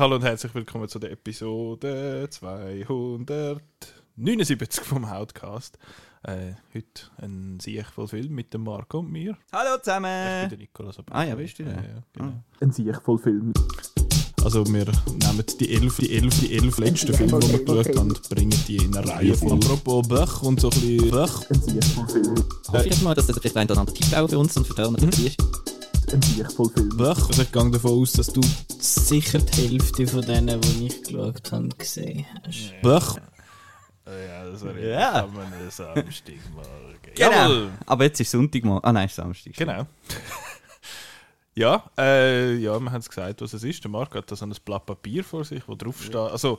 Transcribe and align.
Hallo 0.00 0.16
und 0.16 0.22
herzlich 0.22 0.54
willkommen 0.54 0.88
zu 0.88 0.98
der 0.98 1.10
Episode 1.12 2.26
279 2.30 4.82
vom 4.82 5.04
Outcast. 5.04 5.76
Äh, 6.22 6.54
heute 6.74 7.02
ein 7.18 7.58
siechvoll 7.60 8.08
Film 8.08 8.34
mit 8.34 8.52
dem 8.54 8.64
Marco 8.64 9.00
und 9.00 9.10
mir. 9.12 9.36
Hallo 9.52 9.76
Ich 9.76 9.82
zusammen! 9.82 10.40
bin 10.40 10.48
der 10.50 10.58
Nikolaus. 10.58 10.98
aber- 10.98 11.14
Ah 11.14 11.24
ja, 11.24 11.34
bist 11.34 11.58
du 11.58 11.64
Ja, 11.64 11.70
ja, 11.72 12.02
genau. 12.14 12.32
Ein 12.60 12.72
siechvoll 12.72 13.18
Film. 13.18 13.52
Also 14.42 14.64
wir 14.66 14.86
nehmen 14.86 15.44
die 15.60 15.74
elf, 15.74 15.98
die 15.98 16.16
elf, 16.16 16.40
die 16.40 16.54
elf 16.56 16.78
letzten 16.78 17.12
Filme, 17.12 17.38
die 17.40 17.50
wir 17.52 17.62
geschaut 17.62 17.94
haben, 17.98 18.08
und 18.08 18.26
bringen 18.30 18.58
die 18.68 18.76
in 18.76 18.96
eine 18.96 19.06
Reihe 19.06 19.34
von. 19.34 19.52
Apropos 19.52 20.08
Böch 20.08 20.42
und 20.42 20.60
so 20.62 20.70
ein 20.70 20.80
bisschen 20.80 21.10
Böch. 21.10 21.50
Ein 21.50 21.60
siechvoll 21.60 22.08
Film. 22.08 22.34
Hoffe 22.68 22.88
ich 22.88 23.02
mal, 23.02 23.14
dass 23.14 23.26
das 23.26 23.36
vielleicht 23.38 23.54
ein 23.58 23.68
oder 23.70 23.80
andere 23.80 23.94
Tipp 23.96 24.16
auch 24.16 24.30
für 24.30 24.38
uns 24.38 24.56
und 24.56 24.66
für 24.66 24.74
Turner 24.74 24.96
dabei 24.96 25.24
ist. 25.24 25.36
Ein 26.12 26.22
siechvoll 26.22 26.70
Film. 26.70 27.00
Also 27.00 27.42
ich 27.42 27.52
gehe 27.52 27.70
davon 27.70 27.90
aus, 28.02 28.12
dass 28.12 28.26
du 28.32 28.40
sicher 28.78 29.38
die 29.38 29.68
Hälfte 29.68 30.06
von 30.06 30.22
denen, 30.22 30.60
die 30.60 30.86
ich 30.88 31.02
geschaut 31.02 31.52
habe, 31.52 31.68
gesehen 31.68 32.26
hast. 32.44 32.74
Böch. 32.82 33.16
Ja, 34.06 34.44
das 34.50 34.64
war 34.64 34.76
Ja. 34.78 35.20
kann 35.20 35.34
man 35.34 35.52
einen 35.52 35.70
Samstagmorgen. 35.70 37.14
Genau. 37.14 37.30
Jawohl. 37.30 37.70
Aber 37.86 38.04
jetzt 38.04 38.20
ist 38.20 38.30
Sonntag 38.30 38.64
mal. 38.64 38.80
Ah 38.82 38.92
nein, 38.92 39.06
ist 39.06 39.14
Samstag. 39.14 39.52
Genau. 39.54 39.86
ja, 41.54 41.84
äh, 41.96 42.54
ja, 42.56 42.78
wir 42.80 42.90
haben 42.90 43.00
es 43.00 43.08
gesagt, 43.08 43.40
was 43.40 43.52
es 43.52 43.62
ist. 43.62 43.84
Der 43.84 43.90
Marc 43.90 44.14
hat 44.14 44.30
da 44.30 44.36
so 44.36 44.44
ein 44.46 44.54
Blatt 44.64 44.86
Papier 44.86 45.22
vor 45.22 45.44
sich, 45.44 45.66
wo 45.68 45.74
drauf 45.76 46.02
steht. 46.02 46.16
Also, 46.16 46.58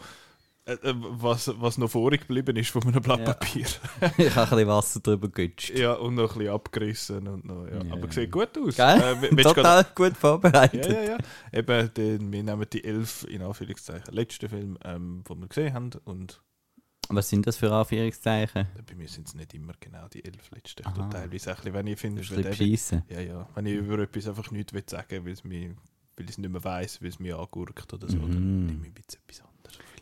was, 1.22 1.52
was 1.60 1.78
noch 1.78 1.90
vorig 1.90 2.22
geblieben 2.22 2.56
ist 2.58 2.70
von 2.70 2.84
einem 2.84 3.02
Blatt 3.02 3.20
Ja. 3.20 3.26
Papier. 3.34 3.66
ich 4.18 4.36
habe 4.36 4.42
ein 4.44 4.50
bisschen 4.50 4.68
Wasser 4.68 5.00
drüber 5.00 5.30
gegutscht. 5.30 5.70
ja, 5.78 5.94
und 5.94 6.16
noch 6.16 6.32
ein 6.34 6.38
bisschen 6.40 6.54
abgerissen. 6.54 7.28
Und 7.28 7.46
noch, 7.46 7.66
ja. 7.68 7.84
Ja. 7.84 7.94
Aber 7.94 8.12
sieht 8.12 8.32
gut 8.32 8.58
aus. 8.58 8.78
Äh, 8.80 9.16
du 9.30 9.36
grad- 9.36 9.56
Total 9.56 9.86
gut 9.96 10.18
vorbereitet. 10.18 10.86
ja, 10.88 10.94
ja, 10.94 11.04
ja. 11.12 11.18
Eben, 11.52 11.94
den, 11.94 12.32
wir 12.32 12.44
nehmen 12.44 12.66
die 12.72 12.84
elf, 12.84 13.26
in 13.30 13.42
Anführungszeichen, 13.42 14.14
letzten 14.14 14.50
Film, 14.50 14.78
ähm, 14.84 15.24
die 15.30 15.36
wir 15.36 15.48
gesehen 15.48 15.74
haben. 15.74 15.90
Und 16.06 16.42
Was 17.10 17.30
sind 17.30 17.46
das 17.48 17.58
für 17.58 17.72
Anführungszeichen? 17.74 18.68
bei 18.88 18.96
mir 18.96 19.08
sind 19.08 19.28
es 19.28 19.36
nicht 19.36 19.54
immer 19.54 19.74
genau 19.80 20.08
die 20.08 20.24
elf 20.24 20.50
letzten. 20.52 20.82
Ich 20.82 20.88
Aha. 20.88 21.10
teilweise 21.10 21.50
ein 21.52 21.56
bisschen, 21.56 21.74
wenn 21.74 21.88
ich 21.88 22.00
finde, 22.00 22.22
ein 22.22 22.44
bisschen 22.58 23.04
Ja, 23.10 23.20
ja. 23.20 23.50
Wenn 23.56 23.66
ich 23.66 23.76
über 23.76 24.00
etwas 24.00 24.28
einfach 24.28 24.50
nichts 24.52 24.74
sagen 24.92 25.26
will, 25.26 25.36
weil 26.18 26.26
ich 26.26 26.32
es 26.32 26.38
nicht 26.38 26.50
mehr 26.52 26.64
weiss, 26.64 27.02
weil 27.02 27.10
es 27.10 27.20
mich 27.20 27.34
angurkt 27.34 27.94
oder 27.94 28.08
so, 28.08 28.18
Mhm. 28.18 28.32
dann 28.34 28.66
nehme 28.68 28.88
ich 28.88 28.94
jetzt 28.98 29.16
etwas 29.16 29.40
anderes. 29.42 29.51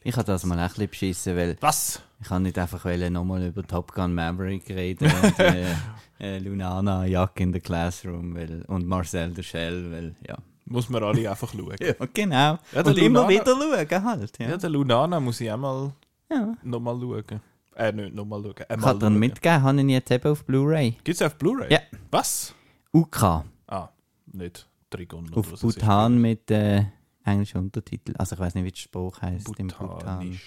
Ich 0.04 0.16
habe 0.16 0.26
das 0.26 0.46
mal 0.46 0.58
ein 0.58 0.68
bisschen 0.70 0.90
beschissen, 0.90 1.36
weil 1.36 1.58
Was? 1.60 2.02
ich 2.22 2.28
kann 2.28 2.44
nicht 2.44 2.58
einfach 2.58 2.84
nochmal 3.10 3.46
über 3.46 3.64
Top 3.64 3.94
Gun 3.94 4.14
Maverick 4.14 4.70
reden 4.70 5.12
und 5.22 5.40
äh, 5.40 5.66
äh, 6.20 6.40
Lunana, 6.40 7.06
Jack 7.06 7.40
in 7.40 7.52
the 7.54 7.60
Classroom 7.60 8.36
weil, 8.36 8.64
und 8.68 8.88
Marcel 8.88 9.32
der 9.34 9.44
Shell, 9.44 9.92
weil 9.92 10.16
ja. 10.28 10.38
Muss 10.66 10.88
man 10.90 11.04
alle 11.04 11.30
einfach 11.30 11.52
schauen. 11.52 11.76
Ja, 11.80 11.94
genau. 12.14 12.36
Ja, 12.36 12.60
der 12.74 12.88
und 12.88 12.98
immer 12.98 13.22
Lunana- 13.22 13.30
wieder 13.30 13.88
schauen 13.90 14.04
halt. 14.06 14.40
Ja. 14.40 14.50
Ja, 14.50 14.58
den 14.58 14.72
Lunana 14.72 15.20
muss 15.20 15.42
ich 15.42 15.52
auch 15.52 15.58
mal 15.58 15.92
ja. 16.30 16.54
nochmal 16.64 17.00
schauen. 17.00 17.42
Äh, 17.76 17.92
nicht 17.92 18.14
nochmal 18.14 18.44
schauen. 18.44 18.56
Ich 18.70 18.82
kann 18.82 19.00
dir 19.00 19.10
mitgeben, 19.10 19.64
habe 19.64 19.82
ich 19.82 19.88
jetzt 19.88 20.12
eben 20.12 20.32
auf 20.32 20.46
Blu-ray. 20.46 20.92
Gibt 21.04 21.16
es 21.16 21.22
auf 21.22 21.36
Blu-ray? 21.36 21.72
Ja. 21.72 21.80
Was? 22.12 22.54
UK. 22.94 23.44
Ah, 23.68 23.90
nicht 24.32 24.68
Trigon. 24.90 25.32
Auf 25.34 25.60
Bhutan 25.60 26.20
mit 26.20 26.50
äh, 26.52 26.86
englischen 27.30 27.58
Untertiteln. 27.58 28.16
Also 28.18 28.36
ich 28.36 28.40
weiß 28.40 28.56
nicht, 28.56 28.66
wie 28.66 28.72
der 28.72 28.78
Spruch 28.78 29.22
heißt 29.22 29.58
im 29.58 29.68
Bhutan. 29.68 30.40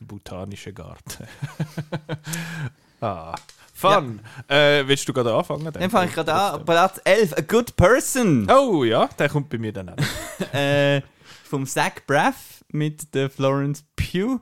Botanische 0.00 0.72
Garten. 0.72 1.26
ah, 3.00 3.34
fun. 3.72 4.20
Äh, 4.48 4.86
willst 4.86 5.08
du 5.08 5.12
gerade 5.12 5.34
anfangen? 5.34 5.72
Dann 5.72 5.90
fange 5.90 6.08
ich 6.08 6.14
gerade 6.14 6.34
an. 6.34 6.64
Platz 6.64 7.00
11, 7.04 7.38
A 7.38 7.40
Good 7.40 7.76
Person. 7.76 8.50
Oh 8.50 8.84
ja, 8.84 9.08
der 9.18 9.28
kommt 9.28 9.48
bei 9.48 9.58
mir 9.58 9.72
dann 9.72 9.90
auch. 9.90 9.96
äh, 10.54 11.00
vom 11.44 11.66
Zach 11.66 12.00
Braff 12.06 12.64
mit 12.68 13.14
der 13.14 13.30
Florence 13.30 13.84
Pugh 13.96 14.40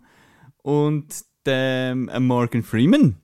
und 0.62 1.24
dem 1.46 2.10
Morgan 2.26 2.62
Freeman. 2.62 3.16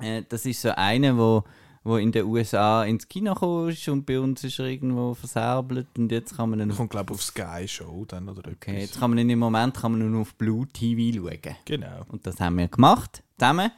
Äh, 0.00 0.22
das 0.28 0.46
ist 0.46 0.62
so 0.62 0.70
einer, 0.70 1.16
wo, 1.16 1.44
wo 1.82 1.96
in 1.96 2.12
den 2.12 2.26
USA 2.26 2.84
ins 2.84 3.08
Kino 3.08 3.32
gekommen 3.32 3.70
ist 3.70 3.88
und 3.88 4.04
bei 4.04 4.20
uns 4.20 4.44
ist 4.44 4.58
er 4.58 4.66
irgendwo 4.66 5.14
versäbelt 5.14 5.88
und 5.96 6.12
jetzt 6.12 6.36
kann 6.36 6.50
man 6.50 6.60
ihn 6.60 6.74
kommt, 6.74 6.90
glaube 6.90 7.14
auf 7.14 7.22
Sky 7.22 7.66
Show 7.66 8.04
dann 8.06 8.28
oder 8.28 8.50
okay, 8.50 8.72
etwas. 8.72 8.82
jetzt 8.82 9.00
kann 9.00 9.10
man 9.10 9.18
ihn 9.18 9.30
im 9.30 9.38
Moment 9.38 9.76
kann 9.76 9.92
man 9.92 10.10
nur 10.10 10.20
auf 10.20 10.34
Blue 10.34 10.66
TV 10.66 11.18
schauen. 11.18 11.56
Genau. 11.64 12.04
Und 12.08 12.26
das 12.26 12.38
haben 12.38 12.58
wir 12.58 12.68
gemacht, 12.68 13.22
zusammen. 13.38 13.70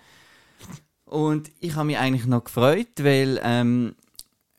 Und 1.05 1.53
ich 1.61 1.77
habe 1.77 1.87
mich 1.87 1.99
eigentlich 1.99 2.27
noch 2.27 2.45
gefreut, 2.45 2.89
weil, 3.03 3.39
ähm, 3.45 3.95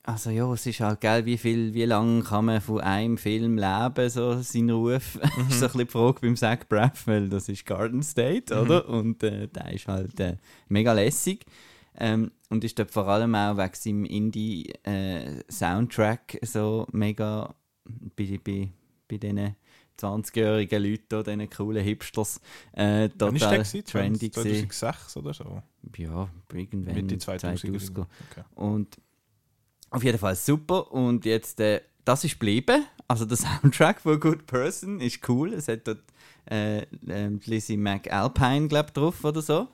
also 0.04 0.30
ja, 0.30 0.52
es 0.54 0.66
ist 0.66 0.80
halt 0.80 1.02
geil, 1.02 1.26
wie 1.26 1.38
viel, 1.38 1.74
wie 1.74 1.86
lange 1.86 2.22
kann 2.22 2.46
man 2.46 2.62
von 2.62 2.80
einem 2.80 3.18
Film 3.18 3.58
leben, 3.58 4.10
so 4.10 4.40
sein 4.42 4.70
Ruf. 4.70 5.20
Das 5.38 5.48
ist 5.50 5.60
so 5.60 5.66
ein 5.66 5.72
bisschen 5.72 5.80
die 5.80 5.86
Frage 5.88 6.20
beim 6.22 6.36
Zach 6.38 6.60
Braff, 6.70 7.08
weil 7.08 7.28
das 7.28 7.50
ist 7.50 7.66
Garden 7.66 8.04
State, 8.04 8.58
oder? 8.58 8.88
Und 8.88 9.24
äh, 9.24 9.48
der 9.48 9.74
ist 9.74 9.88
halt 9.88 10.20
äh, 10.20 10.38
mega 10.70 10.94
lässig. 10.94 11.46
Ähm, 11.98 12.32
und 12.50 12.64
ist 12.64 12.80
dort 12.80 12.92
vor 12.92 13.08
allem 13.08 13.36
auch 13.36 13.58
wegen 13.58 13.74
seinem 13.74 14.06
Indie-Soundtrack 14.06 16.40
so 16.42 16.88
mega 16.92 17.54
bei, 18.16 18.40
bei, 18.44 18.72
bei 19.08 19.18
diesen 19.18 19.56
20-jährigen 20.00 20.84
Leuten, 20.84 21.24
diesen 21.24 21.50
coolen 21.50 21.84
Hipsters, 21.84 22.40
äh, 22.74 23.10
der 23.10 23.30
total 23.30 23.60
gewesen? 23.60 23.86
trendy 23.86 24.30
gewesen. 24.30 24.70
2006 24.70 25.18
oder 25.18 25.34
so? 25.34 25.62
Ja, 25.98 26.30
irgendwann 26.54 26.96
Mitte 26.96 27.18
2000. 27.18 27.60
2000. 27.60 28.00
Okay. 28.00 28.44
Und 28.56 28.98
auf 29.90 30.04
jeden 30.04 30.18
Fall 30.18 30.36
super. 30.36 30.92
Und 30.92 31.26
jetzt, 31.26 31.60
äh, 31.60 31.82
das 32.06 32.24
ist 32.24 32.34
geblieben. 32.34 32.86
Also 33.08 33.26
der 33.26 33.38
Soundtrack 33.38 34.02
von 34.02 34.20
Good 34.20 34.48
Person 34.48 35.00
ist 35.00 35.28
cool. 35.30 35.54
Es 35.54 35.68
hat 35.68 35.88
dort 35.88 36.04
äh, 36.46 36.86
die 36.92 37.50
Lizzie 37.50 37.78
McAlpine, 37.78 38.68
glaube 38.68 38.90
ich, 38.90 38.94
drauf 38.94 39.24
oder 39.24 39.42
so. 39.42 39.68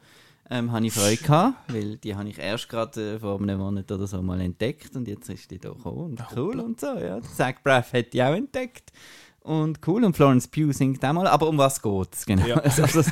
Ähm, 0.52 0.72
habe 0.72 0.88
ich 0.88 0.94
Freude 0.94 1.18
gehabt, 1.18 1.72
weil 1.72 1.98
die 1.98 2.16
habe 2.16 2.28
ich 2.28 2.40
erst 2.40 2.70
gerade 2.70 3.16
äh, 3.16 3.20
vor 3.20 3.40
einem 3.40 3.60
Monat 3.60 3.92
oder 3.92 4.08
so 4.08 4.20
mal 4.22 4.42
entdeckt 4.42 4.96
und 4.96 5.08
jetzt 5.08 5.30
ist 5.30 5.52
die 5.52 5.60
da 5.60 5.70
gekommen 5.70 6.18
und 6.18 6.26
cool 6.36 6.60
und 6.60 6.80
so. 6.80 6.88
Ja. 6.88 7.22
Zach 7.22 7.62
Braff 7.64 7.94
hat 7.94 8.14
die 8.14 8.24
auch 8.24 8.34
entdeckt 8.34 8.92
und 9.42 9.80
cool 9.88 10.04
und 10.04 10.16
Florence 10.16 10.48
Pugh 10.48 10.74
singt 10.74 11.04
auch 11.06 11.14
mal. 11.14 11.28
Aber 11.28 11.48
um 11.48 11.58
was 11.58 11.82
geht 11.82 12.14
es 12.14 12.26
genau? 12.26 12.46
Ja. 12.46 12.56
also, 12.64 13.00
es, 13.00 13.12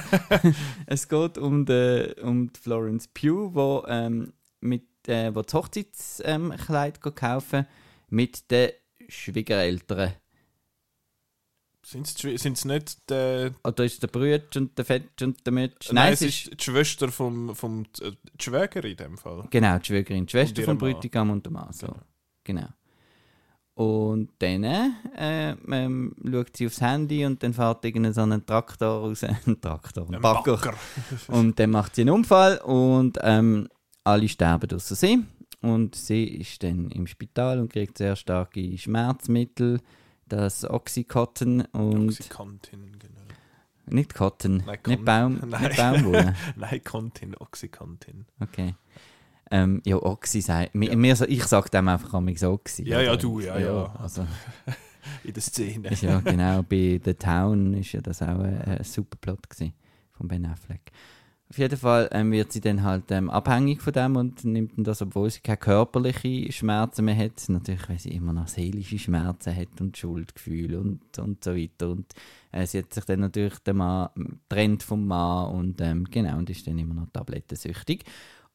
es 0.85 1.07
geht 1.07 1.37
um 1.37 1.65
die, 1.65 2.13
um 2.21 2.51
die 2.51 2.59
Florence 2.59 3.07
Pugh, 3.07 3.53
wo, 3.53 3.83
ähm, 3.87 4.33
mit, 4.59 4.85
äh, 5.07 5.33
wo 5.33 5.41
das 5.41 5.53
Hochzeitskleid 5.53 6.99
ähm, 7.03 7.15
kaufen 7.15 7.67
mit 8.09 8.49
den 8.51 8.71
Schwiegereltern. 9.07 10.13
Sind 11.87 12.05
es 12.43 12.65
nicht 12.65 13.09
die, 13.09 13.49
Oder 13.63 13.85
ist 13.85 14.03
der 14.03 14.07
Brütsch 14.07 14.57
und 14.57 14.77
der 14.77 14.83
Fetsch 14.83 15.21
und 15.21 15.45
der 15.45 15.53
Mütsch? 15.53 15.89
Nein, 15.93 16.11
es 16.11 16.21
ist 16.21 16.51
die 16.59 16.61
Schwester 16.61 17.07
vom, 17.09 17.55
vom 17.55 17.85
äh, 18.01 18.11
die 18.11 18.43
Schwäger 18.43 18.83
in 18.83 18.97
dem 18.97 19.17
Fall. 19.17 19.45
Genau, 19.49 19.77
die 19.77 19.85
Schwägerin, 19.85 20.25
die 20.25 20.31
Schwester 20.31 20.63
vom. 20.63 20.77
Bräutigam 20.77 21.29
und 21.29 21.45
der 21.45 21.53
Mann. 21.53 21.71
So. 21.71 21.87
Genau. 21.87 22.01
Genau. 22.43 22.67
Und 23.77 24.31
dann 24.39 24.63
äh, 24.65 25.55
ähm, 25.69 26.13
schaut 26.29 26.57
sie 26.57 26.65
aufs 26.65 26.81
Handy 26.81 27.23
und 27.25 27.41
dann 27.41 27.53
fährt 27.53 27.85
irgendein 27.85 28.11
so 28.11 28.21
ein 28.21 28.45
Traktor 28.45 29.03
raus. 29.03 29.23
Ein 29.45 29.61
Traktor, 29.61 30.07
ein, 30.09 30.15
Ein 30.15 30.21
Bagger. 30.21 30.57
Bagger. 30.57 30.73
Und 31.27 31.57
dann 31.57 31.69
macht 31.69 31.95
sie 31.95 32.01
einen 32.01 32.09
Unfall 32.09 32.57
und 32.57 33.19
ähm, 33.21 33.69
alle 34.03 34.27
sterben 34.27 34.69
außer 34.73 34.95
sie. 34.95 35.23
Und 35.61 35.95
sie 35.95 36.25
ist 36.25 36.63
dann 36.63 36.89
im 36.89 37.07
Spital 37.07 37.59
und 37.59 37.71
kriegt 37.71 37.97
sehr 37.99 38.15
starke 38.15 38.77
Schmerzmittel, 38.77 39.79
das 40.29 40.63
Oxycontin 40.69 41.61
und 41.71 42.09
Oxycontin, 42.09 42.97
genau. 42.99 43.21
nicht 43.87 44.13
Cotton, 44.13 44.63
Nein, 44.65 44.79
nicht, 44.87 45.05
Baum, 45.05 45.39
Nein. 45.47 45.61
nicht 45.63 45.77
Baumwolle. 45.77 46.35
Nein, 46.55 46.81
Contin, 46.83 47.35
Oxycontin. 47.35 48.25
Okay. 48.39 48.75
Ähm, 49.49 49.81
ja, 49.85 49.95
Oxy 49.95 50.41
mir, 50.95 51.15
so- 51.15 51.25
ich 51.25 51.43
sage 51.45 51.69
dem 51.69 51.87
einfach 51.87 52.13
am 52.13 52.27
Oxy. 52.27 52.83
Ja, 52.83 52.99
ja, 52.99 53.15
du, 53.15 53.39
ja, 53.39 53.57
ja. 53.57 53.95
Also, 53.97 54.27
In 55.23 55.33
der 55.33 55.41
Szene. 55.41 55.89
ja 56.01 56.19
genau, 56.19 56.63
bei 56.63 56.99
The 57.03 57.13
Town 57.13 57.73
ist 57.75 57.93
ja 57.93 58.01
das 58.01 58.21
auch 58.21 58.39
ein, 58.39 58.61
ein 58.61 58.83
super 58.83 59.15
Plot 59.19 59.49
gewesen, 59.49 59.73
von 60.11 60.27
Ben 60.27 60.45
Affleck. 60.45 60.91
Auf 61.49 61.59
jeden 61.59 61.77
Fall 61.77 62.09
ähm, 62.11 62.31
wird 62.33 62.51
sie 62.51 62.59
dann 62.59 62.83
halt 62.83 63.09
ähm, 63.09 63.29
abhängig 63.29 63.81
von 63.81 63.93
dem 63.93 64.17
und 64.17 64.43
nimmt 64.43 64.73
das, 64.75 65.01
obwohl 65.01 65.29
sie 65.29 65.39
keine 65.39 65.57
körperlichen 65.57 66.51
Schmerzen 66.51 67.05
mehr 67.05 67.15
hat, 67.15 67.47
natürlich, 67.47 67.87
weil 67.87 67.99
sie 67.99 68.11
immer 68.11 68.33
noch 68.33 68.49
seelische 68.49 68.99
Schmerzen 68.99 69.55
hat 69.55 69.79
und 69.79 69.95
Schuldgefühle 69.95 70.77
und, 70.77 71.17
und 71.19 71.41
so 71.41 71.55
weiter. 71.55 71.91
Und 71.91 72.13
äh, 72.51 72.65
sie 72.65 72.79
hat 72.79 72.93
sich 72.93 73.05
dann 73.05 73.21
natürlich 73.21 73.59
den 73.59 73.77
Mann, 73.77 74.09
trennt 74.49 74.83
vom 74.83 75.07
Mann 75.07 75.55
und 75.55 75.79
ähm, 75.79 76.03
genau, 76.11 76.37
und 76.37 76.49
ist 76.49 76.67
dann 76.67 76.79
immer 76.79 76.95
noch 76.95 77.07
tablettensüchtig. 77.13 78.03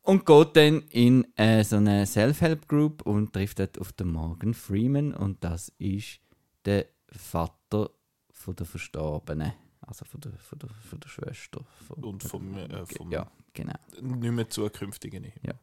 Und 0.03 0.27
geht 0.27 0.57
dann 0.57 0.83
in 0.91 1.27
äh, 1.37 1.65
so 1.65 1.77
eine 1.77 2.05
Self-Help-Group 2.05 3.07
und 3.07 3.33
trifft 3.33 3.59
dort 3.59 3.79
auf 3.81 3.93
den 3.93 4.09
Morgan 4.09 4.53
Freeman 4.53 5.15
und 5.15 5.43
das 5.43 5.73
ist 5.79 6.21
der 6.67 6.87
Vater 7.09 7.89
von 8.33 8.57
der 8.57 8.67
Verstorbenen. 8.67 9.53
Also 9.93 10.07
von 10.07 10.23
der, 10.23 10.33
von 10.39 10.59
der, 10.59 10.71
von 10.89 11.01
der 11.01 11.09
Schwester. 11.11 11.61
Von, 11.87 12.03
Und 12.03 12.23
vom, 12.23 12.57
äh, 12.57 12.87
vom 12.87 13.13
Ja, 13.13 13.31
genau. 13.53 13.75
nicht 14.01 14.33
mehr 14.33 14.49
zukünftigen 14.49 15.23
Ehe. 15.25 15.55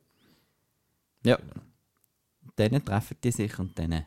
Ja. 1.24 1.40
Dann 2.56 2.86
treffen 2.86 3.18
die 3.24 3.32
sich 3.32 3.58
und 3.58 3.80
dann 3.80 4.06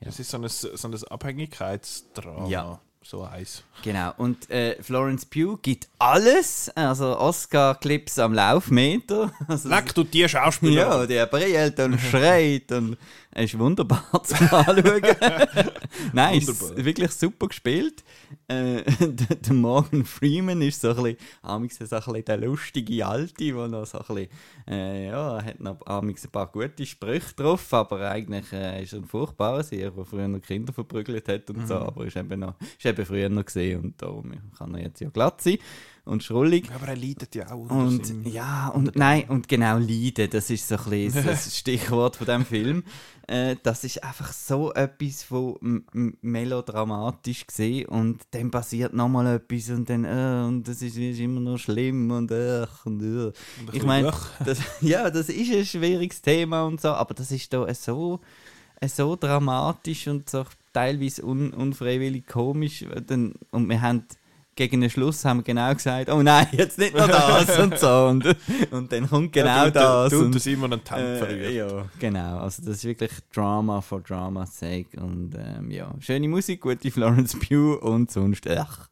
Das 0.00 0.18
ist 0.18 0.28
so 0.28 0.38
ein, 0.38 0.48
so 0.48 0.88
ein 0.88 1.04
Abhängigkeitsdrama. 1.04 2.48
Ja. 2.48 2.80
So 3.04 3.22
eins. 3.22 3.62
Genau. 3.82 4.12
Und 4.16 4.50
äh, 4.50 4.82
Florence 4.82 5.26
Pugh 5.26 5.56
gibt 5.62 5.88
alles, 5.98 6.68
also 6.70 7.16
Oscar-Clips 7.16 8.18
am 8.18 8.34
Laufmeter. 8.34 9.32
Also, 9.46 9.68
Leck 9.68 9.94
du 9.94 10.02
die 10.02 10.28
Schauspieler. 10.28 11.00
Ja, 11.00 11.06
der 11.06 11.26
brillt 11.26 11.78
und 11.78 12.00
schreit 12.00 12.72
und 12.72 12.96
er 13.34 13.44
ist 13.44 13.58
wunderbar 13.58 14.04
zum 14.24 14.46
Anschauen. 14.52 15.02
Nein, 16.12 16.38
ist 16.38 16.76
wirklich 16.76 17.10
super 17.12 17.48
gespielt. 17.48 18.04
Äh, 18.46 18.82
der, 19.00 19.54
Morgan 19.54 20.04
Freeman 20.04 20.60
ist 20.60 20.82
so 20.82 20.90
ein 20.90 21.02
bisschen, 21.02 21.16
so 21.42 21.96
ein 21.96 22.02
bisschen 22.08 22.24
der 22.24 22.36
lustige 22.36 23.06
Alte, 23.06 23.44
der 23.44 23.68
noch 23.68 23.86
so 23.86 23.98
ein 23.98 24.04
bisschen, 24.06 24.28
äh, 24.68 25.06
ja, 25.08 25.42
hat 25.42 25.60
noch 25.60 25.80
ein 25.86 26.14
paar 26.30 26.46
gute 26.48 26.84
Sprüche 26.84 27.34
drauf, 27.34 27.72
aber 27.72 28.10
eigentlich 28.10 28.52
äh, 28.52 28.82
ist 28.82 28.92
er 28.92 29.00
ein 29.00 29.06
furchtbarer 29.06 29.62
Seher, 29.62 29.90
der 29.90 30.04
früher 30.04 30.40
Kinder 30.40 30.72
verprügelt 30.72 31.28
hat 31.28 31.48
und 31.50 31.66
so, 31.66 31.76
aber 31.76 32.06
ist 32.06 32.16
eben, 32.16 32.40
noch, 32.40 32.54
ist 32.60 32.84
eben 32.84 33.06
früher 33.06 33.28
noch 33.30 33.46
gesehen 33.46 33.80
und 33.80 34.02
darum 34.02 34.32
kann 34.56 34.74
er 34.74 34.82
jetzt 34.82 35.00
ja 35.00 35.08
glatt 35.08 35.40
sein 35.40 35.58
und 36.04 36.22
schrullig. 36.24 36.70
Aber 36.74 36.88
er 36.88 36.96
leidet 36.96 37.34
ja 37.34 37.50
auch. 37.50 37.70
Und 37.70 38.26
ja, 38.26 38.68
und 38.68 38.96
nein, 38.96 39.24
und 39.28 39.48
genau 39.48 39.78
Leiden, 39.78 40.28
das 40.30 40.50
ist 40.50 40.66
so 40.66 40.76
ein 40.76 40.90
bisschen 40.90 41.24
das 41.24 41.56
Stichwort 41.58 42.16
von 42.16 42.26
diesem 42.26 42.44
Film. 42.44 42.84
Äh, 43.28 43.56
das 43.62 43.84
ist 43.84 44.02
einfach 44.02 44.32
so 44.32 44.72
etwas 44.72 45.22
von 45.22 45.84
melodramatisch 46.22 47.46
gesehen 47.46 47.86
und 47.86 48.22
dann 48.32 48.50
passiert 48.50 48.94
nochmal 48.94 49.36
etwas 49.36 49.70
und 49.70 49.88
dann, 49.88 50.04
äh, 50.04 50.44
und 50.46 50.66
das 50.66 50.82
ist, 50.82 50.96
ist 50.96 51.20
immer 51.20 51.40
noch 51.40 51.58
schlimm 51.58 52.10
und, 52.10 52.32
äh, 52.32 52.66
und 52.84 53.02
äh. 53.02 53.28
ein 53.28 53.32
Ich 53.72 53.84
meine, 53.84 54.12
ja, 54.80 55.08
das 55.08 55.28
ist 55.28 55.52
ein 55.52 55.64
schwieriges 55.64 56.20
Thema 56.20 56.64
und 56.64 56.80
so, 56.80 56.88
aber 56.88 57.14
das 57.14 57.30
ist 57.30 57.52
da 57.52 57.72
so, 57.74 58.18
so 58.84 59.14
dramatisch 59.14 60.08
und 60.08 60.28
so 60.28 60.44
teilweise 60.72 61.24
un, 61.24 61.52
unfreiwillig 61.52 62.26
komisch. 62.26 62.82
äh, 62.82 63.30
und 63.52 63.68
wir 63.68 63.80
haben 63.80 64.04
gegen 64.54 64.80
den 64.80 64.90
Schluss 64.90 65.24
haben 65.24 65.38
wir 65.38 65.44
genau 65.44 65.72
gesagt, 65.72 66.10
oh 66.10 66.22
nein, 66.22 66.46
jetzt 66.52 66.78
nicht 66.78 66.94
noch 66.94 67.08
das 67.08 67.58
und 67.58 67.78
so. 67.78 68.06
Und, 68.06 68.36
und 68.70 68.92
dann 68.92 69.08
kommt 69.08 69.32
genau 69.32 69.48
ja, 69.48 69.64
du, 69.66 69.70
das. 69.72 70.10
Du, 70.10 70.18
du, 70.18 70.24
und, 70.26 70.34
du 70.34 70.38
Simon 70.38 70.72
einen 70.72 70.84
Temp 70.84 71.00
äh, 71.00 71.56
ja, 71.56 71.86
genau. 71.98 72.38
Also 72.38 72.62
das 72.62 72.76
ist 72.76 72.84
wirklich 72.84 73.12
Drama 73.34 73.80
for 73.80 74.00
Drama's 74.00 74.58
sake. 74.58 75.00
Und 75.00 75.34
ähm, 75.34 75.70
ja, 75.70 75.92
schöne 76.00 76.28
Musik, 76.28 76.60
gute 76.60 76.90
Florence 76.90 77.38
Pugh 77.38 77.78
und 77.80 78.10
sonst, 78.10 78.48
ach. 78.48 78.88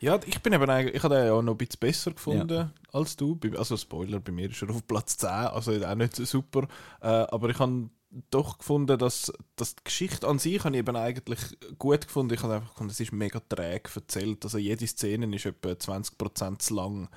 Ja, 0.00 0.18
ich 0.26 0.40
bin 0.40 0.52
eben 0.52 0.70
eigentlich, 0.70 0.94
ich 0.94 1.02
habe 1.02 1.16
den 1.16 1.26
ja 1.26 1.42
noch 1.42 1.54
ein 1.54 1.58
bisschen 1.58 1.80
besser 1.80 2.12
gefunden 2.12 2.70
als 2.92 3.16
du. 3.16 3.38
Also 3.56 3.76
Spoiler, 3.76 4.20
bei 4.20 4.32
mir 4.32 4.48
ist 4.48 4.62
er 4.62 4.70
auf 4.70 4.86
Platz 4.86 5.16
10, 5.16 5.28
also 5.28 5.72
auch 5.72 5.94
nicht 5.96 6.14
so 6.14 6.24
super. 6.24 6.68
Äh, 7.00 7.06
aber 7.06 7.50
ich 7.50 7.58
habe 7.58 7.88
doch 8.30 8.58
gefunden, 8.58 8.98
dass, 8.98 9.32
dass 9.56 9.76
die 9.76 9.84
Geschichte 9.84 10.26
an 10.26 10.38
sich 10.38 10.64
habe 10.64 10.74
ich 10.74 10.80
eben 10.80 10.96
eigentlich 10.96 11.40
gut 11.78 12.06
gefunden. 12.06 12.34
Ich 12.34 12.42
habe 12.42 12.54
einfach 12.54 12.70
gefunden, 12.70 12.90
es 12.90 13.00
ist 13.00 13.12
mega 13.12 13.40
träge 13.40 13.90
erzählt. 13.94 14.44
Also 14.44 14.58
jede 14.58 14.86
Szene 14.86 15.34
ist 15.34 15.46
etwa 15.46 15.70
20% 15.70 16.58
zu 16.58 16.74
lang. 16.74 17.08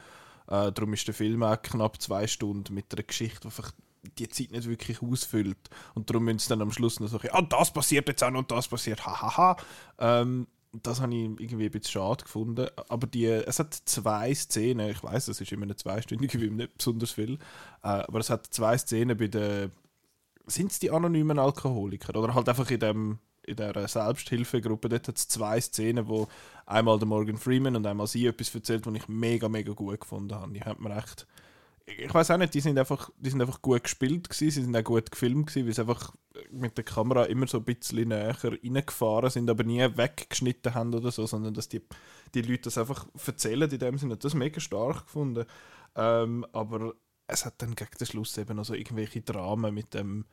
Äh, 0.48 0.72
darum 0.72 0.94
ist 0.94 1.08
der 1.08 1.14
Film 1.14 1.44
auch 1.44 1.62
knapp 1.62 2.02
zwei 2.02 2.28
Stunden 2.28 2.74
mit 2.74 2.94
einer 2.94 3.04
Geschichte, 3.04 3.42
die 3.42 3.48
einfach 3.48 3.72
die 4.18 4.28
Zeit 4.28 4.52
nicht 4.52 4.68
wirklich 4.68 5.02
ausfüllt. 5.02 5.70
Und 5.94 6.10
darum 6.10 6.26
müssen 6.26 6.40
sie 6.40 6.50
dann 6.50 6.62
am 6.62 6.72
Schluss 6.72 7.00
noch 7.00 7.08
so, 7.08 7.20
ah, 7.32 7.42
das 7.42 7.72
passiert 7.72 8.08
jetzt 8.08 8.24
auch 8.24 8.32
noch 8.32 8.40
und 8.40 8.52
das 8.52 8.68
passiert, 8.68 9.06
hahaha. 9.06 9.58
Ähm, 10.00 10.48
das 10.74 11.02
habe 11.02 11.14
ich 11.14 11.24
irgendwie 11.24 11.66
ein 11.66 11.72
bisschen 11.72 12.02
schade 12.02 12.24
gefunden. 12.24 12.68
Aber 12.90 13.08
die, 13.08 13.26
es 13.26 13.60
hat 13.60 13.74
zwei 13.74 14.34
Szenen, 14.34 14.90
ich 14.90 15.04
weiß, 15.04 15.28
es 15.28 15.42
ist 15.42 15.52
immer 15.52 15.64
eine 15.64 15.76
zweistündige 15.76 16.40
Film, 16.40 16.58
nicht 16.58 16.78
besonders 16.78 17.12
viel, 17.12 17.34
äh, 17.84 17.88
aber 17.88 18.20
es 18.20 18.30
hat 18.30 18.48
zwei 18.48 18.78
Szenen 18.78 19.18
bei 19.18 19.28
den, 19.28 19.72
sind 20.52 20.72
es 20.72 20.80
die 20.80 20.92
anonymen 20.92 21.40
Alkoholiker? 21.40 22.18
Oder 22.18 22.34
halt 22.36 22.50
einfach 22.50 22.70
in 22.70 22.80
dem 22.80 23.20
in 23.44 23.56
der 23.56 23.88
Selbsthilfegruppe, 23.88 24.88
dort 24.88 25.08
hat 25.08 25.18
es 25.18 25.28
zwei 25.28 25.60
Szenen, 25.60 26.08
wo 26.08 26.28
einmal 26.68 27.00
der 27.00 27.08
Morgan 27.08 27.38
Freeman 27.38 27.76
und 27.76 27.88
einmal 27.88 28.06
sie 28.06 28.28
etwas 28.28 28.54
erzählt, 28.54 28.86
was 28.86 28.94
ich 28.94 29.08
mega, 29.08 29.50
mega 29.50 29.74
gut 29.74 30.02
gefunden 30.02 30.36
habe. 30.36 30.54
Die 30.54 30.62
hat 30.62 30.80
mir 30.80 30.96
echt 30.96 31.26
ich 31.86 32.14
weiß 32.14 32.32
auch 32.32 32.38
nicht, 32.38 32.54
die 32.54 32.62
sind 32.62 32.78
einfach, 32.78 33.10
die 33.18 33.30
sind 33.30 33.42
einfach 33.42 33.62
gut 33.62 33.84
gespielt 33.84 34.30
gewesen, 34.30 34.52
sie 34.52 34.64
sind 34.64 34.76
auch 34.76 34.84
gut 34.84 35.12
gefilmt 35.12 35.48
gewesen, 35.48 35.66
weil 35.66 35.74
sie 35.74 35.82
einfach 35.82 36.14
mit 36.52 36.78
der 36.78 36.84
Kamera 36.84 37.26
immer 37.26 37.48
so 37.48 37.58
ein 37.58 37.64
bisschen 37.64 38.10
näher 38.10 38.36
reingefahren 38.44 39.30
sind, 39.30 39.50
aber 39.50 39.64
nie 39.64 39.82
weggeschnitten 39.82 40.74
haben 40.74 40.94
oder 40.94 41.12
so, 41.12 41.26
sondern 41.26 41.54
dass 41.54 41.70
die, 41.70 41.82
die 42.34 42.42
Leute 42.42 42.64
das 42.64 42.78
einfach 42.78 43.08
erzählen 43.26 43.70
in 43.70 43.80
dem 43.80 43.98
Sinne. 43.98 44.18
Das 44.18 44.34
mega 44.34 44.60
stark 44.60 45.06
gefunden. 45.06 45.46
Ähm, 45.96 46.46
aber 46.54 46.94
es 47.32 47.46
hat 47.46 47.56
dann 47.58 47.76
gegen 47.76 47.92
den 48.00 48.08
Schluss 48.08 48.38
eben 48.38 48.56
noch 48.56 48.66
so 48.66 48.74
irgendwelche 48.74 49.22
Dramen 49.22 49.74
mit 49.74 49.94
dem 49.94 50.26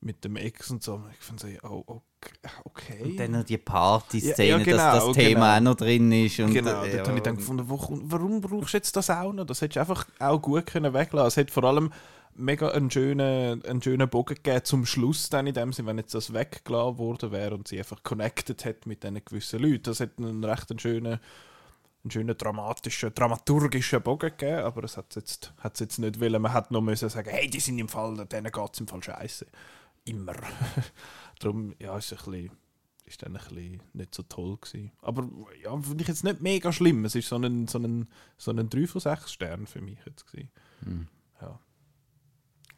mit 0.00 0.24
dem 0.24 0.36
Ex 0.36 0.70
und 0.70 0.82
so. 0.82 1.02
Ich 1.18 1.24
fand 1.24 1.40
so, 1.40 1.48
oh, 1.62 1.84
okay. 1.86 2.32
okay. 2.64 3.02
Und 3.02 3.16
dann 3.16 3.30
noch 3.32 3.44
die 3.44 3.58
Party-Szene, 3.58 4.48
Ja, 4.48 4.58
ja, 4.58 4.64
genau, 4.64 4.76
dass 4.76 5.06
das 5.06 5.16
Thema 5.16 5.40
genau. 5.40 5.56
auch 5.56 5.72
noch 5.72 5.74
drin 5.74 6.12
ist. 6.12 6.38
Und, 6.38 6.52
Genau, 6.52 6.84
äh, 6.84 6.96
dort 6.96 7.08
habe 7.08 7.16
ich 7.16 7.22
dann 7.22 7.36
gefunden, 7.36 7.64
warum 7.68 8.40
brauchst 8.40 8.74
du 8.74 8.76
jetzt 8.76 8.94
das 8.94 9.10
auch 9.10 9.32
noch? 9.32 9.46
Das 9.46 9.62
hättest 9.62 9.76
du 9.76 9.80
einfach 9.80 10.06
auch 10.18 10.40
gut 10.40 10.66
können 10.66 10.92
weglassen 10.92 11.28
Es 11.28 11.36
hat 11.36 11.50
vor 11.50 11.64
allem 11.64 11.90
mega 12.34 12.68
einen 12.68 12.90
schönen, 12.90 13.64
einen 13.64 13.82
schönen 13.82 14.08
Bogen 14.08 14.34
gegeben 14.34 14.64
zum 14.64 14.86
Schluss 14.86 15.30
dann 15.30 15.46
in 15.46 15.54
dem 15.54 15.72
Sinne, 15.72 15.88
wenn 15.88 15.98
jetzt 15.98 16.14
das 16.14 16.32
weggelassen 16.32 16.98
worden 16.98 17.32
wäre 17.32 17.54
und 17.54 17.66
sie 17.66 17.78
einfach 17.78 18.02
connected 18.02 18.64
hat 18.64 18.86
mit 18.86 19.02
diesen 19.02 19.24
gewissen 19.24 19.60
Leuten. 19.60 19.84
Das 19.84 20.00
hat 20.00 20.18
einen 20.18 20.44
recht 20.44 20.70
einen 20.70 20.78
schönen, 20.78 21.18
einen 22.06 22.10
schönen 22.12 22.38
dramatischen, 22.38 23.12
dramaturgischen 23.12 24.00
Bogen 24.02 24.30
gegeben, 24.30 24.60
aber 24.62 24.84
es 24.84 24.96
hat 24.96 25.14
jetzt, 25.16 25.52
hat's 25.58 25.80
jetzt 25.80 25.98
nicht 25.98 26.20
wollen. 26.20 26.40
Man 26.40 26.52
hat 26.52 26.70
noch 26.70 26.80
müssen 26.80 27.08
sagen, 27.08 27.30
hey, 27.30 27.48
die 27.50 27.58
sind 27.60 27.78
im 27.78 27.88
Fall, 27.88 28.24
denen 28.26 28.50
geht 28.52 28.70
es 28.72 28.80
im 28.80 28.86
Fall 28.86 29.02
scheiße. 29.02 29.46
Immer. 30.04 30.34
Darum, 31.40 31.74
ja, 31.80 31.96
ist 31.98 32.12
ein 32.12 32.16
bisschen 32.18 32.50
ist 33.08 33.22
dann 33.22 33.36
ein 33.36 33.42
bisschen 33.48 33.82
nicht 33.92 34.14
so 34.14 34.22
toll 34.24 34.56
gewesen. 34.60 34.90
Aber 35.00 35.28
ja, 35.62 35.76
finde 35.80 36.02
ich 36.02 36.08
jetzt 36.08 36.24
nicht 36.24 36.40
mega 36.40 36.72
schlimm. 36.72 37.04
Es 37.04 37.14
ist 37.14 37.28
so 37.28 37.36
ein, 37.36 37.68
so 37.68 37.78
ein, 37.78 38.08
so 38.36 38.50
ein 38.50 38.68
3 38.68 38.86
von 38.88 39.00
6 39.00 39.32
Sternen 39.32 39.66
für 39.68 39.80
mich 39.80 39.98
jetzt 40.06 40.26
gewesen. 40.26 40.50
Hm. 40.84 41.08
Ja. 41.40 41.60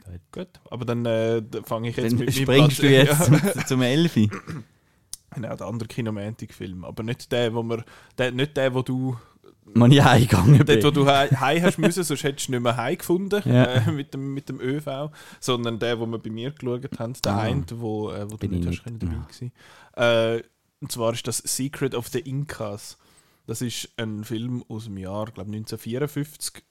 Gut. 0.04 0.20
Gut, 0.32 0.48
aber 0.70 0.84
dann 0.84 1.04
äh, 1.06 1.42
fange 1.64 1.88
ich 1.90 1.96
jetzt 1.96 2.12
Dann 2.12 2.18
mit 2.18 2.34
springst 2.34 2.78
du 2.82 2.82
Platz- 2.88 3.18
jetzt 3.20 3.28
Ja. 3.30 3.52
zum, 3.54 3.66
zum 3.66 3.82
Elfi. 3.82 4.30
Genau, 5.34 5.54
der 5.56 5.66
andere 5.66 5.88
Kinomantic-Film. 5.88 6.84
Aber 6.84 7.02
nicht 7.02 7.30
der, 7.32 7.54
wo 7.54 7.62
wir, 7.62 7.84
der, 8.16 8.32
nicht 8.32 8.56
der, 8.56 8.72
wo 8.74 8.82
du, 8.82 9.16
Wenn 9.66 9.92
ich 9.92 10.02
heimgegangen 10.02 10.64
dort, 10.64 10.82
wo 10.84 10.90
bin. 10.90 10.94
du 11.04 11.06
hei 11.06 11.28
heim 11.28 11.62
hast 11.62 11.78
müssen, 11.78 12.02
sonst 12.02 12.22
hättest 12.24 12.48
du 12.48 12.52
nicht 12.52 12.62
mehr 12.62 12.76
heim 12.76 12.96
gefunden 12.98 13.42
Ja. 13.44 13.64
äh, 13.64 13.90
mit, 13.92 14.14
dem, 14.14 14.32
mit 14.34 14.48
dem 14.48 14.60
ÖV, 14.60 15.10
sondern 15.40 15.78
der, 15.78 16.00
wo 16.00 16.06
wir 16.06 16.18
bei 16.18 16.30
mir 16.30 16.50
geschaut 16.52 16.98
haben, 16.98 17.12
der 17.22 17.32
Ah. 17.32 17.40
eine, 17.40 17.64
wo, 17.72 18.10
äh, 18.10 18.24
wo 18.24 18.36
du 18.36 18.38
Bin 18.38 18.50
nicht 18.52 18.60
ich 18.62 18.66
hast 18.66 18.72
nicht, 18.72 18.84
können 18.84 18.98
dabei 18.98 19.26
gewesen. 19.26 19.52
Äh, 19.96 20.42
und 20.80 20.92
zwar 20.92 21.12
ist 21.12 21.26
das 21.26 21.38
Secret 21.38 21.94
of 21.94 22.08
the 22.08 22.20
Incas. 22.20 22.96
Das 23.46 23.60
ist 23.62 23.90
ein 23.96 24.24
Film 24.24 24.64
aus 24.68 24.84
dem 24.84 24.96
Jahr, 24.96 25.26
glaube 25.26 25.50
1954 25.50 26.62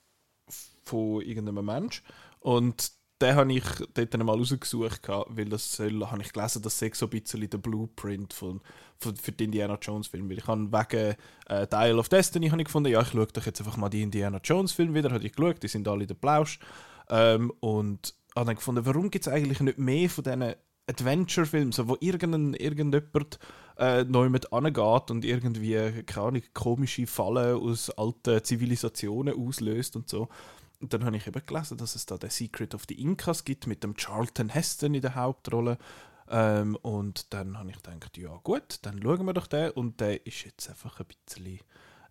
von 0.83 1.21
irgendeinem 1.21 1.65
Mensch. 1.65 2.03
Und 2.39 2.91
den 3.21 3.35
habe 3.35 3.53
ich 3.53 3.63
dort 3.93 4.13
einmal 4.13 4.37
rausgesucht, 4.37 5.07
weil 5.07 5.49
das 5.49 5.75
soll, 5.75 6.05
habe 6.05 6.21
ich 6.21 6.33
gelesen, 6.33 6.61
das 6.61 6.77
sei 6.77 6.91
so 6.93 7.07
ein 7.07 7.09
bisschen 7.09 7.49
der 7.49 7.57
Blueprint 7.57 8.33
von, 8.33 8.61
von, 8.99 9.15
für 9.15 9.31
den 9.31 9.45
Indiana 9.45 9.77
Jones 9.81 10.07
Film. 10.07 10.29
Weil 10.29 10.37
ich 10.37 10.47
habe 10.47 10.71
wegen 10.71 11.15
äh, 11.47 11.67
Dial 11.67 11.99
of 11.99 12.09
Destiny 12.09 12.49
habe 12.49 12.61
ich 12.61 12.65
gefunden, 12.65 12.91
ja, 12.91 13.01
ich 13.01 13.09
schaue 13.09 13.27
doch 13.27 13.45
jetzt 13.45 13.59
einfach 13.59 13.77
mal 13.77 13.89
die 13.89 14.03
Indiana 14.03 14.39
Jones 14.43 14.71
Film 14.71 14.93
wieder, 14.93 15.11
habe 15.11 15.25
ich 15.25 15.33
geschaut, 15.33 15.63
die 15.63 15.67
sind 15.67 15.87
alle 15.87 16.05
der 16.05 16.15
Plausch. 16.15 16.59
Ähm, 17.09 17.51
und 17.59 18.13
habe 18.35 18.45
dann 18.45 18.55
gefunden, 18.55 18.85
warum 18.85 19.09
gibt 19.09 19.25
es 19.25 19.33
eigentlich 19.33 19.61
nicht 19.61 19.79
mehr 19.79 20.09
von 20.09 20.23
diesen 20.23 20.53
Adventure-Filmen, 20.89 21.71
so, 21.71 21.87
wo 21.87 21.97
irgendein, 21.99 22.53
irgendjemand 22.53 23.39
äh, 23.77 24.03
neu 24.05 24.29
mit 24.29 24.53
angeht 24.53 25.11
und 25.11 25.25
irgendwie, 25.25 26.03
keine 26.03 26.27
Ahnung, 26.27 26.41
komische 26.53 27.07
Fallen 27.07 27.57
aus 27.57 27.89
alten 27.91 28.43
Zivilisationen 28.43 29.35
auslöst 29.35 29.95
und 29.95 30.07
so. 30.07 30.29
Und 30.79 30.93
dann 30.93 31.05
habe 31.05 31.17
ich 31.17 31.25
eben 31.27 31.45
gelesen, 31.45 31.77
dass 31.77 31.95
es 31.95 32.05
da 32.05 32.17
den 32.17 32.29
Secret 32.29 32.75
of 32.75 32.83
the 32.87 32.99
Incas 33.01 33.45
gibt 33.45 33.67
mit 33.67 33.83
dem 33.83 33.95
Charlton 33.95 34.49
Heston 34.49 34.93
in 34.93 35.01
der 35.01 35.15
Hauptrolle. 35.15 35.77
Ähm, 36.29 36.75
und 36.81 37.33
dann 37.33 37.57
habe 37.57 37.69
ich 37.71 37.81
gedacht, 37.81 38.17
ja 38.17 38.39
gut, 38.43 38.79
dann 38.83 39.01
schauen 39.01 39.25
wir 39.25 39.33
doch 39.33 39.47
den. 39.47 39.71
Und 39.71 39.99
der 40.01 40.25
ist 40.25 40.43
jetzt 40.43 40.69
einfach 40.69 40.99
ein 40.99 41.07
bisschen, 41.25 41.59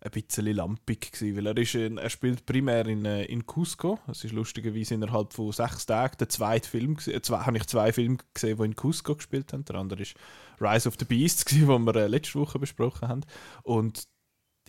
ein 0.01 0.11
bisschen 0.11 0.47
lampig 0.47 1.13
gewesen, 1.13 1.37
weil 1.37 1.47
er, 1.47 1.57
ist 1.57 1.75
in, 1.75 1.97
er 1.97 2.09
spielt 2.09 2.45
primär 2.45 2.85
in, 2.87 3.05
äh, 3.05 3.23
in 3.25 3.45
Cusco. 3.45 3.99
Es 4.07 4.25
ist 4.25 4.33
lustigerweise 4.33 4.95
innerhalb 4.95 5.33
von 5.33 5.51
sechs 5.53 5.85
Tagen 5.85 6.17
der 6.17 6.29
zweite 6.29 6.67
Film, 6.67 6.97
äh, 7.05 7.21
zwei, 7.21 7.39
habe 7.39 7.57
ich 7.57 7.67
zwei 7.67 7.93
Filme 7.93 8.17
gesehen, 8.33 8.57
die 8.57 8.65
in 8.65 8.75
Cusco 8.75 9.15
gespielt 9.15 9.53
haben. 9.53 9.63
Der 9.65 9.75
andere 9.77 10.01
ist 10.01 10.15
Rise 10.59 10.89
of 10.89 10.95
the 10.99 11.05
gewesen, 11.05 11.67
den 11.67 11.83
wir 11.85 11.95
äh, 11.95 12.07
letzte 12.07 12.39
Woche 12.39 12.59
besprochen 12.59 13.07
haben. 13.07 13.21
Und 13.63 14.07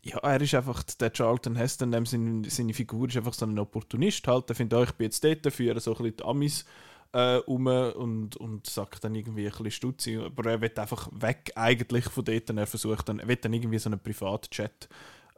ja, 0.08 0.18
er 0.18 0.40
ist 0.40 0.54
einfach, 0.54 0.82
der 0.82 1.12
Charlton 1.12 1.56
Heston, 1.56 1.92
dem 1.92 2.06
seine, 2.06 2.48
seine 2.48 2.74
Figur 2.74 3.08
ist 3.08 3.16
einfach 3.16 3.34
so 3.34 3.46
ein 3.46 3.58
Opportunist 3.58 4.26
halt. 4.26 4.48
Er 4.48 4.54
findet, 4.54 4.78
oh, 4.78 4.82
ich 4.82 4.92
bin 4.92 5.06
jetzt 5.06 5.22
dort, 5.22 5.52
führe 5.52 5.80
so 5.80 5.92
ein 5.92 5.98
bisschen 5.98 6.16
die 6.16 6.24
Amis 6.24 6.64
äh, 7.12 7.38
um 7.38 7.66
und, 7.66 8.36
und 8.36 8.66
sagt 8.66 9.04
dann 9.04 9.14
irgendwie 9.14 9.46
ein 9.46 9.50
bisschen 9.50 9.70
stutzig. 9.70 10.18
Aber 10.18 10.50
er 10.50 10.60
will 10.60 10.72
einfach 10.76 11.08
weg 11.12 11.52
eigentlich 11.54 12.06
von 12.06 12.24
dort 12.24 12.50
er 12.50 12.66
versucht 12.66 13.08
dann, 13.08 13.18
er 13.18 13.28
will 13.28 13.36
dann 13.36 13.52
irgendwie 13.52 13.78
so 13.78 13.90
einen 13.90 14.00
Privatchat 14.00 14.88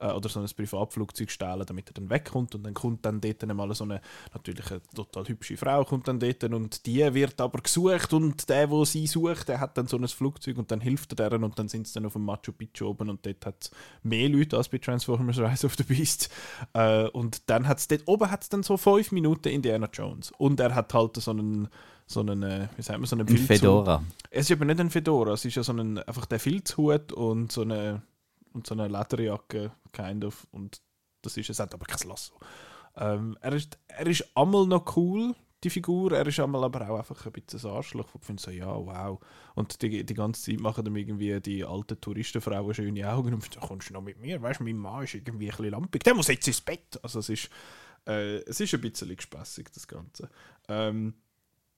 äh, 0.01 0.13
oder 0.13 0.29
so 0.29 0.41
ein 0.41 0.47
Privatflugzeug 0.47 1.31
stehlen, 1.31 1.65
damit 1.67 1.91
er 1.91 1.95
dann 1.95 2.11
wegkommt 2.11 2.55
und 2.55 2.65
dann 2.65 2.75
kommt 2.75 3.05
dann 3.05 3.21
dort 3.21 3.47
mal 3.47 3.75
so 3.75 3.85
eine 3.85 4.01
natürlich 4.35 4.71
eine 4.71 4.81
total 4.95 5.29
hübsche 5.29 5.57
Frau 5.57 5.85
kommt 5.85 6.09
dann 6.09 6.19
dort 6.19 6.43
und 6.45 6.87
die 6.87 7.15
wird 7.15 7.41
aber 7.41 7.61
gesucht 7.61 8.13
und 8.13 8.49
der, 8.49 8.71
wo 8.71 8.85
sie 8.85 9.07
sucht, 9.07 9.49
der 9.49 9.61
hat 9.61 9.77
dann 9.77 9.87
so 9.87 9.97
ein 9.97 10.09
Flugzeug 10.09 10.59
und 10.59 10.71
dann 10.71 10.81
hilft 10.81 11.13
er 11.13 11.17
deren 11.17 11.45
und 11.45 11.59
dann 11.59 11.69
sind 11.69 11.87
sie 11.87 11.95
dann 11.95 12.07
auf 12.07 12.15
dem 12.15 12.25
Machu 12.25 12.53
Picchu 12.53 12.87
oben 12.87 13.11
und 13.11 13.25
dort 13.25 13.47
hat 13.47 13.57
es 13.61 13.71
mehr 14.03 14.29
Leute 14.29 14.57
als 14.57 14.69
bei 14.69 14.79
Transformers 14.79 15.39
Rise 15.39 15.67
of 15.67 15.75
the 15.77 15.85
Beast 15.85 16.31
äh, 16.73 17.07
und 17.09 17.49
dann 17.51 17.69
hat 17.69 17.79
es 17.79 17.89
dort 17.89 18.03
oben 18.07 18.31
hat's 18.31 18.49
dann 18.49 18.63
so 18.63 18.77
fünf 18.77 19.13
Minuten 19.13 19.49
Indiana 19.49 19.89
Jones 19.93 20.33
und 20.39 20.61
er 20.61 20.75
hat 20.75 20.95
halt 20.95 21.17
so 21.17 21.31
einen 21.31 21.69
so 22.11 22.21
einen, 22.21 22.43
äh, 22.43 22.67
wie 22.77 22.83
sagt 22.83 22.99
man, 22.99 23.07
so 23.07 23.15
einen 23.15 23.29
Ein 23.29 23.37
Filzhut. 23.37 23.59
Fedora. 23.59 24.03
Es 24.31 24.51
ist 24.51 24.57
aber 24.57 24.65
nicht 24.65 24.81
ein 24.81 24.91
Fedora, 24.91 25.33
es 25.33 25.45
ist 25.45 25.55
ja 25.55 25.63
so 25.63 25.73
ein, 25.73 25.99
einfach 25.99 26.27
der 26.27 26.41
Filzhut 26.41 27.13
und 27.13 27.53
so 27.53 27.63
eine, 27.63 28.03
und 28.53 28.67
so 28.67 28.75
eine 28.75 28.89
Lederjacke, 28.89 29.73
kind 29.93 30.25
of. 30.25 30.47
Und 30.51 30.81
das 31.23 31.37
ist 31.37 31.51
es, 31.51 31.59
hat 31.59 31.75
aber 31.75 31.87
kein 31.87 32.09
Lasso. 32.09 32.35
Ähm, 32.97 33.37
er, 33.41 33.53
ist, 33.53 33.79
er 33.89 34.07
ist 34.07 34.37
einmal 34.37 34.67
noch 34.67 34.97
cool, 34.97 35.35
die 35.63 35.71
Figur, 35.71 36.13
er 36.13 36.27
ist 36.27 36.41
einmal 36.41 36.65
aber 36.65 36.89
auch 36.89 36.99
einfach 36.99 37.27
ein 37.27 37.33
bisschen 37.33 37.61
ein 37.69 37.77
Arschloch, 37.77 38.09
ich 38.15 38.25
finde 38.25 38.43
so, 38.43 38.51
ja, 38.51 38.75
wow. 38.75 39.21
Und 39.55 39.81
die, 39.83 40.05
die 40.05 40.15
ganze 40.15 40.43
Zeit 40.43 40.61
machen 40.61 40.87
ihm 40.87 40.97
irgendwie 40.97 41.39
die 41.41 41.65
alten 41.65 42.01
Touristenfrauen 42.01 42.75
schöne 42.75 43.13
Augen 43.13 43.35
und 43.35 43.43
finden, 43.43 43.61
kommst 43.61 43.91
du 43.91 43.95
noch 43.95 44.03
mit 44.03 44.19
mir? 44.19 44.41
Weißt 44.41 44.61
du, 44.61 44.65
mein 44.65 44.79
Mann 44.79 45.05
ist 45.05 45.15
irgendwie 45.15 45.51
ein 45.51 45.57
bisschen 45.57 45.71
lampig, 45.71 46.03
der 46.03 46.15
muss 46.15 46.29
jetzt 46.29 46.49
ins 46.49 46.63
Bett. 46.63 46.99
Also 47.03 47.19
es 47.19 47.29
ist, 47.29 47.51
äh, 48.07 48.39
es 48.39 48.61
ist 48.61 48.73
ein 48.75 48.81
bisschen 48.81 49.15
gespässig, 49.15 49.71
das 49.73 49.87
Ganze. 49.87 50.31
Ähm, 50.69 51.15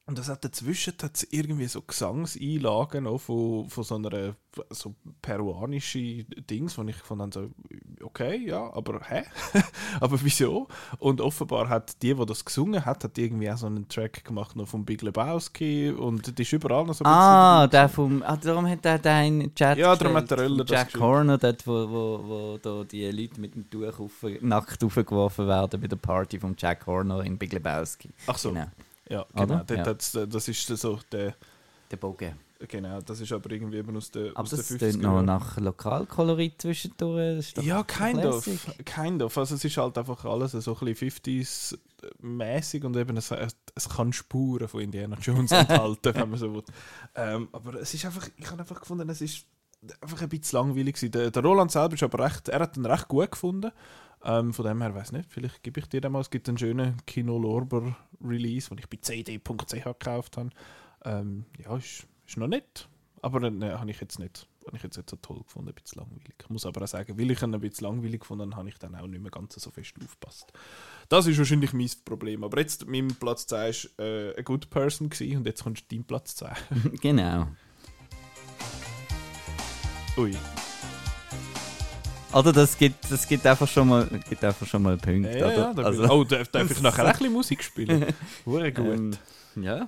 und 0.07 0.19
das 0.19 0.29
hat 0.29 0.45
dazwischen 0.45 0.95
hat's 1.01 1.27
irgendwie 1.31 1.67
so 1.67 1.81
Gesangseinlagen 1.81 3.07
auch 3.07 3.19
von, 3.19 3.69
von 3.69 3.85
so 3.85 3.95
einer 3.95 4.35
so 4.71 4.95
peruanischen 5.23 6.27
Dings, 6.51 6.77
wo 6.77 6.83
ich 6.83 6.99
gefunden 6.99 7.23
habe, 7.23 7.33
so, 7.33 8.05
okay, 8.05 8.37
ja, 8.45 8.73
aber 8.75 9.01
hä? 9.09 9.23
aber 10.01 10.23
wieso? 10.23 10.67
Und 10.99 11.21
offenbar 11.21 11.69
hat 11.69 12.03
die, 12.03 12.15
die 12.15 12.27
das 12.27 12.45
gesungen 12.45 12.85
hat, 12.85 13.05
hat 13.05 13.17
irgendwie 13.17 13.51
auch 13.51 13.57
so 13.57 13.67
einen 13.67 13.89
Track 13.89 14.25
gemacht 14.25 14.57
noch 14.57 14.67
von 14.67 14.85
Big 14.85 15.03
Lebowski 15.03 15.91
und 15.91 16.37
die 16.37 16.43
ist 16.43 16.53
überall 16.53 16.85
noch 16.85 16.95
so 16.95 17.05
ein 17.05 17.11
Ah, 17.11 17.67
der 17.69 17.89
vom. 17.89 18.23
Ah, 18.25 18.37
darum 18.37 18.69
hat 18.69 18.85
er 18.85 18.99
den 18.99 19.55
Chat. 19.55 19.79
Ja, 19.79 19.95
darum 19.95 20.17
hat 20.17 20.31
der 20.31 20.39
vom 20.39 20.59
das 20.59 20.69
Jack 20.69 20.87
geschrieben. 20.89 21.05
Horner, 21.05 21.39
dort, 21.39 21.67
wo, 21.67 21.73
wo, 21.89 22.21
wo 22.25 22.59
da 22.59 22.85
die 22.85 23.09
Leute 23.11 23.41
mit 23.41 23.55
dem 23.55 23.71
Tuch 23.71 24.01
auf, 24.01 24.27
nackt 24.41 24.83
aufgeworfen 24.83 25.47
werden 25.47 25.81
bei 25.81 25.87
der 25.87 25.97
Party 25.97 26.41
von 26.41 26.57
Jack 26.59 26.87
Horner 26.87 27.25
in 27.25 27.39
Big 27.39 27.53
Lebowski. 27.53 28.11
Ach 28.27 28.37
so, 28.37 28.51
Genau, 28.51 28.67
ja, 29.13 29.27
genau. 29.35 29.63
Ja. 29.69 29.91
äh, 29.91 30.29
das 30.29 30.49
ist 30.49 30.67
so 30.67 30.99
der, 31.11 31.35
der 31.91 31.97
Bogen. 31.97 32.39
genau, 32.67 33.01
das 33.01 33.21
ist 33.21 33.33
aber 33.33 33.51
irgendwie 33.51 33.79
eben 33.79 33.97
aus 33.97 34.11
der, 34.11 34.31
Aber 34.31 34.41
aus 34.43 34.51
der 34.51 34.59
das 34.59 34.71
50er 34.71 34.79
klingt 34.79 35.03
noch 35.03 35.13
Jahren. 35.15 35.25
nach 35.27 35.59
Lokalkolorit 35.59 36.63
zwischendurch. 36.63 37.53
Das 37.55 37.65
Ja, 37.65 37.83
kind 37.83 38.25
of. 38.25 38.49
Kind 38.85 39.23
of. 39.23 39.37
Also 39.37 39.55
es 39.57 39.65
ist 39.65 39.77
halt 39.77 39.99
einfach 39.99 40.25
alles 40.25 40.53
so 40.53 40.77
ein 40.81 40.95
bisschen 40.95 41.11
50s-mäßig 41.11 42.85
und 42.85 42.97
eben 42.97 43.17
es, 43.17 43.31
es, 43.31 43.57
es 43.75 43.89
kann 43.89 44.13
Spuren 44.13 44.69
von 44.69 44.81
Indiana 44.81 45.17
Jones 45.21 45.51
enthalten, 45.53 46.15
wenn 46.15 46.31
man 46.31 46.39
so 46.39 46.55
will. 46.55 46.65
Ähm, 47.15 47.49
aber 47.53 47.75
es 47.75 47.93
ist 47.93 48.05
einfach, 48.07 48.29
ich 48.37 48.51
habe 48.51 48.61
einfach 48.61 48.81
gefunden, 48.81 49.09
es 49.11 49.21
ist 49.21 49.45
einfach 50.01 50.23
ein 50.23 50.29
bisschen 50.29 50.59
langweilig 50.59 50.95
gewesen. 50.95 51.11
Der, 51.13 51.31
der 51.31 51.43
Roland 51.43 51.71
selber 51.71 51.95
ist 51.95 52.03
aber 52.03 52.25
recht, 52.25 52.49
er 52.49 52.61
hat 52.61 52.77
ihn 52.77 52.87
recht 52.87 53.09
gut 53.09 53.31
gefunden. 53.33 53.73
Ähm, 54.25 54.53
von 54.53 54.65
dem 54.65 54.81
her, 54.81 54.95
weiß 54.95 55.13
nicht, 55.13 55.31
vielleicht 55.31 55.63
gebe 55.63 55.81
ich 55.81 55.87
dir 55.89 56.01
den 56.01 56.13
mal, 56.13 56.21
es 56.21 56.31
gibt 56.31 56.49
einen 56.49 56.59
schönen 56.59 56.97
Kino 57.07 57.39
Lorber 57.39 57.97
Release, 58.23 58.69
den 58.69 58.79
ich 58.79 58.89
bei 58.89 58.99
cd.ch 59.01 59.85
gekauft 59.85 60.37
habe. 60.37 60.51
Ähm, 61.05 61.45
ja, 61.59 61.77
ist, 61.77 62.07
ist 62.27 62.37
noch 62.37 62.47
nett, 62.47 62.89
aber 63.21 63.51
ne, 63.51 63.79
habe 63.79 63.91
ich 63.91 64.01
jetzt 64.01 64.19
nicht 64.19 64.47
habe 64.67 64.77
ich 64.77 64.83
jetzt 64.83 64.97
nicht 64.97 65.11
so 65.11 65.17
toll 65.17 65.43
gefunden, 65.43 65.71
ein 65.71 65.75
bisschen 65.75 66.01
langweilig. 66.01 66.35
Ich 66.41 66.51
muss 66.51 66.67
aber 66.67 66.83
auch 66.83 66.89
sagen, 66.89 67.19
weil 67.19 67.31
ich 67.31 67.43
ihn 67.43 67.55
ein 67.55 67.61
bisschen 67.61 67.87
langweilig 67.87 68.21
gefunden 68.21 68.51
habe, 68.51 68.57
habe 68.57 68.69
ich 68.69 68.79
dann 68.79 68.95
auch 68.95 69.07
nicht 69.07 69.21
mehr 69.23 69.31
ganz 69.31 69.55
so 69.55 69.71
fest 69.71 69.95
aufgepasst. 70.03 70.53
Das 71.09 71.27
ist 71.27 71.39
wahrscheinlich 71.39 71.73
mein 71.73 71.91
Problem. 72.05 72.45
Aber 72.45 72.61
jetzt, 72.61 72.87
mein 72.87 73.09
Platz 73.09 73.47
2 73.47 73.57
war 73.59 74.07
äh, 74.07 74.37
ein 74.37 74.45
Good 74.45 74.71
Person 74.71 75.11
gewesen, 75.11 75.39
und 75.39 75.47
jetzt 75.47 75.65
kommt 75.65 75.91
dein 75.91 76.05
Platz 76.05 76.37
2. 76.37 76.53
Genau. 77.01 77.49
Ui. 80.17 80.37
Oder 82.33 82.53
das 82.53 82.77
gibt, 82.79 83.11
das 83.11 83.27
gibt 83.29 83.47
einfach 83.47 83.69
schon 83.69 83.89
mal, 83.89 84.07
gibt 84.29 84.43
einfach 84.43 84.67
schon 84.67 84.83
mal 84.83 84.97
Punkte. 84.97 85.39
Ja, 85.39 85.51
ja, 85.53 85.71
oder? 85.71 85.91
bin- 85.91 86.11
oh, 86.11 86.25
darf, 86.25 86.49
darf 86.49 86.71
ich 86.71 86.81
nachher 86.81 87.07
ein 87.07 87.13
bisschen 87.13 87.33
Musik 87.33 87.63
spielen? 87.63 88.07
Hure 88.47 88.73
gut. 88.73 88.87
Ähm, 88.87 89.11
ja. 89.55 89.87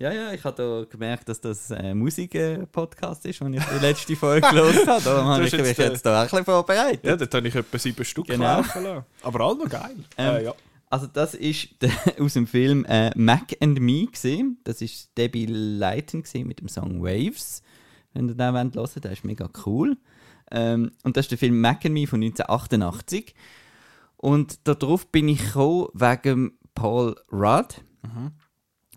ja, 0.00 0.12
ja, 0.12 0.32
ich 0.32 0.42
habe 0.42 0.56
da 0.56 0.84
gemerkt, 0.90 1.28
dass 1.28 1.40
das 1.40 1.70
ein 1.70 1.96
Musik-Podcast 1.96 3.24
ist, 3.26 3.40
den 3.40 3.54
ich 3.54 3.62
die 3.64 3.78
letzte 3.78 4.16
Folge 4.16 4.48
gelesen 4.50 4.86
habe. 4.88 5.02
Darum 5.04 5.28
habe 5.28 5.44
ich 5.46 5.52
mich 5.52 5.78
jetzt, 5.78 6.00
äh, 6.00 6.10
da 6.10 6.22
ein 6.22 6.26
bisschen 6.28 6.44
vorbereitet. 6.44 7.04
Ja, 7.04 7.16
dort 7.16 7.32
habe 7.32 7.46
ich 7.46 7.54
etwa 7.54 7.78
sieben 7.78 8.04
Stück 8.04 8.26
Genau. 8.26 8.44
laufen 8.56 8.82
lassen. 8.82 9.04
Aber 9.22 9.40
alle 9.46 9.58
noch 9.58 9.68
geil. 9.68 9.94
Ähm, 10.18 10.34
äh, 10.36 10.44
ja. 10.44 10.54
Also 10.88 11.06
das 11.06 11.34
ist 11.34 11.68
aus 12.18 12.32
dem 12.34 12.48
Film 12.48 12.84
äh, 12.86 13.12
Mac 13.16 13.56
and 13.60 13.78
Me 13.80 14.06
gesehen. 14.06 14.58
Das 14.64 14.82
ist 14.82 15.16
Debbie 15.16 15.46
Leighton 15.46 16.24
mit 16.44 16.58
dem 16.60 16.68
Song 16.68 17.00
Waves. 17.00 17.62
Wenn 18.12 18.28
ihr 18.28 18.34
den 18.34 18.52
hören 18.52 18.74
wollt, 18.74 19.04
der 19.04 19.12
ist 19.12 19.24
mega 19.24 19.48
cool. 19.66 19.96
Ähm, 20.50 20.92
und 21.02 21.16
das 21.16 21.26
ist 21.26 21.30
der 21.30 21.38
Film 21.38 21.60
Mac 21.60 21.84
and 21.84 21.94
Me 21.94 22.06
von 22.06 22.22
1988. 22.22 23.34
Und 24.16 24.66
darauf 24.68 25.06
bin 25.06 25.28
ich 25.28 25.44
gekommen 25.44 25.88
wegen 25.94 26.52
Paul 26.74 27.16
Rudd. 27.32 27.82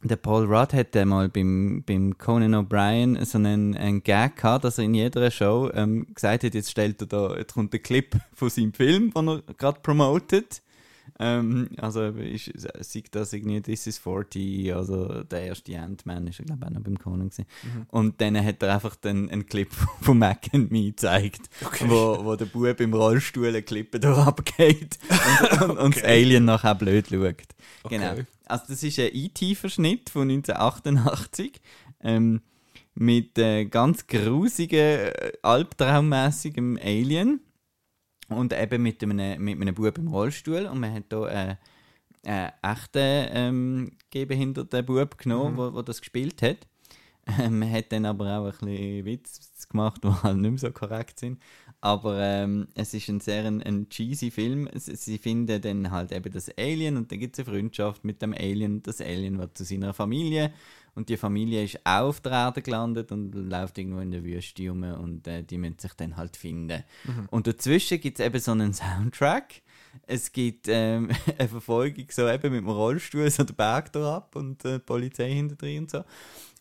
Der 0.04 0.18
Paul 0.18 0.46
Rudd 0.46 0.74
hat 0.74 0.98
einmal 0.98 1.30
beim, 1.30 1.84
beim 1.86 2.18
Conan 2.18 2.56
O'Brien 2.56 3.24
so 3.24 3.38
einen, 3.38 3.76
einen 3.76 4.04
Gag 4.04 4.36
gehabt, 4.36 4.66
dass 4.66 4.78
er 4.78 4.84
in 4.84 4.96
jeder 4.96 5.32
Show 5.32 5.70
ähm, 5.74 6.08
gesagt 6.14 6.44
hat, 6.44 6.54
jetzt 6.54 6.72
stellt 6.72 7.00
er 7.02 7.08
da, 7.08 7.38
jetzt 7.38 7.54
kommt 7.54 7.74
ein 7.74 7.82
Clip 7.82 8.14
von 8.34 8.50
seinem 8.50 8.74
Film, 8.74 9.12
den 9.14 9.28
er 9.30 9.42
gerade 9.58 9.80
promotet. 9.80 10.62
Ähm, 11.20 11.70
also 11.78 12.06
ist, 12.06 12.52
sieht 12.80 13.14
das 13.14 13.34
irgendwie 13.34 13.62
This 13.62 13.86
is 13.88 14.00
40, 14.00 14.74
also 14.74 15.24
der 15.24 15.44
erste 15.44 15.78
Ant-Man 15.80 16.28
ist, 16.28 16.38
glaube 16.44 16.60
ich, 16.62 16.68
auch 16.68 16.72
noch 16.72 16.82
beim 16.82 16.98
Conan 16.98 17.30
gewesen. 17.30 17.46
Und 17.90 18.20
dann 18.20 18.44
hat 18.44 18.64
er 18.64 18.74
einfach 18.74 18.96
den, 18.96 19.30
einen 19.30 19.46
Clip 19.46 19.72
von 20.02 20.18
Mac 20.18 20.48
and 20.54 20.72
Me 20.72 20.86
gezeigt, 20.86 21.50
wo, 21.82 22.24
wo 22.24 22.36
der 22.36 22.46
Bub 22.46 22.80
im 22.80 22.94
Rollstuhl 22.94 23.48
eine 23.48 23.62
Klippe 23.62 24.00
da 24.00 24.26
abgeht 24.26 24.98
und, 25.62 25.70
und, 25.70 25.78
und 25.78 25.96
das 25.96 26.04
Alien 26.04 26.46
nachher 26.46 26.76
blöd 26.76 27.08
schaut. 27.10 27.36
Genau. 27.90 28.12
Okay. 28.14 28.26
Also 28.46 28.66
das 28.70 28.84
ist 28.84 29.00
ein 29.00 29.10
E.T.-Verschnitt 29.14 30.10
von 30.10 30.30
1988 30.30 31.62
ähm, 32.02 32.42
mit 32.96 33.38
äh, 33.38 33.66
ganz 33.66 34.08
grusigen, 34.08 34.80
äh, 34.80 35.32
albtraummäßigem 35.42 36.78
Alien 36.84 37.40
und 38.30 38.54
eben 38.54 38.82
mit 38.82 39.04
einem, 39.04 39.44
mit 39.44 39.62
einem 39.62 39.76
Bub 39.76 39.98
im 39.98 40.08
Rollstuhl 40.08 40.66
und 40.66 40.80
man 40.80 40.94
hat 40.94 41.06
da 41.10 41.28
äh, 41.28 41.56
einen 42.26 42.52
echten 42.62 43.28
ähm, 43.34 43.92
gehbehinderten 44.10 44.86
Bub 44.86 45.18
genommen, 45.18 45.58
wo, 45.58 45.74
wo 45.74 45.82
das 45.82 46.00
gespielt 46.00 46.42
hat. 46.42 46.68
Man 47.50 47.72
hat 47.72 47.92
dann 47.92 48.06
aber 48.06 48.38
auch 48.38 48.46
ein 48.46 48.68
bisschen 48.68 49.06
Witz 49.06 49.68
gemacht, 49.70 50.04
die 50.04 50.10
halt 50.10 50.38
nicht 50.38 50.52
mehr 50.52 50.60
so 50.60 50.72
korrekt 50.72 51.20
sind. 51.20 51.42
Aber 51.80 52.20
ähm, 52.20 52.68
es 52.76 52.94
ist 52.94 53.08
ein 53.10 53.20
sehr 53.20 53.46
ein, 53.46 53.62
ein 53.64 53.90
cheesy 53.90 54.30
Film. 54.32 54.70
Sie, 54.74 54.96
sie 54.96 55.18
finden 55.18 55.62
dann 55.62 55.92
halt 55.92 56.12
eben 56.12 56.32
das 56.32 56.50
Alien 56.58 56.98
und 56.98 57.12
dann 57.12 57.20
gibt 57.20 57.38
es 57.38 57.46
eine 57.46 57.54
Freundschaft 57.54 58.04
mit 58.04 58.22
dem 58.22 58.34
Alien. 58.34 58.82
Das 58.84 59.02
Alien 59.02 59.38
wird 59.38 59.58
zu 59.58 59.64
seiner 59.64 59.94
Familie 59.94 60.54
und 60.96 61.10
die 61.10 61.18
Familie 61.18 61.64
ist 61.64 61.80
auch 61.84 62.10
auf 62.10 62.22
der 62.22 62.32
Erde 62.32 62.62
gelandet 62.62 63.12
und 63.12 63.34
läuft 63.34 63.78
irgendwo 63.78 64.00
in 64.00 64.12
der 64.12 64.24
Wüste 64.24 64.70
rum 64.70 64.84
und 64.84 65.28
äh, 65.28 65.44
die 65.44 65.58
müssen 65.58 65.80
sich 65.80 65.94
dann 65.94 66.18
halt 66.18 66.38
finden. 66.38 66.84
Und 67.32 67.48
dazwischen 67.48 68.00
gibt 68.00 68.20
es 68.20 68.26
eben 68.26 68.40
so 68.40 68.52
einen 68.52 68.74
Soundtrack. 68.74 69.62
Es 70.08 70.32
gibt 70.32 70.68
ähm, 70.70 71.10
eine 71.38 71.50
Verfolgung 71.50 72.06
so 72.10 72.28
eben 72.28 72.52
mit 72.52 72.62
dem 72.62 72.70
Rollstuhl, 72.70 73.30
so 73.30 73.44
der 73.44 73.54
Berg 73.54 73.92
da 73.94 74.18
ab 74.18 74.36
und 74.36 74.64
äh, 74.66 74.74
die 74.74 74.80
Polizei 74.80 75.32
hinter 75.32 75.56
drin 75.56 75.84
und 75.84 75.92
so. 75.92 76.04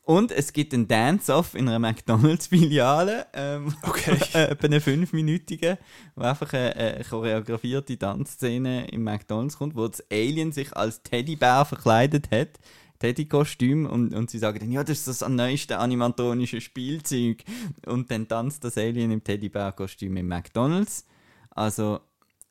Und 0.04 0.32
es 0.32 0.52
gibt 0.52 0.74
einen 0.74 0.88
Dance-Off 0.88 1.54
in 1.54 1.68
einer 1.68 1.78
McDonalds-Filiale, 1.78 3.26
ähm, 3.34 3.72
Okay. 3.82 4.18
etwa 4.32 4.66
eine 4.66 4.80
fünfminütige, 4.80 5.78
wo 6.16 6.24
einfach 6.24 6.52
eine, 6.52 6.74
eine 6.74 7.04
choreografierte 7.04 7.96
Tanzszene 7.96 8.88
im 8.88 9.04
McDonalds 9.04 9.56
kommt, 9.56 9.76
wo 9.76 9.86
das 9.86 10.04
Alien 10.10 10.50
sich 10.50 10.76
als 10.76 11.02
Teddybär 11.02 11.64
verkleidet 11.64 12.30
hat. 12.32 12.58
Teddy-Kostüm 13.02 13.86
und, 13.86 14.14
und 14.14 14.30
sie 14.30 14.38
sagen 14.38 14.60
dann, 14.60 14.70
ja, 14.70 14.84
das 14.84 15.00
ist 15.00 15.08
das 15.20 15.28
neueste 15.28 15.78
animatronische 15.78 16.60
Spielzeug. 16.60 17.42
Und 17.84 18.10
dann 18.12 18.28
tanzt 18.28 18.62
das 18.62 18.78
Alien 18.78 19.10
im 19.10 19.24
Teddybär-Kostüm 19.24 20.16
im 20.16 20.28
McDonalds. 20.28 21.04
Also 21.50 21.98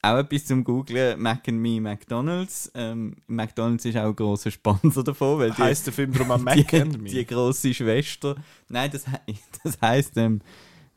auch 0.01 0.17
etwas 0.17 0.45
zum 0.45 0.65
Googlen, 0.65 1.21
Mac 1.21 1.47
and 1.47 1.59
Me 1.59 1.79
McDonalds. 1.79 2.69
Ähm, 2.75 3.15
McDonalds 3.27 3.85
ist 3.85 3.95
auch 3.95 4.09
ein 4.09 4.15
grosser 4.15 4.51
Sponsor 4.51 5.03
davon, 5.05 5.39
weil 5.39 5.51
die, 5.51 5.61
Heißt 5.61 5.85
der 5.85 5.93
Film 5.93 6.11
drum 6.11 6.31
am 6.31 6.43
Mac 6.43 6.67
die, 6.67 6.81
and 6.81 7.01
Me? 7.01 7.09
die 7.09 7.25
grosse 7.25 7.73
Schwester. 7.73 8.35
Nein, 8.67 8.91
das, 8.91 9.05
he 9.25 9.37
das 9.63 9.79
heisst, 9.79 10.17
ähm, 10.17 10.41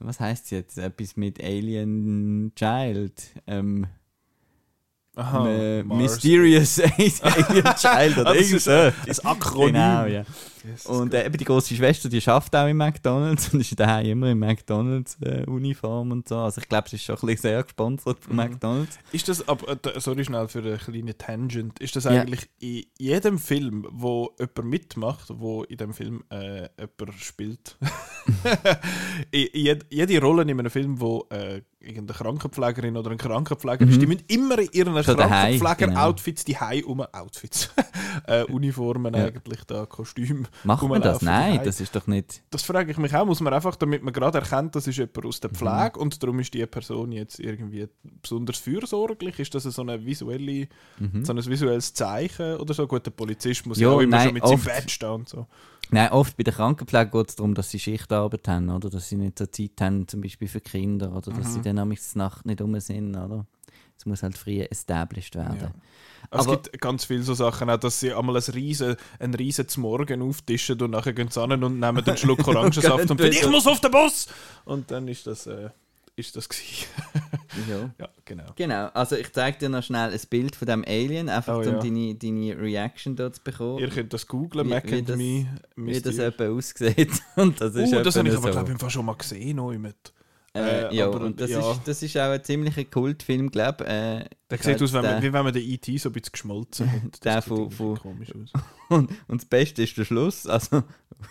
was 0.00 0.18
heisst 0.18 0.50
jetzt? 0.50 0.78
Etwas 0.78 1.16
mit 1.16 1.40
Alien 1.42 2.50
Child. 2.56 3.22
Ähm, 3.46 3.86
Aha. 5.16 5.82
Mysterious 5.84 6.80
Alien 6.98 7.64
Child 7.76 8.18
oder 8.18 8.30
Ah, 8.30 8.34
irgend 8.34 8.60
so. 8.60 8.70
ein 8.70 8.92
Akronym. 9.24 9.72
Genau, 9.74 10.04
ja. 10.06 10.24
Jesus 10.64 10.86
Und 10.86 11.12
äh, 11.14 11.26
eben 11.26 11.36
die 11.36 11.44
große 11.44 11.74
Schwester, 11.74 12.08
die 12.08 12.20
schafft 12.20 12.54
auch 12.56 12.66
im 12.66 12.76
McDonalds 12.78 13.52
und 13.52 13.60
ist 13.60 13.78
daheim 13.78 14.06
immer 14.06 14.30
in 14.30 14.38
McDonalds-Uniform 14.38 16.10
und 16.12 16.28
so. 16.28 16.38
Also 16.38 16.60
ich 16.60 16.68
glaube, 16.68 16.88
sie 16.88 16.96
ist 16.96 17.04
schon 17.04 17.16
ein 17.16 17.20
bisschen 17.26 17.42
sehr 17.42 17.62
gesponsert 17.62 18.18
von 18.20 18.32
Mhm. 18.32 18.36
McDonalds. 18.36 18.98
Ist 19.12 19.28
das, 19.28 19.46
aber, 19.48 19.72
äh, 19.72 20.00
sorry 20.00 20.24
schnell 20.24 20.48
für 20.48 20.60
eine 20.60 20.78
kleine 20.78 21.16
Tangent, 21.16 21.78
ist 21.80 21.96
das 21.96 22.04
Ja. 22.04 22.12
eigentlich 22.22 22.48
in 22.60 22.84
jedem 22.98 23.38
Film, 23.38 23.86
wo 23.90 24.34
jemand 24.38 24.64
mitmacht, 24.70 25.26
wo 25.28 25.64
in 25.64 25.76
dem 25.76 25.92
Film 25.92 26.24
äh, 26.30 26.68
jemand 26.78 27.18
spielt, 27.20 27.76
in, 29.30 29.48
jed, 29.52 29.86
jede 29.90 30.20
Rolle 30.20 30.42
in 30.42 30.50
einem 30.50 30.70
Film, 30.70 31.00
wo 31.00 31.26
äh, 31.30 31.62
irgendeine 31.80 32.16
Krankenpflegerin 32.18 32.96
oder 32.96 33.10
ein 33.10 33.18
Krankenpfleger 33.18 33.86
ist, 33.86 33.96
Mhm. 33.96 34.00
die 34.00 34.06
müssen 34.06 34.24
immer 34.28 34.58
in 34.58 34.68
ihren 34.72 34.94
daheim, 34.94 35.58
Krankenpfleger-Outfits, 35.60 36.44
die 36.44 36.56
Hai 36.58 36.82
um 36.84 37.00
Outfits, 37.02 37.70
äh, 38.26 38.44
Uniformen 38.44 39.14
Ja. 39.14 39.26
eigentlich, 39.26 39.64
da 39.64 39.84
Kostüm. 39.86 40.46
Macht 40.62 40.88
man 40.88 41.02
das? 41.02 41.22
Nein, 41.22 41.60
das 41.64 41.80
ist 41.80 41.94
doch 41.96 42.06
nicht. 42.06 42.42
Das 42.50 42.62
frage 42.62 42.90
ich 42.90 42.98
mich 42.98 43.14
auch, 43.14 43.26
muss 43.26 43.40
man 43.40 43.52
einfach, 43.52 43.76
damit 43.76 44.02
man 44.02 44.12
gerade 44.12 44.38
erkennt, 44.38 44.74
das 44.76 44.86
ist 44.86 44.96
jemand 44.98 45.24
aus 45.26 45.40
der 45.40 45.50
Mhm. 45.50 45.54
Pflege 45.54 45.98
und 45.98 46.22
darum 46.22 46.38
ist 46.38 46.54
die 46.54 46.64
Person 46.66 47.12
jetzt 47.12 47.40
irgendwie 47.40 47.88
besonders 48.22 48.58
fürsorglich? 48.58 49.38
Ist 49.38 49.54
das 49.54 49.64
so, 49.64 49.82
eine 49.82 50.04
visuelle, 50.04 50.68
Mhm. 50.98 51.24
so 51.24 51.32
ein 51.32 51.44
visuelles 51.44 51.92
Zeichen 51.94 52.56
oder 52.56 52.72
so? 52.74 52.86
Gut, 52.86 53.04
der 53.06 53.10
Polizist 53.10 53.66
muss 53.66 53.78
Ja, 53.78 53.88
auch 53.88 54.00
immer 54.00 54.16
nein, 54.16 54.24
schon 54.26 54.34
mit 54.34 54.46
seinem 54.46 54.54
oft. 54.54 54.64
Badge 54.66 54.88
stehen 54.90 55.10
und 55.10 55.28
so. 55.28 55.46
Nein, 55.90 56.10
oft 56.12 56.36
bei 56.36 56.42
der 56.42 56.54
Krankenpflege 56.54 57.10
geht 57.10 57.28
es 57.28 57.36
darum, 57.36 57.54
dass 57.54 57.70
sie 57.70 57.78
Schichtarbeit 57.78 58.48
haben, 58.48 58.70
oder? 58.70 58.88
Dass 58.90 59.08
sie 59.08 59.16
nicht 59.16 59.38
so 59.38 59.46
Zeit 59.46 59.72
haben, 59.80 60.08
zum 60.08 60.22
Beispiel 60.22 60.48
für 60.48 60.60
Kinder, 60.60 61.10
oder 61.12 61.30
dass 61.30 61.48
Mhm. 61.48 61.52
sie 61.52 61.60
dann 61.62 61.78
am 61.78 61.94
Nacht 62.14 62.46
nicht 62.46 62.60
rum 62.60 62.78
sind, 62.80 63.14
oder? 63.14 63.46
Es 63.96 64.06
muss 64.06 64.22
halt 64.22 64.36
früh 64.36 64.60
established 64.60 65.34
werden. 65.36 65.58
Ja. 65.60 65.72
Also 66.30 66.54
es 66.54 66.62
gibt 66.64 66.80
ganz 66.80 67.04
viele 67.04 67.22
so 67.22 67.34
Sachen, 67.34 67.70
auch, 67.70 67.76
dass 67.78 68.00
sie 68.00 68.12
einmal 68.12 68.36
ein 68.36 68.42
riesen, 68.54 68.96
ein 69.20 69.34
riesen 69.34 69.68
zum 69.68 69.82
Morgen 69.82 70.20
auftischen 70.22 70.80
und 70.82 70.90
nachher 70.90 71.12
gehen 71.12 71.28
sie 71.30 71.40
an 71.40 71.52
und 71.62 71.78
nehmen 71.78 72.04
einen 72.04 72.16
Schluck 72.16 72.46
Orangensaft 72.48 73.10
und 73.10 73.20
finden, 73.20 73.32
ich 73.36 73.48
muss 73.48 73.66
auf 73.66 73.80
den 73.80 73.90
Bus! 73.90 74.26
Und 74.64 74.90
dann 74.90 75.06
ist 75.06 75.26
das, 75.26 75.46
äh, 75.46 75.68
ist 76.16 76.34
das 76.36 76.48
gewesen. 76.48 76.86
Ja. 77.70 77.88
ja, 78.00 78.08
genau. 78.24 78.46
Genau, 78.56 78.86
also 78.94 79.14
ich 79.14 79.32
zeige 79.32 79.56
dir 79.58 79.68
noch 79.68 79.84
schnell 79.84 80.10
ein 80.12 80.20
Bild 80.28 80.56
von 80.56 80.66
dem 80.66 80.84
Alien, 80.84 81.28
einfach 81.28 81.54
Oh, 81.54 81.58
um 81.60 81.64
ja. 81.66 81.78
deine, 81.78 82.16
deine 82.16 82.58
Reaction 82.60 83.14
dort 83.14 83.36
zu 83.36 83.42
bekommen. 83.44 83.78
Ihr 83.78 83.90
könnt 83.90 84.12
das 84.12 84.26
googlen, 84.26 84.66
Wie- 84.66 84.70
Mac 84.70 84.90
wie 84.90 84.98
and 84.98 85.08
das- 85.08 85.16
Me. 85.16 85.46
wie 85.76 86.00
das 86.00 86.18
etwa 86.18 86.48
aussieht. 86.48 87.12
Und 87.36 87.60
das 87.60 87.76
ist 87.76 87.92
Uh, 87.92 88.02
das 88.02 88.16
habe 88.16 88.28
ich 88.28 88.34
aber, 88.36 88.52
so. 88.52 88.64
glaube 88.64 88.74
ich, 88.86 88.92
schon 88.92 89.06
mal 89.06 89.14
gesehen. 89.14 89.54
Noch 89.56 89.70
mit. 89.72 89.94
Äh, 90.56 90.60
Äh, 90.88 90.94
ja, 90.94 91.06
aber, 91.06 91.20
und 91.20 91.40
das, 91.40 91.50
ja. 91.50 91.72
Ist, 91.72 91.80
das 91.84 92.02
ist 92.02 92.16
auch 92.16 92.30
ein 92.30 92.42
ziemlicher 92.44 92.84
Kultfilm, 92.84 93.50
glaube 93.50 93.84
ich. 93.84 93.90
Äh, 93.90 94.24
Der 94.50 94.58
sieht 94.58 94.80
aus, 94.82 94.92
wenn 94.92 95.02
den- 95.02 95.10
man, 95.14 95.22
wie 95.22 95.32
wenn 95.32 95.44
man 95.44 95.52
den 95.52 95.62
E.T. 95.68 95.96
so 95.98 96.08
ein 96.08 96.12
bisschen 96.12 96.30
geschmolzen 96.32 96.90
hat. 96.92 97.24
Der 97.24 97.42
von- 97.42 97.70
von- 97.70 97.98
komisch 97.98 98.30
aus. 98.34 98.52
Und, 98.88 99.10
und 99.28 99.40
das 99.40 99.46
Beste 99.46 99.82
ist 99.82 99.96
der 99.96 100.04
Schluss. 100.04 100.46
Also, 100.46 100.84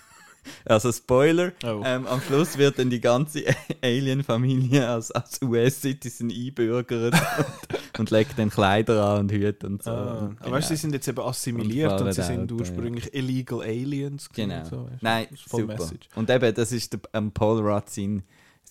also 0.66 0.92
Spoiler. 0.92 1.54
Oh. 1.64 1.82
Ähm, 1.86 2.06
am 2.08 2.20
Schluss 2.22 2.58
wird 2.58 2.80
dann 2.80 2.90
die 2.90 3.00
ganze 3.00 3.44
Alien-Familie 3.82 4.88
als, 4.90 5.12
als 5.12 5.42
US-Citizen 5.42 6.30
einbürgert 6.32 7.14
und, 7.14 8.00
und 8.00 8.12
legt 8.12 8.38
dann 8.38 8.50
Kleider 8.50 9.06
an 9.06 9.20
und 9.22 9.32
Hüte 9.32 9.68
und 9.68 9.84
so. 9.84 9.92
Ah, 9.92 10.26
Und 10.28 10.42
aber 10.42 10.52
weißt 10.52 10.72
du, 10.72 10.76
sie 10.76 10.82
genau. 10.82 10.82
sind 10.82 10.94
jetzt 10.96 11.08
eben 11.08 11.20
assimiliert 11.22 12.02
Und 12.02 12.08
und, 12.08 12.14
sie 12.14 12.24
sind 12.24 12.52
ja. 12.52 12.58
ursprünglich 12.58 13.14
illegal 13.14 13.62
aliens. 13.62 14.30
Genau. 14.34 14.66
So, 14.66 14.86
weißt? 14.90 15.02
Nein, 15.04 15.28
super. 15.48 15.66
Message. 15.68 16.10
Und 16.16 16.30
eben, 16.30 16.54
das 16.54 16.72
ist 16.74 16.92
der 16.92 17.00
ähm, 17.14 17.32
Paul 17.32 17.62
Rudd 17.62 17.90
sein, 17.90 18.24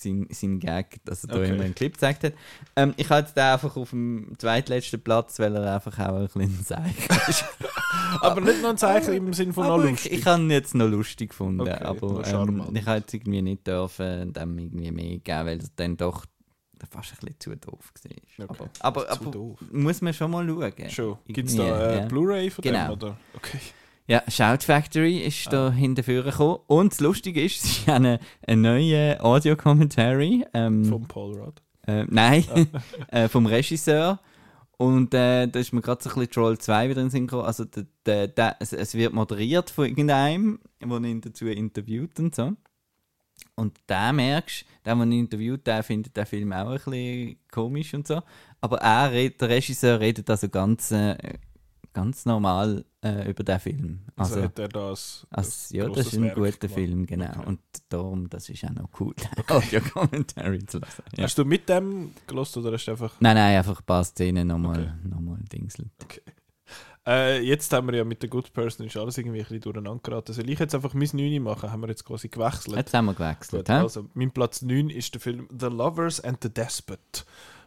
sein, 0.02 0.26
sein 0.30 0.58
Gag, 0.60 1.00
dass 1.04 1.24
er 1.24 1.28
da 1.28 1.36
Okay. 1.36 1.50
immer 1.54 1.64
einen 1.64 1.74
Clip 1.74 1.92
gezeigt 1.92 2.24
hat. 2.24 2.32
Ähm, 2.76 2.94
ich 2.96 3.08
hatte 3.10 3.32
den 3.34 3.44
einfach 3.44 3.76
auf 3.76 3.90
dem 3.90 4.32
zweitletzten 4.38 5.00
Platz, 5.02 5.38
weil 5.38 5.54
er 5.56 5.74
einfach 5.74 5.98
auch 5.98 6.18
ein 6.18 6.26
bisschen 6.26 6.64
Zeichen 6.64 7.16
ist. 7.28 7.44
Aber 8.20 8.40
nicht 8.40 8.60
nur 8.60 8.70
ein 8.70 8.78
Zeichen 8.78 9.14
im 9.14 9.32
Sinne 9.32 9.52
von 9.52 9.66
noch 9.66 9.74
aber 9.74 9.84
ich, 9.84 9.90
lustig. 9.92 10.12
ich 10.12 10.26
habe 10.26 10.42
ihn 10.42 10.50
jetzt 10.50 10.74
noch 10.74 10.86
lustig 10.88 11.30
gefunden, 11.30 11.62
Okay, 11.62 11.82
aber 11.82 12.22
ähm, 12.26 12.70
ich 12.74 12.86
jetzt 12.96 13.14
irgendwie 13.14 13.40
nicht 13.42 13.66
dürfen 13.66 14.32
dem 14.34 14.58
irgendwie 14.58 14.90
mehr 14.90 15.18
geben, 15.18 15.46
weil 15.46 15.58
es 15.58 15.74
dann 15.74 15.96
doch 15.96 16.26
fast 16.90 17.12
ein 17.12 17.16
bisschen 17.20 17.40
zu 17.40 17.56
doof 17.56 17.92
war. 18.38 18.50
Okay. 18.50 18.64
Aber, 18.80 19.00
aber, 19.08 19.10
aber 19.10 19.30
doof. 19.30 19.58
muss 19.70 20.02
man 20.02 20.12
schon 20.12 20.30
mal 20.30 20.46
schauen. 20.46 20.90
Schon. 20.90 21.18
Gibt 21.26 21.48
es 21.48 21.56
da 21.56 21.90
äh, 21.92 21.98
ja. 22.00 22.04
Blu-ray 22.06 22.50
von 22.50 22.62
Genau. 22.62 22.84
dem? 22.86 22.92
Oder? 22.92 23.16
Okay. 23.34 23.58
Ja, 24.12 24.22
Shout 24.28 24.62
Factory 24.64 25.20
ist 25.20 25.48
Ah. 25.48 25.50
da 25.50 25.72
hinterführen 25.72 26.30
gekommen. 26.30 26.58
Und 26.66 26.92
das 26.92 27.00
Lustige 27.00 27.42
ist, 27.42 27.62
sie 27.86 27.90
haben 27.90 28.04
einen 28.04 28.18
eine 28.46 28.60
neuen 28.60 29.20
Audio-Commentary. 29.20 30.44
Ähm, 30.52 30.84
Vom 30.84 31.08
Paul 31.08 31.38
Rudd. 31.38 31.62
äh, 31.86 32.04
nein, 32.10 32.44
äh, 33.08 33.28
vom 33.28 33.46
Regisseur. 33.46 34.20
Und 34.76 35.14
äh, 35.14 35.46
da 35.46 35.58
ist 35.60 35.72
mir 35.72 35.80
gerade 35.80 36.02
so 36.02 36.10
ein 36.10 36.14
bisschen 36.16 36.30
Troll 36.32 36.58
2 36.58 36.90
wieder 36.90 37.00
in 37.00 37.06
den 37.06 37.10
Sinn 37.10 37.26
gekommen. 37.26 37.46
Also 37.46 37.64
der, 37.64 37.86
der, 38.04 38.28
der, 38.28 38.56
es, 38.60 38.74
es 38.74 38.94
wird 38.94 39.14
moderiert 39.14 39.70
von 39.70 39.86
irgendeinem, 39.86 40.60
der 40.80 40.98
ihn 41.04 41.20
dazu 41.22 41.46
interviewt 41.46 42.18
und 42.20 42.34
so. 42.34 42.52
Und 43.54 43.78
der 43.88 44.12
merkst, 44.12 44.66
der, 44.84 44.94
der 44.94 45.04
ihn 45.06 45.12
interviewt, 45.12 45.66
der 45.66 45.82
findet 45.82 46.16
den 46.18 46.26
Film 46.26 46.52
auch 46.52 46.70
ein 46.70 46.74
bisschen 46.74 47.36
komisch 47.50 47.94
und 47.94 48.06
so. 48.06 48.20
Aber 48.60 48.78
er, 48.78 49.30
der 49.30 49.48
Regisseur, 49.48 50.00
redet 50.00 50.28
also 50.28 50.50
ganz, 50.50 50.90
äh, 50.90 51.16
ganz 51.92 52.24
normal 52.24 52.84
äh, 53.04 53.28
über 53.30 53.44
den 53.44 53.58
Film. 53.60 54.00
Also, 54.16 54.34
Also, 54.34 54.44
hat 54.44 54.58
er 54.58 54.68
das. 54.68 55.26
also, 55.30 55.76
ja, 55.76 55.88
das 55.88 56.06
ist 56.08 56.14
ein 56.18 56.32
guter 56.34 56.68
Film, 56.68 57.06
genau. 57.06 57.30
Okay. 57.30 57.46
Und 57.46 57.60
darum, 57.88 58.28
das 58.30 58.48
ist 58.48 58.64
auch 58.64 58.70
noch 58.70 58.88
cool, 59.00 59.14
den 59.36 59.48
Audio-Commentary 59.56 60.64
zu 60.66 60.78
lassen. 60.78 61.02
Ja. 61.16 61.24
Hast 61.24 61.36
du 61.38 61.44
mit 61.44 61.68
dem 61.68 62.12
gelost 62.26 62.56
oder 62.56 62.72
hast 62.72 62.86
du 62.86 62.92
einfach. 62.92 63.14
Nein, 63.20 63.36
nein, 63.36 63.56
einfach 63.58 63.80
ein 63.80 63.86
paar 63.86 64.04
Szenen 64.04 64.48
nochmal 64.48 64.80
Okay. 64.80 65.08
noch 65.08 65.20
mal 65.20 65.38
dingseln. 65.52 65.90
Äh, 67.04 67.40
jetzt 67.44 67.72
haben 67.72 67.88
wir 67.88 67.96
ja 67.96 68.04
mit 68.04 68.22
der 68.22 68.30
Good 68.30 68.52
Person 68.52 68.86
ist 68.86 68.96
alles 68.96 69.18
irgendwie 69.18 69.38
ein 69.38 69.42
bisschen 69.42 69.60
durcheinander 69.60 70.00
geraten. 70.02 70.32
Soll 70.32 70.48
ich 70.48 70.58
jetzt 70.60 70.72
einfach 70.74 70.94
mein 70.94 71.08
9 71.12 71.42
machen? 71.42 71.72
Haben 71.72 71.80
wir 71.82 71.88
jetzt 71.88 72.04
quasi 72.04 72.28
gewechselt? 72.28 72.76
Jetzt 72.76 72.94
haben 72.94 73.06
wir 73.06 73.14
gewechselt, 73.14 73.66
Gut, 73.66 73.74
also, 73.74 74.08
mein 74.14 74.30
Platz 74.30 74.62
9 74.62 74.88
ist 74.88 75.12
der 75.14 75.20
Film 75.20 75.48
The 75.50 75.66
Lovers 75.66 76.20
and 76.20 76.38
the 76.42 76.48
Despot. 76.48 77.24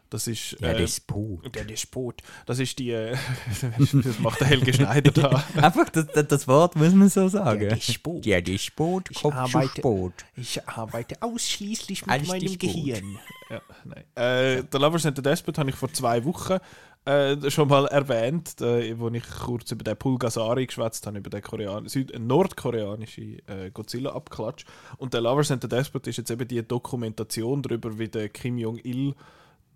Das 0.09 0.27
ist. 0.27 0.61
äh, 0.61 0.75
Despot. 0.75 1.53
Der 1.55 1.63
Despot. 1.65 2.21
Das 2.45 2.59
ist 2.59 2.77
die. 2.79 2.91
Äh, 2.91 3.15
das 4.03 4.19
macht 4.19 4.39
der 4.39 4.47
Helge 4.47 4.73
Schneider 4.73 5.11
da. 5.11 5.43
Einfach 5.61 5.89
das, 5.89 6.27
das, 6.27 6.47
Wort 6.47 6.75
muss 6.75 6.93
man 6.93 7.09
so 7.09 7.27
sagen. 7.27 7.69
Despot. 7.69 8.23
Der 8.25 8.41
Despot 8.41 9.09
kommt 9.13 9.33
zu 9.35 9.57
arbeite- 9.57 9.77
Sport. 9.81 10.25
Ich 10.35 10.67
arbeite 10.67 11.21
ausschließlich 11.21 12.05
mit 12.05 12.13
Alles 12.13 12.27
meinem 12.27 12.47
gut. 12.47 12.59
Gehirn. 12.59 13.19
Ja, 13.49 13.61
nein. 13.83 14.03
Äh, 14.15 14.63
The 14.71 14.77
Lovers 14.77 15.05
and 15.05 15.15
the 15.17 15.23
Despot 15.23 15.57
habe 15.57 15.69
ich 15.69 15.75
vor 15.75 15.91
zwei 15.91 16.23
Wochen 16.25 16.57
äh, 17.05 17.51
schon 17.51 17.67
mal 17.67 17.85
erwähnt, 17.87 18.59
äh, 18.61 18.97
wo 18.99 19.09
ich 19.09 19.23
kurz 19.43 19.71
über 19.71 19.83
den 19.83 19.95
Pulgasari 19.97 20.65
geschwätzt 20.65 21.05
habe, 21.05 21.19
über 21.19 21.29
den 21.29 21.41
Korean 21.41 21.87
Süd 21.87 22.17
nordkoreanischen 22.19 23.39
äh, 23.47 23.69
Godzilla-Abklatsch. 23.71 24.65
Und 24.97 25.13
The 25.13 25.19
Lovers 25.19 25.51
and 25.51 25.61
the 25.61 25.69
Despot 25.69 26.07
ist 26.07 26.17
jetzt 26.17 26.31
eben 26.31 26.47
die 26.47 26.67
Dokumentation 26.67 27.61
darüber, 27.61 27.97
wie 27.99 28.07
der 28.07 28.29
Kim 28.29 28.57
Jong-il 28.57 29.13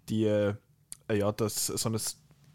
die, 0.10 0.26
äh, 0.26 0.56
ja, 1.12 1.32
das, 1.32 1.68
so 1.68 1.90
ein, 1.90 1.98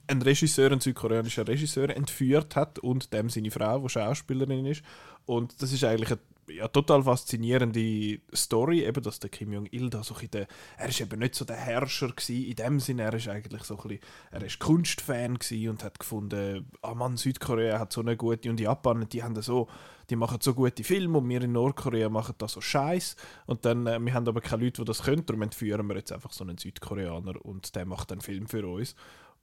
ein 0.07 0.23
Regisseur, 0.23 0.71
ein 0.73 0.81
südkoreanischer 0.81 1.47
Regisseur 1.47 1.91
entführt 1.91 2.57
hat 2.57 2.79
und 2.79 3.13
dem 3.13 3.31
seine 3.31 3.51
Frau, 3.51 3.81
die 3.81 3.89
Schauspielerin 3.89 4.67
ist. 4.67 4.83
Und 5.27 5.63
das 5.63 5.73
ist 5.73 5.85
eigentlich 5.85 6.11
eine 6.11 6.21
ja, 6.49 6.69
total 6.69 7.03
faszinierende 7.03 8.21
Story, 8.35 8.85
eben, 8.85 9.03
dass 9.03 9.19
der 9.19 9.31
Kim 9.31 9.53
Jong-il 9.53 9.91
da 9.91 10.03
so 10.03 10.15
ein 10.15 10.31
der, 10.31 10.47
er 10.77 10.89
ist 10.89 11.01
eben 11.01 11.19
nicht 11.19 11.35
so 11.35 11.45
der 11.45 11.57
Herrscher 11.57 12.09
gewesen, 12.09 12.45
in 12.45 12.57
dem 12.57 12.81
Sinne, 12.81 13.03
er 13.03 13.15
ist 13.15 13.29
eigentlich 13.29 13.65
so 13.65 13.77
ein 13.77 13.89
bisschen, 13.89 14.05
er 14.31 14.43
ist 14.45 14.59
Kunstfan 14.59 15.39
und 15.69 15.85
hat 15.85 15.99
gefunden, 15.99 16.71
ah 16.83 16.95
Mann, 16.95 17.17
Südkorea 17.17 17.79
hat 17.79 17.93
so 17.93 18.01
eine 18.01 18.17
gute 18.17 18.51
und 18.51 18.61
Japan, 18.61 19.09
die 19.09 19.23
haben 19.23 19.41
so, 19.43 19.69
die 20.11 20.17
machen 20.17 20.39
so 20.41 20.55
gute 20.55 20.85
Filme 20.85 21.19
und 21.19 21.29
wir 21.29 21.43
in 21.43 21.53
Nordkorea 21.53 22.09
machen 22.09 22.35
da 22.39 22.49
so 22.49 22.61
Scheiß 22.61 23.17
und 23.47 23.65
dann, 23.65 23.87
äh, 23.87 23.99
wir 23.99 24.15
haben 24.15 24.29
aber 24.29 24.41
keine 24.41 24.65
Leute, 24.65 24.83
die 24.83 24.87
das 24.87 25.03
können, 25.03 25.25
darum 25.27 25.43
entführen 25.43 25.87
wir 25.89 25.97
jetzt 25.97 26.13
einfach 26.13 26.33
so 26.33 26.45
einen 26.45 26.59
Südkoreaner 26.59 27.45
und 27.45 27.75
der 27.75 27.87
macht 27.87 28.13
einen 28.13 28.21
Film 28.21 28.47
für 28.47 28.67
uns. 28.67 28.95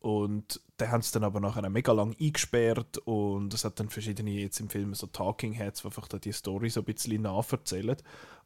Und 0.01 0.59
den 0.79 0.89
haben 0.89 1.03
sie 1.03 1.11
dann 1.13 1.23
aber 1.23 1.39
nachher 1.39 1.69
mega 1.69 1.91
lang 1.91 2.15
eingesperrt 2.19 2.97
und 3.05 3.53
es 3.53 3.63
hat 3.63 3.79
dann 3.79 3.89
verschiedene 3.89 4.31
jetzt 4.31 4.59
im 4.59 4.67
Film 4.67 4.95
so 4.95 5.05
Talking 5.05 5.53
Heads, 5.53 5.81
die 5.81 5.85
einfach 5.85 6.07
da 6.07 6.17
die 6.17 6.31
Story 6.31 6.71
so 6.71 6.81
ein 6.81 6.85
bisschen 6.85 7.21
nacherzählen. 7.21 7.97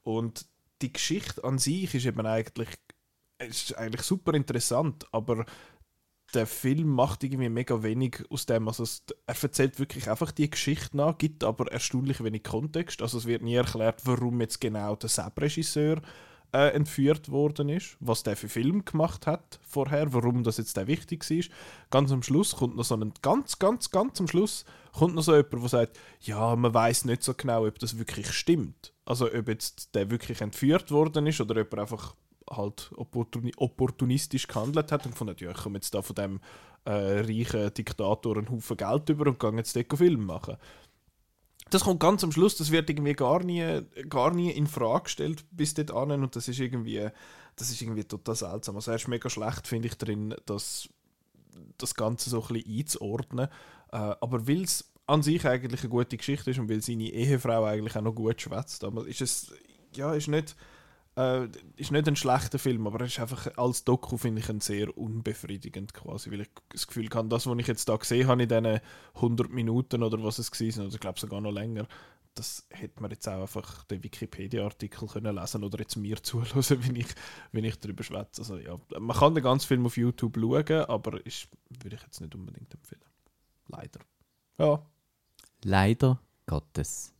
Und 0.04 0.46
die 0.82 0.92
Geschichte 0.92 1.42
an 1.46 1.58
sich 1.58 1.96
ist 1.96 2.06
eben 2.06 2.26
eigentlich, 2.26 2.68
ist 3.40 3.78
eigentlich 3.78 4.02
super 4.02 4.34
interessant, 4.34 5.06
aber 5.14 5.46
der 6.34 6.46
Film 6.46 6.90
macht 6.90 7.24
irgendwie 7.24 7.48
mega 7.48 7.82
wenig 7.82 8.26
aus 8.30 8.46
dem. 8.46 8.68
Also 8.68 8.84
er 9.26 9.36
erzählt 9.42 9.80
wirklich 9.80 10.10
einfach 10.10 10.34
die 10.34 10.50
Geschichte 10.50 10.98
nach, 10.98 11.18
gibt 11.18 11.46
aber 11.46 11.72
erstaunlich 11.72 12.22
wenig 12.22 12.44
Kontext. 12.44 13.02
Also 13.02 13.18
es 13.18 13.26
wird 13.26 13.44
nie 13.44 13.56
erklärt, 13.56 14.02
warum 14.04 14.42
jetzt 14.42 14.60
genau 14.60 14.98
der 14.98 15.08
Sepp-Regisseur 15.08 16.02
äh, 16.56 16.70
entführt 16.70 17.30
worden 17.30 17.68
ist, 17.68 17.98
was 18.00 18.24
der 18.24 18.38
für 18.38 18.48
Film 18.48 18.86
gemacht 18.86 19.28
hat 19.28 19.60
vorher, 19.62 20.14
warum 20.14 20.44
das 20.44 20.56
jetzt 20.56 20.78
der 20.78 20.88
wichtig 20.88 21.30
ist. 21.30 21.52
Ganz 21.92 22.14
am 22.14 22.24
Schluss 22.24 22.56
kommt 22.56 22.78
noch 22.78 22.86
so 22.86 22.96
ein 22.96 23.12
ganz, 23.22 23.60
ganz, 23.60 23.92
ganz 23.92 24.22
am 24.22 24.28
Schluss 24.30 24.64
kommt 24.94 25.16
noch 25.16 25.24
so 25.24 25.36
jemand, 25.36 25.52
der 25.52 25.68
sagt, 25.68 26.00
ja, 26.22 26.56
man 26.56 26.74
weiß 26.74 27.06
nicht 27.06 27.24
so 27.24 27.34
genau, 27.34 27.68
ob 27.68 27.78
das 27.80 27.98
wirklich 27.98 28.32
stimmt. 28.32 28.94
Also 29.04 29.26
ob 29.26 29.50
jetzt 29.50 29.94
der 29.96 30.10
wirklich 30.10 30.40
entführt 30.40 30.92
worden 30.92 31.28
ist 31.28 31.42
oder 31.42 31.60
ob 31.60 31.74
er 31.74 31.82
einfach 31.82 32.16
halt 32.50 32.92
opportuni 32.96 33.52
opportunistisch 33.58 34.48
gehandelt 34.48 34.94
hat 34.94 35.06
und 35.06 35.12
gefunden 35.12 35.32
hat, 35.32 35.42
ja, 35.42 35.52
ich 35.52 35.58
komme 35.58 35.78
jetzt 35.78 35.94
da 35.94 36.02
von 36.02 36.16
dem 36.16 36.40
äh, 36.86 37.20
reichen 37.20 37.74
Diktator 37.74 38.38
einen 38.38 38.50
Haufen 38.50 38.78
Geld 38.78 39.10
über 39.10 39.28
und 39.28 39.40
gehe 39.40 39.52
jetzt 39.58 39.76
dort 39.76 39.98
Film 39.98 40.26
machen. 40.26 40.56
Das 41.70 41.84
kommt 41.84 42.00
ganz 42.00 42.24
am 42.24 42.32
Schluss, 42.32 42.56
das 42.56 42.72
wird 42.72 42.90
irgendwie 42.90 43.14
gar 43.14 43.44
nie, 43.44 43.82
gar 44.08 44.34
nie 44.34 44.52
in 44.52 44.68
Frage 44.68 45.04
gestellt 45.04 45.46
bis 45.52 45.74
dort 45.74 45.92
an 45.92 46.12
und 46.12 46.36
das 46.36 46.48
ist 46.48 46.60
irgendwie, 46.60 47.10
das 47.56 47.70
ist 47.70 47.82
irgendwie 47.82 48.04
total 48.04 48.36
seltsam. 48.36 48.76
Also 48.76 48.92
er 48.92 48.98
ist 48.98 49.08
mega 49.08 49.30
schlecht, 49.30 49.68
finde 49.68 49.88
ich, 49.88 49.98
drin, 49.98 50.36
das, 50.46 50.90
das 51.78 51.96
Ganze 51.96 52.30
so 52.30 52.42
ein 52.44 52.54
bisschen 52.54 52.80
einzuordnen. 52.80 53.48
Äh, 53.92 53.98
aber 53.98 54.48
weil 54.48 54.64
es 54.64 54.92
an 55.08 55.24
sich 55.24 55.46
eigentlich 55.46 55.82
eine 55.82 55.90
gute 55.90 56.18
Geschichte 56.18 56.52
ist 56.52 56.60
und 56.60 56.70
weil 56.70 56.82
seine 56.82 57.10
Ehefrau 57.10 57.64
eigentlich 57.66 57.96
auch 57.96 58.02
noch 58.02 58.14
gut 58.14 58.42
schwätzt, 58.42 58.84
ist 58.84 59.22
es, 59.22 59.54
ja, 59.96 60.14
ist 60.14 60.28
nicht, 60.28 60.56
äh, 61.16 61.48
ist 61.78 61.92
nicht 61.92 62.08
ein 62.08 62.16
schlechter 62.16 62.60
Film, 62.60 62.88
aber 62.88 63.02
er 63.02 63.06
ist 63.06 63.20
einfach 63.20 63.58
als 63.58 63.84
Doku, 63.84 64.18
finde 64.18 64.42
ich, 64.42 64.50
ein 64.50 64.62
sehr 64.62 64.98
unbefriedigend 64.98 65.94
quasi, 65.94 66.32
weil 66.32 66.42
ich 66.42 66.50
das 66.70 66.88
Gefühl 66.88 67.10
habe, 67.14 67.30
das, 67.30 67.48
was 67.48 67.58
ich 67.58 67.68
jetzt 67.68 67.88
da 67.90 67.96
gesehen 67.96 68.28
habe 68.28 68.44
in 68.44 68.50
diesen 68.50 68.80
100 69.16 69.52
Minuten 69.52 70.04
oder 70.04 70.22
was 70.24 70.40
es 70.40 70.52
gewesen 70.52 70.86
oder 70.86 70.94
ich 70.94 71.00
glaube 71.00 71.20
sogar 71.20 71.42
noch 71.42 71.52
länger, 71.52 71.88
das 72.34 72.68
hätte 72.70 73.02
man 73.02 73.12
jetzt 73.12 73.28
auch 73.30 73.42
einfach 73.42 73.86
den 73.86 74.04
Wikipedia-Artikel 74.04 75.08
können 75.08 75.36
lesen 75.36 75.64
oder 75.64 75.80
jetzt 75.80 75.96
mir 75.96 76.18
zuhören, 76.24 76.86
wenn 76.86 76.96
ich, 76.98 77.08
wenn 77.52 77.64
ich 77.64 77.80
darüber 77.80 78.04
schwätze. 78.04 78.42
Also, 78.42 78.58
ja, 78.58 78.78
man 79.00 79.16
kann 79.16 79.36
den 79.36 79.44
ganzen 79.44 79.68
Film 79.68 79.86
auf 79.86 79.96
YouTube 79.96 80.38
schauen, 80.38 80.86
aber 80.86 81.26
ist, 81.26 81.48
würde 81.70 81.96
ich 81.96 82.02
jetzt 82.02 82.20
nicht 82.20 82.36
unbedingt 82.36 82.74
empfehlen. 82.74 83.02
Leider. 83.68 84.00
Ja, 84.58 84.86
Leider 85.68 86.20
Gottes. 86.46 87.15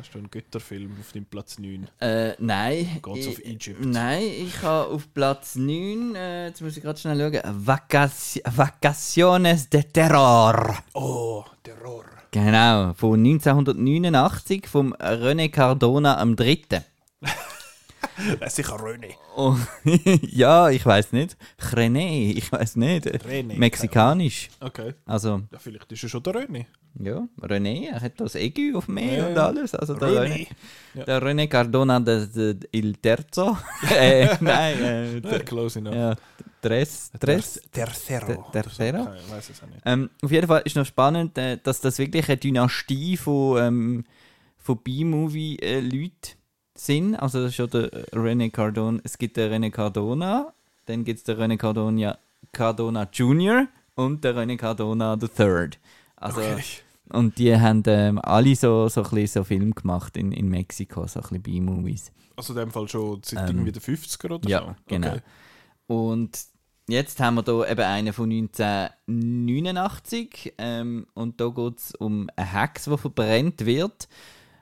Hast 0.00 0.14
du 0.14 0.18
einen 0.18 0.30
Götterfilm 0.30 0.96
auf 0.98 1.12
deinem 1.12 1.26
Platz 1.26 1.58
9? 1.58 1.86
Äh, 2.00 2.34
nein. 2.38 2.98
Gods 3.02 3.28
of 3.28 3.38
Egypt. 3.40 3.84
Nein, 3.84 4.22
ich 4.22 4.62
habe 4.62 4.90
auf 4.90 5.12
Platz 5.12 5.56
9, 5.56 6.14
äh, 6.14 6.46
jetzt 6.46 6.62
muss 6.62 6.76
ich 6.76 6.82
gerade 6.82 6.98
schnell 6.98 7.18
schauen, 7.18 7.66
Vacaci 7.66 8.40
Vacaciones 8.44 9.68
de 9.68 9.82
Terror. 9.82 10.78
Oh, 10.94 11.44
Terror. 11.62 12.04
Genau, 12.30 12.94
von 12.94 13.18
1989 13.18 14.66
vom 14.66 14.94
René 14.94 15.50
Cardona 15.50 16.16
am 16.18 16.34
dritten. 16.36 16.84
Das 17.20 18.40
ist 18.46 18.56
sicher 18.56 18.76
René. 18.76 19.14
Oh, 19.36 19.56
ja, 20.22 20.70
ich 20.70 20.86
weiß 20.86 21.12
nicht. 21.12 21.36
René, 21.72 22.32
ich 22.36 22.50
weiß 22.50 22.76
nicht. 22.76 23.06
René, 23.06 23.58
Mexikanisch. 23.58 24.48
Okay. 24.60 24.94
Also, 25.04 25.42
Ja, 25.52 25.58
vielleicht 25.58 25.90
ist 25.92 26.04
er 26.04 26.08
schon 26.08 26.22
der 26.22 26.34
René. 26.34 26.66
Ja, 26.98 27.26
René, 27.40 27.88
er 27.92 28.00
hat 28.00 28.20
das 28.20 28.34
Egu 28.34 28.76
auf 28.76 28.88
mir 28.88 29.16
Ja, 29.18 29.26
und 29.28 29.38
alles. 29.38 29.74
Also 29.74 29.94
der 29.94 30.08
René. 30.08 30.46
René. 30.94 31.04
Der 31.06 31.22
René 31.22 31.46
Cardona 31.48 32.00
de, 32.00 32.26
de, 32.26 32.56
Il 32.72 32.96
Terzo. 32.98 33.56
äh, 33.96 34.28
nein, 34.40 34.82
äh, 34.82 35.20
der, 35.30 35.40
close 35.44 35.78
enough. 35.78 35.94
ja, 35.94 36.16
Tres. 36.60 37.10
Tres. 37.18 37.60
Tercero. 37.72 38.44
Tercero? 38.52 39.04
Keine- 39.04 39.16
Ich 39.18 39.30
weiß 39.32 39.50
es 39.50 39.62
auch 39.62 39.66
nicht. 39.68 39.80
Ähm, 39.86 40.10
auf 40.22 40.30
jeden 40.30 40.46
Fall 40.46 40.62
ist 40.64 40.76
noch 40.76 40.84
spannend, 40.84 41.38
äh, 41.38 41.56
dass 41.62 41.80
das 41.80 41.98
wirklich 41.98 42.28
eine 42.28 42.36
Dynastie 42.36 43.16
von, 43.16 43.58
ähm, 43.62 44.04
von 44.58 44.76
B-Movie-Leuten 44.78 46.36
sind. 46.74 47.14
Also 47.16 47.40
das 47.42 47.50
ist 47.50 47.56
schon 47.56 47.70
der 47.70 47.90
René 48.12 48.50
Cardona. 48.50 49.00
Es 49.04 49.16
gibt 49.16 49.36
den 49.36 49.50
René 49.52 49.70
Cardona, 49.70 50.52
dann 50.86 51.04
gibt 51.04 51.18
es 51.18 51.24
den 51.24 51.36
René 51.38 51.56
Cardona, 51.56 52.18
Cardona 52.52 53.08
Jr. 53.12 53.66
und 53.94 54.22
den 54.24 54.36
René 54.36 54.56
Cardona 54.56 55.16
the 55.20 55.28
Third. 55.28 55.78
Also, 56.20 56.40
Okay. 56.40 56.62
Und 57.12 57.38
die 57.38 57.58
haben 57.58 57.82
ähm, 57.86 58.20
alle 58.22 58.54
so, 58.54 58.86
so, 58.88 59.02
ein 59.02 59.10
bisschen 59.10 59.42
so 59.42 59.44
Filme 59.44 59.72
gemacht 59.72 60.16
in, 60.16 60.30
in 60.32 60.48
Mexiko, 60.48 61.08
so 61.08 61.18
ein 61.20 61.22
bisschen 61.22 61.42
B-Movies. 61.42 62.12
Also 62.36 62.52
in 62.52 62.60
dem 62.60 62.70
Fall 62.70 62.88
schon 62.88 63.20
seit 63.24 63.50
Ähm, 63.50 63.56
irgendwie 63.56 63.72
den 63.72 63.82
50er 63.82 64.34
oder 64.34 64.48
ja, 64.48 64.60
so? 64.60 64.76
genau. 64.86 65.08
Okay. 65.08 65.20
Und 65.88 66.38
jetzt 66.88 67.18
haben 67.18 67.34
wir 67.34 67.42
hier 67.42 67.68
eben 67.68 67.80
einen 67.80 68.12
von 68.12 68.30
1989 68.30 70.54
ähm, 70.58 71.08
und 71.14 71.40
da 71.40 71.48
geht 71.48 71.78
es 71.78 71.96
um 71.96 72.30
eine 72.36 72.52
Hex, 72.52 72.84
die 72.84 72.96
verbrennt 72.96 73.66
wird 73.66 74.06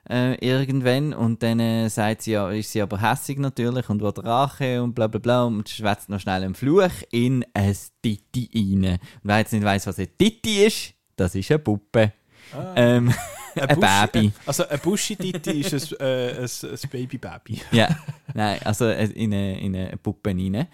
äh, 0.09 0.33
irgendwann 0.45 1.13
und 1.13 1.43
dann 1.43 1.59
äh, 1.59 1.87
sagt 1.89 2.23
sie 2.23 2.31
ja, 2.31 2.49
ist 2.49 2.71
sie 2.71 2.81
aber 2.81 2.99
hässig 2.99 3.37
natürlich 3.37 3.87
und 3.89 4.01
will 4.01 4.09
Rache 4.09 4.81
und 4.81 4.95
bla 4.95 5.05
bla 5.05 5.19
bla 5.19 5.43
und 5.43 5.69
schwätzt 5.69 6.09
noch 6.09 6.19
schnell 6.19 6.43
einen 6.43 6.55
Fluch 6.55 7.03
in 7.11 7.45
ein 7.53 7.77
Titi 8.01 8.49
rein. 8.55 8.93
Und 8.93 8.99
wer 9.21 9.37
jetzt 9.37 9.53
nicht 9.53 9.63
weiss, 9.63 9.85
was 9.85 9.99
ein 9.99 10.07
Titi 10.17 10.65
ist, 10.65 10.95
das 11.19 11.35
ist 11.35 11.51
eine 11.51 11.59
Puppe. 11.59 12.13
Ähm, 12.75 13.13
ein 13.55 13.67
Busch- 13.79 14.11
Baby. 14.11 14.31
Also 14.45 14.67
ein 14.67 14.79
Bushi-Titi 14.79 15.59
ist 15.61 15.99
ein, 15.99 16.07
äh, 16.07 16.31
ein, 16.39 16.45
ein 16.71 16.89
Baby-Baby. 16.91 17.61
Ja, 17.71 17.89
nein, 18.33 18.59
also 18.63 18.85
äh, 18.85 19.05
in 19.11 19.33
eine, 19.33 19.59
in 19.59 19.75
eine 19.75 19.97
Puppe 19.97 20.29
rein. 20.31 20.67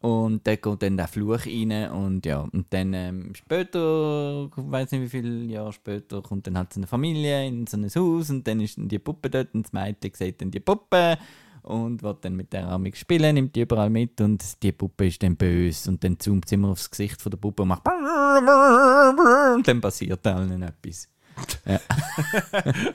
Und 0.00 0.46
dann 0.46 0.60
kommt 0.60 0.82
dann 0.82 0.96
der 0.96 1.08
Fluch 1.08 1.46
rein 1.46 1.90
und 1.90 2.24
ja, 2.26 2.40
und 2.40 2.66
dann 2.70 2.92
ähm, 2.94 3.32
später, 3.34 4.48
ich 4.56 4.62
weiß 4.70 4.90
nicht 4.92 5.02
wie 5.02 5.08
viele 5.08 5.44
Jahre 5.44 5.72
später, 5.72 6.20
kommt 6.22 6.46
dann 6.46 6.56
halt 6.58 6.72
so 6.72 6.80
eine 6.80 6.86
Familie 6.86 7.46
in 7.46 7.66
so 7.66 7.76
ein 7.76 7.84
Haus 7.88 8.30
und 8.30 8.46
dann 8.46 8.60
ist 8.60 8.76
dann 8.78 8.88
die 8.88 8.98
Puppe 8.98 9.30
dort 9.30 9.54
und 9.54 9.64
das 9.66 9.72
Mädchen 9.72 10.12
sieht 10.14 10.40
dann 10.40 10.50
die 10.50 10.60
Puppe 10.60 11.16
und 11.62 12.02
will 12.02 12.16
dann 12.20 12.36
mit 12.36 12.52
der 12.52 12.68
Amig 12.68 12.96
spielen, 12.96 13.34
nimmt 13.34 13.54
die 13.54 13.62
überall 13.62 13.90
mit 13.90 14.20
und 14.20 14.42
die 14.62 14.72
Puppe 14.72 15.06
ist 15.06 15.22
dann 15.22 15.36
böse 15.36 15.90
und 15.90 16.02
dann 16.02 16.18
zoomt 16.18 16.48
sie 16.48 16.56
immer 16.56 16.70
aufs 16.70 16.90
Gesicht 16.90 17.22
von 17.22 17.30
der 17.30 17.38
Puppe 17.38 17.62
und 17.62 17.68
macht 17.68 17.86
und 17.86 19.68
dann 19.68 19.80
passiert 19.80 20.26
allen 20.26 20.62
etwas. 20.62 21.08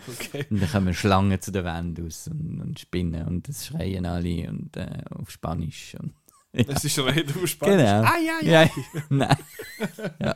Okay. 0.08 0.46
Und 0.50 0.62
dann 0.62 0.72
kommen 0.72 0.94
Schlangen 0.94 1.42
zu 1.42 1.52
der 1.52 1.64
Wand 1.64 2.00
aus 2.00 2.28
und, 2.28 2.62
und 2.62 2.80
Spinnen 2.80 3.26
und 3.28 3.50
es 3.50 3.66
schreien 3.66 4.06
alle 4.06 4.48
und 4.50 4.78
äh, 4.78 5.02
auf 5.10 5.32
Spanisch. 5.32 5.96
Und, 6.00 6.14
Es 6.54 6.84
ist 6.86 7.00
Rede 7.00 7.34
auf 7.34 7.48
Spanisch. 7.48 7.78
Genau. 7.78 8.04
Ah, 8.04 8.18
ja, 8.24 8.40
ja. 8.42 8.64
ja, 8.64 8.70
nein. 9.10 9.38
Ja, 10.20 10.36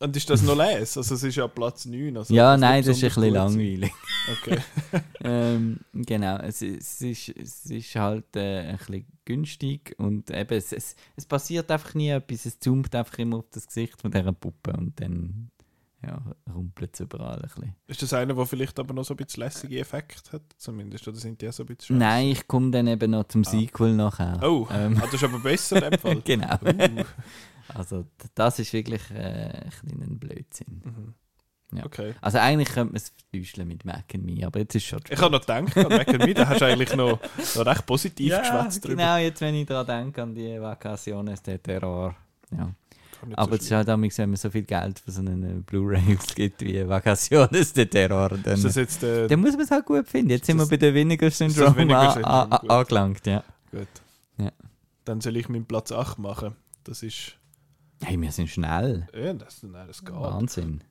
und 0.00 0.16
ist 0.16 0.30
das 0.30 0.42
noch 0.42 0.56
les? 0.56 0.96
Also 0.96 1.14
es 1.14 1.22
ist 1.22 1.36
ja 1.36 1.48
Platz 1.48 1.84
9. 1.84 2.16
Also 2.16 2.32
ja, 2.32 2.52
muss 2.52 2.60
nein, 2.60 2.84
das 2.84 2.96
ist 2.96 3.02
ein 3.02 3.08
bisschen 3.08 3.34
langweilig. 3.34 3.92
Okay. 4.40 4.58
ähm, 5.20 5.80
genau, 5.92 6.36
es, 6.38 6.62
es, 6.62 7.00
ist, 7.00 7.28
es 7.30 7.66
ist 7.66 7.94
halt 7.96 8.36
äh, 8.36 8.68
ein 8.68 8.76
bisschen 8.76 9.06
günstig 9.24 9.94
und 9.98 10.30
eben, 10.30 10.56
es, 10.56 10.72
es, 10.72 10.94
es 11.16 11.26
passiert 11.26 11.70
einfach 11.70 11.94
nie 11.94 12.10
etwas, 12.10 12.46
es 12.46 12.60
zoomt 12.60 12.94
einfach 12.94 13.18
immer 13.18 13.38
auf 13.38 13.46
das 13.50 13.66
Gesicht 13.66 14.00
von 14.00 14.10
dieser 14.12 14.32
Puppe 14.32 14.72
und 14.74 15.00
dann 15.00 15.50
ja, 16.06 16.22
rumpelt 16.54 16.94
es 16.94 17.00
überall 17.00 17.36
ein 17.36 17.42
bisschen. 17.42 17.74
Ist 17.88 18.02
das 18.02 18.12
einer, 18.12 18.34
der 18.34 18.46
vielleicht 18.46 18.78
aber 18.78 18.94
noch 18.94 19.04
so 19.04 19.14
ein 19.14 19.16
bisschen 19.16 19.42
lässige 19.42 19.80
Effekte 19.80 20.32
hat, 20.32 20.42
zumindest? 20.56 21.08
Oder 21.08 21.16
sind 21.16 21.40
die 21.40 21.48
auch 21.48 21.52
so 21.52 21.64
ein 21.64 21.66
bisschen 21.66 21.96
scheiße? 21.96 21.98
Nein, 21.98 22.28
ich 22.28 22.46
komme 22.46 22.70
dann 22.70 22.86
eben 22.86 23.10
noch 23.10 23.24
zum 23.24 23.42
Sequel 23.42 23.94
nachher. 23.94 24.38
Oh, 24.42 24.68
Ähm, 24.70 24.96
ah, 24.98 25.06
das 25.06 25.14
ist 25.14 25.24
aber 25.24 25.40
besser 25.40 25.82
in 25.82 25.90
dem 25.90 25.98
Fall. 26.00 26.20
genau. 26.22 26.54
Uh, 26.62 27.04
Also 27.74 28.06
das 28.34 28.58
ist 28.58 28.72
wirklich 28.72 29.10
äh, 29.10 29.62
ein 29.64 29.70
bisschen 29.82 30.02
ein 30.02 30.18
Blödsinn. 30.18 31.14
Ja. 31.72 31.84
okay. 31.84 32.14
Also 32.22 32.38
eigentlich 32.38 32.70
könnte 32.70 32.94
man 32.94 32.96
es 32.96 33.12
vertäuschen 33.30 33.68
mit 33.68 33.84
Mac 33.84 34.04
and 34.14 34.24
Me, 34.24 34.46
aber 34.46 34.60
jetzt 34.60 34.74
ist 34.74 34.86
schon 34.86 35.00
Ich 35.08 35.20
habe 35.20 35.32
noch 35.32 35.40
gedacht, 35.40 35.76
an 35.76 35.88
Mac 35.88 36.08
and 36.08 36.24
Me, 36.24 36.32
da 36.32 36.48
hast 36.48 36.62
du 36.62 36.64
eigentlich 36.64 36.94
noch, 36.96 37.20
noch 37.56 37.66
recht 37.66 37.84
positiv 37.84 38.30
ja, 38.30 38.40
geschwätzt 38.40 38.84
drüber. 38.84 38.96
genau, 38.96 39.16
jetzt 39.18 39.40
wenn 39.42 39.54
ich 39.54 39.66
daran 39.66 39.86
denke, 39.86 40.22
an 40.22 40.34
die 40.34 40.60
Vacaciones 40.60 41.42
de 41.42 41.58
Terror. 41.58 42.16
Ja. 42.56 42.72
Nicht 43.26 43.36
so 43.36 43.42
Aber 43.42 43.56
es 43.56 43.62
ist 43.62 43.70
halt 43.72 43.88
damals, 43.88 44.16
wenn 44.18 44.30
man 44.30 44.36
so 44.36 44.48
viel 44.48 44.62
Geld 44.62 45.00
für 45.00 45.10
so 45.10 45.20
einen 45.20 45.64
Blu-ray 45.64 46.16
ausgibt 46.16 46.60
wie 46.64 46.88
Vacaciones 46.88 47.72
de 47.72 47.86
Terror, 47.86 48.30
dann, 48.30 48.54
Ist 48.54 48.64
das 48.64 48.76
jetzt 48.76 49.02
äh, 49.02 49.26
dann 49.26 49.40
muss 49.40 49.52
man 49.52 49.62
es 49.62 49.70
halt 49.70 49.84
gut 49.84 50.08
finden. 50.08 50.30
Jetzt 50.30 50.46
sind 50.46 50.56
wir 50.56 50.66
bei 50.66 50.76
der 50.76 50.94
gut. 50.94 52.70
angelangt, 52.70 53.26
ja. 53.26 53.42
gut? 53.70 53.88
Ja. 54.38 54.52
Dann 55.04 55.20
soll 55.20 55.36
ich 55.36 55.48
meinen 55.48 55.66
Platz 55.66 55.92
8 55.92 56.18
machen. 56.18 56.54
Das 56.84 57.02
ist. 57.02 57.34
Hey, 58.02 58.20
wir 58.20 58.32
sind 58.32 58.48
schnell. 58.48 59.08
Ja, 59.14 59.32
das, 59.32 59.62
nein, 59.62 59.86
das 59.86 60.04
geht. 60.04 60.14
Wahnsinn. 60.14 60.82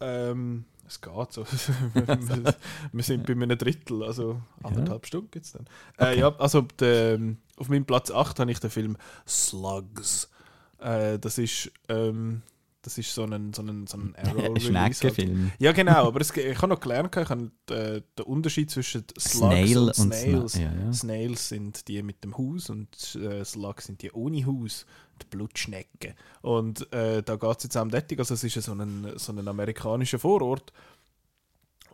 Ähm, 0.00 0.64
es 0.86 1.00
geht 1.00 1.32
so. 1.32 1.44
wir 2.92 3.02
sind 3.02 3.26
bei 3.26 3.32
einem 3.32 3.58
Drittel, 3.58 4.02
also 4.02 4.40
anderthalb 4.62 5.06
Stunden 5.06 5.30
gibt 5.30 5.46
es 5.46 5.52
dann. 5.52 5.66
Äh, 5.98 6.18
ja, 6.18 6.34
also 6.36 6.62
der, 6.62 7.18
auf 7.56 7.68
meinem 7.68 7.84
Platz 7.84 8.10
8 8.10 8.40
habe 8.40 8.50
ich 8.50 8.60
den 8.60 8.70
Film 8.70 8.96
Slugs. 9.26 10.30
Äh, 10.78 11.18
das 11.18 11.38
ist. 11.38 11.70
Ähm, 11.88 12.42
das 12.82 12.96
ist 12.96 13.12
so 13.12 13.24
ein, 13.24 13.52
so 13.52 13.62
ein, 13.62 13.86
so 13.86 13.98
ein 13.98 14.14
Arrow-Release. 14.22 15.04
halt. 15.04 15.28
Ja, 15.58 15.72
genau, 15.72 16.06
aber 16.06 16.20
es, 16.20 16.34
ich 16.36 16.56
habe 16.58 16.68
noch 16.68 16.80
gelernt, 16.80 17.14
ich 17.16 17.28
habe 17.28 17.50
äh, 17.70 18.02
den 18.16 18.24
Unterschied 18.24 18.70
zwischen 18.70 19.04
Slugs 19.18 19.30
Snail 19.30 19.78
und 19.78 19.98
und 19.98 20.14
Snails. 20.14 20.54
Sna- 20.54 20.60
ja, 20.60 20.72
ja. 20.72 20.92
Snails 20.92 21.48
sind 21.48 21.88
die 21.88 22.02
mit 22.02 22.22
dem 22.22 22.38
Haus 22.38 22.70
und 22.70 23.14
äh, 23.16 23.44
Slugs 23.44 23.86
sind 23.86 24.02
die 24.02 24.12
ohne 24.12 24.46
Haus, 24.46 24.86
die 25.20 25.26
Blutschnecken. 25.26 26.14
Und 26.42 26.90
äh, 26.92 27.22
da 27.22 27.36
geht 27.36 27.58
es 27.58 27.64
jetzt 27.64 27.76
um 27.76 27.90
Dettig, 27.90 28.20
also 28.20 28.34
es 28.34 28.44
ist 28.44 28.54
ja 28.54 28.62
so 28.62 28.72
ein, 28.72 29.12
so 29.16 29.32
ein 29.32 29.46
amerikanischer 29.48 30.18
Vorort. 30.18 30.72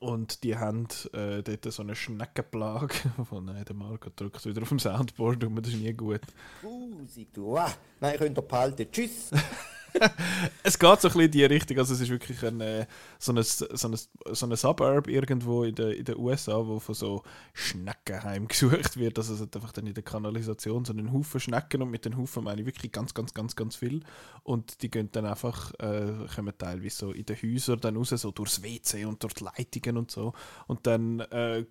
Und 0.00 0.44
die 0.44 0.56
haben 0.58 0.86
äh, 1.14 1.42
dort 1.42 1.72
so 1.72 1.82
eine 1.82 1.94
Schneckenplage. 1.94 2.94
Von 3.28 3.48
äh, 3.48 3.64
der 3.64 3.74
Marco 3.74 4.10
drückt 4.14 4.44
wieder 4.44 4.60
auf 4.60 4.68
dem 4.68 4.78
Soundboard 4.78 5.44
und 5.44 5.54
das 5.56 5.68
ist 5.72 5.80
nie 5.80 5.94
gut. 5.94 6.20
Uh, 6.62 7.06
sagt 7.06 7.34
du, 7.36 7.56
ah, 7.56 7.72
nein, 8.00 8.18
könnt 8.18 8.36
ihr 8.36 8.42
behalten. 8.42 8.86
Tschüss. 8.92 9.30
es 10.62 10.78
geht 10.78 11.00
so 11.00 11.08
ein 11.08 11.12
bisschen 11.12 11.20
in 11.20 11.30
die 11.30 11.44
Richtung. 11.44 11.78
Also 11.78 11.94
es 11.94 12.00
ist 12.00 12.10
wirklich 12.10 12.42
ein, 12.44 12.60
äh, 12.60 12.86
so, 13.18 13.32
ein, 13.32 13.42
so, 13.42 13.88
ein, 13.88 13.96
so 14.32 14.46
ein 14.46 14.56
Suburb 14.56 15.08
irgendwo 15.08 15.64
in 15.64 15.74
den 15.74 15.92
in 15.92 16.04
der 16.04 16.18
USA, 16.18 16.66
wo 16.66 16.78
von 16.80 16.94
so 16.94 17.22
Schnecken 17.52 18.22
heimgesucht 18.22 18.96
wird. 18.96 19.18
Also 19.18 19.34
es 19.34 19.40
hat 19.40 19.54
einfach 19.54 19.72
dann 19.72 19.86
in 19.86 19.94
der 19.94 20.02
Kanalisation 20.02 20.84
so 20.84 20.92
einen 20.92 21.12
Haufen 21.12 21.40
Schnecken 21.40 21.82
und 21.82 21.90
mit 21.90 22.04
den 22.04 22.16
Haufen 22.16 22.44
meine 22.44 22.60
ich 22.60 22.66
wirklich 22.66 22.92
ganz, 22.92 23.14
ganz, 23.14 23.34
ganz, 23.34 23.56
ganz 23.56 23.76
viel. 23.76 24.00
Und 24.42 24.82
die 24.82 24.90
gehen 24.90 25.10
dann 25.12 25.26
einfach, 25.26 25.72
äh, 25.78 26.26
kommen 26.34 26.52
teilweise 26.58 26.96
so 26.96 27.12
in 27.12 27.24
den 27.24 27.36
Häusern 27.36 27.80
dann 27.80 27.96
raus, 27.96 28.10
so 28.10 28.30
durchs 28.30 28.62
WC 28.62 29.04
und 29.04 29.22
durch 29.22 29.34
die 29.34 29.44
Leitungen 29.44 29.98
und 29.98 30.10
so. 30.10 30.32
Und 30.66 30.86
dann 30.86 31.20
äh, 31.20 31.64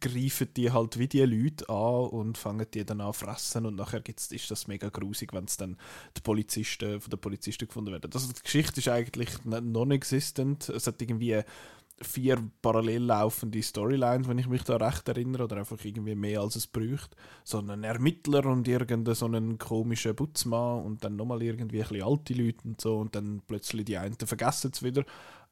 greifen 0.00 0.48
die 0.56 0.72
halt 0.72 0.98
wie 0.98 1.08
die 1.08 1.22
Leute 1.22 1.68
an 1.68 2.08
und 2.08 2.38
fangen 2.38 2.66
die 2.72 2.84
dann 2.84 3.00
an 3.00 3.12
fressen 3.12 3.66
und 3.66 3.76
nachher 3.76 4.00
gibt's, 4.00 4.32
ist 4.32 4.50
das 4.50 4.68
mega 4.68 4.88
grusig, 4.88 5.32
wenn 5.32 5.44
es 5.44 5.56
dann 5.56 5.76
die 6.16 6.22
Polizisten 6.22 7.00
von 7.00 7.10
den 7.10 7.20
Polizisten 7.20 7.68
gefunden 7.68 7.92
werden. 7.92 8.10
Also 8.12 8.32
die 8.32 8.42
Geschichte 8.42 8.80
ist 8.80 8.88
eigentlich 8.88 9.44
non-existent. 9.44 10.68
Es 10.70 10.86
hat 10.86 11.00
irgendwie 11.02 11.42
vier 12.02 12.42
parallel 12.60 13.04
laufende 13.04 13.62
Storylines, 13.62 14.28
wenn 14.28 14.38
ich 14.38 14.48
mich 14.48 14.62
da 14.64 14.76
recht 14.76 15.08
erinnere, 15.08 15.44
oder 15.44 15.56
einfach 15.56 15.82
irgendwie 15.82 16.14
mehr 16.14 16.40
als 16.40 16.56
es 16.56 16.66
bräuchte. 16.66 17.16
So 17.44 17.58
einen 17.58 17.84
Ermittler 17.84 18.44
und 18.46 18.68
irgendeinen 18.68 19.14
so 19.14 19.26
einen 19.26 19.58
komischen 19.58 20.14
Putzmann 20.14 20.84
und 20.84 21.04
dann 21.04 21.16
nochmal 21.16 21.42
irgendwie 21.42 21.82
ein 21.82 21.88
bisschen 21.88 22.02
alte 22.02 22.34
Leute 22.34 22.58
und 22.64 22.80
so 22.80 22.98
und 22.98 23.14
dann 23.14 23.42
plötzlich 23.46 23.86
die 23.86 23.96
einen 23.96 24.16
vergessen 24.16 24.72
es 24.74 24.82
wieder. 24.82 25.04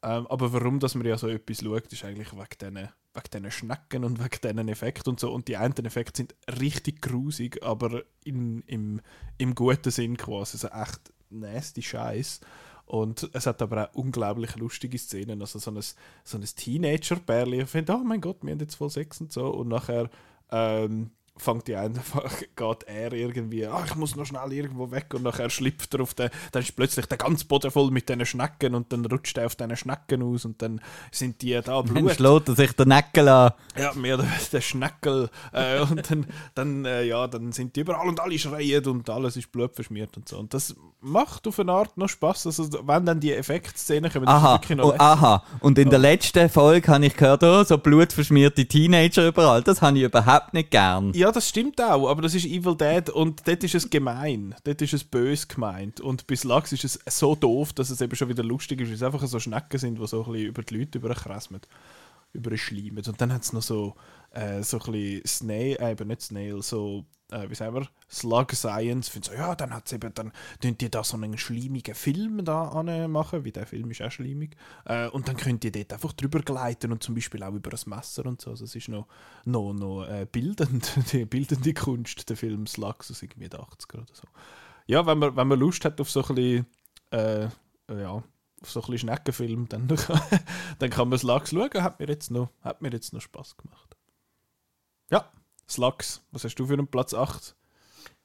Ähm, 0.03 0.27
aber 0.27 0.53
warum, 0.53 0.81
dass 0.81 0.95
man 0.95 1.07
ja 1.07 1.17
so 1.17 1.29
etwas 1.29 1.63
schaut, 1.63 1.93
ist 1.93 2.05
eigentlich 2.05 2.33
wegen 2.33 2.59
diesen, 2.61 2.89
wegen 3.15 3.31
diesen 3.33 3.51
Schnecken 3.51 4.05
und 4.05 4.19
wegen 4.19 4.41
diesen 4.43 4.69
Effekten 4.69 5.11
und 5.11 5.21
so. 5.21 5.33
Und 5.33 5.49
die 5.49 5.57
einen 5.57 5.85
Effekte 5.85 6.19
sind 6.19 6.35
richtig 6.61 7.01
grusig, 7.01 7.63
aber 7.63 8.03
in, 8.25 8.63
im, 8.67 9.01
im 9.39 9.55
guten 9.55 9.91
Sinn 9.91 10.17
quasi. 10.17 10.57
Also 10.57 10.69
echt 10.69 11.13
nasty 11.31 11.83
Scheiß. 11.83 12.41
Und 12.87 13.31
es 13.33 13.47
hat 13.47 13.63
aber 13.63 13.89
auch 13.89 13.95
unglaublich 13.95 14.57
lustige 14.57 14.99
Szenen. 14.99 15.41
Also 15.41 15.59
so 15.59 15.71
ein, 15.71 15.81
so 15.81 16.39
ein 16.39 16.45
Teenager-Bärli 16.45 17.67
findet, 17.67 17.97
oh 17.97 18.05
mein 18.05 18.21
Gott, 18.21 18.39
wir 18.43 18.53
haben 18.53 18.61
jetzt 18.61 18.75
voll 18.75 18.91
Sex 18.91 19.21
und 19.21 19.33
so. 19.33 19.47
Und 19.49 19.69
nachher 19.69 20.11
ähm, 20.51 21.11
fängt 21.37 21.67
die 21.67 21.75
einfach, 21.77 22.31
geht 22.57 22.83
er 22.87 23.13
irgendwie, 23.13 23.67
ah, 23.67 23.83
ich 23.87 23.97
muss 23.97 24.15
noch 24.15 24.25
schnell 24.25 24.53
irgendwo 24.53 24.91
weg 24.91 25.07
und 25.15 25.25
nachher 25.25 25.51
schlüpft 25.51 25.93
er 25.95 26.01
auf 26.03 26.15
den, 26.15 26.31
dann 26.53 26.63
ist 26.63 26.77
plötzlich 26.77 27.07
der 27.07 27.19
ganze 27.19 27.45
Boden 27.47 27.71
voll 27.71 27.91
mit 27.91 28.09
diesen 28.09 28.25
Schnecken 28.25 28.75
und 28.75 28.93
dann 28.93 29.05
rutscht 29.05 29.37
er 29.39 29.47
auf 29.47 29.57
diesen 29.57 29.77
Schnecken 29.77 30.23
aus 30.23 30.45
und 30.45 30.63
dann 30.63 30.81
sind 31.11 31.43
die 31.43 31.53
da 31.53 31.83
Dann 31.83 31.85
Blut. 31.87 32.13
schlägt 32.13 32.49
er 32.49 32.55
sich 32.55 32.73
den 32.73 32.89
Neckel 32.89 33.29
an. 33.29 33.53
Ja, 33.77 33.93
mehr 33.95 34.15
oder 34.15 34.25
weniger 34.25 34.45
der 34.53 34.61
Schneckel. 34.61 35.31
Äh, 35.53 35.81
und 35.81 36.11
dann, 36.11 36.27
dann, 36.55 36.85
äh, 36.85 37.03
ja, 37.05 37.27
dann 37.27 37.53
sind 37.53 37.75
die 37.77 37.81
überall 37.81 38.09
und 38.09 38.21
alle 38.21 38.39
schreien 38.39 38.87
und 38.87 39.11
alles 39.11 39.37
ist 39.37 39.51
blutverschmiert 39.51 40.17
und 40.17 40.29
so. 40.29 40.39
Und 40.39 40.55
das 40.55 40.75
macht 41.01 41.47
auf 41.47 41.59
eine 41.59 41.73
Art 41.73 41.97
noch 41.97 42.09
Spaß. 42.09 42.47
Also, 42.47 42.69
wenn 42.87 43.07
dann 43.07 43.21
die 43.21 43.33
Effektszenen 43.33 44.11
kommen, 44.11 44.27
das 44.27 44.37
ist 44.37 44.43
Aha, 44.43 44.55
wirklich 44.55 44.79
noch 44.79 44.93
oh, 44.93 44.97
aha. 44.99 45.43
Und 45.61 45.79
in 45.79 45.91
der 45.91 45.99
letzten 45.99 46.49
Folge 46.49 46.89
habe 46.93 47.07
ich 47.07 47.17
gehört, 47.17 47.43
oh, 47.43 47.65
so 47.65 47.79
blutverschmierte 47.79 48.67
Teenager 48.67 49.27
überall. 49.27 49.63
Das 49.63 49.83
habe 49.83 49.99
ich 49.99 50.05
überhaupt 50.05 50.55
nicht 50.55 50.71
gern. 50.71 51.13
Ja, 51.15 51.24
das 51.31 51.49
stimmt 51.49 51.81
auch, 51.81 52.09
aber 52.09 52.23
das 52.23 52.35
ist 52.35 52.45
Evil 52.45 52.77
Dead 52.77 53.09
und 53.11 53.47
dort 53.47 53.63
ist 53.63 53.75
es 53.75 53.91
gemein. 53.91 54.55
Dort 54.65 54.83
ist 54.83 54.95
es 54.95 55.05
bös 55.05 55.47
gemeint. 55.47 56.01
Und 56.01 56.27
bis 56.27 56.45
Lachs 56.45 56.73
ist 56.73 56.85
es 56.85 56.99
so 57.07 57.35
doof, 57.35 57.73
dass 57.73 57.91
es 57.91 58.01
eben 58.01 58.17
schon 58.17 58.29
wieder 58.29 58.43
lustig 58.43 58.81
ist, 58.81 58.89
weil 58.89 58.95
es 58.95 59.03
einfach 59.03 59.25
so 59.27 59.39
Schnecken 59.39 59.79
sind, 59.79 59.99
die 59.99 60.07
so 60.07 60.25
ein 60.25 60.33
bisschen 60.33 60.49
über 60.49 60.63
die 60.63 60.79
Leute 60.79 60.99
überkrasmen, 60.99 61.61
überschleimen. 62.35 63.03
Und 63.05 63.21
dann 63.21 63.33
hat 63.33 63.43
es 63.43 63.53
noch 63.53 63.63
so, 63.63 63.95
äh, 64.31 64.63
so 64.63 64.79
ein 64.79 64.93
bisschen 64.93 65.27
Snail, 65.27 65.77
äh, 65.81 65.93
eben 65.93 66.09
nicht 66.09 66.23
Snail, 66.23 66.63
so, 66.63 67.07
äh, 67.31 67.49
wie 67.49 67.55
sagen 67.55 67.75
wir, 67.75 67.89
Slug 68.11 68.53
Science. 68.53 69.09
Find 69.09 69.25
so, 69.25 69.33
ja, 69.33 69.55
dann 69.55 69.73
hat 69.73 69.93
eben, 69.93 70.13
dann 70.15 70.33
tun 70.61 70.77
die 70.77 70.91
da 70.91 71.03
so 71.05 71.17
einen 71.17 71.39
schleimigen 71.39 71.95
Film 71.95 72.45
da 72.45 72.83
machen, 73.09 73.45
wie 73.45 73.53
der 73.53 73.67
Film 73.67 73.91
ist 73.91 74.03
auch 74.03 74.11
schleimig. 74.11 74.57
Äh, 74.85 75.09
und 75.09 75.29
dann 75.29 75.37
könnt 75.37 75.65
ihr 75.65 75.73
dort 75.73 75.93
einfach 75.93 76.13
drüber 76.13 76.41
gleiten 76.41 76.93
und 76.93 77.03
zum 77.03 77.15
Beispiel 77.15 77.43
auch 77.43 77.55
über 77.55 77.71
ein 77.71 77.91
Messer 77.91 78.27
und 78.27 78.41
so. 78.41 78.51
Also 78.51 78.65
es 78.65 78.75
ist 78.75 78.89
noch, 78.89 79.07
noch, 79.45 79.73
noch 79.73 80.05
äh, 80.07 80.27
bildend, 80.31 80.93
die 81.13 81.25
bildende 81.25 81.73
Kunst, 81.73 82.29
der 82.29 82.37
Film 82.37 82.67
Slugs 82.67 83.11
aus 83.11 83.23
irgendwie 83.23 83.49
den 83.49 83.61
80er 83.61 83.97
oder 83.97 84.07
so. 84.13 84.29
Ja, 84.87 85.07
wenn 85.07 85.19
man, 85.19 85.35
wenn 85.37 85.49
man 85.49 85.59
Lust 85.59 85.85
hat 85.85 86.01
auf 86.01 86.11
so 86.11 86.23
ein 86.25 86.35
bisschen, 86.35 86.67
äh, 87.11 87.49
ja, 87.89 88.23
so 88.65 88.81
ein 88.81 88.87
bisschen 88.87 89.09
Schneckenfilm, 89.09 89.69
dann, 89.69 89.89
dann 90.79 90.91
kann 90.91 91.09
man 91.09 91.19
Slugs 91.19 91.51
schauen. 91.51 91.83
Hat 91.83 92.01
mir 92.01 92.09
jetzt 92.09 92.31
noch, 92.31 92.51
hat 92.63 92.83
mir 92.83 92.91
jetzt 92.91 93.13
noch 93.13 93.21
Spaß 93.21 93.57
gemacht. 93.57 93.97
Ja, 95.11 95.31
Slugs. 95.69 96.23
Was 96.33 96.45
hast 96.45 96.57
du 96.57 96.67
für 96.67 96.75
einen 96.75 96.87
Platz 96.87 97.15
8? 97.15 97.55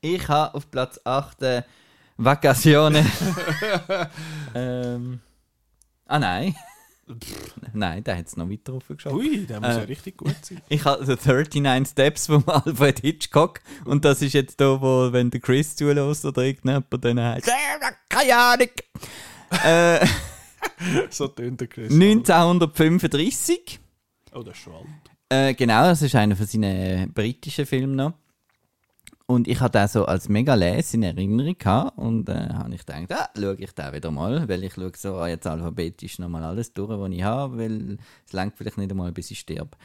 Ich 0.01 0.27
habe 0.27 0.55
auf 0.55 0.71
Platz 0.71 0.99
8 1.03 1.41
äh, 1.41 1.63
Vacazione. 2.17 3.05
ähm, 4.55 5.19
ah 6.05 6.19
nein. 6.19 6.55
nein, 7.73 8.03
der 8.03 8.17
hat 8.17 8.27
es 8.27 8.37
noch 8.37 8.49
weiter 8.49 8.73
aufgeschafft. 8.73 9.15
Ui, 9.15 9.45
der 9.45 9.59
muss 9.59 9.69
Äh, 9.69 9.79
ja 9.79 9.83
richtig 9.85 10.17
gut 10.17 10.35
sein. 10.41 10.61
Ich 10.69 10.85
habe 10.85 11.05
The 11.05 11.15
39 11.15 11.91
Steps 11.91 12.27
von 12.27 12.47
Alfred 12.47 12.99
Hitchcock 12.99 13.61
und 13.85 14.05
das 14.05 14.21
ist 14.21 14.33
jetzt 14.33 14.61
da, 14.61 14.79
wo, 14.81 15.11
wenn 15.11 15.31
der 15.31 15.39
Chris 15.39 15.75
zulässt 15.75 16.25
oder 16.25 16.43
irgendjemand, 16.43 17.03
dann 17.03 17.19
heißt 17.19 17.49
keine 18.09 18.37
Ahnung. 18.37 18.69
Äh, 19.63 20.05
so 21.09 21.27
tönt 21.27 21.61
der 21.61 21.67
Chris. 21.67 21.91
1935. 21.91 23.79
Oh, 24.33 24.43
das 24.43 24.55
ist 24.55 24.63
schon 24.63 24.73
alt. 24.73 24.85
Äh, 25.29 25.53
genau, 25.53 25.83
das 25.83 26.01
ist 26.01 26.15
einer 26.15 26.35
von 26.35 26.45
seinen 26.45 27.13
britischen 27.13 27.65
Filmen 27.65 27.95
noch. 27.95 28.13
Und 29.29 29.47
ich 29.47 29.59
hatte 29.59 29.77
den 29.77 29.87
so 29.87 30.05
als 30.05 30.27
mega 30.27 30.55
les 30.55 30.95
in 30.95 31.03
Erinnerung 31.03 31.55
gehabt 31.55 31.95
und 31.99 32.27
äh, 32.29 32.49
habe 32.51 32.73
ich 32.73 32.83
gedacht, 32.83 33.11
ah, 33.11 33.29
schaue 33.39 33.57
ich 33.59 33.71
den 33.73 33.93
wieder 33.93 34.09
mal, 34.09 34.49
weil 34.49 34.63
ich 34.63 34.73
schaue 34.73 34.91
so 34.97 35.23
jetzt 35.23 35.45
alphabetisch 35.45 36.17
nochmal 36.17 36.43
alles 36.43 36.73
durch, 36.73 36.89
was 36.89 37.11
ich 37.11 37.21
habe, 37.21 37.59
weil 37.59 37.99
es 38.25 38.33
langt 38.33 38.57
vielleicht 38.57 38.79
nicht 38.79 38.89
einmal, 38.89 39.11
bis 39.11 39.29
ich 39.29 39.41
sterbe. 39.41 39.77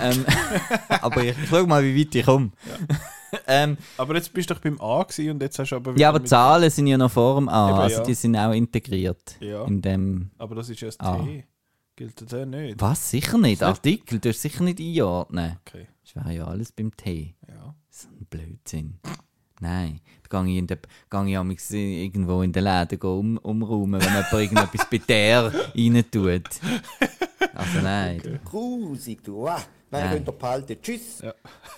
Ähm, 0.00 0.24
aber 0.88 1.24
ich, 1.24 1.36
ich 1.36 1.48
schaue 1.48 1.66
mal, 1.66 1.82
wie 1.82 2.00
weit 2.00 2.14
ich 2.14 2.24
komme. 2.24 2.52
ähm, 3.48 3.76
Aber 3.96 4.14
jetzt 4.14 4.32
bist 4.32 4.50
du 4.50 4.54
doch 4.54 4.60
beim 4.60 4.80
A 4.80 5.02
gewesen 5.02 5.30
und 5.32 5.42
jetzt 5.42 5.58
hast 5.58 5.70
du 5.70 5.76
aber 5.76 5.98
ja, 5.98 6.08
aber 6.08 6.24
Zahlen 6.24 6.70
sind 6.70 6.86
ja 6.86 6.96
noch 6.96 7.10
vor 7.10 7.40
dem 7.40 7.48
A, 7.48 7.70
Eben, 7.70 7.78
also 7.80 7.96
ja. 7.96 8.04
die 8.04 8.14
sind 8.14 8.36
auch 8.36 8.52
integriert 8.52 9.36
Ja, 9.40 9.64
in 9.64 9.82
dem... 9.82 10.30
aber 10.38 10.54
das 10.54 10.68
ist 10.68 10.80
ja 10.80 10.90
das. 10.96 10.98
T. 10.98 11.44
Gilt 11.96 12.32
der 12.32 12.46
nicht? 12.46 12.80
Was? 12.80 13.10
Sicher 13.10 13.36
nicht? 13.36 13.64
Artikel, 13.64 14.20
du 14.20 14.32
sicher 14.32 14.62
nicht 14.62 14.80
einordnen. 14.80 15.58
Okay, 15.66 15.88
Das 16.04 16.14
wäre 16.14 16.36
ja 16.36 16.46
alles 16.46 16.70
beim 16.70 16.96
T. 16.96 17.34
ja. 17.92 17.98
So 17.98 18.08
ein 18.08 18.26
Blödsinn. 18.30 18.98
Nein, 19.60 20.00
da 20.28 20.42
gehe 20.42 20.52
ich, 20.52 20.58
in 20.58 20.66
der, 20.66 20.78
gehe 21.08 21.52
ich 21.52 21.70
irgendwo 21.70 22.42
in 22.42 22.52
den 22.52 22.64
Läden 22.64 22.98
go 22.98 23.18
um, 23.20 23.36
umräumen, 23.38 24.00
wenn 24.00 24.08
jemand 24.08 24.32
irgendetwas 24.32 24.90
bei 24.90 24.98
der 24.98 25.52
rein 25.54 26.04
tut. 26.10 26.48
Also 27.54 27.80
nein, 27.80 28.40
Grusig, 28.44 29.22
du. 29.22 29.46
Ah, 29.46 29.62
nein, 29.90 30.04
Nein. 30.04 30.10
könnt 30.14 30.28
ihr 30.28 30.32
behalten. 30.32 30.76
Tschüss. 30.82 31.22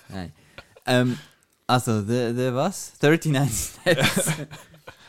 nein. 0.09 0.33
Ähm, 0.87 1.19
also, 1.67 2.01
der, 2.01 2.33
der 2.33 2.55
was? 2.55 2.93
39 3.01 3.73
Steps. 3.81 4.31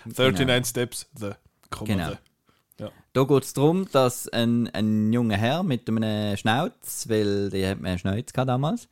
39 0.16 0.66
Steps, 0.68 1.06
the, 1.18 1.30
Komma, 1.70 1.86
Genau. 1.86 2.10
the. 2.10 2.86
Da 3.12 3.24
geht 3.24 3.44
es 3.44 3.54
darum, 3.54 3.88
dass 3.90 4.28
ein, 4.28 4.68
ein 4.74 5.10
junger 5.12 5.38
Herr 5.38 5.62
mit 5.62 5.88
einem 5.88 6.36
Schnauz, 6.36 7.06
weil 7.08 7.48
der 7.48 7.70
hat 7.70 7.82
einen 7.82 7.98
Schnauz 7.98 8.32
gehabt 8.32 8.48
damals, 8.50 8.88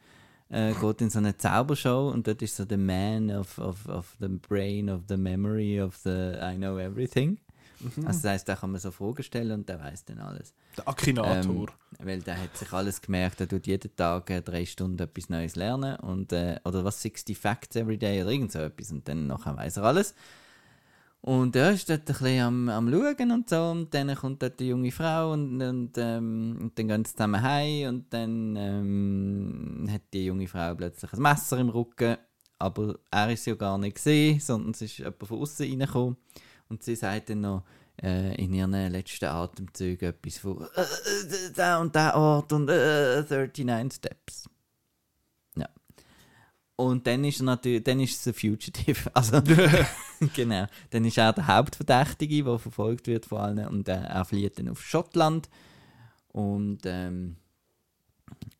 äh, 0.54 0.72
geht 0.80 1.00
in 1.00 1.10
so 1.10 1.18
eine 1.18 1.36
Zaubershow 1.36 2.10
und 2.10 2.26
dort 2.26 2.40
ist 2.42 2.56
so 2.56 2.64
der 2.64 2.78
Man 2.78 3.30
of, 3.30 3.58
of, 3.58 3.88
of 3.88 4.16
the 4.20 4.28
Brain, 4.28 4.88
of 4.88 5.02
the 5.08 5.16
Memory, 5.16 5.80
of 5.80 5.96
the 6.04 6.34
I 6.40 6.54
know 6.56 6.78
everything. 6.78 7.38
Also 8.06 8.22
das 8.22 8.24
heisst, 8.24 8.48
da 8.48 8.56
kann 8.56 8.70
man 8.70 8.80
so 8.80 8.90
Fragen 8.90 9.22
stellen 9.22 9.50
und 9.52 9.68
der 9.68 9.78
weiß 9.78 10.04
dann 10.06 10.18
alles. 10.18 10.54
Der 10.76 10.88
Akinator. 10.88 11.68
Ähm, 11.98 12.06
weil 12.06 12.20
der 12.22 12.40
hat 12.40 12.56
sich 12.56 12.72
alles 12.72 13.02
gemerkt, 13.02 13.40
er 13.40 13.48
tut 13.48 13.66
jeden 13.66 13.94
Tag 13.94 14.26
drei 14.44 14.64
Stunden 14.64 14.98
etwas 15.02 15.28
Neues 15.28 15.56
lernen 15.56 15.96
und, 15.96 16.32
äh, 16.32 16.58
oder 16.64 16.84
was, 16.84 17.02
60 17.02 17.36
Facts 17.36 17.76
every 17.76 17.98
day 17.98 18.22
oder 18.22 18.30
irgend 18.30 18.52
so 18.52 18.60
etwas 18.60 18.90
und 18.90 19.06
dann 19.06 19.26
nachher 19.26 19.56
weiß 19.56 19.78
er 19.78 19.84
alles. 19.84 20.14
Und 21.26 21.56
er 21.56 21.72
ist 21.72 21.88
dort 21.88 22.00
ein 22.00 22.04
bisschen 22.04 22.40
am, 22.42 22.68
am 22.68 22.90
Schauen 22.90 23.30
und 23.30 23.48
so. 23.48 23.70
Und 23.70 23.94
dann 23.94 24.14
kommt 24.14 24.42
dort 24.42 24.60
die 24.60 24.68
junge 24.68 24.92
Frau 24.92 25.32
und, 25.32 25.62
und, 25.62 25.92
ähm, 25.96 26.58
und 26.60 26.78
dann 26.78 26.86
gehen 26.86 27.04
sie 27.06 27.12
zusammen 27.12 27.40
heim. 27.40 27.88
Und 27.88 28.12
dann 28.12 28.54
ähm, 28.56 29.88
hat 29.90 30.02
die 30.12 30.26
junge 30.26 30.46
Frau 30.46 30.74
plötzlich 30.74 31.10
ein 31.14 31.22
Messer 31.22 31.56
im 31.56 31.70
Rücken, 31.70 32.18
aber 32.58 32.98
er 33.10 33.32
ist 33.32 33.46
ja 33.46 33.54
gar 33.54 33.78
nicht 33.78 33.94
gesehen, 33.94 34.38
sondern 34.38 34.72
es 34.72 34.82
ist 34.82 34.98
jemand 34.98 35.26
von 35.26 35.38
außen 35.38 35.66
reingekommen. 35.66 36.16
Und 36.68 36.82
sie 36.82 36.94
sagt 36.94 37.30
dann 37.30 37.40
noch 37.40 37.64
äh, 38.02 38.34
in 38.34 38.52
ihren 38.52 38.72
letzten 38.92 39.24
Atemzügen 39.24 40.10
etwas 40.10 40.36
von 40.36 40.60
äh, 40.76 40.82
äh, 40.82 41.50
da 41.56 41.80
und 41.80 41.94
der 41.94 42.16
Ort 42.16 42.52
und 42.52 42.68
äh, 42.68 43.22
39 43.22 43.94
Steps. 43.94 44.50
Und 46.76 47.06
dann 47.06 47.24
ist 47.24 47.40
er 47.40 47.44
natürlich, 47.44 47.84
dann 47.84 48.00
ist 48.00 48.20
es 48.20 48.26
ein 48.26 48.34
Fugitive. 48.34 49.10
Also, 49.14 49.40
genau. 50.34 50.66
Dann 50.90 51.04
ist 51.04 51.18
er 51.18 51.32
der 51.32 51.46
Hauptverdächtige, 51.46 52.42
der 52.42 52.58
verfolgt 52.58 53.06
wird 53.06 53.26
von 53.26 53.38
allen. 53.38 53.68
Und 53.68 53.88
äh, 53.88 53.92
er 54.02 54.24
flieht 54.24 54.58
dann 54.58 54.68
auf 54.68 54.82
Schottland. 54.82 55.48
Und, 56.28 56.80
ähm, 56.84 57.36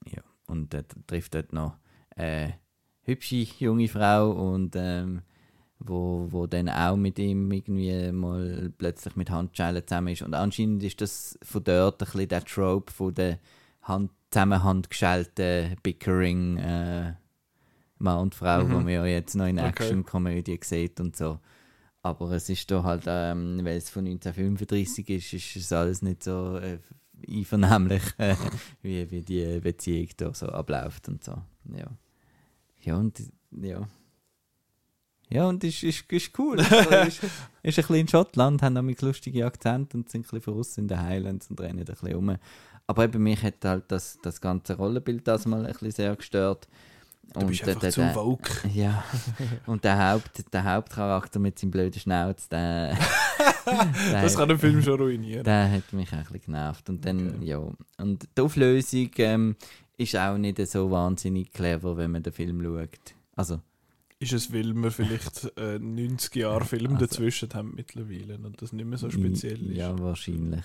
ja. 0.07 0.23
Und 0.47 0.75
äh, 0.75 0.85
trifft 1.07 1.35
dort 1.35 1.53
noch 1.53 1.77
eine 2.15 2.55
hübsche 3.03 3.47
junge 3.59 3.89
Frau 3.89 4.31
und 4.31 4.75
ähm, 4.77 5.23
wo, 5.79 6.29
wo 6.31 6.47
dann 6.47 6.69
auch 6.69 6.97
mit 6.97 7.19
ihm 7.19 7.51
irgendwie 7.51 8.13
mal 8.13 8.73
plötzlich 8.79 9.17
mit 9.17 9.31
Handschellen 9.31 9.87
zusammen 9.87 10.13
ist. 10.13 10.23
Und 10.23 10.35
anscheinend 10.35 10.83
ist 10.83 11.01
das 11.01 11.39
von 11.43 11.65
dort 11.65 12.01
ein 12.01 12.07
bisschen 12.07 12.29
der 12.29 12.45
Trope 12.45 12.93
von 12.93 13.15
der 13.15 13.39
Hand, 13.83 14.13
zusammen 14.31 14.63
Bickering 15.83 16.57
äh, 16.59 17.15
Mann 18.05 18.19
und 18.21 18.35
Frau, 18.35 18.63
wo 18.63 18.75
man 18.75 18.89
ja 18.89 19.05
jetzt 19.05 19.35
noch 19.35 19.47
in 19.47 19.59
Okay. 19.59 19.69
Action-Komödie 19.69 20.61
sieht 20.63 21.01
und 21.01 21.17
so. 21.17 21.41
Aber 22.03 22.31
es 22.33 22.49
ist 22.49 22.71
da 22.71 22.83
halt, 22.85 23.05
ähm, 23.07 23.61
weil 23.63 23.79
es 23.79 23.89
von 23.91 24.07
1935 24.07 25.09
ist, 25.09 25.33
ist 25.33 25.57
es 25.57 25.73
alles 25.73 26.03
nicht 26.03 26.23
so 26.23 26.59
äh, 26.59 26.79
einvernehmlich, 27.29 28.03
äh, 28.19 28.37
wie, 28.83 29.11
wie 29.11 29.23
die 29.23 29.59
Beziehung 29.61 30.09
da 30.17 30.35
so 30.35 30.47
abläuft 30.47 31.09
und 31.09 31.25
so. 31.25 31.33
Ja. 31.75 31.87
Ja, 32.83 32.97
und 32.97 33.19
ja. 33.51 33.89
Ja, 35.31 35.49
und 35.49 35.65
ist, 35.65 35.83
ist, 35.83 36.05
ist 36.13 36.39
cool. 36.39 36.59
Also, 36.71 36.95
ist, 36.95 37.23
ist 37.23 37.23
ein 37.23 37.31
bisschen 37.63 37.97
in 37.97 38.09
Schottland, 38.09 38.63
haben 38.63 38.75
nämlich 38.75 39.01
lustige 39.01 39.47
Akzente 39.47 39.97
und 39.97 40.11
sind 40.11 40.21
ein 40.21 40.23
bisschen 40.25 40.43
voraus 40.43 40.77
in 40.77 40.87
den 40.87 41.01
Highlands 41.01 41.49
und 41.49 41.61
rennen 41.61 41.79
ein 41.79 41.85
bisschen 41.87 42.13
rum. 42.15 42.37
Aber 42.87 43.05
eben 43.05 43.23
mich 43.23 43.43
hat 43.43 43.65
halt 43.65 43.85
das, 43.89 44.19
das 44.23 44.41
ganze 44.41 44.77
Rollenbild 44.77 45.27
das 45.27 45.47
mal 45.47 45.65
ein 45.65 45.73
bisschen 45.73 45.91
sehr 45.91 46.15
gestört. 46.17 46.69
Du 47.33 47.47
bist 47.47 47.63
der- 47.63 47.69
einfach 47.69 47.81
der- 47.81 47.91
zu 47.91 48.15
woke. 48.15 48.69
ja, 48.75 49.03
und 49.67 49.83
der, 49.85 50.13
Haupt, 50.13 50.53
der 50.53 50.65
Hauptcharakter 50.65 51.39
mit 51.41 51.59
seinem 51.59 51.71
blöden 51.73 51.99
Schnauz, 51.99 52.49
der, 52.49 52.95
der, 53.67 54.23
Das 54.23 54.37
kann 54.37 54.49
den 54.49 54.59
Film 54.59 54.83
schon 54.83 55.01
ruinieren. 55.01 55.43
der 55.45 55.71
hat 55.71 55.93
mich 55.93 56.13
ein 56.13 56.21
bisschen 56.25 56.41
genervt. 56.43 56.89
Und 56.89 57.05
dann, 57.05 57.43
ja. 57.43 57.59
Und 57.99 58.29
die 58.37 58.41
Auflösung 58.41 59.11
ähm, 59.19 59.57
ist 59.97 60.17
auch 60.17 60.37
nicht 60.37 60.65
so 60.69 60.91
wahnsinnig 60.91 61.53
clever, 61.53 61.97
wenn 61.97 62.11
man 62.13 62.23
den 62.23 62.33
Film 62.33 62.63
schaut. 62.63 63.15
Also, 63.37 63.61
Ist 64.21 64.33
es, 64.33 64.53
weil 64.53 64.73
wir 64.75 64.91
vielleicht 64.93 65.51
äh, 65.59 65.79
90 65.79 66.37
Jahre 66.37 66.65
Film 66.65 66.95
Also- 66.95 67.07
dazwischen 67.07 67.49
haben 67.55 67.73
mittlerweile 67.75 68.37
und 68.39 68.61
das 68.63 68.73
nicht 68.73 68.87
mehr 68.87 68.99
so 68.99 69.11
speziell 69.11 69.71
ist? 69.71 69.77
Ja, 69.77 69.99
wahrscheinlich. 69.99 70.65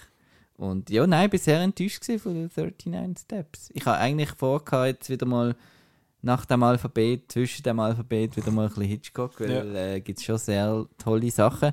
Und 0.56 0.90
ja, 0.90 1.08
nein, 1.08 1.28
ich 1.28 1.32
war 1.34 1.40
sehr 1.40 1.60
enttäuscht 1.62 2.04
von 2.22 2.34
den 2.34 2.52
39 2.54 3.24
Steps. 3.24 3.70
Ich 3.74 3.86
habe 3.86 3.98
eigentlich 3.98 4.30
vorgehabt, 4.32 4.88
jetzt 4.88 5.10
wieder 5.10 5.26
mal 5.26 5.56
nach 6.22 6.46
dem 6.46 6.64
Alphabet, 6.64 7.32
zwischen 7.32 7.64
dem 7.64 7.80
Alphabet 7.80 8.36
wieder 8.38 8.52
mal 8.52 8.64
ein 8.64 8.70
bisschen 8.70 8.84
Hitchcock, 8.84 9.40
weil 9.40 9.50
Ja. 9.52 9.64
äh, 9.96 10.02
gibt 10.02 10.20
es 10.20 10.26
schon 10.26 10.38
sehr 10.38 10.86
tolle 10.98 11.32
Sachen. 11.32 11.72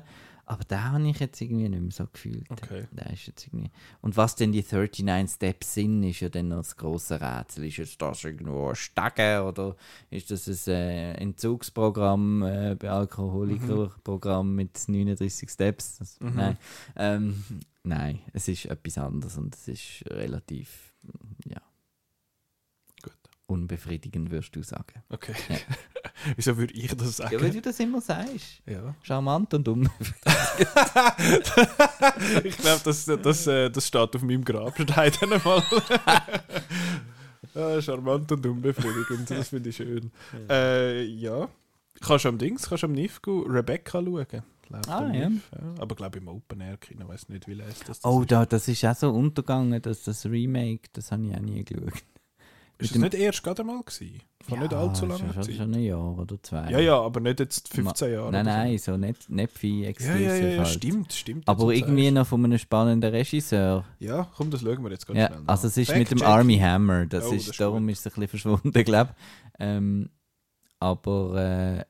Aber 0.49 0.63
da 0.65 0.93
habe 0.93 1.05
ich 1.09 1.19
jetzt 1.19 1.41
irgendwie 1.41 1.67
nicht 1.67 1.81
mehr 1.81 1.91
so 1.91 2.07
gefühlt. 2.07 2.49
Okay. 2.49 2.85
Der 2.91 3.11
ist 3.11 3.27
jetzt 3.27 3.45
irgendwie... 3.47 3.69
Und 3.99 4.15
was 4.15 4.33
denn 4.37 4.53
die 4.53 4.63
39 4.63 5.29
Steps 5.35 5.73
sind, 5.73 6.03
ist 6.03 6.21
ja 6.21 6.29
dann 6.29 6.47
noch 6.47 6.59
das 6.59 6.77
grosse 6.77 7.19
Rätsel. 7.19 7.65
Ist 7.65 7.75
jetzt 7.75 8.01
das 8.01 8.23
irgendwo 8.23 8.69
ein 8.69 8.75
Stegen 8.77 9.41
oder 9.41 9.75
ist 10.09 10.31
das 10.31 10.47
ein 10.47 10.73
äh, 10.73 11.13
Entzugsprogramm, 11.15 12.43
äh, 12.43 12.75
bei 12.79 12.89
Alkoholikerprogramm 12.89 14.55
mit 14.55 14.87
39 14.87 15.49
Steps? 15.49 15.97
Das, 15.97 16.19
Mhm. 16.21 16.35
Nein. 16.35 16.57
Ähm, 16.95 17.43
nein, 17.83 18.19
es 18.31 18.47
ist 18.47 18.65
etwas 18.67 18.97
anderes 18.97 19.37
und 19.37 19.53
es 19.53 19.67
ist 19.67 20.03
relativ, 20.09 20.93
ja. 21.45 21.59
Unbefriedigend, 23.47 24.29
würdest 24.31 24.55
du 24.55 24.61
sagen. 24.63 25.01
Okay. 25.09 25.33
Ja. 25.49 25.55
Wieso 26.35 26.57
würde 26.57 26.73
ich 26.73 26.95
das 26.95 27.17
Ja, 27.19 27.25
weil 27.31 27.39
sagen? 27.39 27.53
du 27.53 27.61
das 27.61 27.79
immer 27.79 28.01
sagst. 28.01 28.61
Ja. 28.65 28.95
Charmant 29.01 29.53
und 29.53 29.65
dumm. 29.67 29.83
ich 32.43 32.57
glaube, 32.57 32.81
das, 32.83 33.05
das, 33.05 33.47
äh, 33.47 33.69
das 33.69 33.87
steht 33.87 34.15
auf 34.15 34.21
meinem 34.21 34.43
Grabstein 34.43 35.11
dann 35.21 35.41
mal. 35.43 35.63
ja, 37.55 37.81
charmant 37.81 38.31
und 38.31 38.45
unbefriedigend, 38.45 39.29
das 39.29 39.49
finde 39.49 39.69
ich 39.69 39.75
schön. 39.75 40.11
Ja. 40.49 40.55
Äh, 40.55 41.03
ja. 41.03 41.49
Kannst 42.01 42.25
du 42.25 42.29
am 42.29 42.37
Dings, 42.37 42.67
kannst 42.69 42.83
du 42.83 42.87
am 42.87 42.93
NIFGU 42.93 43.41
Rebecca 43.43 44.01
schauen? 44.03 44.43
Läuft 44.69 44.89
Ah, 44.89 45.11
ja. 45.13 45.29
NIF, 45.29 45.49
ja. 45.53 45.75
Aber 45.81 45.95
glaube 45.95 46.17
im 46.19 46.27
Open 46.27 46.59
Air 46.61 46.77
Kino, 46.77 47.07
weiß 47.07 47.29
nicht, 47.29 47.47
wie 47.47 47.53
lässt 47.53 47.81
das. 47.87 48.01
das 48.01 48.05
Oh, 48.05 48.21
ist. 48.21 48.31
da, 48.31 48.45
das 48.45 48.67
ist 48.67 48.83
auch 48.85 48.95
so 48.95 49.09
untergegangen, 49.11 49.81
dass 49.81 50.03
das 50.03 50.25
Remake, 50.25 50.89
das 50.93 51.11
habe 51.11 51.23
ich 51.25 51.33
auch 51.35 51.39
nie 51.39 51.63
geschaut. 51.63 51.93
Ist 52.79 52.93
das 52.95 53.01
nicht 53.01 53.13
erst 53.15 53.43
gerade 53.43 53.63
mal 53.63 53.81
gewesen? 53.83 54.21
Vor 54.47 54.57
nicht 54.59 54.73
allzu 54.73 55.05
langer 55.05 55.17
schon, 55.19 55.33
schon, 55.33 55.43
Zeit? 55.43 55.55
schon 55.55 55.73
ein 55.73 55.81
Jahr 55.83 56.17
oder 56.19 56.41
zwei. 56.41 56.69
Ja, 56.71 56.79
ja, 56.79 57.01
aber 57.01 57.19
nicht 57.19 57.39
jetzt 57.39 57.67
15 57.73 58.11
Jahre. 58.13 58.31
Nein, 58.31 58.45
oder 58.45 58.51
so. 58.53 58.57
nein, 58.59 58.77
so 58.77 58.97
nicht, 58.97 59.29
nicht 59.29 59.51
viel 59.51 59.83
Ja, 59.83 59.89
exklusiv. 59.89 60.21
ja, 60.21 60.35
ja, 60.35 60.47
ja 60.47 60.57
halt. 60.59 60.67
stimmt, 60.69 61.11
stimmt. 61.13 61.47
Aber 61.47 61.73
irgendwie 61.73 62.03
sagst. 62.03 62.13
noch 62.15 62.27
von 62.27 62.45
einem 62.45 62.57
spannenden 62.57 63.09
Regisseur. 63.13 63.83
Ja, 63.99 64.27
komm, 64.35 64.51
das 64.51 64.61
schauen 64.61 64.81
wir 64.83 64.91
jetzt 64.91 65.05
ganz 65.07 65.19
Ja, 65.19 65.27
schnell. 65.27 65.39
nach. 65.41 65.47
also 65.49 65.67
es 65.67 65.77
ist 65.77 65.89
mit 65.89 66.11
dem 66.11 66.19
Fact-checking. 66.19 66.25
Army 66.33 66.57
Hammer, 66.59 67.05
das 67.07 67.25
Oh, 67.25 67.33
ist, 67.33 67.49
das 67.49 67.57
darum 67.57 67.89
ist 67.89 67.99
es 67.99 68.05
ein 68.05 68.09
bisschen 68.21 68.27
verschwunden, 68.27 68.71
glaube 68.85 69.09
ich. 69.17 69.55
Ähm, 69.59 70.09
aber 70.79 71.79
äh, 71.79 71.85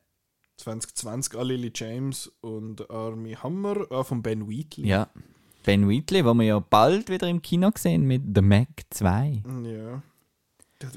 2020 0.56 1.38
an 1.38 1.46
Lily 1.46 1.70
James 1.74 2.32
und 2.40 2.90
Army 2.90 3.34
Hammer 3.34 3.86
ah, 3.90 4.02
von 4.02 4.22
Ben 4.22 4.48
Wheatley. 4.48 4.86
ja, 4.88 5.08
Ben 5.64 5.88
Wheatley, 5.88 6.24
wo 6.24 6.34
wir 6.34 6.44
ja 6.46 6.58
bald 6.58 7.10
wieder 7.10 7.28
im 7.28 7.42
Kino 7.42 7.70
sehen 7.76 8.04
mit 8.06 8.22
The 8.34 8.40
Mac 8.42 8.68
2. 8.90 9.42
Ja. 9.64 10.02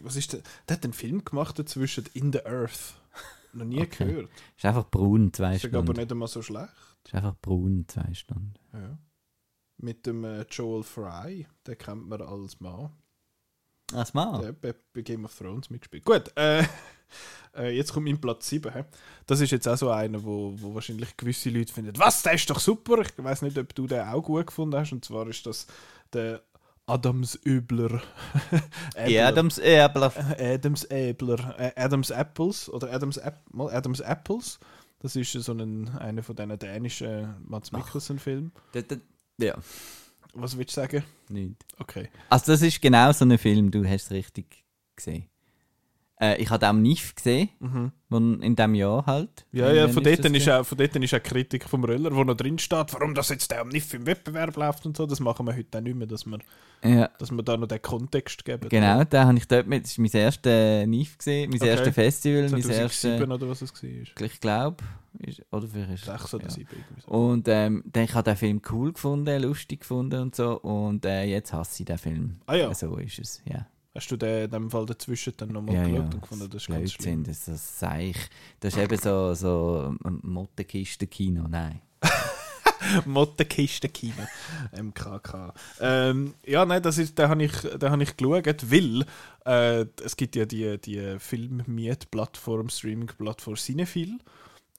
Was 0.03 0.15
ist 0.15 0.33
der? 0.33 0.41
Der 0.67 0.77
hat 0.77 0.83
einen 0.83 0.93
Film 0.93 1.23
gemacht 1.25 1.57
dazwischen 1.57 2.05
In 2.13 2.31
the 2.31 2.45
Earth. 2.45 2.95
Noch 3.53 3.65
nie 3.65 3.81
Okay. 3.81 4.05
gehört. 4.05 4.29
Ist 4.55 4.65
einfach 4.65 4.89
braun, 4.89 5.33
zwei 5.33 5.55
Ist 5.55 5.65
aber 5.65 5.81
Stunden. 5.83 5.99
nicht 5.99 6.11
einmal 6.11 6.27
so 6.27 6.41
schlecht. 6.41 6.71
Ist 7.05 7.13
einfach 7.15 7.35
braun, 7.41 7.85
zwei 7.87 8.13
Stunden. 8.13 8.53
Ja. 8.73 8.97
Mit 9.77 10.05
dem 10.05 10.23
äh, 10.23 10.43
Joel 10.49 10.83
Fry, 10.83 11.47
den 11.67 11.77
kennt 11.77 12.07
man 12.07 12.21
als 12.21 12.59
Mann. 12.59 12.91
Was 13.91 14.13
mal? 14.13 14.39
Der 14.39 14.49
hat 14.49 14.61
bei, 14.61 14.73
bei 14.93 15.01
Game 15.01 15.25
of 15.25 15.35
Thrones 15.37 15.69
mitgespielt. 15.69 16.05
Gut, 16.05 16.31
äh, 16.37 16.63
äh, 17.57 17.75
jetzt 17.75 17.91
kommt 17.91 18.05
mein 18.05 18.21
Platz 18.21 18.47
7. 18.47 18.71
hä? 18.71 18.85
Das 19.25 19.41
ist 19.41 19.51
jetzt 19.51 19.67
auch 19.67 19.75
so 19.77 19.89
einer, 19.89 20.23
wo, 20.23 20.53
wo 20.57 20.73
wahrscheinlich 20.75 21.17
gewisse 21.17 21.49
Leute 21.49 21.73
finden, 21.73 21.97
was, 21.97 22.21
der 22.21 22.33
ist 22.33 22.49
doch 22.49 22.59
super. 22.59 23.01
Ich 23.01 23.11
weiß 23.17 23.41
nicht, 23.41 23.57
ob 23.57 23.73
du 23.75 23.87
den 23.87 24.07
auch 24.07 24.21
gut 24.23 24.47
gefunden 24.47 24.77
hast. 24.79 24.93
Und 24.93 25.03
zwar 25.03 25.27
ist 25.27 25.45
das 25.45 25.67
der 26.13 26.41
Adams 26.87 27.39
Öbler. 27.45 28.01
Ja, 29.07 29.27
Adams 29.29 29.57
Erbler. 29.57 30.13
Adams 30.37 30.83
Äbler. 30.85 31.55
Äh, 31.59 31.71
Adams 31.75 32.09
Apples 32.09 32.69
oder 32.69 32.91
Adams, 32.91 33.17
App 33.17 33.39
Adams 33.57 33.99
Apples. 33.99 34.59
Das 34.99 35.15
ist 35.15 35.31
so 35.31 35.53
ein, 35.53 35.89
einer 35.97 36.21
von 36.21 36.35
diesen 36.35 36.59
dänischen 36.59 37.35
Mats 37.47 37.71
Mikkelsen-Filmen. 37.71 38.51
Ja, 39.39 39.55
Was 40.33 40.57
willst 40.57 40.77
du 40.77 40.81
sagen? 40.81 41.03
nicht. 41.29 41.55
Okay. 41.79 42.09
Also 42.29 42.51
das 42.51 42.61
ist 42.61 42.81
genau 42.81 43.11
so 43.11 43.25
ein 43.25 43.37
Film, 43.37 43.71
du 43.71 43.83
hast 43.85 44.05
es 44.05 44.11
richtig 44.11 44.63
gesehen. 44.95 45.25
Äh, 46.21 46.39
ich 46.41 46.49
habe 46.51 46.69
auch 46.69 46.73
NIF 46.73 47.15
gesehen, 47.15 47.49
wo 48.09 48.17
in 48.17 48.55
diesem 48.55 48.75
Jahr 48.75 49.05
halt. 49.07 49.45
Mhm. 49.51 49.59
Ja, 49.59 49.71
ja, 49.73 49.87
von 49.87 50.03
dort, 50.03 50.19
ist 50.23 50.49
auch, 50.49 50.63
von 50.63 50.77
dort 50.77 50.95
ist 50.95 51.13
auch 51.15 51.23
Kritik 51.23 51.67
vom 51.67 51.83
Röller, 51.83 52.13
wo 52.15 52.23
noch 52.23 52.35
drin 52.35 52.59
steht, 52.59 52.93
warum 52.93 53.15
das 53.15 53.29
jetzt 53.29 53.49
der 53.49 53.61
am 53.61 53.69
NIF 53.69 53.93
im 53.95 54.05
Wettbewerb 54.05 54.55
läuft 54.55 54.85
und 54.85 54.95
so. 54.95 55.07
Das 55.07 55.19
machen 55.19 55.47
wir 55.47 55.55
heute 55.55 55.77
auch 55.77 55.81
nicht 55.81 55.95
mehr, 55.95 56.05
dass 56.07 56.25
wir, 56.27 56.37
Ja, 56.83 57.09
dass 57.17 57.31
wir 57.31 57.41
da 57.41 57.57
noch 57.57 57.67
den 57.67 57.81
Kontext 57.81 58.45
geben. 58.45 58.69
genau, 58.69 59.03
da 59.03 59.25
habe 59.25 59.37
ich 59.37 59.47
dort 59.47 59.65
mit, 59.65 59.83
das 59.83 59.91
ist 59.91 59.97
mein 59.97 60.11
erstes 60.11 60.87
NIF 60.87 61.17
gesehen, 61.17 61.49
mein 61.49 61.59
Okay. 61.59 61.69
erstes 61.69 61.93
Festival, 61.95 62.41
mein 62.49 62.61
2007 62.61 62.81
erstes, 62.81 63.21
oder 63.31 63.49
was 63.49 63.61
es 63.63 63.83
war. 63.83 64.25
ich 64.27 64.39
glaube, 64.39 64.83
oder 65.51 65.67
vielleicht 65.67 65.91
ist 65.93 66.05
6 66.05 66.33
oder 66.35 66.43
ja. 66.43 66.49
7 66.51 66.67
irgendwie 66.71 67.01
so. 67.01 67.11
Und 67.11 67.47
ähm, 67.47 67.83
dann, 67.91 68.03
ich 68.03 68.13
habe 68.13 68.29
den 68.29 68.37
Film 68.37 68.61
cool 68.71 68.93
gefunden, 68.93 69.41
lustig 69.41 69.81
gefunden 69.81 70.21
und 70.21 70.35
so. 70.35 70.59
Und 70.59 71.03
äh, 71.05 71.23
jetzt 71.23 71.51
hasse 71.51 71.81
ich 71.81 71.85
den 71.87 71.97
Film. 71.97 72.41
Ah 72.45 72.55
ja. 72.55 72.73
So 72.73 72.95
ist 72.97 73.19
es, 73.19 73.41
ja. 73.45 73.65
Hast 73.93 74.09
du 74.09 74.15
den 74.15 74.45
in 74.45 74.51
dem 74.51 74.71
Fall 74.71 74.85
dazwischen 74.85 75.33
dann 75.35 75.49
nochmal 75.49 75.75
ja, 75.75 75.83
geschaut 75.83 75.97
ja. 75.97 76.03
und 76.05 76.21
gefunden, 76.21 76.49
das 76.49 76.61
ist 76.61 76.67
ganz 76.69 76.91
schlimm? 76.93 77.23
das 77.25 77.47
ist 77.47 77.79
seich. 77.79 78.15
Das 78.61 78.73
ist 78.73 78.79
eben 78.79 78.97
so, 78.97 79.33
so 79.33 79.93
Mottenkisten-Kino, 80.01 81.47
nein. 81.49 81.81
Mottenkisten-Kino. 83.05 84.27
MKK. 84.71 85.53
Ähm, 85.81 86.35
ja, 86.45 86.65
nein, 86.65 86.81
das 86.81 86.97
ist, 86.97 87.19
den 87.19 87.27
habe 87.27 87.43
ich, 87.43 87.51
hab 87.51 88.01
ich 88.01 88.15
geschaut, 88.15 88.71
weil 88.71 89.05
äh, 89.45 89.85
es 90.03 90.15
gibt 90.15 90.37
ja 90.37 90.45
die, 90.45 90.79
die 90.79 91.17
Filmmiet-Plattform, 91.19 92.69
Streaming-Plattform 92.69 93.57
Cinephile. 93.57 94.19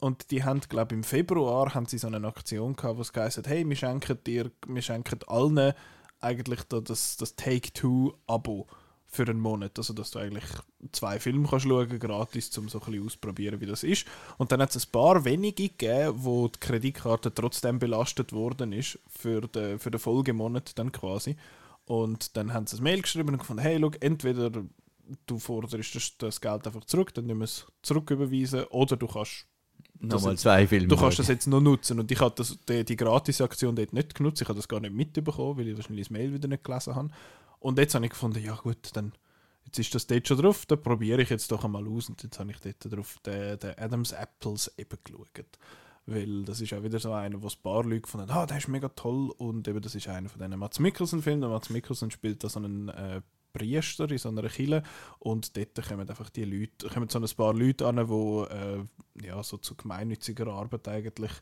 Und 0.00 0.30
die 0.30 0.42
haben, 0.42 0.60
glaube 0.60 0.94
ich, 0.94 0.96
im 0.98 1.04
Februar 1.04 1.74
haben 1.74 1.86
sie 1.86 1.98
so 1.98 2.06
eine 2.06 2.26
Aktion 2.26 2.74
gehabt, 2.74 2.96
wo 2.96 3.02
es 3.02 3.12
geheißen 3.12 3.44
hey, 3.44 3.68
wir 3.68 3.76
schenken 3.76 4.18
dir, 4.26 4.50
wir 4.66 4.82
schenken 4.82 5.20
allen 5.26 5.74
eigentlich 6.20 6.62
da 6.62 6.80
das, 6.80 7.18
das 7.18 7.36
Take-Two-Abo 7.36 8.66
für 9.12 9.28
einen 9.28 9.40
Monat. 9.40 9.78
Also, 9.78 9.92
dass 9.92 10.10
du 10.10 10.18
eigentlich 10.18 10.44
zwei 10.90 11.20
Filme 11.20 11.46
kannst 11.46 11.66
schauen 11.66 11.98
gratis, 11.98 12.56
um 12.56 12.68
so 12.68 12.80
ein 12.80 12.86
bisschen 12.86 13.06
auszuprobieren, 13.06 13.60
wie 13.60 13.66
das 13.66 13.84
ist. 13.84 14.06
Und 14.38 14.50
dann 14.50 14.62
hat 14.62 14.74
es 14.74 14.86
ein 14.86 14.90
paar 14.90 15.24
wenige 15.24 15.68
gegeben, 15.68 16.14
wo 16.16 16.48
die 16.48 16.58
Kreditkarte 16.58 17.32
trotzdem 17.32 17.78
belastet 17.78 18.32
worden 18.32 18.72
ist 18.72 18.98
für 19.06 19.42
den, 19.42 19.78
für 19.78 19.90
den 19.90 20.00
Folgemonat 20.00 20.78
dann 20.78 20.90
quasi. 20.90 21.36
Und 21.84 22.36
dann 22.38 22.54
haben 22.54 22.66
sie 22.66 22.78
ein 22.78 22.82
Mail 22.82 23.02
geschrieben 23.02 23.30
und 23.30 23.38
gefunden, 23.38 23.62
hey, 23.62 23.78
schau, 23.78 23.90
entweder 24.00 24.50
du 25.26 25.38
forderst 25.38 25.94
das, 25.94 26.16
das 26.16 26.40
Geld 26.40 26.66
einfach 26.66 26.84
zurück, 26.84 27.12
dann 27.12 27.26
müssen 27.26 27.40
wir 27.40 27.44
es 27.44 27.66
zurücküberweisen, 27.82 28.64
oder 28.64 28.96
du 28.96 29.06
kannst 29.06 29.46
Nochmal 30.00 30.36
zwei 30.36 30.66
Filme. 30.66 30.88
Du 30.88 30.96
kannst 30.96 31.20
das 31.20 31.28
jetzt 31.28 31.46
noch 31.46 31.60
nutzen. 31.60 32.00
Und 32.00 32.10
ich 32.10 32.18
habe 32.18 32.34
das, 32.36 32.58
die, 32.68 32.84
die 32.84 32.96
Gratis-Aktion 32.96 33.76
dort 33.76 33.92
nicht 33.92 34.16
genutzt. 34.16 34.42
Ich 34.42 34.48
habe 34.48 34.56
das 34.56 34.66
gar 34.66 34.80
nicht 34.80 34.92
mitbekommen, 34.92 35.56
weil 35.58 35.68
ich 35.68 35.76
wahrscheinlich 35.76 36.06
das 36.06 36.10
Mail 36.10 36.32
wieder 36.32 36.48
nicht 36.48 36.64
gelesen 36.64 36.96
habe. 36.96 37.10
Und 37.62 37.78
jetzt 37.78 37.94
habe 37.94 38.04
ich 38.04 38.10
gefunden, 38.10 38.42
ja 38.42 38.54
gut, 38.56 38.90
dann 38.94 39.12
jetzt 39.64 39.78
ist 39.78 39.94
das 39.94 40.06
dort 40.06 40.26
schon 40.26 40.38
drauf, 40.38 40.66
da 40.66 40.76
probiere 40.76 41.22
ich 41.22 41.30
jetzt 41.30 41.50
doch 41.52 41.64
einmal 41.64 41.86
aus. 41.86 42.08
Und 42.08 42.22
jetzt 42.22 42.38
habe 42.38 42.50
ich 42.50 42.60
dort 42.60 42.92
drauf 42.92 43.18
den, 43.24 43.58
den 43.58 43.78
Adams 43.78 44.12
Apples 44.12 44.72
eben 44.76 44.98
geschaut. 45.04 45.58
Weil 46.06 46.44
das 46.44 46.60
ist 46.60 46.74
auch 46.74 46.82
wieder 46.82 46.98
so 46.98 47.12
einer, 47.12 47.40
wo 47.40 47.46
ein 47.46 47.62
paar 47.62 47.84
Leute 47.84 48.00
gefunden 48.00 48.28
haben, 48.28 48.42
ah, 48.42 48.46
der 48.46 48.58
ist 48.58 48.68
mega 48.68 48.88
toll. 48.88 49.30
Und 49.38 49.68
eben 49.68 49.80
das 49.80 49.94
ist 49.94 50.08
einer 50.08 50.28
von 50.28 50.40
diesen 50.40 50.58
Mats 50.58 50.80
Mikkelsen-Filmen. 50.80 51.48
Mats 51.48 51.70
Mikkelsen 51.70 52.10
spielt 52.10 52.42
da 52.42 52.48
so 52.48 52.58
einen 52.58 52.88
äh, 52.88 53.22
Priester 53.52 54.10
in 54.10 54.18
so 54.18 54.30
einer 54.30 54.48
Kille 54.48 54.82
und 55.18 55.56
dort 55.56 55.86
kommen 55.86 56.08
einfach 56.08 56.30
die 56.30 56.44
Leute, 56.44 56.88
kommen 56.88 57.08
so 57.08 57.18
ein 57.18 57.28
paar 57.36 57.54
Leute 57.54 57.86
an, 57.86 57.96
die 57.96 59.22
äh, 59.22 59.26
ja, 59.26 59.42
so 59.42 59.58
zu 59.58 59.74
gemeinnütziger 59.74 60.46
Arbeit 60.46 60.88
eigentlich 60.88 61.32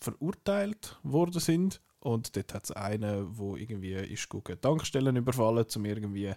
verurteilt 0.00 0.98
worden 1.02 1.40
sind. 1.40 1.80
Und 2.00 2.36
dort 2.36 2.54
hat 2.54 2.64
es 2.64 2.70
einen, 2.70 3.36
wo 3.36 3.56
irgendwie 3.56 3.94
ist 3.94 4.28
gucken, 4.28 4.60
Tankstellen 4.60 5.16
überfallen, 5.16 5.66
um 5.74 5.84
irgendwie 5.84 6.32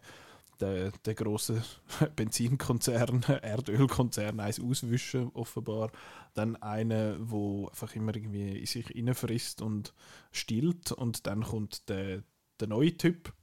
den, 0.60 0.91
den 1.05 1.16
grossen 1.16 1.64
Benzinkonzern, 2.16 3.24
Erdölkonzern 3.41 4.39
eins 4.39 4.60
auswischen, 4.60 5.30
offenbar. 5.34 5.91
Dann 6.34 6.55
einen, 6.57 7.30
wo 7.30 7.68
einfach 7.68 7.95
immer 7.95 8.16
irgendwie 8.16 8.60
in 8.60 8.66
sich 8.66 8.95
reinfrisst 8.95 9.62
und 9.62 9.93
stillt. 10.32 10.91
Und 10.91 11.28
dann 11.28 11.43
kommt 11.43 11.89
der, 11.89 12.24
der 12.60 12.68
neue 12.68 12.97
Typ, 12.97 13.34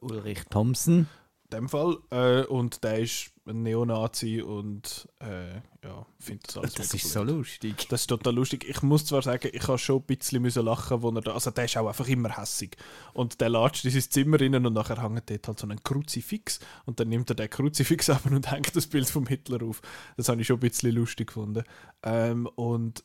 Ulrich 0.00 0.44
Thompson. 0.50 1.08
Dem 1.52 1.68
Fall. 1.68 1.98
Äh, 2.10 2.44
und 2.46 2.82
der 2.84 3.00
ist 3.00 3.32
ein 3.46 3.62
Neonazi 3.62 4.40
und 4.42 5.08
äh, 5.20 5.54
ja, 5.84 6.06
findet 6.18 6.48
das 6.48 6.56
alles 6.58 6.74
Das 6.74 6.94
ist 6.94 7.10
so 7.10 7.22
blöd. 7.22 7.36
lustig. 7.36 7.86
Das 7.88 8.02
ist 8.02 8.06
total 8.06 8.34
lustig. 8.34 8.64
Ich 8.68 8.82
muss 8.82 9.04
zwar 9.06 9.22
sagen, 9.22 9.50
ich 9.52 9.66
habe 9.68 9.78
schon 9.78 9.96
ein 10.00 10.02
bisschen 10.04 10.42
müssen 10.42 10.64
lachen, 10.64 11.02
wo 11.02 11.10
er 11.10 11.20
da, 11.20 11.32
also 11.32 11.50
der 11.50 11.64
ist 11.64 11.76
auch 11.76 11.88
einfach 11.88 12.06
immer 12.08 12.36
hässig. 12.36 12.76
Und 13.14 13.40
der 13.40 13.48
latscht 13.48 13.84
in 13.84 13.90
sein 13.90 14.02
Zimmer 14.02 14.40
rein 14.40 14.54
und 14.54 14.72
nachher 14.72 15.02
hängt 15.02 15.28
dort 15.28 15.48
halt 15.48 15.58
so 15.58 15.66
ein 15.66 15.82
Kruzifix 15.82 16.60
und 16.86 17.00
dann 17.00 17.08
nimmt 17.08 17.30
er 17.30 17.36
den 17.36 17.50
Kruzifix 17.50 18.10
ab 18.10 18.26
und 18.26 18.50
hängt 18.50 18.74
das 18.76 18.86
Bild 18.86 19.08
vom 19.10 19.26
Hitler 19.26 19.62
auf. 19.64 19.82
Das 20.16 20.28
habe 20.28 20.40
ich 20.40 20.46
schon 20.46 20.56
ein 20.58 20.60
bisschen 20.60 20.92
lustig 20.92 21.28
gefunden. 21.28 21.64
Ähm, 22.02 22.46
und, 22.54 23.04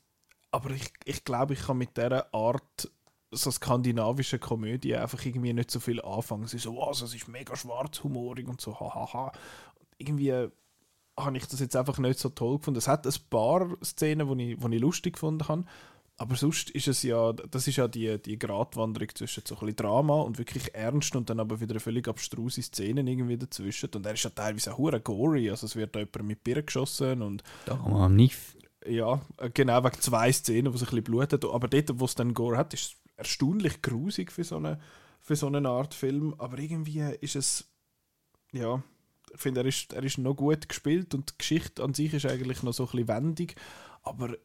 aber 0.51 0.71
ich, 0.71 0.91
ich 1.05 1.23
glaube, 1.23 1.53
ich 1.53 1.61
kann 1.61 1.77
mit 1.77 1.97
dieser 1.97 2.33
Art 2.33 2.91
so 3.31 3.51
skandinavische 3.51 4.39
Komödie 4.39 4.95
einfach 4.95 5.23
irgendwie 5.25 5.53
nicht 5.53 5.71
so 5.71 5.79
viel 5.79 6.01
anfangen. 6.01 6.45
Ist 6.45 6.59
so, 6.59 6.75
was, 6.77 7.01
es 7.01 7.13
ist 7.13 7.27
mega 7.27 7.55
schwarzhumorig 7.55 8.47
und 8.47 8.61
so, 8.61 8.79
hahaha. 8.79 9.31
Irgendwie 9.97 10.47
habe 11.19 11.37
ich 11.37 11.47
das 11.47 11.59
jetzt 11.59 11.75
einfach 11.75 11.97
nicht 11.97 12.19
so 12.19 12.29
toll 12.29 12.57
gefunden. 12.59 12.77
Es 12.77 12.87
hat 12.87 13.05
ein 13.05 13.13
paar 13.29 13.75
Szenen, 13.83 14.37
die 14.37 14.53
ich, 14.53 14.61
wo 14.61 14.67
ich 14.69 14.79
lustig 14.79 15.13
gefunden 15.13 15.47
habe, 15.47 15.65
aber 16.19 16.35
sonst 16.35 16.71
ist 16.71 16.87
es 16.87 17.03
ja, 17.03 17.31
das 17.33 17.67
ist 17.67 17.75
ja 17.75 17.87
die, 17.87 18.19
die 18.19 18.39
Gratwanderung 18.39 19.09
zwischen 19.13 19.43
so 19.45 19.55
ein 19.55 19.59
bisschen 19.59 19.75
Drama 19.75 20.21
und 20.21 20.39
wirklich 20.39 20.73
ernst 20.73 21.15
und 21.15 21.29
dann 21.29 21.39
aber 21.39 21.59
wieder 21.59 21.79
völlig 21.79 22.07
abstruse 22.07 22.61
Szenen 22.63 23.05
irgendwie 23.05 23.37
dazwischen. 23.37 23.89
Und 23.93 24.05
er 24.05 24.13
ist 24.13 24.23
ja 24.23 24.31
teilweise 24.31 24.73
auch 24.73 24.79
hure 24.79 24.99
gory, 24.99 25.49
also 25.49 25.67
es 25.67 25.75
wird 25.75 25.95
da 25.95 25.99
jemand 25.99 26.23
mit 26.23 26.43
Birnen 26.43 26.65
geschossen 26.65 27.21
und 27.21 27.43
Da 27.65 27.73
am 27.75 28.15
Niff. 28.15 28.57
ja, 28.87 29.21
äh, 29.37 29.51
genau, 29.51 29.83
wegen 29.83 30.01
zwei 30.01 30.31
Szenen, 30.31 30.71
wo 30.73 30.75
es 30.75 30.81
ein 30.81 30.85
bisschen 30.85 31.03
blutet. 31.03 31.45
Aber 31.45 31.67
dort, 31.67 31.99
wo 31.99 32.05
es 32.05 32.15
dann 32.15 32.33
Gore 32.33 32.57
hat, 32.57 32.73
ist 32.73 32.81
es 32.83 32.95
erstaunlich 33.17 33.81
grusig 33.81 34.31
für 34.31 34.43
so 34.43 34.57
eine, 34.57 34.79
für 35.19 35.35
so 35.35 35.47
eine 35.47 35.67
Art 35.67 35.93
Film. 35.93 36.35
Aber 36.37 36.57
irgendwie 36.59 37.01
ist 37.21 37.35
es, 37.35 37.69
ja, 38.53 38.81
ich 39.33 39.39
finde, 39.39 39.61
er 39.61 39.67
ist, 39.67 39.93
er 39.93 40.03
ist 40.03 40.17
noch 40.17 40.35
gut 40.35 40.69
gespielt 40.69 41.13
und 41.13 41.31
die 41.31 41.37
Geschichte 41.37 41.83
an 41.83 41.93
sich 41.93 42.13
ist 42.13 42.25
eigentlich 42.25 42.63
noch 42.63 42.73
so 42.73 42.85
ein 42.85 42.91
bisschen 42.91 43.07
wendig. 43.09 43.55
Aber 44.03 44.35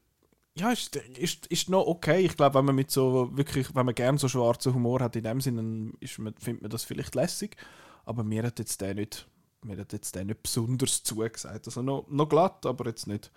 ja, 0.55 0.71
ist, 0.73 0.97
ist, 0.97 1.47
ist 1.47 1.71
noch 1.71 1.87
okay. 1.87 2.21
Ich 2.21 2.37
glaube, 2.37 2.59
wenn 2.59 2.65
man 2.65 2.75
mit 2.75 2.91
so 2.91 3.31
wirklich, 3.37 3.75
wenn 3.75 3.87
man 3.87 3.95
gerne 3.95 4.19
so 4.19 4.29
schwarzen 4.29 4.75
Humor 4.75 5.01
hat, 5.01 5.17
in 5.17 5.25
dem 5.25 5.41
Sinne, 5.41 5.93
ist 6.01 6.15
findet 6.15 6.63
man 6.63 6.71
das 6.71 6.85
vielleicht 6.85 7.15
lässig. 7.15 7.57
Aber 8.05 8.25
mir 8.25 8.43
hat 8.43 8.59
jetzt 8.59 8.81
der 8.81 8.95
nicht, 8.95 9.29
mir 9.63 9.79
hat 9.79 9.93
jetzt 9.93 10.15
der 10.15 10.25
nicht 10.25 10.43
besonders 10.43 11.03
zugesagt. 11.05 11.67
Also 11.67 11.83
noch, 11.83 12.07
noch 12.09 12.29
glatt, 12.29 12.67
aber 12.67 12.87
jetzt 12.87 13.07
nicht, 13.07 13.31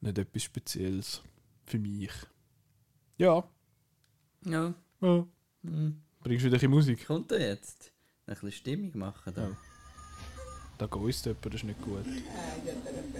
nicht 0.00 0.18
etwas 0.18 0.42
Spezielles 0.42 1.22
für 1.64 1.78
mich. 1.78 2.12
Ja. 3.16 3.44
Ja. 4.44 4.74
ja. 5.00 5.26
Hm. 5.62 6.00
Bringst 6.22 6.44
du 6.44 6.46
wieder 6.46 6.56
ein 6.56 6.60
bisschen 6.60 6.70
Musik? 6.70 7.06
Kommt 7.06 7.32
er 7.32 7.48
jetzt? 7.48 7.92
Ein 8.26 8.34
bisschen 8.34 8.52
Stimmung 8.52 8.90
machen 8.98 9.34
da. 9.34 9.42
Ja. 9.42 9.56
Da 10.78 10.86
gehst 10.86 11.26
jemand, 11.26 11.44
das 11.44 11.54
ist 11.56 11.64
nicht 11.64 11.82
gut. 11.82 12.06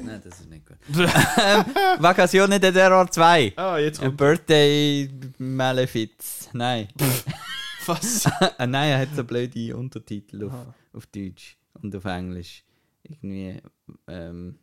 Nein, 0.02 0.22
das 0.24 0.40
ist 0.40 0.48
nicht 0.48 0.64
gut. 0.64 0.78
ähm, 0.96 1.64
Vacazione 1.98 2.58
de 2.58 2.72
Terror 2.72 3.10
2. 3.10 3.52
Ah, 3.56 3.76
jetzt 3.76 4.00
kommt. 4.00 4.16
Birthday 4.16 5.10
Malefiz. 5.36 6.48
Nein. 6.54 6.88
Was? 7.86 8.24
Nein, 8.58 8.74
er 8.74 9.00
hat 9.00 9.14
so 9.14 9.24
blöde 9.24 9.76
Untertitel 9.76 10.44
auf, 10.44 10.52
Aha. 10.52 10.74
auf 10.94 11.06
Deutsch 11.06 11.58
und 11.74 11.94
auf 11.94 12.04
Englisch. 12.06 12.64
Irgendwie 13.02 13.60
ähm, 14.06 14.58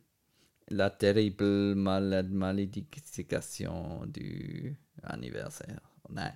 La 0.68 0.90
terrible 0.90 1.74
mal 1.76 2.24
malédiction 2.24 4.12
du 4.12 4.76
anniversaire. 5.02 5.82
Nein. 6.08 6.32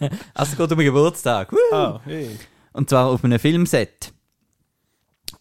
also 0.34 0.52
es 0.52 0.58
geht 0.58 0.72
um 0.72 0.78
einen 0.78 0.86
Geburtstag. 0.86 1.52
Ah, 1.72 2.00
hey. 2.04 2.38
Und 2.72 2.88
zwar 2.88 3.06
auf 3.06 3.24
einem 3.24 3.38
Filmset. 3.38 4.12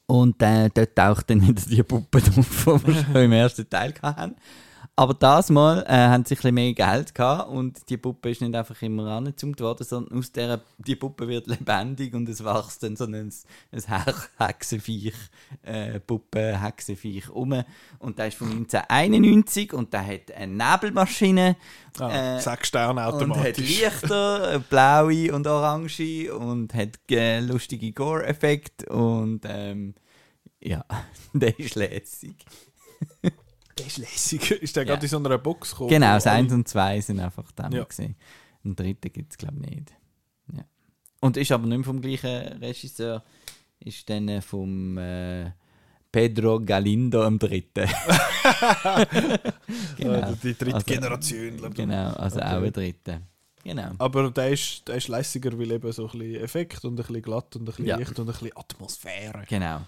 Und 0.05 0.41
äh, 0.41 0.69
dort 0.73 0.95
taucht 0.95 1.29
dann 1.29 1.47
wieder 1.47 1.61
die 1.61 1.83
Puppe 1.83 2.17
auf, 2.17 2.83
die 2.83 2.87
wir 2.87 3.03
schon 3.03 3.15
im 3.15 3.31
ersten 3.31 3.69
Teil 3.69 3.93
hatten. 4.01 4.35
Aber 4.99 5.13
das 5.13 5.49
Mal 5.49 5.85
äh, 5.87 5.93
haben 5.93 6.25
sie 6.25 6.33
ein 6.33 6.37
bisschen 6.39 6.55
mehr 6.55 6.73
Geld 6.73 7.15
gehabt 7.15 7.49
und 7.49 7.89
die 7.89 7.95
Puppe 7.95 8.31
ist 8.31 8.41
nicht 8.41 8.53
einfach 8.53 8.81
immer 8.81 9.07
angezoomt 9.09 9.61
worden, 9.61 9.85
sondern 9.85 10.19
aus 10.19 10.33
der 10.33 10.59
die 10.77 10.97
Puppe 10.97 11.25
wird 11.29 11.47
lebendig 11.47 12.13
und 12.13 12.27
es 12.27 12.43
wächst 12.43 12.83
dann 12.83 12.97
so 12.97 13.05
ein, 13.05 13.13
ein 13.15 13.31
He- 13.71 14.13
Hexenviech, 14.37 15.13
äh, 15.63 16.01
Puppe-Hexenviech 16.01 17.29
um. 17.29 17.63
Und 17.99 18.19
der 18.19 18.27
ist 18.27 18.35
von 18.37 18.49
1991 18.49 19.71
und 19.71 19.93
der 19.93 20.05
hat 20.05 20.31
eine 20.35 20.51
Nebelmaschine. 20.53 21.55
Ah, 21.97 22.35
Äh, 22.35 22.41
sechs 22.41 22.67
Sterne 22.67 22.99
Und 22.99 23.05
hat 23.05 23.13
automatisch. 23.13 23.69
Lichter, 23.79 24.59
blaue 24.69 25.33
und 25.33 25.47
orange 25.47 26.29
und 26.29 26.73
hat 26.73 26.99
äh, 27.09 27.39
lustige 27.39 27.93
Gore-Effekte 27.93 28.85
und 28.89 29.43
ähm, 29.47 29.95
ja, 30.59 30.83
der 31.33 31.57
ist 31.57 31.75
lässig. 31.75 32.35
Der 33.79 33.87
ist 33.87 33.97
lässig. 33.97 34.51
Ist 34.61 34.75
der 34.75 34.83
Ja. 34.83 34.89
gerade 34.93 35.05
in 35.05 35.09
so 35.09 35.17
einer 35.17 35.37
Box 35.37 35.71
gekommen? 35.71 35.89
Genau, 35.89 36.13
das 36.15 36.27
alle- 36.27 36.37
1 36.39 36.53
und 36.53 36.67
2 36.67 37.01
sind 37.01 37.19
einfach 37.19 37.51
dann 37.53 37.71
Ja. 37.71 37.83
gesehen. 37.83 38.15
Den 38.63 38.75
dritten 38.75 39.11
gibt 39.11 39.31
es 39.31 39.37
glaube 39.37 39.57
ich 39.63 39.69
nicht. 39.75 39.93
Ja. 40.53 40.63
Und 41.21 41.37
ist 41.37 41.51
aber 41.51 41.65
nicht 41.65 41.77
mehr 41.77 41.85
vom 41.85 42.01
gleichen 42.01 42.29
Regisseur, 42.61 43.23
ist 43.79 44.09
dann 44.09 44.27
äh, 44.27 44.41
vom 44.41 44.97
äh, 44.97 45.51
Pedro 46.11 46.59
Galindo 46.59 47.23
am 47.23 47.39
dritten. 47.39 47.87
genau. 49.97 50.13
Äh, 50.13 50.33
die 50.43 50.57
dritte 50.57 50.75
Also- 50.75 50.85
Generation. 50.85 51.73
Genau, 51.73 52.09
also 52.13 52.37
Okay. 52.37 52.47
auch 52.47 52.61
ein 52.63 52.73
dritter. 52.73 53.21
Genau. 53.63 53.91
Aber 53.97 54.31
der 54.31 54.49
ist, 54.51 54.87
der 54.87 54.95
ist 54.95 55.09
lässiger, 55.09 55.57
weil 55.59 55.71
eben 55.71 55.91
so 55.91 56.09
ein 56.09 56.17
bisschen 56.17 56.43
Effekt 56.43 56.83
und 56.85 56.93
ein 56.93 56.95
bisschen 57.05 57.21
glatt 57.21 57.55
und 57.55 57.63
ein 57.63 57.65
bisschen 57.65 57.85
Ja. 57.85 57.97
Licht 57.97 58.17
und 58.17 58.27
ein 58.27 58.31
bisschen 58.33 58.51
Atmosphäre. 58.55 59.43
Genau. 59.47 59.81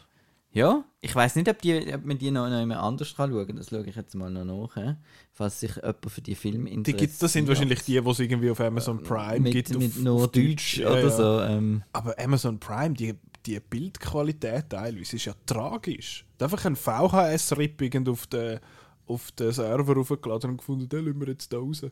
Ja, 0.53 0.83
ich 0.99 1.15
weiß 1.15 1.37
nicht, 1.37 1.47
ob, 1.47 1.61
die, 1.61 1.93
ob 1.93 2.03
man 2.05 2.17
die 2.17 2.29
noch, 2.29 2.49
noch 2.49 2.59
jemand 2.59 2.81
anders 2.81 3.15
kann 3.15 3.31
schauen 3.31 3.47
kann. 3.47 3.55
Das 3.55 3.69
schaue 3.69 3.85
ich 3.87 3.95
jetzt 3.95 4.13
mal 4.15 4.29
noch 4.29 4.43
nach. 4.75 4.97
Falls 5.31 5.61
sich 5.61 5.71
jemand 5.77 6.09
für 6.09 6.21
die 6.21 6.35
Filme 6.35 6.65
Die 6.65 6.73
interessiert. 6.73 6.99
gibt's, 6.99 7.19
das 7.19 7.31
sind 7.33 7.47
wahrscheinlich 7.47 7.81
die, 7.83 7.93
die 8.01 8.09
es 8.09 8.19
irgendwie 8.19 8.51
auf 8.51 8.59
Amazon 8.59 9.01
Prime 9.01 9.39
mit, 9.39 9.53
gibt. 9.53 9.69
mit 9.77 9.91
auf, 9.93 9.97
nur 9.99 10.23
auf 10.25 10.31
Deutsch 10.31 10.79
Ja, 10.79 10.89
oder 10.91 11.01
ja. 11.03 11.09
so. 11.09 11.41
Ähm, 11.41 11.83
Aber 11.93 12.19
Amazon 12.19 12.59
Prime, 12.59 12.93
die, 12.95 13.15
die 13.45 13.59
Bildqualität 13.61 14.69
teilweise 14.69 15.15
ist 15.15 15.23
ja 15.25 15.33
tragisch. 15.45 16.25
Da 16.37 16.45
einfach 16.45 16.65
ein 16.65 16.75
VHS-Rip 16.75 17.81
auf 18.09 18.27
den, 18.27 18.59
auf 19.07 19.31
den 19.31 19.51
Server 19.53 19.93
raufgeladen 19.95 20.51
und 20.51 20.57
gefunden, 20.57 20.89
den 20.89 21.05
lassen 21.05 21.19
wir 21.21 21.27
jetzt 21.29 21.53
da 21.53 21.57
raus. 21.59 21.85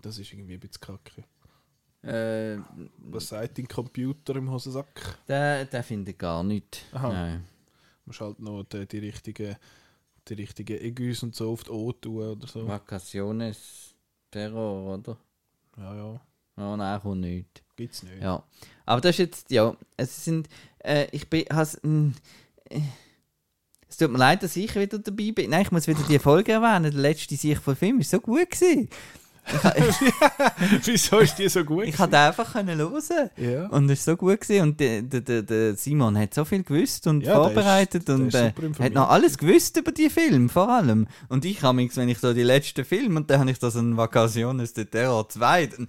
Das 0.00 0.18
ist 0.18 0.32
irgendwie 0.32 0.54
ein 0.54 0.60
bisschen 0.60 0.80
kacke. 0.80 1.24
äh, 2.02 2.58
Was 3.10 3.28
sagt 3.28 3.58
dein 3.58 3.68
Computer 3.68 4.36
im 4.36 4.50
Hosensack? 4.50 5.18
der, 5.28 5.66
der 5.66 5.82
findet 5.82 6.18
gar 6.18 6.42
nichts. 6.42 6.80
Aha. 6.92 7.12
Nein. 7.12 7.44
Musst 8.08 8.20
halt 8.20 8.40
noch 8.40 8.64
die, 8.64 8.86
die 8.86 8.98
richtigen 8.98 9.56
die 10.28 10.34
richtigen 10.34 10.78
Egus 10.80 11.22
und 11.22 11.34
so 11.34 11.52
auf 11.52 11.64
die 11.64 11.70
O 11.70 11.92
tun 11.92 12.22
oder 12.22 12.46
so. 12.46 12.66
Vacaciones 12.66 13.94
Terror, 14.30 14.98
oder? 14.98 15.16
Ja, 15.76 15.94
ja. 15.94 16.20
Oh 16.56 16.76
nein, 16.76 17.00
kommt 17.00 17.20
nicht. 17.20 17.62
Gibt's 17.76 18.02
nicht. 18.02 18.20
Ja. 18.20 18.42
Aber 18.84 19.00
das 19.00 19.10
ist 19.10 19.18
jetzt, 19.18 19.50
ja, 19.50 19.76
es 19.96 20.24
sind, 20.24 20.48
äh, 20.80 21.06
ich 21.12 21.28
bin, 21.30 21.44
has, 21.50 21.78
mh, 21.82 22.12
äh, 22.68 22.80
es 23.88 23.96
tut 23.96 24.10
mir 24.10 24.18
leid, 24.18 24.42
dass 24.42 24.56
ich 24.56 24.74
wieder 24.74 24.98
dabei 24.98 25.32
bin. 25.32 25.50
Nein, 25.50 25.62
ich 25.62 25.72
muss 25.72 25.86
wieder 25.86 26.02
die 26.08 26.18
Folge 26.18 26.52
erwähnen. 26.52 26.90
Der 26.92 27.00
letzte 27.00 27.36
Sicht 27.36 27.62
von 27.62 27.76
Film 27.76 28.00
ist 28.00 28.10
so 28.10 28.20
gut 28.20 28.50
gewesen. 28.50 28.88
Wieso 30.84 31.18
ist 31.18 31.38
die 31.38 31.48
so 31.48 31.64
gut? 31.64 31.84
Ich 31.84 31.96
konnte 31.96 32.18
einfach 32.18 32.52
können 32.52 32.78
hören. 32.78 33.30
ja. 33.36 33.66
Und 33.68 33.88
es 33.90 34.06
war 34.06 34.14
so 34.14 34.16
gut 34.16 34.40
gewesen. 34.40 34.62
Und 34.62 34.80
der, 34.80 35.02
der, 35.02 35.42
der, 35.42 35.76
Simon 35.76 36.16
hat 36.18 36.34
so 36.34 36.44
viel 36.44 36.62
gewusst 36.62 37.06
und 37.06 37.22
Ja, 37.22 37.34
der 37.34 37.42
vorbereitet 37.42 38.02
ist- 38.02 38.08
der 38.08 38.14
und 38.16 38.28
ist 38.28 38.34
äh, 38.34 38.52
super 38.56 38.84
hat 38.84 38.92
noch 38.92 39.08
alles 39.10 39.38
gewusst 39.38 39.76
über 39.76 39.92
die 39.92 40.10
Filme, 40.10 40.48
vor 40.48 40.68
allem. 40.68 41.06
Und 41.28 41.44
ich 41.44 41.62
habe 41.62 41.78
wenn 41.78 42.08
ich 42.08 42.18
so 42.18 42.32
die 42.34 42.42
letzten 42.42 42.84
Filme 42.84 43.20
und 43.20 43.30
dann 43.30 43.40
habe 43.40 43.50
ich 43.50 43.58
da 43.58 43.70
so 43.70 43.78
ein 43.78 43.96
Vacaciones 43.96 44.72
de 44.72 44.84
Terror 44.86 45.28
2, 45.28 45.66
dann, 45.66 45.86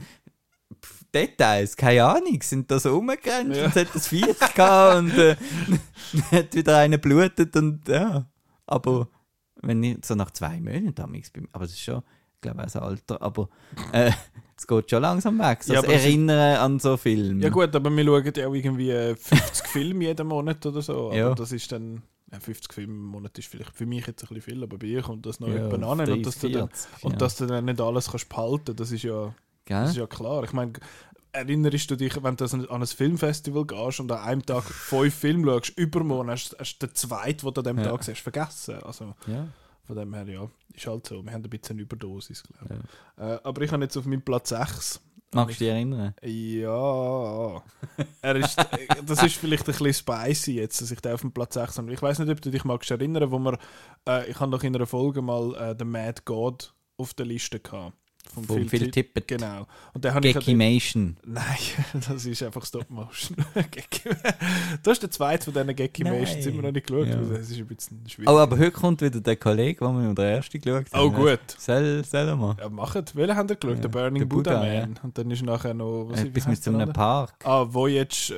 pff, 0.82 1.04
Details, 1.14 1.76
keine 1.76 2.06
Ahnung, 2.06 2.40
sind 2.44 2.70
da 2.70 2.80
so 2.80 2.94
rumgerannt 2.94 3.56
Ja. 3.56 3.66
und 3.66 3.70
es 3.70 3.76
hat 3.76 3.88
das 3.96 4.08
Viech 4.08 4.38
gehabt 4.56 4.98
und 5.00 5.18
äh, 5.18 5.36
hat 6.32 6.54
wieder 6.56 6.78
einer 6.78 6.98
blutet 6.98 7.56
und 7.56 7.88
ja. 7.88 8.26
Aber 8.68 9.08
wenn 9.62 9.82
ich 9.84 9.98
so 10.06 10.14
nach 10.16 10.32
zwei 10.32 10.60
Monaten 10.62 11.02
aber 11.52 11.64
das 11.66 11.72
ist 11.74 11.82
schon, 11.82 12.04
glaube, 12.42 12.64
auch 12.64 12.76
ein 12.76 12.82
Alter, 12.82 13.22
aber 13.22 13.50
äh, 13.92 14.12
es 14.58 14.68
geht 14.68 14.90
schon 14.90 15.02
langsam 15.02 15.40
weg. 15.40 15.64
So 15.64 15.74
Ja, 15.74 15.82
das 15.82 15.90
es 15.92 15.98
ist- 16.00 16.06
Erinnern 16.06 16.58
an 16.58 16.80
so 16.80 16.98
Filme. 16.98 17.42
Ja 17.44 17.50
gut, 17.50 17.76
aber 17.76 17.90
wir 17.90 18.04
schauen 18.06 18.34
ja 18.36 18.48
auch 18.48 18.54
irgendwie 18.54 18.92
äh, 18.92 19.16
50 19.16 19.68
Filme 19.68 20.06
jeden 20.06 20.28
Monat 20.28 20.66
oder 20.66 20.82
so. 20.82 21.08
Aber 21.08 21.16
Ja. 21.16 21.34
das 21.36 21.52
ist 21.52 21.72
dann, 21.72 22.04
ja, 22.32 22.40
50 22.40 22.74
Filme 22.74 22.94
im 22.94 23.04
Monat 23.06 23.38
ist 23.40 23.48
vielleicht 23.48 23.76
für 23.76 23.86
mich 23.86 24.06
jetzt 24.08 24.24
ein 24.24 24.28
bisschen 24.34 24.42
viel, 24.56 24.64
aber 24.64 24.78
bei 24.78 24.88
ihr 24.88 25.02
kommt 25.02 25.26
das 25.26 25.40
noch 25.40 25.48
ja, 25.50 25.68
an. 25.68 25.84
Und, 25.84 26.26
dass 26.26 26.40
du 26.40 26.50
dann, 26.50 26.68
30, 26.70 27.04
und 27.04 27.12
ja. 27.14 27.18
dass 27.18 27.36
du 27.38 27.46
dann 27.46 27.66
nicht 27.66 27.82
alles 27.82 28.10
kannst 28.12 28.30
behalten 28.30 28.76
das 28.76 28.92
ist 28.92 29.04
ja, 29.04 29.34
Gell? 29.66 29.82
das 29.82 29.92
ist 29.92 29.98
ja 29.98 30.08
klar. 30.08 30.44
Ich 30.44 30.54
meine, 30.54 30.74
erinnerst 31.32 31.92
du 31.92 31.96
dich, 31.96 32.22
wenn 32.24 32.36
du 32.36 32.46
an 32.46 32.66
an 32.70 32.82
ein 32.82 32.88
Filmfestival 32.88 33.66
gehst 33.66 34.00
und 34.00 34.12
an 34.12 34.20
einem 34.20 34.46
Tag 34.46 34.64
fünf 34.64 35.14
Filme 35.14 35.52
schaust, 35.52 35.78
übermorgen 35.78 36.32
hast, 36.32 36.56
hast 36.60 36.80
du 36.80 36.88
den 36.88 36.96
zweiten, 36.96 37.46
den 37.46 37.54
du 37.54 37.62
an 37.62 37.66
dem 37.66 37.78
Ja. 37.80 37.92
Tag 37.92 38.04
siehst, 38.04 38.22
vergessen. 38.22 38.82
Also 38.84 39.14
ja. 39.28 39.48
Von 39.90 39.98
dem 39.98 40.14
her, 40.14 40.28
ja, 40.28 40.48
ist 40.72 40.86
halt 40.86 41.08
so. 41.08 41.26
Wir 41.26 41.34
haben 41.34 41.44
ein 41.44 41.50
bisschen 41.50 41.74
eine 41.74 41.82
Überdosis, 41.82 42.44
glaube 42.44 42.76
ich. 42.76 43.24
Äh, 43.24 43.40
aber 43.42 43.64
ich 43.64 43.72
habe 43.72 43.82
jetzt 43.82 43.98
auf 43.98 44.06
meinem 44.06 44.22
Platz 44.22 44.50
6 44.50 45.02
Magst 45.32 45.60
du 45.60 45.64
dich 45.64 45.74
erinnern? 45.74 46.14
ja. 46.22 47.64
Er 48.22 48.36
ist, 48.36 48.56
das 49.08 49.24
ist 49.24 49.36
vielleicht 49.38 49.68
ein 49.68 49.74
bisschen 49.74 49.94
spicy 49.96 50.54
jetzt, 50.54 50.80
dass 50.80 50.92
ich 50.92 51.00
da 51.02 51.16
auf 51.16 51.22
dem 51.22 51.32
Platz 51.32 51.56
6 51.56 51.80
habe. 51.80 51.92
Ich 51.92 52.02
weiß 52.04 52.20
nicht, 52.20 52.30
ob 52.30 52.40
du 52.40 52.52
dich 52.52 52.64
magst 52.66 52.92
erinnern, 52.92 53.32
wo 53.32 53.40
wir, 53.40 53.58
äh, 54.08 54.30
ich 54.30 54.40
habe 54.40 54.52
doch 54.52 54.62
in 54.62 54.76
einer 54.76 54.86
Folge 54.86 55.24
mal 55.24 55.56
äh, 55.56 55.76
den 55.76 55.90
Mad 55.90 56.22
God 56.26 56.72
auf 56.98 57.16
der 57.16 57.26
Liste 57.26 57.60
gehabt. 57.60 57.98
Vom 58.46 58.58
Von 58.58 58.70
Phil 58.70 58.80
Phil 58.80 58.92
Tippett. 58.92 59.28
Genau. 59.28 59.68
Und 59.94 60.04
den 60.04 60.14
habe 60.14 60.28
ich 60.28 60.34
Gekimation. 60.34 61.18
Nein, 61.26 61.44
das 62.08 62.26
ist 62.26 62.44
einfach 62.44 62.66
Stop 62.66 62.90
Motion. 62.90 63.38
Gecki- 63.56 64.16
du 64.84 64.90
hast 64.92 65.04
den 65.04 65.12
zweiten 65.12 65.44
von 65.44 65.54
diesen 65.54 65.76
Gekimations 65.76 66.46
Nein. 66.46 66.54
immer 66.54 66.62
noch 66.64 66.72
nicht 66.72 66.88
geschaut. 66.88 67.08
Ja. 67.08 67.16
Das 67.16 67.50
ist 67.50 67.58
ein 67.58 67.68
bisschen 67.68 68.10
schwierig. 68.10 68.30
Oh, 68.30 68.38
aber 68.38 68.58
heute 68.58 68.72
kommt 68.72 69.02
wieder 69.02 69.20
der 69.20 69.36
Kollege, 69.36 69.86
den 69.86 70.02
wir 70.02 70.10
in 70.10 70.16
der 70.16 70.32
ersten 70.38 70.60
geschaut 70.60 70.86
haben. 70.94 71.02
Oh, 71.06 71.12
gut. 71.12 71.40
Soll, 71.58 72.04
soll 72.04 72.28
er 72.28 72.36
mal? 72.36 72.56
Ja, 72.60 72.70
macht. 72.70 73.16
Welchen 73.16 73.36
haben 73.36 73.50
ihr 73.50 73.56
geschaut? 73.56 73.76
Ja, 73.76 73.82
der 73.82 73.90
Burning 73.90 74.20
der 74.22 74.26
Buddha, 74.28 74.60
Buddha, 74.60 74.80
Man. 74.80 75.00
Und 75.04 75.18
dann 75.18 75.32
ist 75.32 75.44
nachher 75.44 75.74
noch. 75.74 76.10
Was, 76.10 76.24
mit 76.24 76.46
heisst 76.46 76.64
so 76.64 76.72
der 76.72 76.82
einem? 76.82 76.94
Park. 76.94 77.34
Ah, 77.46 77.66
Voyage, 77.68 78.34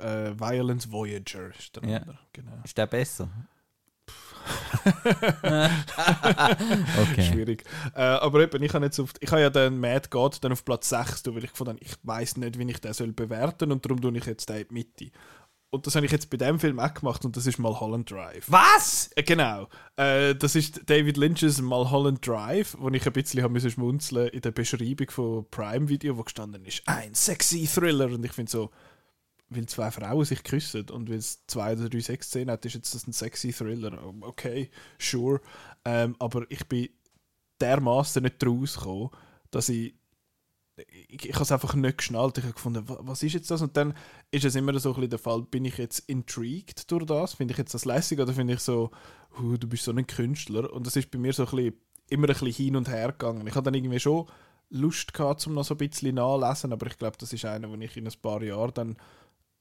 äh, 0.00 0.28
äh, 0.28 0.34
Violence 0.38 0.90
Voyager 0.90 1.50
ist 1.58 1.76
der 1.76 1.88
Ja. 1.88 1.96
andere. 1.98 2.18
Genau. 2.32 2.52
Ist 2.64 2.76
der 2.78 2.86
besser? 2.86 3.28
okay. 7.02 7.22
Schwierig. 7.22 7.64
Äh, 7.94 8.02
aber 8.02 8.40
eben, 8.40 8.62
ich 8.62 8.74
habe 8.74 8.84
jetzt 8.84 8.98
auf, 8.98 9.12
ich 9.20 9.30
habe 9.30 9.42
ja 9.42 9.50
den 9.50 9.78
Mad 9.78 10.08
God 10.10 10.42
dann 10.42 10.52
auf 10.52 10.64
Platz 10.64 10.88
6, 10.88 11.22
tun, 11.22 11.34
weil 11.34 11.44
ich 11.44 11.50
gefunden 11.50 11.76
ich 11.80 11.94
weiß 12.02 12.38
nicht, 12.38 12.58
wie 12.58 12.70
ich 12.70 12.80
den 12.80 12.92
soll 12.92 13.12
bewerten 13.12 13.72
und 13.72 13.84
darum 13.84 14.00
tue 14.00 14.16
ich 14.16 14.26
jetzt 14.26 14.48
den 14.48 14.62
in 14.62 14.68
die 14.68 14.74
Mitte. 14.74 15.10
Und 15.72 15.86
das 15.86 15.94
habe 15.94 16.04
ich 16.04 16.10
jetzt 16.10 16.30
bei 16.30 16.36
dem 16.36 16.58
Film 16.58 16.80
auch 16.80 16.92
gemacht 16.92 17.24
und 17.24 17.36
das 17.36 17.46
ist 17.46 17.58
Mulholland 17.58 18.10
Drive. 18.10 18.44
Was? 18.48 19.10
Äh, 19.14 19.22
Genau. 19.22 19.68
Äh, 19.94 20.34
das 20.34 20.56
ist 20.56 20.90
David 20.90 21.16
Lynch's 21.16 21.60
Mulholland 21.60 22.26
Drive, 22.26 22.76
wo 22.78 22.88
ich 22.88 23.06
ein 23.06 23.12
bisschen 23.12 23.42
habe 23.42 23.52
müssen 23.52 23.70
schmunzeln 23.70 24.28
in 24.28 24.40
der 24.40 24.50
Beschreibung 24.50 25.10
von 25.10 25.48
Prime 25.48 25.88
Video, 25.88 26.16
wo 26.16 26.24
gestanden 26.24 26.64
ist, 26.64 26.82
ein 26.86 27.14
sexy 27.14 27.68
Thriller. 27.72 28.06
Und 28.06 28.24
ich 28.24 28.32
finde 28.32 28.50
so, 28.50 28.70
weil 29.50 29.66
zwei 29.66 29.90
Frauen 29.90 30.24
sich 30.24 30.42
küssen 30.44 30.88
und 30.90 31.10
weil 31.10 31.18
es 31.18 31.44
zwei 31.46 31.72
oder 31.74 31.88
drei 31.88 32.00
Sexszenen 32.00 32.50
hat, 32.50 32.64
ist 32.64 32.74
jetzt 32.74 32.94
das 32.94 33.06
ein 33.06 33.12
sexy 33.12 33.52
Thriller. 33.52 33.92
Okay, 34.22 34.70
sure. 34.98 35.40
Ähm, 35.84 36.16
aber 36.18 36.44
ich 36.50 36.66
bin 36.66 36.88
dermaßen 37.60 38.22
nicht 38.22 38.44
rausgekommen, 38.44 39.10
dass 39.50 39.68
ich 39.68 39.94
ich, 41.08 41.26
ich 41.28 41.34
habe 41.34 41.42
es 41.42 41.52
einfach 41.52 41.74
nicht 41.74 41.98
geschnallt. 41.98 42.38
Ich 42.38 42.44
habe 42.44 42.54
gefunden, 42.54 42.88
wa- 42.88 43.00
was 43.02 43.22
ist 43.22 43.34
jetzt 43.34 43.50
das? 43.50 43.60
Und 43.62 43.76
dann 43.76 43.94
ist 44.30 44.44
es 44.44 44.54
immer 44.54 44.78
so 44.78 44.90
ein 44.90 44.94
bisschen 44.94 45.10
der 45.10 45.18
Fall, 45.18 45.42
bin 45.42 45.64
ich 45.64 45.76
jetzt 45.78 46.00
intrigued 46.08 46.90
durch 46.90 47.04
das? 47.04 47.34
Finde 47.34 47.52
ich 47.52 47.58
jetzt 47.58 47.74
das 47.74 47.84
lässig 47.84 48.18
oder 48.18 48.32
finde 48.32 48.54
ich 48.54 48.60
so, 48.60 48.90
«Hu, 49.38 49.56
du 49.56 49.68
bist 49.68 49.84
so 49.84 49.92
ein 49.92 50.06
Künstler? 50.06 50.72
Und 50.72 50.86
das 50.86 50.96
ist 50.96 51.10
bei 51.10 51.18
mir 51.18 51.32
so 51.32 51.44
ein 51.44 51.50
bisschen, 51.50 51.74
immer 52.08 52.28
ein 52.28 52.32
bisschen 52.34 52.52
hin 52.52 52.76
und 52.76 52.88
her 52.88 53.08
gegangen. 53.12 53.46
Ich 53.46 53.54
hatte 53.54 53.64
dann 53.64 53.74
irgendwie 53.74 54.00
schon 54.00 54.26
Lust 54.70 55.12
gehabt, 55.12 55.46
um 55.46 55.54
noch 55.54 55.64
so 55.64 55.74
ein 55.74 55.78
bisschen 55.78 56.14
nachlesen, 56.14 56.72
aber 56.72 56.86
ich 56.86 56.96
glaube, 56.96 57.16
das 57.18 57.32
ist 57.32 57.44
einer, 57.44 57.68
wo 57.68 57.74
ich 57.74 57.96
in 57.96 58.06
ein 58.06 58.14
paar 58.22 58.42
Jahren 58.42 58.72
dann 58.74 58.96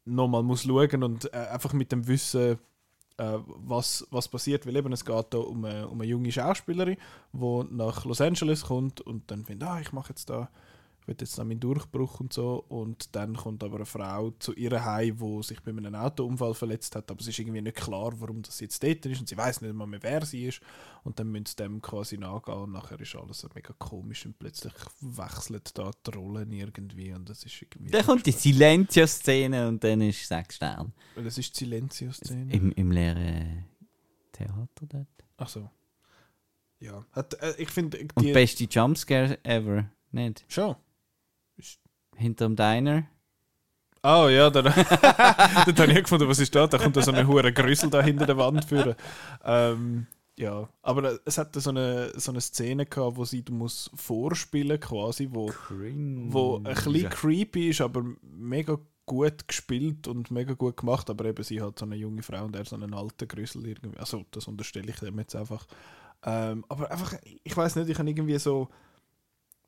nochmal 0.06 0.44
muss 0.44 0.64
schauen 0.64 1.04
und 1.04 1.34
äh, 1.34 1.38
einfach 1.38 1.74
mit 1.74 1.92
dem 1.92 2.08
Wissen, 2.08 2.60
äh, 3.18 3.38
was, 3.46 4.08
was 4.12 4.28
passiert, 4.28 4.66
weil 4.66 4.76
eben 4.76 4.94
es 4.94 5.06
geht 5.06 5.34
da 5.34 5.38
um 5.40 5.66
eine, 5.66 5.88
um 5.88 6.00
eine 6.00 6.10
junge 6.10 6.32
Schauspielerin, 6.32 6.98
die 7.34 7.64
nach 7.72 8.06
Los 8.06 8.22
Angeles 8.22 8.64
kommt 8.64 9.02
und 9.02 9.30
dann 9.30 9.46
findet, 9.46 9.68
ah, 9.68 9.80
ich 9.82 9.92
mache 9.92 10.10
jetzt 10.10 10.30
da, 10.30 10.50
will 11.10 11.18
jetzt 11.20 11.38
da 11.38 11.44
meinen 11.44 11.60
Durchbruch 11.60 12.20
und 12.20 12.32
so 12.32 12.64
und 12.70 13.16
dann 13.16 13.36
kommt 13.36 13.64
aber 13.64 13.78
eine 13.78 13.86
Frau 13.86 14.32
zu 14.40 14.54
ihr 14.54 14.84
heim, 14.86 15.18
die 15.18 15.44
sich 15.44 15.62
bei 15.62 15.72
einem 15.72 15.96
Autounfall 15.96 16.54
verletzt 16.54 16.96
hat, 16.96 17.10
aber 17.10 17.20
es 17.20 17.28
ist 17.28 17.40
irgendwie 17.40 17.62
nicht 17.62 17.78
klar, 17.78 18.14
warum 18.20 18.42
das 18.42 18.60
jetzt 18.60 18.82
dort 18.84 19.06
ist 19.06 19.20
und 19.20 19.28
sie 19.28 19.36
weiß 19.36 19.62
nicht 19.62 19.74
mal 19.74 19.88
mehr, 19.88 20.02
wer 20.04 20.26
sie 20.26 20.46
ist 20.46 20.62
und 21.04 21.20
dann 21.20 21.32
müssen 21.32 21.48
sie 21.48 21.56
dem 21.56 21.82
quasi 21.82 22.18
nachgehen 22.18 22.60
und 22.60 22.72
nachher 22.72 23.00
ist 23.00 23.16
alles 23.16 23.40
so 23.40 23.50
mega 23.56 23.74
komisch 23.78 24.26
und 24.26 24.38
plötzlich 24.38 24.74
wechselt 25.02 25.78
da 25.78 25.92
die 26.06 26.12
Rollen 26.12 26.52
irgendwie 26.52 27.12
und 27.14 27.28
das 27.28 27.44
ist 27.44 27.62
irgendwie... 27.62 27.92
Dann 27.92 28.06
kommt 28.06 28.26
die 28.26 28.32
Silenzio-Szene 28.32 29.68
und 29.68 29.84
dann 29.84 30.02
ist 30.02 30.28
sechs 30.28 30.56
Sterne. 30.56 30.92
Das 31.16 31.38
ist 31.38 31.60
die 31.60 31.66
Silencio-Szene. 31.66 32.54
Im, 32.54 32.72
Im 32.74 32.92
leeren 32.92 33.66
Theater 34.32 34.86
dort. 34.88 35.08
Ach 35.38 35.50
so. 35.50 35.70
Ja. 36.80 37.06
Hat, 37.12 37.34
äh, 37.42 37.56
ich 37.58 37.70
finde, 37.70 38.00
Und 38.16 38.26
die. 38.26 38.32
beste 38.32 38.64
Jumpscare 38.66 39.44
ever. 39.44 39.90
Nicht? 40.12 40.46
Schon. 40.48 40.76
Hinterm 42.20 42.56
Diner. 42.56 43.04
Oh 44.04 44.28
ja, 44.30 44.50
dann, 44.50 44.64
dann 44.74 44.76
habe 45.78 45.92
ich 45.92 46.04
gefunden, 46.04 46.28
was 46.28 46.40
ist 46.40 46.56
da? 46.56 46.68
Da 46.68 46.78
kommt 46.78 46.96
da 46.96 47.02
so 47.02 47.12
eine 47.12 47.28
hure 47.28 47.52
Grüssel 47.52 47.90
da 47.90 48.02
hinter 48.02 48.26
der 48.26 48.38
Wand 48.38 48.64
führen. 48.64 48.96
Ähm, 49.44 50.08
ja, 50.38 50.70
aber 50.82 51.20
es 51.26 51.38
hat 51.38 51.54
so 51.54 51.70
eine, 51.70 52.18
so 52.18 52.32
eine 52.32 52.40
Szene 52.40 52.86
gehabt, 52.86 53.18
wo 53.18 53.26
sie 53.26 53.44
du 53.44 53.52
musst 53.52 53.92
vorspielen 53.94 54.80
quasi, 54.80 55.28
wo, 55.30 55.52
wo 56.30 56.58
ein 56.58 56.64
bisschen 56.64 57.10
creepy 57.10 57.70
ist, 57.70 57.82
aber 57.82 58.06
mega 58.22 58.78
gut 59.06 59.50
gespielt 59.50 60.08
und 60.08 60.32
mega 60.32 60.54
gut 60.54 60.78
gemacht. 60.78 61.10
Aber 61.10 61.26
eben 61.26 61.44
sie 61.44 61.62
hat 61.62 61.80
so 61.80 61.86
eine 61.86 61.98
junge 61.98 62.24
Frau 62.24 62.46
und 62.46 62.56
er 62.56 62.64
so 62.64 62.78
einen 62.78 62.94
alten 62.94 63.28
Grüssel 63.28 63.68
irgendwie. 63.68 64.00
Also 64.00 64.24
das 64.32 64.48
unterstelle 64.48 64.90
ich 64.90 65.00
dem 65.00 65.20
jetzt 65.20 65.36
einfach. 65.36 65.66
Ähm, 66.24 66.64
aber 66.70 66.90
einfach, 66.90 67.16
ich 67.44 67.58
weiß 67.58 67.76
nicht, 67.76 67.90
ich 67.90 68.00
habe 68.00 68.10
irgendwie 68.10 68.40
so 68.40 68.70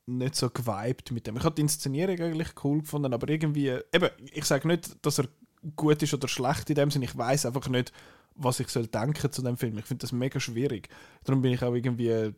nicht 0.06 0.36
so 0.36 0.50
geweibt 0.50 1.12
mit 1.12 1.28
dem. 1.28 1.38
Ich 1.38 1.44
habe 1.44 1.56
die 1.56 1.62
Inszenierung 1.62 2.20
eigentlich 2.20 2.50
cool 2.64 2.80
gefunden, 2.80 3.14
aber 3.14 3.30
irgendwie, 3.30 3.70
eben, 3.70 4.10
ich 4.32 4.46
sage 4.46 4.68
nicht, 4.68 5.06
dass 5.06 5.20
er 5.20 5.28
gut 5.76 6.02
ist 6.02 6.14
oder 6.14 6.28
schlecht 6.28 6.70
in 6.70 6.76
dem 6.76 6.92
Sinne, 6.92 7.06
ich 7.06 7.18
weiß 7.18 7.46
einfach 7.46 7.68
nicht, 7.70 7.92
was 8.36 8.60
ich 8.60 8.70
soll 8.70 8.88
denken 8.88 9.32
zu 9.32 9.42
dem 9.42 9.58
Film. 9.58 9.78
Ich 9.78 9.86
finde 9.86 10.02
das 10.02 10.12
mega 10.12 10.40
schwierig. 10.40 10.90
Darum 11.24 11.42
bin 11.42 11.54
ich 11.54 11.64
auch 11.64 11.74
irgendwie 11.74 12.34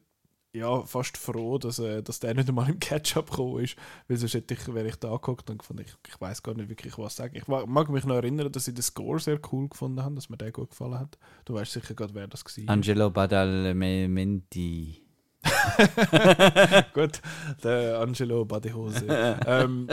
ja, 0.56 0.84
fast 0.84 1.18
froh, 1.18 1.58
dass, 1.58 1.80
äh, 1.80 2.04
dass 2.04 2.20
der 2.20 2.36
nicht 2.36 2.48
einmal 2.48 2.70
im 2.70 2.80
Catch-up 2.80 3.32
gekommen 3.32 3.64
ist, 3.64 3.76
weil 4.08 4.18
sonst 4.18 4.36
hätte 4.36 4.54
ich, 4.54 4.74
wäre 4.74 4.88
ich 4.88 4.96
da 4.98 5.10
angeguckt 5.10 5.50
und 5.50 5.58
gefunden, 5.58 5.84
ich, 5.84 5.96
ich 6.08 6.22
weiß 6.22 6.44
gar 6.44 6.54
nicht 6.54 6.70
wirklich, 6.70 6.98
was 6.98 7.16
sagen. 7.16 7.36
Ich 7.36 7.48
mag 7.48 7.90
mich 7.90 8.06
noch 8.06 8.16
erinnern, 8.16 8.52
dass 8.52 8.68
ich 8.68 8.76
den 8.76 8.84
Score 8.84 9.20
sehr 9.20 9.40
cool 9.52 9.68
gefunden 9.68 10.04
habe, 10.04 10.14
dass 10.16 10.30
mir 10.30 10.38
der 10.38 10.52
gut 10.52 10.70
gefallen 10.70 11.00
hat. 11.00 11.18
Du 11.46 11.56
weißt 11.56 11.72
sicher 11.72 11.96
gerade, 11.96 12.14
wer 12.14 12.28
das 12.28 12.46
war. 12.46 12.70
Angelo 12.70 13.10
Badalamenti. 13.10 15.03
Gut, 16.94 17.22
der 17.64 18.00
Angelo 18.00 18.46
Badehose. 18.46 19.06
ähm, 19.48 19.88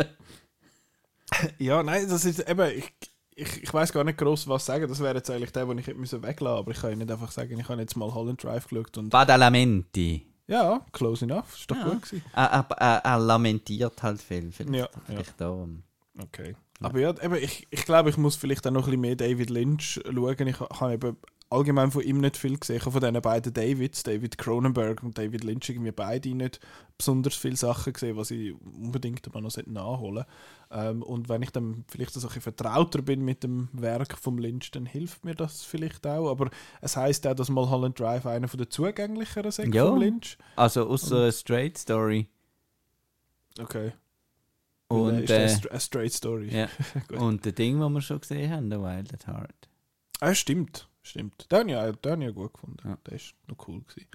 ja, 1.59 1.83
nein, 1.83 2.09
das 2.09 2.25
ist 2.25 2.49
eben, 2.49 2.71
ich, 2.79 2.93
ich, 3.35 3.63
ich 3.65 3.73
weiß 3.75 3.93
gar 3.93 4.05
nicht 4.05 4.19
groß 4.19 4.49
was 4.49 4.67
sagen. 4.67 4.89
Das 4.89 5.01
wäre 5.01 5.17
jetzt 5.17 5.31
eigentlich 5.31 5.53
der, 5.53 5.67
den 5.67 5.79
ich 5.79 5.87
hätte 5.87 5.99
müssen 5.99 6.23
weglassen 6.23 6.59
aber 6.59 6.71
ich 6.73 6.81
kann 6.81 6.91
ja 6.91 6.97
nicht 6.97 7.11
einfach 7.11 7.31
sagen, 7.31 7.59
ich 7.59 7.69
habe 7.69 7.81
jetzt 7.81 7.97
mal 7.97 8.13
Holland 8.13 8.43
Drive 8.43 8.69
geschaut 8.69 8.97
und 8.99 9.11
Badalamenti. 9.11 10.27
ja, 10.47 10.85
close 10.93 11.25
enough, 11.25 11.55
ist 11.59 11.71
doch 11.71 11.77
Ja. 11.77 11.85
gut 11.89 12.03
gewesen. 12.03 12.25
Er, 12.35 12.45
er, 12.47 12.67
er, 12.77 12.97
er 13.05 13.19
lamentiert 13.19 14.03
halt 14.03 14.21
viel. 14.21 14.53
Vielleicht, 14.53 14.75
Ja, 14.75 14.89
vielleicht 15.07 15.41
darum. 15.41 15.83
Okay. 16.21 16.55
Aber 16.83 16.99
ja, 16.99 17.11
eben, 17.23 17.35
ich, 17.37 17.67
ich 17.71 17.85
glaube, 17.85 18.11
ich 18.11 18.17
muss 18.17 18.37
vielleicht 18.37 18.67
auch 18.67 18.71
noch 18.71 18.83
ein 18.83 18.87
bisschen 18.87 19.01
mehr 19.03 19.17
David 19.17 19.51
Lynch 19.51 20.01
schauen. 20.05 20.47
Ich 20.47 20.61
ha- 20.61 20.81
habe 20.81 20.95
eben 20.95 21.17
allgemein 21.51 21.91
von 21.91 22.03
ihm 22.03 22.19
nicht 22.19 22.37
viel 22.37 22.57
gesehen. 22.59 22.77
Ich 22.77 22.83
habe 22.83 22.93
von 22.93 23.01
diesen 23.01 23.21
beiden 23.21 23.53
Davids, 23.53 24.03
David 24.03 24.39
Cronenberg 24.39 25.03
und 25.03 25.19
David 25.19 25.45
Lynch, 25.45 25.69
irgendwie 25.69 25.91
beide 25.93 26.35
nicht 26.35 26.61
besonders 26.97 27.35
viele 27.35 27.57
Sachen 27.57 27.93
gesehen, 27.93 28.17
was 28.17 28.31
ich 28.31 28.55
unbedingt 28.63 29.27
aber 29.27 29.41
noch 29.41 29.55
nachholen 29.67 30.25
sollte. 30.71 30.91
ähm, 30.91 31.03
Und 31.03 31.29
wenn 31.29 31.43
ich 31.43 31.51
dann 31.51 31.85
vielleicht 31.89 32.17
ein 32.17 32.21
bisschen 32.23 32.41
vertrauter 32.43 33.03
bin 33.03 33.25
mit 33.25 33.43
dem 33.43 33.69
Werk 33.73 34.17
vom 34.17 34.39
Lynch, 34.39 34.71
dann 34.71 34.87
hilft 34.87 35.25
mir 35.25 35.35
das 35.35 35.63
vielleicht 35.65 36.07
auch. 36.07 36.31
Aber 36.31 36.51
es 36.81 36.97
heisst 36.97 37.27
auch, 37.27 37.35
dass 37.35 37.49
Mulholland 37.49 37.99
Drive 37.99 38.27
einer 38.27 38.49
von 38.49 38.59
der 38.59 38.71
zugänglicheren 38.71 39.51
Säcke 39.51 39.77
Ja. 39.77 39.87
vom 39.89 39.99
Lynch. 40.01 40.39
Also 40.57 40.89
außer 40.89 41.17
eine 41.23 41.33
Straight 41.33 41.77
Story. 41.79 42.29
Okay. 43.59 43.93
Und, 44.89 45.01
Und, 45.01 45.19
ist 45.21 45.31
äh, 45.31 45.69
eine 45.71 45.81
straight 45.81 46.13
Story. 46.13 46.49
ja. 46.53 46.69
Und 47.19 47.45
der 47.45 47.53
Ding, 47.53 47.79
das 47.81 47.91
wir 47.91 48.01
schon 48.01 48.21
gesehen 48.21 48.51
haben, 48.53 48.71
The 48.71 48.79
Wild 48.79 49.15
at 49.15 49.27
Heart. 49.27 49.69
Ah, 50.21 50.35
stimmt. 50.35 50.89
Stimmt. 51.03 51.51
Den 51.51 51.75
habe 51.75 51.91
ich, 51.91 51.97
den 51.97 52.21
ich 52.23 52.27
ja 52.29 52.33
gut 52.33 52.53
gefunden. 52.55 52.77
Ja. 52.85 52.99
Der 53.07 53.15
ist 53.15 53.35
noch 53.49 53.57
cool 53.69 53.81
gewesen. 53.81 54.07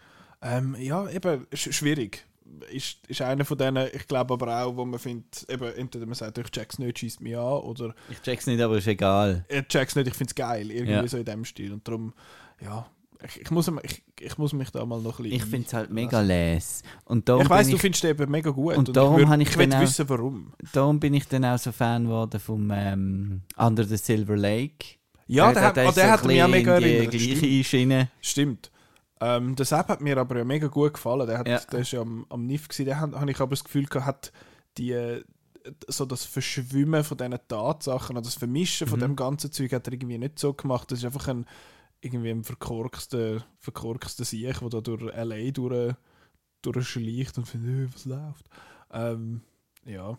Ähm, 0.42 0.76
ja, 0.80 1.10
eben, 1.10 1.48
sch 1.54 1.74
schwierig. 1.74 2.26
ist, 2.72 3.00
ist 3.08 3.22
einer 3.22 3.44
von 3.46 3.58
denen, 3.58 3.88
ich 3.94 4.08
glaube 4.08 4.34
aber 4.36 4.64
auch, 4.64 4.76
wo 4.76 4.86
man 4.86 5.00
findet, 5.00 5.46
eben, 5.50 5.74
entweder 5.76 6.06
man 6.06 6.14
sagt, 6.16 6.38
ich 6.38 6.50
check's 6.52 6.78
nicht, 6.78 7.00
schießt 7.00 7.22
mich 7.22 7.36
an, 7.36 7.42
oder 7.44 7.96
Ich 8.10 8.22
check's 8.22 8.46
nicht, 8.46 8.62
aber 8.62 8.78
ist 8.78 8.88
egal. 8.88 9.44
er 9.48 9.68
checkt's 9.68 9.96
nicht, 9.96 10.08
ich 10.08 10.14
find's 10.14 10.36
geil, 10.36 10.70
irgendwie 10.70 10.92
Ja. 10.94 11.08
so 11.08 11.18
in 11.18 11.26
dem 11.26 11.44
Stil. 11.46 11.74
Und 11.74 11.88
darum, 11.88 12.14
ja, 12.62 12.86
ich, 13.24 13.42
ich, 13.42 13.50
muss, 13.50 13.72
ich, 13.82 14.04
ich 14.20 14.38
muss 14.38 14.54
mich 14.54 14.70
da 14.70 14.86
mal 14.86 15.02
noch 15.02 15.18
ein 15.20 15.24
bisschen... 15.24 15.38
Ich 15.38 15.46
finde 15.46 15.66
es 15.66 15.74
halt 15.74 15.90
mega 15.90 16.22
les. 16.22 16.84
Und 17.06 17.28
darum 17.28 17.42
Ich 17.44 17.50
weiss, 17.50 17.68
du 17.70 17.76
ich, 17.76 17.82
findest 17.82 18.04
eben 18.06 18.30
mega 18.30 18.52
gut. 18.52 18.78
Und 18.78 18.96
darum 18.96 19.20
ich, 19.20 19.26
würd- 19.28 19.42
ich 19.42 19.50
ich 19.50 19.58
will 19.58 19.80
wissen, 19.80 20.08
warum. 20.10 20.54
darum 20.74 21.00
bin 21.00 21.16
ich 21.16 21.28
dann 21.28 21.46
auch 21.46 21.58
so 21.58 21.72
Fan 21.72 22.04
geworden 22.04 22.40
vom 22.40 22.70
ähm, 22.72 23.42
Under 23.58 23.84
the 23.86 23.98
Silver 23.98 24.36
Lake. 24.38 24.98
Ja, 25.28 25.52
der, 25.52 25.62
hat, 25.64 25.72
oh, 25.78 25.82
der 25.82 25.92
so 25.92 26.02
hat 26.04 26.26
mich 26.26 26.40
auch 26.42 26.46
ein 26.46 26.52
mega 26.52 26.74
erinnert. 26.74 27.12
gleiche 27.12 27.64
Schiene. 27.64 28.10
Stimmt. 28.22 28.72
Ähm, 29.22 29.56
der 29.56 29.66
Sepp 29.66 29.88
hat 29.88 30.02
mir 30.02 30.18
aber 30.18 30.38
ja 30.38 30.44
mega 30.44 30.68
gut 30.68 30.94
gefallen. 30.94 31.26
Der, 31.26 31.38
hat, 31.40 31.48
Ja. 31.48 31.60
der 31.60 31.80
ist 31.80 31.92
ja 31.92 32.02
am, 32.02 32.26
am 32.30 32.46
NIF 32.46 32.68
gewesen. 32.68 32.86
Der 32.86 33.00
hat, 33.00 33.14
habe 33.14 33.32
ich 33.32 33.40
aber 33.40 33.52
das 33.52 33.64
Gefühl 33.64 33.86
gehabt, 33.86 34.06
hat 34.06 34.32
die, 34.78 34.92
äh, 34.92 35.24
so 35.88 36.06
das 36.06 36.26
Verschwimmen 36.26 37.04
von 37.04 37.18
diesen 37.18 37.40
Tatsachen 37.48 38.18
und 38.18 38.26
das 38.26 38.36
Vermischen 38.36 38.88
von 38.88 39.00
Mhm. 39.00 39.04
dem 39.04 39.16
ganzen 39.16 39.52
Zeug 39.52 39.72
hat 39.74 39.88
er 39.88 39.94
irgendwie 39.94 40.18
nicht 40.20 40.38
so 40.38 40.54
gemacht. 40.54 40.92
Das 40.92 41.00
ist 41.00 41.06
einfach 41.06 41.28
ein 41.28 41.46
irgendwie 42.02 42.30
ein 42.30 42.44
verkorkster, 42.44 43.44
verkorkster 43.60 44.26
Sieg, 44.26 44.60
der 44.60 44.70
da 44.70 44.82
durch 44.82 45.12
L.A. 45.12 45.50
durch, 45.52 45.96
durchschleicht 46.62 47.38
und 47.40 47.48
findet, 47.48 47.90
äh, 47.90 47.94
was 47.94 48.06
läuft. 48.06 48.46
Ähm, 48.92 49.42
ja. 49.86 50.18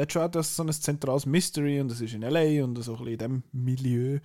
Der 0.00 0.04
hat 0.04 0.12
schon 0.14 0.22
auch 0.22 0.30
das, 0.30 0.56
so 0.56 0.62
ein 0.62 0.72
zentrales 0.72 1.26
Mystery 1.26 1.78
und 1.78 1.90
das 1.90 2.00
ist 2.00 2.14
in 2.14 2.22
L.A. 2.22 2.64
und 2.64 2.74
so 2.82 2.92
ein 2.92 3.04
bisschen 3.04 3.12
in 3.12 3.18
dem 3.18 3.42
Milieu. 3.52 4.18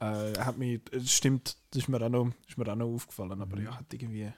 Äh, 0.00 0.32
hat 0.36 0.58
mich, 0.58 0.80
es 0.90 1.12
stimmt, 1.12 1.56
das 1.70 1.82
ist 1.82 1.88
mir 1.88 2.02
auch 2.04 2.08
noch, 2.08 2.32
ist 2.48 2.58
mir 2.58 2.66
auch 2.66 2.74
noch 2.74 2.88
aufgefallen, 2.92 3.40
aber 3.40 3.56
Mhm. 3.56 3.64
ja, 3.66 3.78
hat 3.78 3.94
irgendwie... 3.94 4.32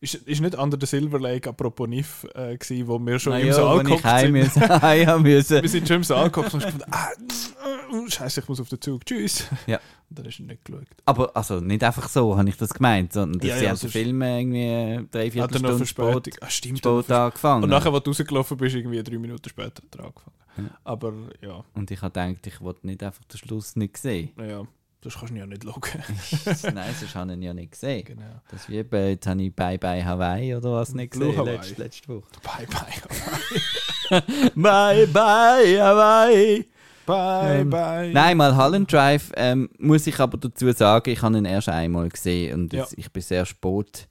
Ist, 0.00 0.14
ist 0.14 0.40
nicht 0.42 0.54
Under 0.56 0.76
the 0.78 0.86
Silver 0.86 1.18
Lake, 1.18 1.48
apropos 1.48 1.88
NIF, 1.88 2.24
äh, 2.34 2.56
gewesen, 2.58 2.86
wo 2.86 2.98
wir 2.98 3.18
schon 3.18 3.32
Na 3.32 3.40
im 3.40 3.46
ja, 3.46 3.52
Saal 3.54 3.82
geguckt 3.82 4.02
sind. 4.20 4.32
müssen. 4.32 4.62
haben 4.68 5.22
müssen. 5.22 5.62
Wir 5.62 5.68
sind 5.70 5.88
schon 5.88 5.96
im 5.96 6.04
Saal 6.04 6.24
geguckt 6.30 6.52
und 6.52 6.60
gefunden, 6.62 6.84
ah, 6.90 7.08
äh, 7.10 8.10
scheiße, 8.10 8.40
ich 8.40 8.48
muss 8.48 8.60
auf 8.60 8.68
den 8.68 8.80
Zug, 8.80 9.06
tschüss. 9.06 9.46
Ja. 9.66 9.80
Und 10.08 10.18
dann 10.20 10.26
hast 10.26 10.38
du 10.38 10.44
nicht 10.44 10.64
geschaut. 10.64 10.86
Aber 11.04 11.34
also 11.36 11.58
nicht 11.60 11.82
einfach 11.82 12.08
so, 12.08 12.36
habe 12.36 12.48
ich 12.48 12.56
das 12.56 12.72
gemeint, 12.72 13.12
sondern 13.12 13.40
dass 13.40 13.48
Ja, 13.48 13.56
sie 13.58 13.64
ja, 13.64 13.70
haben 13.70 13.78
den 13.80 13.90
Film 13.90 14.22
irgendwie 14.22 15.08
drei, 15.10 15.30
vier 15.32 15.42
er 15.42 15.58
Stunden 15.58 15.86
spät? 15.86 16.38
Ah, 16.42 16.48
stimmt. 16.50 16.78
spät 16.78 17.10
angefangen. 17.10 17.64
Und 17.64 17.70
nachher, 17.70 17.92
als 17.92 18.04
du 18.04 18.10
rausgelaufen 18.10 18.56
bist, 18.56 18.76
irgendwie 18.76 19.02
drei 19.02 19.18
Minuten 19.18 19.48
später 19.48 19.82
hat 19.82 19.98
er 19.98 20.04
angefangen. 20.04 20.36
Ja. 20.58 20.78
Aber 20.84 21.12
ja, 21.42 21.64
Und 21.74 21.90
ich 21.90 22.00
habe 22.02 22.12
gedacht, 22.12 22.46
ich 22.46 22.60
wollte 22.60 22.86
nicht 22.86 23.02
einfach 23.02 23.24
den 23.24 23.36
Schluss 23.38 23.74
nicht 23.76 23.96
sehen. 23.96 24.30
naja, 24.36 24.62
das 25.06 25.18
kannst 25.18 25.32
du 25.32 25.38
ja 25.38 25.46
nicht 25.46 25.62
schauen. 25.64 25.80
Nein, 26.74 26.94
sonst 26.98 27.14
habe 27.14 27.30
ich 27.32 27.36
ihn 27.38 27.42
ja 27.42 27.54
nicht 27.54 27.72
gesehen. 27.72 28.04
genau. 28.04 28.40
Das 28.50 28.68
wie 28.68 28.82
bei, 28.82 29.10
jetzt 29.10 29.26
habe 29.26 29.42
ich 29.42 29.54
Bye 29.54 29.78
Bye 29.78 30.04
Hawaii 30.04 30.54
oder 30.54 30.72
was 30.72 30.92
nicht 30.94 31.12
Blue 31.12 31.26
gesehen, 31.28 31.40
Hawaii. 31.40 31.56
letzte, 31.56 31.82
letzte 31.82 32.08
Woche. 32.08 32.22
Bye, 32.42 32.66
bye. 32.66 34.20
Bye 34.54 35.06
Bye 35.06 35.80
Hawaii! 35.82 36.66
Bye, 37.06 37.60
Ähm, 37.60 37.70
bye. 37.70 38.10
Nein, 38.12 38.36
mal 38.36 38.56
Holland 38.56 38.92
Drive 38.92 39.30
ähm, 39.36 39.70
muss 39.78 40.06
ich 40.08 40.18
aber 40.18 40.36
dazu 40.38 40.70
sagen, 40.72 41.08
ich 41.10 41.22
habe 41.22 41.38
ihn 41.38 41.44
erst 41.44 41.68
einmal 41.68 42.08
gesehen 42.08 42.54
und 42.62 42.72
Ja. 42.72 42.84
ich 42.96 43.12
bin 43.12 43.22
sehr 43.22 43.46
spät 43.46 44.08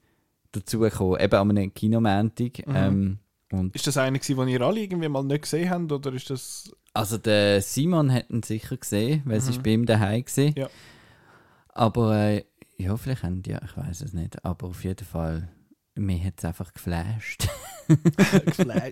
dazu 0.53 0.79
gekommen, 0.79 1.19
eben 1.19 1.35
an 1.35 1.49
einem 1.51 1.73
Kinomantik. 1.73 2.65
Mhm. 2.65 3.19
Ähm, 3.51 3.71
Ist 3.73 3.85
das 3.85 3.97
einer, 3.97 4.17
den 4.17 4.47
ihr 4.47 4.61
alle 4.61 4.79
irgendwie 4.79 5.09
mal 5.09 5.23
nicht 5.23 5.41
gesehen 5.41 5.69
habt? 5.69 5.91
Oder 5.91 6.13
ist 6.13 6.29
das. 6.29 6.71
Also 6.95 7.17
der 7.17 7.61
Simon 7.61 8.11
hat 8.11 8.29
ihn 8.29 8.43
sicher 8.43 8.77
gesehen, 8.77 9.21
weil 9.25 9.37
es 9.37 9.49
Mhm. 9.57 9.63
bei 9.63 9.69
ihm 9.71 9.85
daheim 9.85 10.23
gesehen. 10.25 10.53
Ja. 10.57 10.67
Aber 11.69 12.15
äh, 12.15 12.45
ja, 12.77 12.95
vielleicht 12.97 13.23
haben 13.23 13.41
die, 13.41 13.51
ja, 13.51 13.61
ich 13.63 13.75
weiß 13.77 14.01
es 14.01 14.13
nicht, 14.13 14.43
aber 14.45 14.67
auf 14.67 14.83
jeden 14.83 15.05
Fall, 15.05 15.49
mir 15.95 16.23
hat 16.23 16.35
es 16.37 16.45
einfach 16.45 16.73
geflasht. 16.73 17.47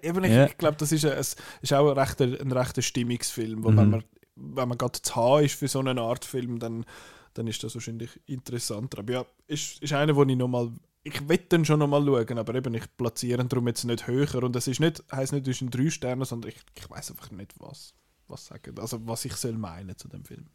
Eben, 0.01 0.23
ich, 0.23 0.31
Ja. 0.31 0.45
ich 0.45 0.57
glaube, 0.57 0.77
das 0.77 0.91
ist, 0.91 1.05
ein, 1.05 1.17
ist 1.17 1.73
auch 1.73 1.89
ein 1.91 1.97
rechter, 1.97 2.25
ein 2.25 2.51
rechter 2.51 2.81
Stimmungsfilm. 2.81 3.63
Wo 3.63 3.71
Mhm. 3.71 3.77
wenn, 3.77 3.89
man, 3.89 4.03
wenn 4.35 4.69
man 4.69 4.77
gerade 4.77 5.01
zu 5.01 5.15
haben 5.15 5.45
ist 5.45 5.55
für 5.55 5.67
so 5.67 5.79
eine 5.79 5.99
Art 6.01 6.25
Film, 6.25 6.59
dann, 6.59 6.85
dann 7.33 7.47
ist 7.47 7.63
das 7.63 7.73
wahrscheinlich 7.75 8.19
interessanter. 8.25 8.99
Aber 8.99 9.13
ja, 9.13 9.25
ist, 9.47 9.81
ist 9.81 9.93
einer, 9.93 10.15
wo 10.15 10.23
ich 10.23 10.35
nochmal. 10.37 10.71
Ich 11.05 11.27
will 11.27 11.37
den 11.37 11.65
schon 11.65 11.79
nochmal 11.79 12.03
schauen, 12.05 12.37
aber 12.37 12.55
eben 12.55 12.73
ich 12.75 12.85
platziere 12.97 13.41
ihn 13.41 13.49
darum 13.49 13.67
jetzt 13.67 13.83
nicht 13.83 14.07
höher. 14.07 14.41
Und 14.43 14.55
es 14.55 14.67
ist 14.67 14.79
nicht, 14.79 15.03
heisst 15.11 15.33
nicht, 15.33 15.45
du 15.45 15.49
bist 15.51 15.61
ein 15.61 15.69
drei 15.69 15.89
Sterne, 15.89 16.23
sondern 16.25 16.49
ich, 16.51 16.57
ich 16.75 16.89
weiß 16.89 17.11
einfach 17.11 17.29
nicht, 17.31 17.53
was, 17.59 17.93
was 18.27 18.45
sagen. 18.45 18.79
Also 18.79 19.05
was 19.05 19.25
ich 19.25 19.33
soll 19.35 19.53
meinen 19.53 19.97
zu 19.97 20.07
dem 20.07 20.23
Film. 20.23 20.45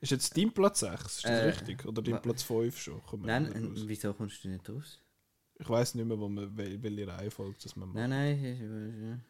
Ist 0.00 0.10
jetzt 0.12 0.36
dein 0.36 0.50
Platz 0.52 0.80
6? 0.80 1.02
Ist 1.16 1.24
das 1.24 1.30
Äh, 1.30 1.44
richtig? 1.44 1.84
Oder 1.86 2.00
dein 2.02 2.20
Platz 2.22 2.42
5 2.42 2.76
schon? 2.80 3.00
Wir 3.12 3.18
Nein, 3.26 3.52
äh, 3.52 3.58
raus. 3.66 3.82
wieso 3.86 4.12
kommst 4.14 4.42
du 4.42 4.48
nicht 4.48 4.68
raus? 4.68 4.98
Ich 5.58 5.68
weiß 5.68 5.94
nicht 5.94 6.06
mehr, 6.06 6.18
wo 6.18 6.28
man, 6.28 6.46
wel- 6.56 6.82
welche 6.82 7.06
Reihenfolge 7.06 7.56
das 7.62 7.76
man 7.76 7.88
macht. 7.90 7.96
Nein, 8.08 8.10
nein, 8.10 9.22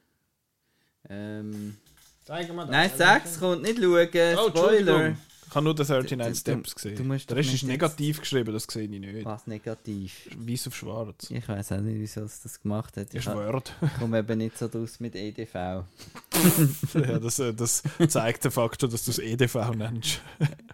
ähm, 1.08 1.76
Zeig 2.24 2.48
mal 2.54 2.66
das. 2.66 2.70
nein, 2.70 2.90
sechs 2.96 3.38
kommt 3.40 3.62
nicht 3.62 3.78
schauen, 3.78 4.38
Oh, 4.38 4.48
Spoiler. 4.48 5.16
Ich 5.53 5.57
habe 5.57 5.64
nur 5.64 5.74
den 5.74 5.86
39 5.86 6.44
Du- 6.44 6.53
du- 6.53 6.59
Steps 6.61 6.74
gesehen. 6.74 6.96
du 6.96 7.05
musst 7.05 7.28
der 7.28 7.36
Rest 7.36 7.53
ist 7.53 7.64
negativ 7.64 8.20
geschrieben, 8.20 8.55
das 8.55 8.64
sehe 8.64 8.84
ich 8.84 8.88
nicht. 8.88 9.26
Was 9.26 9.46
negativ? 9.46 10.30
Weiß 10.34 10.66
auf 10.68 10.74
schwarz. 10.76 11.30
Ich 11.30 11.46
weiß 11.46 11.72
auch 11.72 11.80
nicht, 11.80 12.00
wieso 12.00 12.22
es 12.22 12.40
das 12.40 12.59
gemacht 12.62 12.96
hat. 12.96 13.09
Ich 13.12 13.16
Ist 13.26 13.34
Word. 13.34 13.74
komme 13.98 14.20
eben 14.20 14.38
nicht 14.38 14.57
so 14.57 14.66
draus 14.68 14.98
mit 14.98 15.14
EDV. 15.14 15.55
ja, 16.94 17.18
das, 17.18 17.38
äh, 17.38 17.53
das 17.53 17.82
zeigt 18.09 18.44
den 18.46 18.50
Faktor, 18.50 18.88
dass 18.88 19.05
du 19.05 19.11
es 19.11 19.18
EDV 19.18 19.74
nennst. 19.76 20.22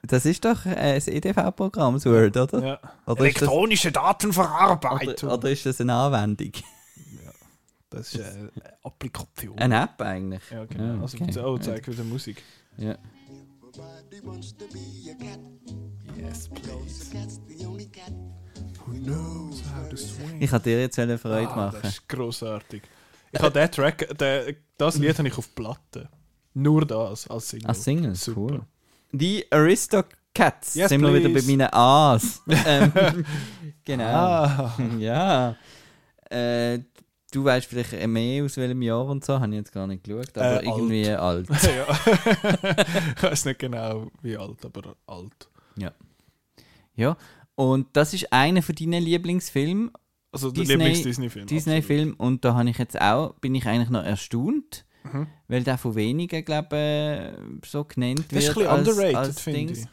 Das 0.07 0.25
ist 0.25 0.45
doch 0.45 0.65
äh, 0.65 0.95
das 0.95 1.09
EDV-Programm, 1.09 1.95
das 1.95 2.07
Word, 2.07 2.37
oder? 2.37 2.65
Ja. 2.65 2.81
Oder, 3.07 3.27
ist 3.27 3.37
das, 3.37 3.43
Elektronische 3.43 3.91
Datenverarbeitung. 3.91 5.29
oder, 5.29 5.35
oder 5.39 5.51
ist 5.51 5.67
das 5.67 5.81
eine 5.81 5.93
Anwendung? 5.95 6.53
das 7.91 8.15
ist 8.15 8.21
äh, 8.21 8.25
eine 8.29 8.51
Applikation. 8.85 9.59
Eine 9.59 9.83
App 9.83 10.01
eigentlich? 10.03 10.43
ja, 10.53 10.65
genau. 10.67 10.99
Ah, 10.99 11.03
Also, 11.03 11.17
okay. 11.21 11.41
oh, 11.41 11.59
zeig 11.59 11.89
wieder 11.89 12.05
Musik. 12.05 12.45
Ja. 12.77 12.97
Yes, 16.17 16.49
please. 16.49 17.11
Who 18.87 18.93
knows 18.95 19.63
how 19.73 19.89
to 19.89 19.97
swing? 19.97 20.41
Ich 20.41 20.51
wollte 20.53 20.71
dir 20.71 20.81
jetzt 20.81 20.99
eine 20.99 21.19
Freude 21.19 21.49
Ah, 21.51 21.57
machen. 21.57 21.79
Das 21.83 21.93
ist 21.95 22.09
grossartig. 22.09 22.83
Ich 23.31 23.41
habe 23.41 23.53
den 23.53 23.71
Track, 23.71 24.09
den, 24.19 24.57
das 24.79 24.97
Lied 24.99 25.19
habe 25.19 25.29
ich 25.29 25.37
auf 25.37 25.55
Platte. 25.55 26.09
Nur 26.55 26.87
das 26.87 27.29
als 27.29 27.51
Single. 27.51 27.69
Als 27.69 27.85
Single, 27.85 28.15
Super. 28.15 28.41
cool. 28.41 28.63
Die 29.13 29.45
Aristocats. 29.51 30.75
Yes, 30.75 30.89
sind 30.89 31.03
wir 31.03 31.13
wieder 31.15 31.29
bei 31.29 31.35
please. 31.35 31.51
meinen 31.51 31.69
A's. 31.73 32.43
ähm, 32.49 32.93
genau. 33.85 34.05
Ah. 34.05 34.75
Ja. 34.99 35.57
Äh, 36.31 36.81
du 37.33 37.45
weißt 37.45 37.67
vielleicht 37.67 38.07
mehr 38.09 38.45
aus 38.45 38.57
welchem 38.57 38.83
Jahr 38.83 39.05
und 39.07 39.25
so, 39.25 39.35
habe 39.41 39.49
ich 39.53 39.57
jetzt 39.59 39.73
gar 39.73 39.87
nicht 39.87 40.05
geschaut, 40.05 40.37
aber 40.37 40.63
Äh, 40.63 40.67
irgendwie 40.67 41.09
alt. 41.11 41.49
ja. 41.63 41.87
ich 43.17 43.23
weiß 43.23 43.45
nicht 43.47 43.59
genau 43.59 44.11
wie 44.23 44.37
alt, 44.37 44.65
aber 44.65 44.97
alt. 45.07 45.49
Ja. 46.97 47.17
Und 47.55 47.87
das 47.93 48.13
ist 48.15 48.33
einer 48.33 48.61
von 48.63 48.75
deinen 48.75 49.03
Lieblingsfilmen, 49.03 49.91
Also 50.33 50.51
der 50.51 50.63
Disney- 50.65 50.75
Lieblings-Disney-Film. 50.75 51.47
Disney-Film, 51.47 52.15
und 52.19 52.45
da 52.45 52.55
habe 52.55 52.71
ich 52.71 52.79
jetzt 52.79 53.01
auch, 53.01 53.35
bin 53.35 53.55
ich 53.55 53.67
eigentlich 53.67 53.91
noch 53.91 54.03
erstaunt, 54.05 54.85
Mhm. 55.05 55.27
weil 55.47 55.63
der 55.63 55.79
von 55.79 55.95
wenigen, 55.95 56.45
glaube 56.45 57.35
ich, 57.63 57.71
so 57.71 57.85
genannt 57.85 58.25
Das 58.31 58.45
ist 58.45 58.57
wird 58.57 58.67
ein 58.69 58.83
bisschen 58.85 58.97
als, 58.97 58.99
underrated, 58.99 59.41
finde 59.41 59.73
ich. 59.75 59.85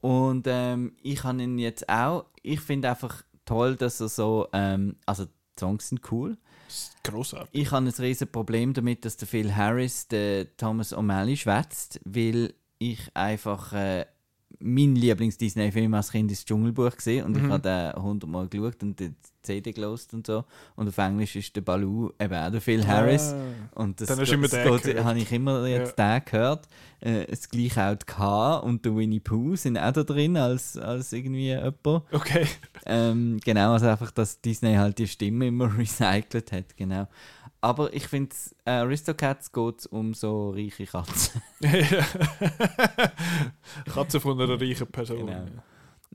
Und 0.00 0.46
ähm, 0.48 0.92
ich 1.02 1.24
habe 1.24 1.42
ihn 1.42 1.58
jetzt 1.58 1.88
auch, 1.88 2.26
ich 2.42 2.60
finde 2.60 2.90
einfach 2.90 3.22
toll, 3.44 3.74
dass 3.76 4.00
er 4.00 4.08
so, 4.08 4.46
ähm, 4.52 4.96
also 5.06 5.24
die 5.24 5.30
Songs 5.58 5.88
sind 5.88 6.00
cool. 6.12 6.36
Grossartig. 7.02 7.50
Ich 7.52 7.70
habe 7.70 7.86
ein 7.86 7.92
riesen 7.98 8.28
Problem 8.30 8.72
damit, 8.72 9.04
dass 9.04 9.16
der 9.16 9.28
Phil 9.28 9.54
Harris 9.54 10.08
den 10.08 10.48
Thomas 10.56 10.94
O'Malley 10.94 11.36
schwätzt, 11.36 12.00
weil 12.04 12.54
ich 12.78 13.14
einfach 13.14 13.72
äh, 13.72 14.06
mein 14.64 14.96
Lieblings-Disney-Film 14.96 15.92
als 15.94 16.10
Kind 16.10 16.30
ist 16.32 16.40
das 16.40 16.46
Dschungelbuch 16.46 16.96
gesehen 16.96 17.26
und 17.26 17.36
ich 17.36 17.42
Mhm. 17.42 17.52
habe 17.52 17.62
den 17.94 18.02
hundertmal 18.02 18.48
geschaut 18.48 18.82
und 18.82 18.98
die 18.98 19.12
CD 19.42 19.72
gelost 19.72 20.14
und 20.14 20.26
so. 20.26 20.44
Und 20.74 20.88
auf 20.88 20.96
Englisch 20.96 21.36
ist 21.36 21.54
der 21.54 21.60
Baloo 21.60 22.10
eben 22.18 22.32
auch 22.34 22.50
der 22.50 22.60
Phil 22.62 22.86
Harris. 22.86 23.34
Ah. 23.34 23.80
Und 23.82 24.00
das, 24.00 24.08
Dann 24.08 24.18
hast 24.20 24.30
du 24.30 24.34
immer 24.34 24.48
das 24.48 24.62
gehört. 24.82 25.04
habe 25.04 25.18
ich 25.18 25.30
immer 25.32 25.66
jetzt 25.66 25.98
den 25.98 26.24
gehört. 26.24 26.66
Äh, 27.00 27.26
das 27.26 27.48
gleiche 27.50 27.84
auch 27.90 27.94
die 27.94 28.06
K 28.06 28.56
und 28.56 28.84
der 28.86 28.96
Winnie 28.96 29.20
Pooh 29.20 29.54
sind 29.56 29.76
auch 29.76 29.92
da 29.92 30.02
drin 30.02 30.36
als, 30.38 30.78
als 30.78 31.12
irgendwie 31.12 31.44
jemand. 31.48 31.76
Okay. 31.84 32.46
Ähm, 32.86 33.38
genau, 33.44 33.72
also 33.74 33.86
einfach, 33.88 34.10
dass 34.12 34.40
Disney 34.40 34.74
halt 34.76 34.98
die 34.98 35.06
Stimme 35.08 35.48
immer 35.48 35.70
recycelt 35.78 36.50
hat, 36.52 36.74
genau. 36.76 37.06
Aber 37.64 37.94
ich 37.94 38.06
finde, 38.08 38.36
äh, 38.66 38.72
Aristocats 38.72 39.50
geht 39.50 39.78
es 39.78 39.86
um 39.86 40.12
so 40.12 40.50
reiche 40.50 40.84
Katzen. 40.84 41.40
Katze 43.86 44.20
von 44.20 44.38
einer 44.38 44.60
reichen 44.60 44.86
Person. 44.86 45.26
Genau. 45.26 45.44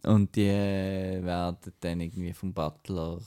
Und 0.03 0.35
die 0.35 0.45
äh, 0.45 1.23
werden 1.23 1.57
dann 1.79 2.01
irgendwie 2.01 2.33
vom 2.33 2.53
Butler. 2.53 3.17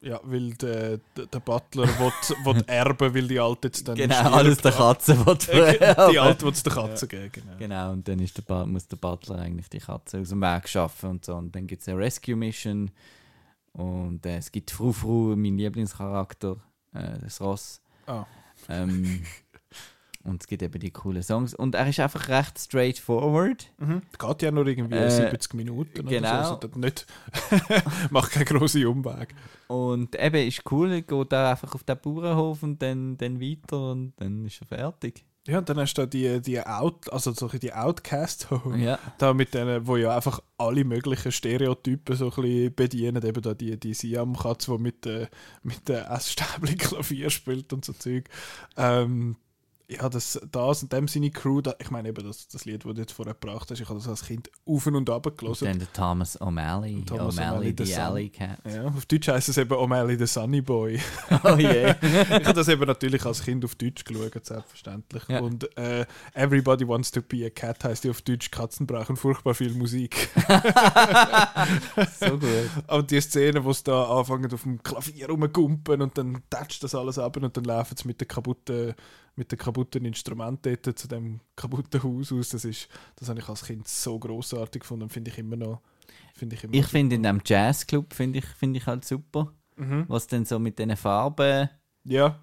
Ja, 0.00 0.18
weil 0.24 0.54
der, 0.54 0.98
der, 1.14 1.40
Butler 1.40 1.86
will, 1.86 2.12
will 2.46 2.64
erben, 2.66 3.14
weil 3.14 3.28
die 3.28 3.38
Alte 3.38 3.68
jetzt 3.68 3.86
dann 3.86 3.96
Genau, 3.96 4.14
stirbt. 4.14 4.34
alles 4.34 4.58
der 4.58 4.72
Katze 4.72 5.26
wird 5.26 5.48
Äh, 5.50 5.94
Die. 6.10 6.18
Alte 6.18 6.46
will 6.46 6.52
es 6.52 6.62
der 6.62 6.72
Katze 6.72 7.06
geben, 7.06 7.30
genau. 7.32 7.56
Genau, 7.58 7.92
und 7.92 8.08
dann 8.08 8.18
ist 8.18 8.48
der 8.48 8.66
muss 8.66 8.88
der 8.88 8.96
Butler 8.96 9.40
eigentlich 9.40 9.68
die 9.68 9.78
Katze 9.78 10.20
aus 10.20 10.30
dem 10.30 10.40
Weg 10.40 10.66
schaffen 10.70 11.10
und 11.10 11.24
so. 11.26 11.34
Und 11.34 11.54
dann 11.54 11.66
gibt 11.66 11.82
es 11.82 11.88
eine 11.88 11.98
Rescue 11.98 12.34
Mission. 12.34 12.90
Und 13.74 14.24
äh, 14.24 14.38
es 14.38 14.50
gibt 14.50 14.70
Fru 14.70 14.90
Fru, 14.90 15.36
mein 15.36 15.58
Lieblingscharakter, 15.58 16.56
äh, 16.94 17.18
das 17.22 17.40
Ross. 17.40 17.80
Ah. 18.06 18.24
Ähm, 18.68 19.22
und 20.24 20.42
es 20.42 20.46
gibt 20.46 20.62
eben 20.62 20.78
die 20.78 20.90
coolen 20.90 21.22
Songs. 21.22 21.54
Und 21.54 21.74
er 21.74 21.88
ist 21.88 22.00
einfach 22.00 22.28
recht 22.28 22.58
straightforward. 22.58 23.70
Mhm. 23.78 24.02
Geht 24.18 24.42
ja 24.42 24.50
nur 24.50 24.66
irgendwie 24.66 24.96
Äh, 24.96 25.10
70 25.10 25.54
Minuten 25.54 26.06
genau. 26.06 26.28
oder 26.28 26.44
so. 26.44 26.54
Also 26.54 26.68
das 26.68 26.76
nicht 26.76 27.06
macht 28.10 28.32
keinen 28.32 28.44
grossen 28.44 28.86
Umweg. 28.86 29.34
Und 29.68 30.18
eben 30.18 30.46
ist 30.48 30.62
cool, 30.70 31.02
geht 31.02 31.32
da 31.32 31.50
einfach 31.52 31.74
auf 31.74 31.84
den 31.84 31.98
Bauernhof 31.98 32.62
und 32.62 32.80
dann, 32.82 33.16
dann 33.16 33.40
weiter 33.40 33.92
und 33.92 34.12
dann 34.16 34.44
ist 34.46 34.60
er 34.60 34.66
fertig. 34.66 35.24
Ja, 35.46 35.58
und 35.58 35.68
dann 35.68 35.78
hast 35.78 35.94
du 35.94 36.02
da 36.02 36.06
die, 36.06 36.40
die 36.40 36.60
Out, 36.60 37.12
also 37.12 37.32
solche 37.32 37.58
die 37.58 37.72
Outcast 37.72 38.46
Ja. 38.76 38.98
da 39.18 39.34
mit 39.34 39.54
denen, 39.54 39.86
wo 39.86 39.96
ja 39.96 40.14
einfach 40.14 40.40
alle 40.56 40.84
möglichen 40.84 41.32
Stereotypen 41.32 42.14
so 42.14 42.26
ein 42.26 42.30
bisschen 42.30 42.74
bedienen, 42.74 43.24
eben 43.24 43.42
da 43.42 43.52
die, 43.52 43.78
die 43.78 43.92
Siam-Katze, 43.94 44.70
die 44.70 44.78
mit 44.78 45.04
der 45.04 45.28
mit 45.64 45.88
der 45.88 46.12
Klavier 46.78 47.28
spielt 47.30 47.72
und 47.72 47.84
so 47.84 47.92
Zeug. 47.92 48.28
Ähm, 48.76 49.36
ja, 49.92 50.08
das, 50.08 50.40
das 50.50 50.82
und 50.82 50.92
dem 50.92 51.08
seine 51.08 51.30
Crew, 51.30 51.60
da, 51.60 51.74
ich 51.78 51.90
meine 51.90 52.08
eben 52.08 52.26
das, 52.26 52.48
das 52.48 52.64
Lied, 52.64 52.84
das 52.84 52.94
du 52.94 53.00
jetzt 53.00 53.12
vorher 53.12 53.34
gebracht 53.34 53.70
hast, 53.70 53.80
ich 53.80 53.88
habe 53.88 53.98
das 53.98 54.08
als 54.08 54.24
Kind 54.24 54.50
auf 54.66 54.86
und 54.86 55.08
ab 55.10 55.26
Und 55.26 55.38
gelesen. 55.38 55.64
dann 55.66 55.78
der 55.78 55.92
Thomas 55.92 56.40
O'Malley. 56.40 57.04
Thomas 57.04 57.38
O'Malley, 57.38 57.74
the 57.78 57.84
der. 57.92 58.06
Alley 58.06 58.28
Cat. 58.30 58.58
Ja, 58.64 58.86
auf 58.86 59.06
Deutsch 59.06 59.28
heisst 59.28 59.48
es 59.48 59.58
eben 59.58 59.72
O'Malley 59.72 60.18
the 60.18 60.26
Sunny 60.26 60.60
Boy. 60.60 60.98
Oh 61.44 61.56
je. 61.56 61.94
ich 62.02 62.46
habe 62.46 62.52
das 62.52 62.68
eben 62.68 62.86
natürlich 62.86 63.24
als 63.24 63.42
Kind 63.42 63.64
auf 63.64 63.74
Deutsch 63.74 64.04
geschaut, 64.04 64.44
selbstverständlich. 64.44 65.22
Ja. 65.28 65.40
Und 65.40 65.76
äh, 65.76 66.04
Everybody 66.34 66.86
Wants 66.86 67.10
to 67.10 67.22
Be 67.22 67.46
a 67.46 67.50
Cat 67.50 67.84
heisst 67.84 68.04
ja 68.04 68.10
auf 68.10 68.22
Deutsch, 68.22 68.50
Katzen 68.50 68.86
brauchen 68.86 69.16
furchtbar 69.16 69.54
viel 69.54 69.74
Musik. 69.74 70.30
so 72.20 72.38
gut. 72.38 72.70
Aber 72.86 73.02
die 73.02 73.20
Szene, 73.20 73.64
wo 73.64 73.72
sie 73.72 73.84
da 73.84 74.04
anfangen 74.04 74.52
auf 74.52 74.62
dem 74.62 74.82
Klavier 74.82 75.28
rumgumpen 75.28 76.02
und 76.02 76.16
dann 76.16 76.42
tätscht 76.50 76.82
das 76.84 76.94
alles 76.94 77.18
ab 77.18 77.36
und 77.36 77.56
dann 77.56 77.64
laufen 77.64 77.96
sie 77.96 78.06
mit 78.06 78.20
den 78.20 78.28
kaputten, 78.28 78.94
mit 79.36 79.50
den 79.50 79.58
kaputten 79.58 80.04
Instrumenten 80.04 80.76
dort 80.82 80.98
zu 80.98 81.08
dem 81.08 81.40
kaputten 81.56 82.02
Haus 82.02 82.32
aus. 82.32 82.50
Das 82.50 82.64
ist, 82.64 82.88
das 83.16 83.28
habe 83.28 83.40
ich 83.40 83.48
als 83.48 83.64
Kind 83.64 83.88
so 83.88 84.18
großartig 84.18 84.80
gefunden, 84.80 85.08
finde 85.08 85.30
ich 85.30 85.38
immer 85.38 85.56
noch. 85.56 85.80
Finde 86.34 86.56
ich 86.56 86.64
immer 86.64 86.74
Ich 86.74 86.86
finde 86.86 87.16
in 87.16 87.22
dem 87.22 87.40
Jazzclub 87.44 88.12
finde 88.12 88.40
ich, 88.40 88.44
find 88.46 88.76
ich 88.76 88.86
halt 88.86 89.04
super, 89.04 89.52
Mhm. 89.76 90.04
was 90.08 90.26
dann 90.26 90.44
so 90.44 90.58
mit 90.58 90.78
diesen 90.78 90.96
Farben 90.96 91.68
Ja, 92.04 92.38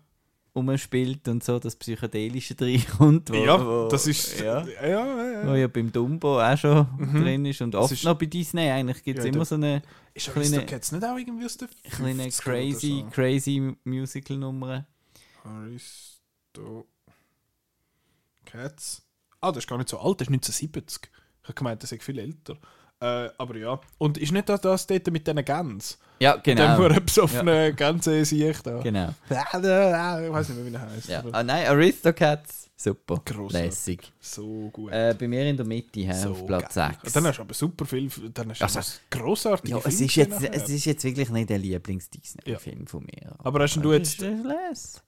umspielt 0.53 1.27
und 1.27 1.43
so 1.43 1.59
das 1.59 1.75
Psychedelische 1.75 2.55
reinkommt. 2.59 3.29
Wo, 3.33 3.35
ja, 3.35 3.63
wo, 3.65 3.87
das 3.87 4.07
ist. 4.07 4.39
Ja, 4.39 4.65
Ja, 4.67 4.87
ja, 4.87 5.31
ja. 5.43 5.47
wo 5.47 5.53
ja 5.53 5.67
beim 5.67 5.91
Dumbo 5.91 6.41
auch 6.41 6.57
schon 6.57 6.87
Mhm. 6.97 7.21
drin 7.21 7.45
ist 7.45 7.61
und 7.61 7.75
oft 7.75 7.91
ist- 7.93 8.03
noch 8.03 8.17
bei 8.17 8.25
Disney 8.25 8.67
eigentlich 8.69 9.03
gibt 9.03 9.19
es 9.19 9.25
Ja, 9.25 9.31
immer 9.31 9.45
so 9.45 9.55
eine 9.55 9.83
Ist 10.13 10.31
kleine- 10.31 10.39
Aristocats 10.57 10.91
nicht 10.91 11.03
auch 11.05 11.17
irgendwie 11.17 11.45
aus 11.45 11.57
der 11.57 11.69
kleine 11.91 12.23
50er 12.23 12.41
crazy, 12.43 13.01
oder 13.03 13.11
crazy 13.11 13.75
Musical-Nummer. 13.83 14.85
So? 16.55 16.87
Aristocats. 18.49 19.03
Ah, 19.41 19.51
das 19.51 19.63
ist 19.63 19.67
gar 19.69 19.77
nicht 19.77 19.89
so 19.89 19.99
alt, 19.99 20.19
das 20.19 20.27
ist 20.27 20.33
1970. 20.33 21.09
Ich 21.41 21.47
habe 21.47 21.53
gemeint, 21.53 21.83
das 21.83 21.91
ist 21.91 22.03
viel 22.03 22.19
älter. 22.19 22.57
Äh, 22.99 23.29
aber 23.37 23.55
ja. 23.55 23.79
Und 23.97 24.17
ist 24.17 24.31
nicht 24.31 24.49
das, 24.49 24.61
das 24.61 24.87
dort 24.87 25.07
mit 25.11 25.25
diesen 25.25 25.45
Gänsen? 25.45 25.97
Ja, 26.19 26.35
genau. 26.37 26.77
nur 26.77 26.89
besoffenen 26.99 27.75
Gänse 27.75 28.25
sehe 28.25 28.51
ich 28.51 28.61
da. 28.61 28.79
genau. 28.81 29.09
Ich 29.29 29.35
weiß 29.35 30.49
nicht 30.49 30.57
mehr, 30.57 30.65
wie 30.65 30.75
er 30.75 30.81
heißt. 30.81 31.07
Ja. 31.09 31.19
aber 31.19 31.33
Ah, 31.33 31.43
nein, 31.43 31.65
Aristocats, 31.67 32.69
super. 32.75 33.21
Grossartig. 33.25 33.67
Lässig. 33.69 34.11
So 34.19 34.69
gut. 34.73 34.91
Äh, 34.91 35.15
bei 35.17 35.27
mir 35.27 35.45
in 35.49 35.55
der 35.57 35.65
Mitte, 35.65 36.01
hä, 36.01 36.13
so 36.13 36.31
auf 36.31 36.45
Platz 36.45 36.75
geil. 36.75 36.91
6. 37.01 37.13
Dann 37.13 37.23
hast 37.27 37.37
du 37.37 37.41
aber 37.43 37.53
super 37.53 37.85
viel. 37.85 38.09
Dann 38.33 38.49
hast 38.49 38.59
du 38.59 38.65
Also, 38.65 38.79
grossartige 39.09 39.75
Ja, 39.77 39.81
es 39.85 40.01
ist, 40.01 40.15
jetzt, 40.15 40.31
gesehen 40.33 40.53
es 40.53 40.61
nachher. 40.61 40.75
ist 40.75 40.85
jetzt 40.85 41.03
wirklich 41.05 41.29
nicht 41.29 41.49
der 41.49 41.57
Lieblings-Disney-Film 41.57 42.87
von 42.87 43.03
mir. 43.05 43.31
Aber 43.39 43.59
hast 43.63 43.75
denn 43.75 43.83
du 43.83 43.93
jetzt-. 43.93 44.21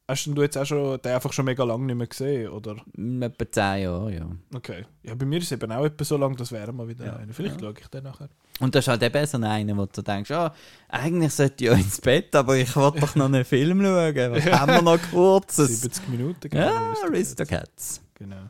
Hast 0.07 0.27
du 0.27 0.41
jetzt 0.41 0.57
auch 0.57 0.65
schon 0.65 1.01
den 1.01 1.11
einfach 1.13 1.33
schon 1.33 1.45
mega 1.45 1.63
lange 1.63 1.85
nicht 1.85 1.95
mehr 1.95 2.07
gesehen? 2.07 2.49
Oder? 2.49 2.75
Mm, 2.95 3.21
Etwa 3.23 3.51
10 3.51 3.81
Jahre, 3.83 4.13
ja. 4.13 4.29
Okay. 4.55 4.85
Ja, 5.03 5.15
bei 5.15 5.25
mir 5.25 5.39
ist 5.39 5.45
es 5.45 5.51
eben 5.53 5.71
auch 5.71 5.85
etwa 5.85 6.03
so 6.03 6.17
lang, 6.17 6.35
das 6.35 6.51
wäre 6.51 6.71
mal 6.73 6.87
wieder 6.87 7.05
Ja. 7.05 7.15
einer. 7.17 7.33
Vielleicht 7.33 7.59
schaue 7.59 7.73
ich 7.79 7.87
den 7.87 8.03
nachher. 8.03 8.29
Und 8.61 8.75
das 8.75 8.85
ist 8.85 8.87
halt 8.89 9.03
eben 9.03 9.25
so 9.25 9.37
einer, 9.37 9.77
wo 9.77 9.85
du 9.85 10.01
denkst, 10.01 10.31
ah, 10.31 10.53
eigentlich 10.89 11.33
sollte 11.33 11.63
ich 11.65 11.69
ja 11.71 11.75
ins 11.75 11.99
Bett, 11.99 12.33
aber 12.35 12.57
ich 12.57 12.75
will 12.75 12.91
doch 12.99 13.15
noch 13.15 13.25
einen 13.25 13.43
Film 13.43 13.81
schauen. 13.81 14.15
Was 14.31 14.45
haben 14.45 14.71
wir 14.73 14.81
noch 14.81 14.99
kurzes? 15.11 15.81
70 15.81 16.07
Minuten. 16.09 16.55
Ja, 16.55 16.93
Aristocats. 17.03 18.01
Genau. 18.15 18.49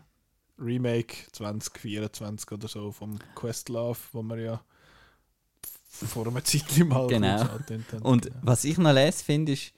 Remake 0.60 1.16
2024 1.32 2.52
oder 2.52 2.68
so 2.68 2.92
vom 2.92 3.18
Questlove, 3.36 3.98
wo 4.12 4.22
wir 4.24 4.38
ja 4.40 4.62
vor 5.90 6.28
einer 6.28 6.44
Zeit 6.44 6.64
mal 6.86 7.08
Genau. 7.08 7.48
Und 8.04 8.26
Genau. 8.26 8.36
was 8.42 8.64
ich 8.64 8.78
noch 8.78 8.94
lese, 8.94 9.24
finde, 9.24 9.54
ist, 9.54 9.74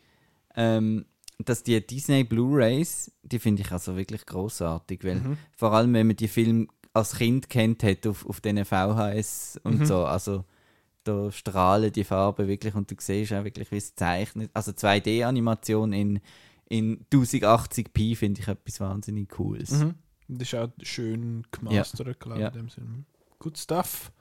ähm, 0.56 1.06
dass 1.40 1.64
die 1.64 1.86
Disney 1.86 2.24
Blu-Rays, 2.24 3.12
die 3.24 3.40
finde 3.40 3.62
ich 3.64 3.72
also 3.72 3.96
wirklich 3.98 4.26
großartig, 4.26 5.04
weil 5.04 5.16
Mhm. 5.16 5.38
vor 5.56 5.74
allem, 5.74 5.94
wenn 5.94 6.08
man 6.08 6.16
die 6.16 6.28
Film 6.28 6.68
als 6.94 7.16
Kind 7.18 7.50
kennt 7.50 7.84
hat 7.84 8.06
auf, 8.08 8.26
auf 8.26 8.40
diesen 8.42 8.64
VHS 8.66 9.60
und 9.64 9.80
Mhm. 9.80 9.86
so, 9.86 10.06
also 10.06 10.46
da 11.04 11.32
strahlen 11.32 11.92
die 11.92 12.04
Farben 12.04 12.48
wirklich 12.48 12.76
und 12.76 12.90
du 12.90 12.96
siehst 13.00 13.34
auch 13.34 13.44
wirklich, 13.44 13.72
wie 13.72 13.78
es 13.78 13.94
zeichnet. 13.96 14.52
Also 14.54 14.72
2D-Animation 14.72 15.92
in, 15.92 16.20
in 16.70 17.06
1080p 17.12 18.16
finde 18.16 18.42
ich 18.42 18.48
etwas 18.48 18.80
wahnsinnig 18.80 19.30
Cooles. 19.30 19.72
Mhm. 19.72 19.96
Das 20.30 20.48
ist 20.48 20.56
auch 20.56 20.70
schön 20.82 21.46
gemastert, 21.52 22.20
glaube 22.20 22.38
ich, 22.40 22.42
Ja. 22.44 22.48
in 22.50 22.54
dem 22.54 22.70
Sinne. 22.70 23.04
Good 23.40 23.58
stuff. 23.58 24.12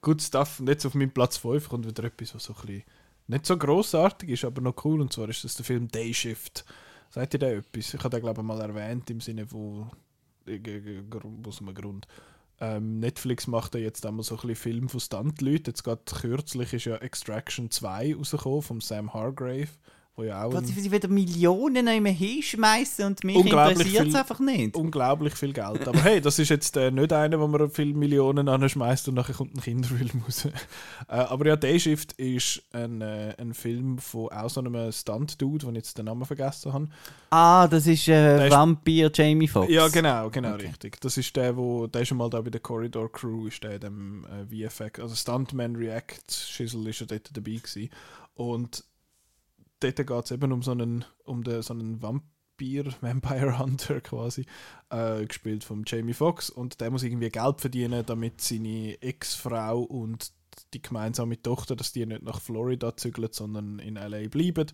Good 0.00 0.22
stuff. 0.22 0.60
Und 0.60 0.68
jetzt 0.68 0.86
auf 0.86 0.94
meinem 0.94 1.10
Platz 1.10 1.36
5 1.36 1.68
kommt 1.68 1.86
wieder 1.86 2.04
etwas, 2.04 2.34
was 2.34 2.44
so 2.44 2.54
ein 2.54 2.60
bisschen 2.66 2.82
nicht 3.26 3.46
so 3.46 3.56
grossartig 3.58 4.30
ist, 4.30 4.44
aber 4.44 4.60
noch 4.62 4.84
cool. 4.84 5.00
Und 5.02 5.12
zwar 5.12 5.28
ist 5.28 5.44
das 5.44 5.54
der 5.56 5.64
Film 5.64 5.88
Day 5.88 6.12
Shift. 6.14 6.64
Seid 7.10 7.34
ihr 7.34 7.38
da 7.40 7.48
etwas? 7.48 7.92
Ich 7.94 8.00
habe 8.02 8.08
den, 8.10 8.22
glaube 8.22 8.40
ich, 8.40 8.46
mal 8.46 8.60
erwähnt 8.60 9.10
im 9.10 9.20
Sinne 9.20 9.44
gr- 9.46 9.90
aus 11.46 11.60
einem 11.60 11.74
Grund. 11.74 12.06
Ähm, 12.60 13.00
Netflix 13.00 13.46
macht 13.46 13.74
ja 13.74 13.80
jetzt 13.80 14.04
einmal 14.04 14.22
so 14.22 14.34
ein 14.34 14.40
bisschen 14.40 14.56
Film 14.56 14.88
von 14.88 15.00
Stuntleuten. 15.00 15.66
Jetzt 15.66 15.82
gerade 15.82 16.02
kürzlich 16.04 16.74
ist 16.74 16.84
ja 16.84 16.96
Extraction 16.96 17.70
2 17.70 18.14
rausgekommen 18.16 18.62
vom 18.62 18.80
Sam 18.80 19.14
Hargrave, 19.14 19.68
wo 20.16 20.24
ja 20.24 20.44
auch 20.44 20.54
ein, 20.54 20.64
sie 20.64 20.90
wieder 20.90 21.08
Millionen 21.08 21.86
immer 21.86 22.10
hinschmeißen 22.10 23.04
und 23.06 23.24
mich 23.24 23.36
interessiert 23.36 24.08
es 24.08 24.14
einfach 24.14 24.38
nicht. 24.40 24.76
unglaublich 24.76 25.34
viel 25.34 25.52
Geld. 25.52 25.86
Aber 25.86 26.02
hey, 26.02 26.20
das 26.20 26.38
ist 26.38 26.48
jetzt 26.48 26.76
äh, 26.76 26.90
nicht 26.90 27.12
einer, 27.12 27.40
wo 27.40 27.46
man 27.46 27.70
viele 27.70 27.94
Millionen 27.94 28.48
anschmeißt 28.48 29.08
und 29.08 29.14
nachher 29.14 29.34
kommt 29.34 29.54
ein 29.56 29.60
Kinderfilm 29.60 30.22
raus. 30.24 30.44
äh, 31.08 31.14
aber 31.14 31.46
ja, 31.46 31.56
Day 31.56 31.78
Shift 31.78 32.12
ist 32.14 32.62
ein, 32.72 33.00
äh, 33.00 33.34
ein 33.38 33.54
Film 33.54 33.98
von 33.98 34.28
auch 34.30 34.50
so 34.50 34.60
einem 34.60 34.92
Stunt-Dude, 34.92 35.66
den 35.66 35.74
ich 35.76 35.80
jetzt 35.80 35.98
den 35.98 36.06
Namen 36.06 36.24
vergessen 36.24 36.72
habe. 36.72 36.88
Ah, 37.30 37.66
das 37.68 37.86
ist 37.86 38.08
äh, 38.08 38.50
Vampir 38.50 39.10
Jamie 39.14 39.48
Foxx. 39.48 39.72
Ja, 39.72 39.88
genau, 39.88 40.28
genau, 40.30 40.54
Okay. 40.54 40.66
richtig. 40.66 41.00
Das 41.00 41.16
ist 41.16 41.34
der, 41.36 41.56
wo, 41.56 41.86
der 41.86 42.04
schon 42.04 42.18
mal 42.18 42.28
da 42.28 42.40
bei 42.40 42.50
der 42.50 42.60
Corridor 42.60 43.10
Crew, 43.10 43.46
ist 43.46 43.62
der 43.62 43.74
in 43.74 43.80
dem 43.80 44.26
äh, 44.52 44.68
VFX, 44.68 45.00
also 45.00 45.14
Stuntman 45.14 45.76
React 45.76 46.30
Schissel 46.30 46.86
ist 46.88 47.00
ja 47.00 47.06
dort 47.06 47.30
dabei 47.32 47.52
gewesen. 47.52 47.88
Und 48.34 48.84
dort 49.80 49.96
geht 49.96 50.24
es 50.24 50.30
eben 50.30 50.52
um 50.52 50.62
so 50.62 50.72
einen, 50.72 51.04
um 51.24 51.42
den, 51.42 51.62
so 51.62 51.74
einen 51.74 52.02
Vampir, 52.02 52.92
Vampire 53.00 53.58
Hunter 53.58 54.00
quasi, 54.00 54.46
äh, 54.90 55.24
gespielt 55.26 55.64
von 55.64 55.84
Jamie 55.86 56.12
Foxx. 56.12 56.50
Und 56.50 56.80
der 56.80 56.90
muss 56.90 57.02
irgendwie 57.02 57.30
Geld 57.30 57.60
verdienen, 57.60 58.04
damit 58.06 58.40
seine 58.40 59.00
Ex-Frau 59.02 59.80
und 59.80 60.32
die 60.74 60.82
gemeinsame 60.82 61.40
Tochter, 61.40 61.76
dass 61.76 61.92
die 61.92 62.06
nicht 62.06 62.22
nach 62.22 62.40
Florida 62.40 62.96
zügeln, 62.96 63.32
sondern 63.32 63.78
in 63.78 63.96
L.A. 63.96 64.28
bleiben. 64.28 64.66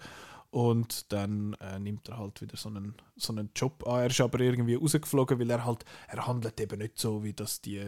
Und 0.56 1.12
dann 1.12 1.52
äh, 1.60 1.78
nimmt 1.78 2.08
er 2.08 2.16
halt 2.16 2.40
wieder 2.40 2.56
so 2.56 2.70
einen, 2.70 2.94
so 3.14 3.30
einen 3.30 3.50
Job 3.54 3.86
an. 3.86 4.00
Er 4.00 4.06
ist 4.06 4.22
aber 4.22 4.40
irgendwie 4.40 4.76
rausgeflogen, 4.76 5.38
weil 5.38 5.50
er 5.50 5.66
halt, 5.66 5.84
er 6.08 6.26
handelt 6.26 6.58
eben 6.58 6.78
nicht 6.78 6.98
so, 6.98 7.22
wie 7.22 7.34
das 7.34 7.60
die, 7.60 7.82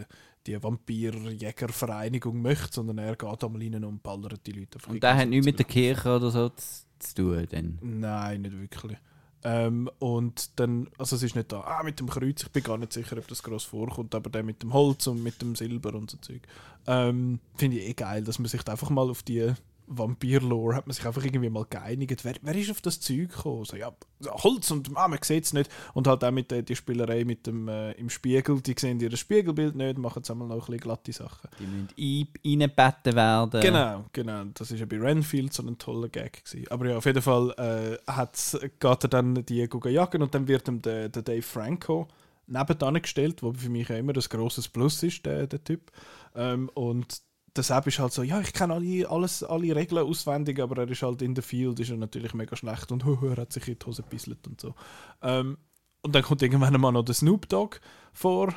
die 0.47 0.63
Vampirjägervereinigung 0.63 2.43
möchte, 2.43 2.75
sondern 2.75 2.99
er 2.99 3.17
geht 3.17 3.43
einmal 3.43 3.63
rein 3.63 3.85
und 3.87 4.03
ballert 4.03 4.47
die 4.47 4.53
Leute 4.53 4.79
Und 4.87 5.03
der 5.03 5.17
hat 5.17 5.31
nichts 5.31 5.47
mit 5.47 5.59
der 5.59 5.65
Kirche 5.65 6.15
oder 6.15 6.31
so 6.31 6.51
zu, 6.51 7.15
tun. 7.15 7.47
Dann. 7.49 7.79
Nein, 7.81 8.43
nicht 8.43 8.61
wirklich. 8.61 8.99
Ähm, 9.45 9.89
und 9.99 10.61
dann, 10.61 10.91
also 10.99 11.17
es 11.17 11.23
ist 11.23 11.37
nicht 11.37 11.51
da, 11.51 11.63
ah, 11.63 11.83
mit 11.83 11.99
dem 12.01 12.11
Kreuz, 12.11 12.43
ich 12.43 12.51
bin 12.51 12.63
gar 12.63 12.77
nicht 12.77 12.93
sicher, 12.93 13.17
ob 13.17 13.29
das 13.29 13.43
groß 13.43 13.65
vorkommt, 13.65 14.15
aber 14.15 14.29
der 14.29 14.43
mit 14.43 14.63
dem 14.63 14.75
Holz 14.75 15.07
und 15.07 15.23
mit 15.23 15.41
dem 15.41 15.57
Silber 15.57 15.95
und 15.95 16.11
so 16.11 16.19
Zeug. 16.19 16.43
Ähm, 16.87 17.41
Finde 17.55 17.79
ich 17.79 17.89
eh 17.89 17.95
geil, 17.95 18.25
dass 18.25 18.39
man 18.39 18.49
sich 18.49 18.63
da 18.63 18.73
einfach 18.73 18.91
mal 18.91 19.09
auf 19.09 19.23
die 19.23 19.55
Vampir-Lore 19.89 20.75
hat 20.77 20.87
man 20.87 20.95
sich 20.95 21.07
einfach 21.07 21.25
irgendwie 21.25 21.51
mal 21.51 21.65
geeinigt. 21.69 22.25
Wer, 22.25 22.35
wer 22.43 22.55
ist 22.55 22.71
auf 22.71 22.81
das 22.81 23.01
Zeug 23.01 23.31
gekommen? 23.31 23.65
So, 23.65 23.77
ja, 23.77 23.93
Holz 24.27 24.71
und 24.71 24.91
ah, 24.95 25.09
man 25.09 25.19
sieht 25.23 25.45
es 25.45 25.53
nicht. 25.53 25.71
Und 25.95 26.07
halt 26.07 26.23
auch 26.25 26.31
mit 26.31 26.51
der 26.51 26.63
die 26.63 26.77
Spielerei 26.77 27.25
mit 27.25 27.47
dem 27.47 27.69
äh, 27.69 27.93
im 27.93 28.11
Spiegel, 28.11 28.61
die 28.61 28.75
sehen 28.79 29.01
ihr 29.01 29.17
Spiegelbild 29.17 29.75
nicht, 29.75 29.99
machen 29.99 30.23
einmal 30.29 30.49
noch 30.49 30.55
ein 30.57 30.61
bisschen 30.61 30.81
glatte 30.81 31.13
Sachen. 31.13 31.49
Die 31.59 31.67
müssen 31.67 31.89
ein- 31.99 32.29
reingebettet 32.45 33.15
werden. 33.15 33.61
Genau, 33.61 34.05
genau. 34.13 34.45
Das 34.55 34.71
ist 34.71 34.81
ja 34.81 34.87
bei 34.87 34.99
Renfield 34.99 35.53
so 35.53 35.63
ein 35.63 35.79
toller 35.79 36.09
Gag 36.09 36.45
gewesen. 36.45 36.69
Aber 36.71 36.89
ja, 36.89 36.97
auf 36.99 37.07
jeden 37.07 37.23
Fall 37.23 37.51
äh, 37.59 38.11
hat's, 38.11 38.59
geht 38.61 38.83
er 39.05 39.09
dann 39.09 39.35
die 39.47 39.67
jagen 39.85 40.23
und 40.23 40.35
dann 40.35 40.49
wird 40.49 40.69
ihm 40.69 40.83
der, 40.83 41.09
der 41.09 41.23
Dave 41.23 41.43
Franco 41.43 42.09
nebenan 42.47 43.01
gestellt, 43.03 43.43
wo 43.43 43.53
für 43.53 43.69
mich 43.69 43.89
ja 43.89 43.97
immer 43.97 44.13
das 44.13 44.31
grosses 44.31 44.69
Plus 44.69 45.03
ist, 45.03 45.25
der, 45.27 45.47
der 45.47 45.63
Typ. 45.63 45.91
Ähm, 46.35 46.71
und 46.75 47.21
der 47.57 47.65
Sepp 47.65 47.87
ist 47.87 47.99
halt 47.99 48.13
so, 48.13 48.23
ja, 48.23 48.41
ich 48.41 48.53
kenne 48.53 48.75
alle, 48.75 49.09
alles, 49.09 49.43
alle 49.43 49.75
Regeln 49.75 50.07
auswendig, 50.07 50.61
aber 50.61 50.83
er 50.83 50.91
ist 50.91 51.03
halt 51.03 51.23
in 51.23 51.35
der 51.35 51.43
Field, 51.43 51.81
ist 51.81 51.91
er 51.91 51.97
natürlich 51.97 52.35
mega 52.35 52.57
schlecht 52.57 52.93
und 52.93 53.05
er 53.23 53.37
hat 53.37 53.53
sich 53.53 53.69
in 53.69 53.79
die 53.79 53.87
Hose 53.87 54.03
gebisselt 54.03 54.47
und 54.47 54.61
so. 54.61 54.75
Ähm, 55.23 55.59
und 56.03 56.15
dann 56.15 56.23
kommt 56.23 56.43
irgendwann 56.43 56.81
mal 56.81 56.93
noch 56.93 57.03
der 57.03 57.15
Snoop 57.15 57.49
Dogg 57.49 57.81
vor. 58.13 58.55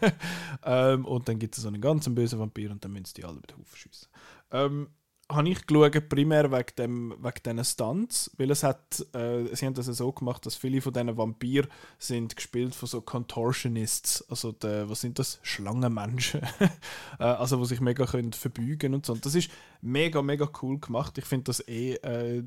ähm, 0.64 1.04
und 1.04 1.28
dann 1.28 1.38
gibt 1.38 1.56
es 1.56 1.62
so 1.62 1.68
einen 1.68 1.80
ganz 1.80 2.08
bösen 2.12 2.38
Vampir 2.38 2.70
und 2.70 2.84
dann 2.84 2.92
müssen 2.92 3.14
die 3.16 3.24
alle 3.24 3.36
mit 3.36 3.52
Haufen 3.52 3.76
schiessen. 3.76 4.08
Ähm, 4.50 4.88
habe 5.30 5.48
ich 5.48 5.66
geschaut, 5.66 6.08
primär 6.08 6.50
wegen, 6.50 6.76
dem, 6.76 7.14
wegen 7.22 7.42
diesen 7.44 7.64
Stunts, 7.64 8.30
weil 8.36 8.50
es 8.50 8.62
hat, 8.62 9.00
äh, 9.14 9.54
sie 9.54 9.66
haben 9.66 9.74
das 9.74 9.86
so 9.86 10.12
gemacht, 10.12 10.44
dass 10.44 10.56
viele 10.56 10.80
von 10.80 10.92
diesen 10.92 11.16
Vampir 11.16 11.68
sind 11.98 12.36
gespielt 12.36 12.74
von 12.74 12.88
so 12.88 13.00
Contortionists, 13.00 14.28
also 14.28 14.52
die, 14.52 14.88
was 14.88 15.00
sind 15.00 15.18
das? 15.18 15.38
Schlangenmenschen, 15.42 16.42
äh, 17.18 17.24
also 17.24 17.60
wo 17.60 17.64
sich 17.64 17.80
mega 17.80 18.06
können 18.06 18.32
verbeugen 18.32 18.94
und 18.94 19.06
so. 19.06 19.12
Und 19.12 19.24
das 19.24 19.34
ist 19.34 19.50
mega, 19.80 20.20
mega 20.22 20.50
cool 20.62 20.78
gemacht. 20.78 21.16
Ich 21.18 21.24
finde 21.24 21.44
das 21.44 21.66
eh 21.68 21.94
äh, 21.94 22.42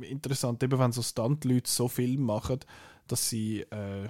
interessant, 0.00 0.62
eben 0.62 0.78
wenn 0.78 0.92
so 0.92 1.02
Stunt-Leute 1.02 1.68
so 1.70 1.88
viel 1.88 2.18
machen, 2.18 2.60
dass 3.08 3.28
sie 3.28 3.62
äh, 3.62 4.08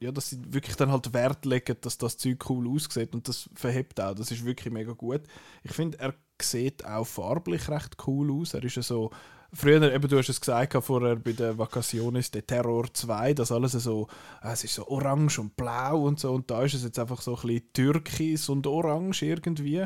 ja, 0.00 0.10
dass 0.10 0.30
sie 0.30 0.38
wirklich 0.52 0.74
dann 0.76 0.90
halt 0.90 1.12
Wert 1.12 1.44
legen, 1.44 1.76
dass 1.80 1.96
das 1.96 2.18
Zeug 2.18 2.50
cool 2.50 2.68
aussieht 2.68 3.14
und 3.14 3.28
das 3.28 3.48
verhebt 3.54 4.00
auch. 4.00 4.14
Das 4.14 4.32
ist 4.32 4.44
wirklich 4.44 4.72
mega 4.72 4.92
gut. 4.92 5.22
Ich 5.62 5.72
finde, 5.72 5.98
er 6.00 6.14
sieht 6.44 6.84
auch 6.84 7.06
farblich 7.06 7.68
recht 7.68 7.96
cool 8.06 8.30
aus. 8.32 8.54
Er 8.54 8.64
ist 8.64 8.76
ja 8.76 8.82
so, 8.82 9.10
früher, 9.52 9.92
eben 9.92 10.08
du 10.08 10.18
hast 10.18 10.28
es 10.28 10.40
gesagt 10.40 10.76
vorher 10.82 11.16
bei 11.16 11.32
der 11.32 11.56
Vacaciones 11.58 12.30
de 12.30 12.42
Terror 12.42 12.92
2, 12.92 13.34
dass 13.34 13.52
alles 13.52 13.72
so, 13.72 14.08
äh, 14.42 14.52
es 14.52 14.64
ist 14.64 14.74
so 14.74 14.86
orange 14.88 15.40
und 15.40 15.56
blau 15.56 16.02
und 16.02 16.20
so 16.20 16.32
und 16.32 16.50
da 16.50 16.62
ist 16.62 16.74
es 16.74 16.84
jetzt 16.84 16.98
einfach 16.98 17.20
so 17.20 17.36
ein 17.36 17.42
bisschen 17.42 17.72
türkis 17.72 18.48
und 18.48 18.66
orange 18.66 19.22
irgendwie. 19.22 19.84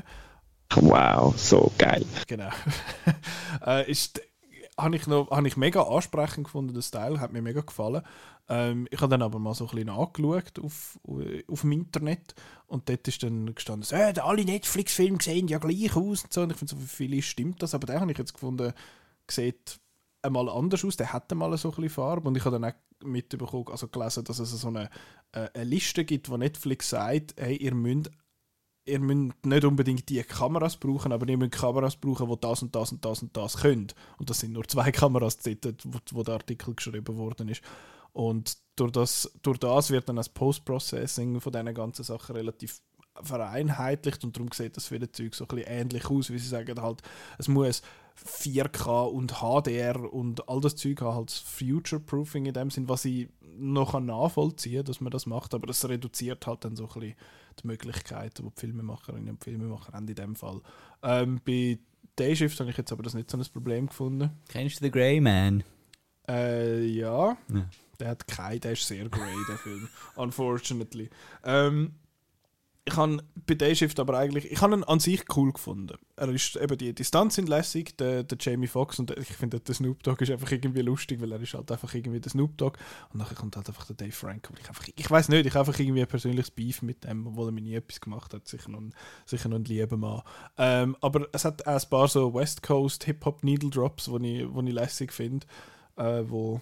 Wow, 0.74 1.36
so 1.38 1.72
geil. 1.78 2.04
Genau. 2.26 2.50
äh, 3.66 3.90
ist, 3.90 4.20
habe 4.78 4.96
ich, 4.96 5.06
noch, 5.06 5.30
habe 5.30 5.48
ich 5.48 5.56
mega 5.56 5.82
ansprechend 5.82 6.44
gefunden, 6.44 6.74
der 6.74 6.82
Style, 6.82 7.18
hat 7.20 7.32
mir 7.32 7.42
mega 7.42 7.62
gefallen. 7.62 8.02
Ähm, 8.48 8.86
ich 8.90 9.00
habe 9.00 9.10
dann 9.10 9.22
aber 9.22 9.38
mal 9.38 9.54
so 9.54 9.64
ein 9.64 9.70
bisschen 9.70 9.88
angeschaut 9.88 10.58
auf, 10.58 10.98
auf 11.48 11.60
dem 11.62 11.72
Internet. 11.72 12.34
Und 12.66 12.88
dort 12.88 13.08
ist 13.08 13.22
dann 13.22 13.54
gestanden, 13.54 13.88
äh, 13.92 14.18
alle 14.20 14.44
Netflix-Filme 14.44 15.18
sehen 15.22 15.48
ja 15.48 15.58
gleich 15.58 15.96
aus 15.96 16.24
und 16.24 16.32
so. 16.32 16.42
Und 16.42 16.52
ich 16.52 16.58
finde, 16.58 16.74
so 16.74 16.80
für 16.80 16.88
viele 16.88 17.22
stimmt 17.22 17.62
das, 17.62 17.74
aber 17.74 17.86
den 17.86 18.00
habe 18.00 18.12
ich 18.12 18.18
jetzt 18.18 18.34
gefunden, 18.34 18.72
sieht 19.30 19.80
einmal 20.22 20.48
anders 20.48 20.84
aus, 20.84 20.96
der 20.96 21.12
hat 21.12 21.32
mal 21.34 21.56
so 21.56 21.68
ein 21.68 21.74
bisschen 21.74 21.90
Farbe. 21.90 22.28
Und 22.28 22.36
ich 22.36 22.44
habe 22.44 22.58
dann 22.58 22.70
auch 22.70 22.76
mitbekommen, 23.04 23.68
also 23.70 23.88
gelesen, 23.88 24.24
dass 24.24 24.38
es 24.38 24.50
so 24.50 24.68
eine, 24.68 24.90
äh, 25.32 25.48
eine 25.54 25.64
Liste 25.64 26.04
gibt, 26.04 26.28
wo 26.28 26.36
Netflix 26.36 26.90
sagt, 26.90 27.34
hey, 27.38 27.56
ihr 27.56 27.74
müsst 27.74 28.10
ihr 28.86 29.00
müsst 29.00 29.44
nicht 29.44 29.64
unbedingt 29.64 30.08
die 30.08 30.22
Kameras 30.22 30.76
brauchen, 30.76 31.12
aber 31.12 31.28
ihr 31.28 31.36
müsst 31.36 31.52
Kameras 31.52 31.96
brauchen, 31.96 32.28
die 32.28 32.40
das 32.40 32.62
und 32.62 32.74
das 32.74 32.92
und 32.92 33.04
das 33.04 33.22
und 33.22 33.36
das 33.36 33.56
können. 33.58 33.88
Und 34.18 34.30
das 34.30 34.40
sind 34.40 34.52
nur 34.52 34.66
zwei 34.66 34.90
Kameras, 34.92 35.38
dort, 35.38 35.84
wo, 36.12 36.22
der 36.22 36.34
Artikel 36.34 36.74
geschrieben 36.74 37.16
worden 37.16 37.48
ist. 37.48 37.62
Und 38.12 38.56
durch 38.76 38.92
das, 38.92 39.30
durch 39.42 39.58
das 39.58 39.90
wird 39.90 40.08
dann 40.08 40.16
das 40.16 40.28
Post-Processing 40.28 41.40
von 41.40 41.52
diesen 41.52 41.74
ganzen 41.74 42.04
Sachen 42.04 42.36
relativ 42.36 42.80
vereinheitlicht 43.22 44.24
und 44.24 44.36
darum 44.36 44.50
sieht 44.52 44.76
das 44.76 44.88
viele 44.88 45.10
Zeug 45.10 45.34
so 45.34 45.44
ein 45.44 45.48
bisschen 45.48 45.70
ähnlich 45.70 46.06
aus, 46.10 46.30
wie 46.30 46.38
sie 46.38 46.48
sagen 46.48 46.80
halt, 46.80 47.02
es 47.38 47.48
muss 47.48 47.82
4K 48.24 49.06
und 49.06 49.40
HDR 49.40 50.12
und 50.12 50.48
all 50.48 50.60
das 50.60 50.76
Zeug 50.76 51.00
haben 51.00 51.16
halt 51.16 51.30
Future-Proofing 51.30 52.46
in 52.46 52.54
dem 52.54 52.70
Sinn, 52.70 52.88
was 52.88 53.04
ich 53.04 53.28
noch 53.58 53.98
nachvollziehen 53.98 54.84
dass 54.84 55.00
man 55.00 55.10
das 55.10 55.26
macht, 55.26 55.54
aber 55.54 55.66
das 55.66 55.88
reduziert 55.88 56.46
halt 56.46 56.64
dann 56.64 56.76
so 56.76 56.84
ein 56.84 57.00
bisschen 57.00 57.14
die 57.62 57.66
Möglichkeiten, 57.66 58.44
die 58.44 58.50
die 58.50 58.60
Filmemacherinnen 58.60 59.30
und 59.30 59.42
Filmemacher 59.42 59.92
haben 59.92 60.08
in 60.08 60.14
dem 60.14 60.36
Fall. 60.36 60.60
Ähm, 61.02 61.40
bei 61.44 61.78
Dayshift 62.16 62.58
habe 62.60 62.70
ich 62.70 62.76
jetzt 62.76 62.92
aber 62.92 63.02
das 63.02 63.14
nicht 63.14 63.30
so 63.30 63.38
ein 63.38 63.44
Problem 63.52 63.86
gefunden. 63.86 64.30
Kennst 64.48 64.80
du 64.80 64.84
The 64.84 64.90
Grey 64.90 65.20
Man? 65.20 65.64
Äh, 66.28 66.84
ja. 66.84 67.36
Ja. 67.52 67.68
Der 67.98 68.08
hat 68.08 68.26
keinen, 68.26 68.60
der 68.60 68.72
ist 68.72 68.86
sehr 68.86 69.08
grey, 69.08 69.34
der 69.48 69.56
Film. 69.62 69.88
Unfortunately. 70.16 71.08
Ähm, 71.44 71.94
ich 72.88 72.96
habe 72.96 73.18
bei 73.46 73.54
Dayshift 73.54 73.98
aber 73.98 74.16
eigentlich, 74.16 74.50
ich 74.50 74.60
habe 74.62 74.74
ihn 74.76 74.84
an 74.84 75.00
sich 75.00 75.24
cool 75.36 75.52
gefunden. 75.52 75.96
Er 76.14 76.28
ist 76.28 76.54
eben 76.54 76.78
die 76.78 76.94
Distanz 76.94 77.34
sind 77.34 77.48
lässig, 77.48 77.96
der, 77.98 78.22
der 78.22 78.38
Jamie 78.40 78.68
Foxx 78.68 79.00
und 79.00 79.10
ich 79.10 79.26
finde 79.28 79.58
der 79.58 79.74
Snoop 79.74 80.04
Dogg 80.04 80.22
ist 80.22 80.30
einfach 80.30 80.52
irgendwie 80.52 80.82
lustig, 80.82 81.20
weil 81.20 81.32
er 81.32 81.40
ist 81.40 81.52
halt 81.54 81.70
einfach 81.72 81.92
irgendwie 81.94 82.20
der 82.20 82.30
Snoop 82.30 82.56
Dogg 82.56 82.78
und 83.12 83.18
nachher 83.18 83.34
kommt 83.34 83.56
halt 83.56 83.66
einfach 83.68 83.86
der 83.86 83.96
Dave 83.96 84.12
Franco. 84.12 84.54
Ich, 84.60 84.68
einfach, 84.68 84.86
ich 84.94 85.10
weiß 85.10 85.28
nicht, 85.30 85.46
ich 85.46 85.54
habe 85.54 85.66
einfach 85.66 85.80
irgendwie 85.80 86.00
ein 86.02 86.06
persönliches 86.06 86.52
Beef 86.52 86.80
mit 86.82 87.02
dem, 87.02 87.26
obwohl 87.26 87.48
er 87.48 87.52
mir 87.52 87.60
nie 87.62 87.74
etwas 87.74 88.00
gemacht 88.00 88.32
hat, 88.32 88.46
sicher 88.46 88.70
noch, 88.70 88.80
ein- 88.80 88.94
sicher 89.24 89.48
noch 89.48 89.56
ein 89.56 89.64
lieber 89.64 89.96
Mann. 89.96 90.22
Ähm, 90.56 90.96
aber 91.00 91.26
es 91.32 91.44
hat 91.44 91.66
auch 91.66 91.82
ein 91.82 91.90
paar 91.90 92.06
so 92.06 92.32
West 92.34 92.62
Coast 92.62 93.02
Hip 93.04 93.24
Hop 93.24 93.42
Needle 93.42 93.70
Drops, 93.70 94.08
wo 94.08 94.18
ich, 94.18 94.46
wo 94.48 94.62
ich 94.62 94.72
lässig 94.72 95.12
finde, 95.12 95.44
äh, 95.96 96.22
wo, 96.24 96.60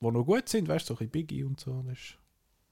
wo 0.00 0.10
noch 0.10 0.24
gut 0.24 0.48
sind, 0.50 0.68
weißt 0.68 0.90
du, 0.90 0.94
so 0.94 1.00
ein 1.00 1.08
Biggie 1.08 1.42
und 1.44 1.58
so, 1.58 1.82
das 1.88 1.98
ist, 1.98 2.18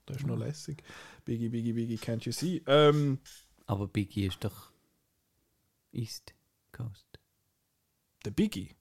das 0.06 0.18
ist 0.18 0.26
noch 0.26 0.36
lässig. 0.36 0.82
Biggie, 1.24 1.48
Biggie, 1.48 1.72
Biggie, 1.72 1.96
can't 1.96 2.24
you 2.24 2.32
see? 2.32 2.62
Ähm, 2.66 3.18
Aber 3.66 3.88
Biggie 3.88 4.26
ist 4.26 4.44
doch 4.44 4.70
East 5.92 6.34
Coast. 6.72 7.06
der 8.24 8.30
Biggie. 8.32 8.74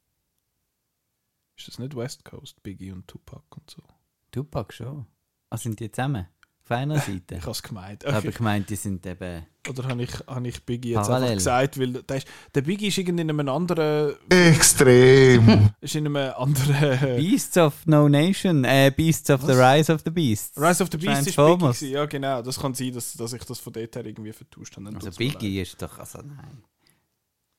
Ist 1.56 1.68
das 1.68 1.80
nicht 1.80 1.96
West 1.96 2.26
Coast, 2.26 2.62
Biggie 2.64 2.92
und 2.92 3.08
Tupac 3.08 3.44
und 3.56 3.70
so? 3.70 3.84
Tupac 4.32 4.74
schon. 4.74 5.06
Ah, 5.50 5.58
sind 5.58 5.80
die 5.80 5.92
zusammen? 5.92 6.28
Auf 6.66 6.72
einer 6.72 6.98
Seite? 7.00 7.36
Ich 7.36 7.42
habe 7.42 7.52
es 7.52 7.62
gemeint. 7.62 8.04
Ich 8.04 8.10
habe 8.14 8.28
Okay. 8.30 8.38
gemeint, 8.38 8.70
die 8.70 8.76
sind 8.78 9.06
eben... 9.06 9.46
Oder 9.70 9.84
habe 9.88 10.04
ich, 10.04 10.12
habe 10.28 10.48
ich 10.48 10.64
Biggie 10.64 10.92
jetzt 10.92 11.08
Parallel. 11.08 11.24
einfach 11.24 11.38
gesagt, 11.38 11.80
weil 11.80 11.94
der, 12.04 12.18
ist, 12.18 12.28
der 12.56 12.62
Biggie 12.62 12.88
ist 12.88 12.98
irgendwie 12.98 13.22
in 13.22 13.30
einem 13.30 13.50
anderen. 13.50 14.16
Extrem. 14.30 15.72
Ist 15.82 15.96
in 15.96 16.08
einem 16.08 16.34
anderen. 16.36 17.18
Beasts 17.18 17.58
of 17.58 17.86
No 17.86 18.08
Nation, 18.10 18.64
äh, 18.66 18.92
Beasts 18.96 19.30
of 19.30 19.42
the 19.42 19.50
Was? 19.50 19.58
Rise 19.80 19.94
of 19.94 20.02
the 20.06 20.10
Beasts. 20.10 20.58
Rise 20.58 20.84
of 20.84 20.90
the 20.92 20.98
Beast 20.98 21.28
ist 21.28 21.36
Biggie. 21.36 21.58
Gewesen. 21.58 21.90
Ja, 21.90 22.06
genau. 22.06 22.42
Das 22.42 22.60
kann 22.60 22.74
sein, 22.74 22.94
dass, 22.94 23.14
dass 23.14 23.34
ich 23.34 23.44
das 23.44 23.60
von 23.60 23.72
dort 23.74 23.96
her 23.96 24.06
irgendwie 24.06 24.34
vertauscht 24.34 24.76
habe. 24.78 24.90
Also 24.96 25.12
Biggie 25.12 25.62
ist 25.62 25.82
doch... 25.82 25.98
Also 26.00 26.20
nein. 26.20 26.64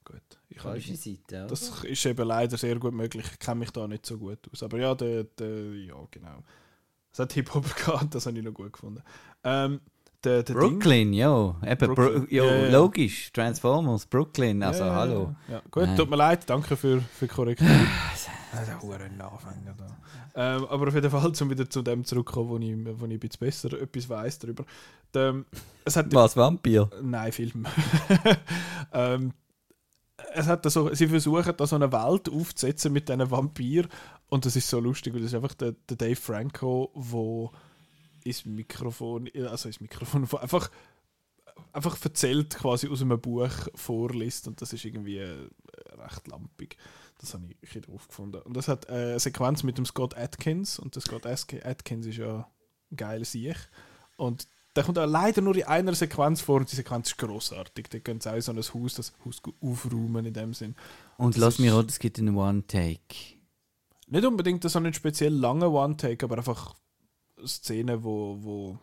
Gut. 0.05 0.20
Ich 0.48 0.62
habe 0.62 0.80
Seite, 0.80 1.46
das 1.48 1.84
ist 1.84 2.07
eben 2.07 2.26
leider 2.26 2.57
sehr 2.59 2.76
gut 2.78 2.92
möglich. 2.92 3.24
Ich 3.32 3.38
kenne 3.38 3.61
mich 3.61 3.70
da 3.70 3.88
nicht 3.88 4.05
so 4.07 4.18
gut 4.18 4.38
aus. 4.52 4.62
Aber 4.62 4.78
ja, 4.78 4.94
der, 4.94 5.24
der, 5.24 5.74
ja 5.74 5.96
genau. 6.11 6.42
Es 7.14 7.20
hat 7.20 7.32
Hip-Hop 7.32 7.76
gehabt, 7.86 8.12
das 8.14 8.26
habe 8.26 8.36
ich 8.36 8.44
noch 8.44 8.52
gut 8.52 8.72
gefunden. 8.72 9.00
Ähm, 9.44 9.80
der, 10.24 10.42
der 10.42 10.54
Brooklyn, 10.54 11.12
jo. 11.12 11.54
Eben, 11.64 11.94
Brooklyn. 11.94 12.26
Bro 12.26 12.34
jo, 12.34 12.44
Ja, 12.44 12.54
ja, 12.56 12.62
ja. 12.64 12.72
logisch. 12.72 13.30
Transformers, 13.32 14.06
Brooklyn, 14.06 14.62
also 14.64 14.80
Ja, 14.80 14.86
ja, 14.88 14.94
hallo. 14.96 15.36
Ja, 15.46 15.54
ja. 15.54 15.62
Gut, 15.70 15.84
Nein. 15.84 15.96
tut 15.96 16.10
mir 16.10 16.16
leid, 16.16 16.50
danke 16.50 16.76
für, 16.76 17.00
für 17.00 17.26
die 17.26 17.32
Korrektur. 17.32 17.68
Das 17.68 18.22
ist 18.22 18.30
ein 18.52 18.80
verdammter 18.80 19.32
Anfänger 19.32 19.74
da. 19.76 19.86
Ähm, 20.56 20.66
aber 20.66 20.88
auf 20.88 20.94
jeden 20.94 21.08
Fall, 21.10 21.32
um 21.40 21.50
wieder 21.50 21.70
zu 21.70 21.82
dem 21.82 22.04
zurückzukommen, 22.04 22.48
wo 22.48 22.58
ich, 22.58 23.00
wo 23.00 23.06
ich 23.06 23.12
ein 23.12 23.18
bisschen 23.20 23.38
besser 23.38 23.80
etwas 23.80 24.08
weiss 24.08 24.38
darüber. 24.40 24.64
Der, 25.12 25.44
es 25.84 25.94
hat 25.94 26.12
Was, 26.12 26.36
Vampir? 26.36 26.90
Nein, 27.00 27.30
Film. 27.30 27.64
ähm, 28.92 29.32
es 30.32 30.46
hat 30.46 30.70
so, 30.70 30.92
sie 30.94 31.08
versuchen 31.08 31.54
da 31.56 31.66
so 31.66 31.76
eine 31.76 31.92
Welt 31.92 32.28
aufzusetzen 32.28 32.92
mit 32.92 33.08
diesen 33.08 33.30
Vampir 33.30 33.88
und 34.28 34.46
das 34.46 34.56
ist 34.56 34.68
so 34.68 34.80
lustig, 34.80 35.14
weil 35.14 35.20
das 35.20 35.32
ist 35.32 35.36
einfach 35.36 35.54
der, 35.54 35.72
der 35.88 35.96
Dave 35.96 36.16
Franco, 36.16 36.90
wo 36.94 37.52
ins 38.24 38.44
Mikrofon, 38.44 39.28
also 39.48 39.68
ins 39.68 39.80
Mikrofon, 39.80 40.28
einfach 40.40 40.70
einfach 41.72 42.02
erzählt 42.04 42.54
quasi 42.54 42.88
aus 42.88 43.02
einem 43.02 43.20
Buch 43.20 43.50
vorliest 43.74 44.48
und 44.48 44.60
das 44.60 44.72
ist 44.72 44.84
irgendwie 44.84 45.18
äh, 45.18 45.48
recht 45.98 46.26
lampig. 46.28 46.76
Das 47.18 47.34
habe 47.34 47.44
ich, 47.60 47.80
drauf 47.80 48.08
gefunden. 48.08 48.42
Und 48.42 48.56
das 48.56 48.68
hat 48.68 48.88
äh, 48.88 48.92
eine 48.92 49.20
Sequenz 49.20 49.62
mit 49.62 49.78
dem 49.78 49.86
Scott 49.86 50.16
Atkins 50.16 50.78
und 50.78 50.94
der 50.94 51.02
Scott 51.02 51.26
Atkins 51.26 52.06
ist 52.06 52.16
ja 52.16 52.48
ein 52.90 52.96
geiler 52.96 53.24
Sieg. 53.24 53.56
Und 54.16 54.48
der 54.74 54.84
kommt 54.84 54.98
auch 54.98 55.06
leider 55.06 55.40
nur 55.40 55.56
in 55.56 55.64
einer 55.64 55.94
Sequenz 55.94 56.40
vor 56.40 56.56
und 56.56 56.70
die 56.70 56.76
Sequenz 56.76 57.08
ist 57.08 57.18
grossartig. 57.18 57.88
Da 57.90 57.98
können 58.00 58.20
sie 58.20 58.30
auch 58.30 58.34
in 58.34 58.40
so 58.40 58.52
ein 58.52 58.58
Haus, 58.58 58.94
das 58.94 59.12
Haus 59.24 59.40
aufräumen 59.60 60.26
in 60.26 60.34
dem 60.34 60.54
Sinn. 60.54 60.74
Und 61.16 61.36
Das 61.36 61.40
lass 61.40 61.58
mich 61.58 61.72
raten, 61.72 61.88
es 61.88 61.98
gibt 61.98 62.18
einen 62.18 62.36
One-Take. 62.36 63.38
Nicht 64.08 64.24
unbedingt 64.24 64.68
so 64.68 64.78
einen 64.78 64.92
speziell 64.92 65.32
langen 65.32 65.68
One-Take, 65.68 66.24
aber 66.24 66.38
einfach 66.38 66.74
Szenen, 67.46 68.02
wo, 68.02 68.38
wo 68.40 68.78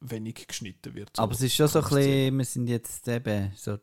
wenig 0.00 0.46
geschnitten 0.46 0.94
wird. 0.94 1.10
So 1.16 1.22
Aber 1.22 1.32
es 1.32 1.40
ist 1.40 1.54
schon 1.54 1.68
so 1.68 1.80
ein 1.80 1.88
bisschen, 1.88 2.38
wir 2.38 2.44
sind 2.44 2.68
jetzt 2.68 3.06
eben 3.08 3.52
so 3.56 3.78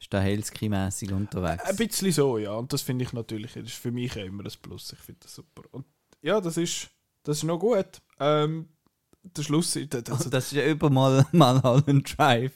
Stahelski-mäßig 0.00 1.12
unterwegs. 1.12 1.64
Ein 1.64 1.76
bisschen 1.76 2.12
so, 2.12 2.38
ja. 2.38 2.52
Und 2.54 2.72
das 2.72 2.82
finde 2.82 3.04
ich 3.04 3.12
natürlich, 3.12 3.54
das 3.54 3.64
ist 3.64 3.74
für 3.74 3.90
mich 3.90 4.12
auch 4.12 4.24
immer 4.24 4.44
ein 4.44 4.52
Plus. 4.60 4.92
Ich 4.92 4.98
finde 4.98 5.20
das 5.22 5.34
super. 5.34 5.62
Und 5.70 5.86
ja, 6.22 6.40
das 6.40 6.56
ist, 6.56 6.90
das 7.22 7.38
ist 7.38 7.44
noch 7.44 7.58
gut. 7.58 8.02
Ähm, 8.18 8.68
der 9.36 9.42
Schluss 9.42 9.76
also, 9.76 10.30
das 10.30 10.46
ist 10.46 10.52
ja 10.52 10.66
über 10.66 10.90
mal, 10.90 11.26
mal 11.32 11.62
Holland 11.62 12.14
Drive. 12.18 12.52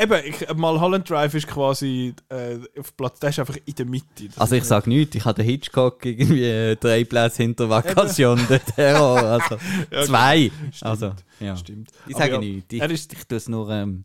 eben, 0.00 0.20
ich, 0.24 0.54
Mulholland 0.54 1.08
Drive 1.10 1.34
ist 1.34 1.46
quasi 1.48 2.14
äh, 2.28 2.58
auf 2.78 2.96
Platz, 2.96 3.18
der 3.20 3.30
ist 3.30 3.38
einfach 3.40 3.56
in 3.64 3.74
der 3.74 3.86
Mitte. 3.86 4.28
Also 4.36 4.54
ich 4.54 4.64
sage 4.64 4.88
nichts, 4.88 5.14
ich 5.16 5.24
hatte 5.24 5.42
den 5.42 5.50
Hitchcock 5.50 6.04
irgendwie 6.04 6.44
äh, 6.44 6.76
drei 6.76 7.04
Plätze 7.04 7.42
hinter 7.42 7.68
Vacation, 7.68 8.40
der 8.48 8.64
Terror, 8.64 9.18
also 9.22 9.56
Ja, 9.90 10.04
zwei. 10.04 10.50
Stimmt, 10.70 10.82
Also, 10.82 11.12
ja. 11.40 11.56
Stimmt. 11.56 11.90
Ich 12.06 12.16
sage 12.16 12.32
ja, 12.34 12.38
nichts, 12.38 12.72
ich, 12.72 12.80
er 12.80 12.90
ist- 12.90 13.12
ich 13.12 13.24
tue 13.26 13.36
es 13.38 13.48
nur 13.48 13.68
ähm, 13.70 14.04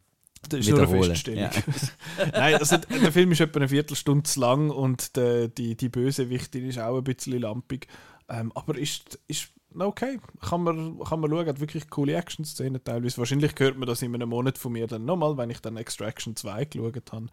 Das 0.49 0.59
ist 0.61 0.69
nur 0.69 0.79
eine. 0.87 1.03
Feststellung. 1.03 1.39
Ja. 1.43 1.51
Nein, 2.33 2.55
also, 2.55 2.77
der 2.77 3.11
Film 3.11 3.31
ist 3.31 3.41
etwa 3.41 3.57
eine 3.59 3.69
Viertelstunde 3.69 4.23
zu 4.23 4.39
lang 4.39 4.69
und 4.71 5.15
der, 5.15 5.47
die, 5.47 5.75
die 5.75 5.89
Bösewichtin 5.89 6.67
ist 6.67 6.79
auch 6.79 6.97
ein 6.97 7.03
bisschen 7.03 7.39
lampig. 7.39 7.87
Ähm, 8.29 8.51
aber 8.55 8.77
ist, 8.77 9.19
ist 9.27 9.49
okay. 9.81 10.19
Kann 10.41 10.63
man, 10.63 10.99
kann 10.99 11.19
man 11.19 11.29
schauen, 11.29 11.47
hat 11.47 11.59
wirklich 11.59 11.89
coole 11.89 12.15
Action-Szenen 12.15 12.83
teilweise. 12.83 13.17
Wahrscheinlich 13.17 13.53
hört 13.57 13.77
man 13.77 13.87
das 13.87 14.01
in 14.01 14.13
einem 14.13 14.29
Monat 14.29 14.57
von 14.57 14.71
mir 14.71 14.87
dann 14.87 15.05
nochmal, 15.05 15.37
wenn 15.37 15.49
ich 15.49 15.59
dann 15.61 15.77
Extraction 15.77 16.35
2 16.35 16.65
geschaut 16.65 17.11
habe. 17.11 17.27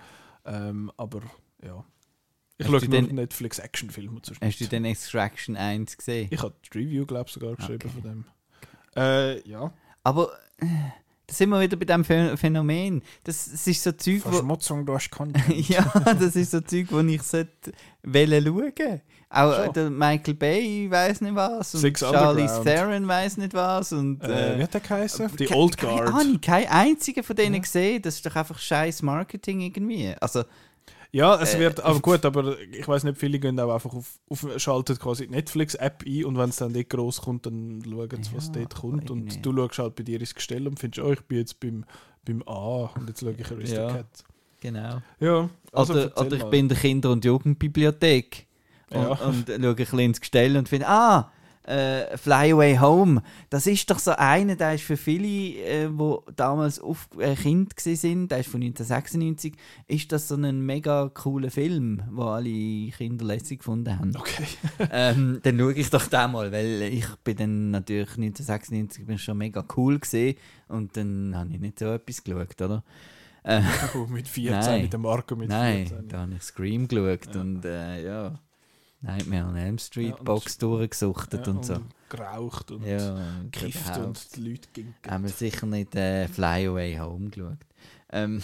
Ähm, 0.44 0.90
aber 0.96 1.22
ja. 1.62 1.84
Ich 2.56 2.66
Hast 2.68 2.84
schaue 2.84 3.00
nur 3.02 3.12
Netflix-Action-Filme 3.12 4.20
so. 4.22 4.34
Hast 4.40 4.60
du 4.60 4.66
den 4.66 4.84
Extraction 4.84 5.56
1 5.56 5.96
gesehen? 5.96 6.28
Ich 6.30 6.40
habe 6.42 6.54
die 6.72 6.78
Review, 6.78 7.04
glaube 7.04 7.24
ich, 7.26 7.32
sogar 7.34 7.56
geschrieben 7.56 7.82
Okay. 7.84 7.88
von 7.88 8.02
dem. 8.02 8.24
Äh, 8.96 9.48
ja. 9.48 9.72
Aber 10.04 10.30
äh, 10.58 10.66
da 11.26 11.34
sind 11.34 11.48
wir 11.50 11.60
wieder 11.60 11.76
bei 11.76 11.84
diesem 11.86 12.02
Phä- 12.02 12.36
Phänomen. 12.36 13.02
Das, 13.24 13.50
das 13.50 13.66
ist 13.66 13.82
so 13.82 13.92
Zeug, 13.92 14.20
wo, 14.24 14.30
Verschmutzung 14.30 14.84
durch 14.84 15.10
Content. 15.10 15.48
ja, 15.68 15.84
das 16.18 16.36
ist 16.36 16.50
so 16.50 16.60
Zeug, 16.60 16.86
wo 16.90 17.00
ich 17.00 17.22
sollte 17.22 17.72
schauen. 18.04 19.00
Auch 19.30 19.52
äh, 19.52 19.64
Schon. 19.64 19.72
der 19.72 19.90
Michael 19.90 20.34
Bay 20.34 20.88
weiß 20.90 21.20
nicht 21.22 21.34
was 21.34 21.74
und 21.74 21.80
Six 21.80 22.00
Charlie. 22.00 22.46
Theron 22.62 23.08
weiß 23.08 23.38
nicht 23.38 23.52
was 23.54 23.92
und 23.92 24.22
äh, 24.22 24.54
äh, 24.54 24.58
wie 24.58 24.62
hat 24.62 24.74
der 24.74 24.80
geheißen? 24.80 25.34
Die 25.36 25.48
Old 25.52 25.76
Keine 25.76 25.96
Guard. 25.96 26.14
Ahnung, 26.14 26.40
kein 26.40 26.68
einziger 26.68 27.24
von 27.24 27.34
denen 27.34 27.60
gesehen. 27.60 28.00
Das 28.02 28.14
ist 28.16 28.26
doch 28.26 28.36
einfach 28.36 28.58
scheiß 28.58 29.02
Marketing 29.02 29.60
irgendwie. 29.60 30.14
Also 30.20 30.44
Ja, 31.14 31.40
es 31.40 31.54
Äh, 31.54 31.60
wird, 31.60 31.78
aber 31.80 32.00
gut, 32.00 32.24
aber 32.24 32.58
ich 32.72 32.88
weiß 32.88 33.04
nicht, 33.04 33.18
viele 33.18 33.38
gehen 33.38 33.58
auch 33.60 33.72
einfach 33.72 33.94
auf, 33.94 34.18
auf 34.28 34.46
schalten 34.56 34.98
quasi 34.98 35.26
die 35.28 35.32
Netflix-App 35.32 36.02
ein 36.04 36.24
und 36.24 36.36
wenn 36.36 36.48
es 36.50 36.56
dann 36.56 36.72
nicht 36.72 36.90
groß 36.90 37.20
kommt, 37.22 37.46
dann 37.46 37.82
schauen 37.88 38.22
sie, 38.24 38.34
was 38.34 38.46
Ja, 38.46 38.52
dort 38.54 38.74
kommt. 38.74 39.10
Und 39.12 39.46
du 39.46 39.54
schaust 39.56 39.78
halt 39.78 39.94
bei 39.94 40.02
dir 40.02 40.18
ins 40.18 40.34
Gestell 40.34 40.66
und 40.66 40.78
findest, 40.80 41.06
oh, 41.06 41.12
ich 41.12 41.20
bin 41.20 41.38
jetzt 41.38 41.60
beim, 41.60 41.84
beim 42.24 42.42
A 42.48 42.90
und 42.96 43.08
jetzt 43.08 43.20
schaue 43.20 43.30
ich 43.38 43.48
Aristocats. 43.48 44.24
genau. 44.60 45.02
Ja, 45.20 45.48
also 45.72 45.92
oder 45.92 46.18
oder 46.20 46.36
ich 46.36 46.42
mal. 46.42 46.50
bin 46.50 46.60
in 46.60 46.68
der 46.70 46.78
Kinder- 46.78 47.12
und 47.12 47.24
Jugendbibliothek 47.24 48.46
und, 48.90 48.96
Ja. 49.00 49.08
und 49.12 49.46
schaue 49.48 49.68
ein 49.68 49.74
bisschen 49.76 49.98
ins 50.00 50.20
Gestell 50.20 50.56
und 50.56 50.68
finde, 50.68 50.88
ah, 50.88 51.30
äh, 51.64 52.16
Fly 52.16 52.52
Away 52.52 52.78
Home, 52.78 53.22
das 53.50 53.66
ist 53.66 53.90
doch 53.90 53.98
so 53.98 54.12
einer, 54.12 54.56
der 54.56 54.74
ist 54.74 54.84
für 54.84 54.96
viele, 54.96 55.58
äh, 55.64 55.88
wo 55.90 56.24
damals 56.36 56.78
auf, 56.78 57.08
äh, 57.18 57.34
Kind 57.34 57.78
sind, 57.78 58.30
der 58.30 58.40
ist 58.40 58.50
von 58.50 58.60
1996, 58.60 59.54
ist 59.86 60.12
das 60.12 60.28
so 60.28 60.36
ein 60.36 60.60
mega 60.60 61.10
cooler 61.12 61.50
Film, 61.50 62.02
wo 62.10 62.24
alle 62.24 62.90
Kinder 62.90 63.24
lässig 63.24 63.60
gefunden 63.60 63.98
haben. 63.98 64.14
Okay. 64.16 64.44
ähm, 64.90 65.40
dann 65.42 65.58
schaue 65.58 65.74
ich 65.74 65.90
doch 65.90 66.06
den 66.06 66.32
mal, 66.32 66.52
weil 66.52 66.82
ich 66.82 67.06
bin 67.24 67.36
dann 67.36 67.70
natürlich 67.70 68.10
1996 68.10 69.06
bin 69.06 69.18
schon 69.18 69.38
mega 69.38 69.64
cool 69.76 69.98
gesehen 69.98 70.36
und 70.68 70.96
dann 70.96 71.34
habe 71.34 71.50
ich 71.52 71.60
nicht 71.60 71.78
so 71.78 71.86
etwas 71.86 72.22
geschaut, 72.22 72.60
oder? 72.60 72.84
Äh, 73.42 73.62
Oh, 73.94 74.06
mit 74.08 74.26
14, 74.26 74.58
Nein. 74.58 74.82
mit 74.82 74.92
dem 74.92 75.02
Marco 75.02 75.36
mit 75.36 75.48
Nein, 75.48 75.86
14. 75.86 76.08
da 76.08 76.20
habe 76.20 76.34
ich 76.34 76.42
Scream 76.42 76.88
geschaut 76.88 77.36
und 77.36 77.64
äh, 77.64 78.04
ja, 78.04 78.38
Nightmare 79.04 79.44
on 79.46 79.56
Elm 79.56 79.78
Street 79.78 80.08
Ja, 80.10 80.14
und- 80.16 80.24
Box 80.24 80.58
durchgesuchtet 80.58 81.46
Ja, 81.46 81.52
und 81.52 81.64
so. 81.64 81.76
geraucht 82.08 82.70
und 82.70 82.84
Ja, 82.86 83.16
gekifft 83.50 83.96
und 83.98 84.36
die 84.36 84.40
Leute 84.50 84.68
ging. 84.72 84.94
Haben 85.08 85.24
wir 85.24 85.30
sicher 85.30 85.66
nicht 85.66 85.94
äh, 85.94 86.26
Fly 86.28 86.66
Away 86.68 86.96
Home 86.98 87.30
geschaut. 87.30 87.58
Ähm, 88.10 88.40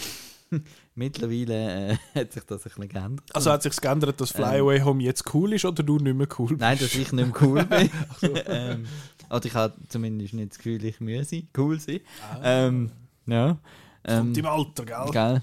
mittlerweile 0.95 1.91
äh, 1.91 1.97
hat 2.15 2.33
sich 2.33 2.43
das 2.43 2.61
ein 2.61 2.63
bisschen 2.63 2.89
geändert. 2.89 3.25
Also 3.33 3.51
hat 3.51 3.63
sich 3.63 3.75
geändert, 3.75 4.19
dass 4.21 4.31
Fly 4.31 4.57
Ähm. 4.57 4.61
Away 4.63 4.81
Home 4.81 5.01
jetzt 5.03 5.33
cool 5.33 5.53
ist 5.53 5.65
oder 5.65 5.83
du 5.83 5.97
nicht 5.97 6.15
mehr 6.15 6.27
cool 6.37 6.49
bist? 6.49 6.61
Nein, 6.61 6.77
dass 6.77 6.93
ich 6.93 7.11
nicht 7.11 7.13
mehr 7.13 7.41
cool 7.41 7.65
bin. 7.65 7.89
ähm, 8.47 8.85
oder 9.29 9.45
ich 9.45 9.53
habe 9.55 9.73
zumindest 9.87 10.33
nicht 10.33 10.51
das 10.51 10.57
Gefühl, 10.57 10.83
ich 10.85 10.99
müsse 10.99 11.43
cool 11.57 11.79
sein. 11.79 12.01
Ähm, 12.43 12.91
ja. 13.25 13.57
Ähm, 14.03 14.17
Kommt 14.17 14.37
im 14.37 14.45
Alter, 14.45 14.85
gell? 14.85 15.05
gell? 15.11 15.41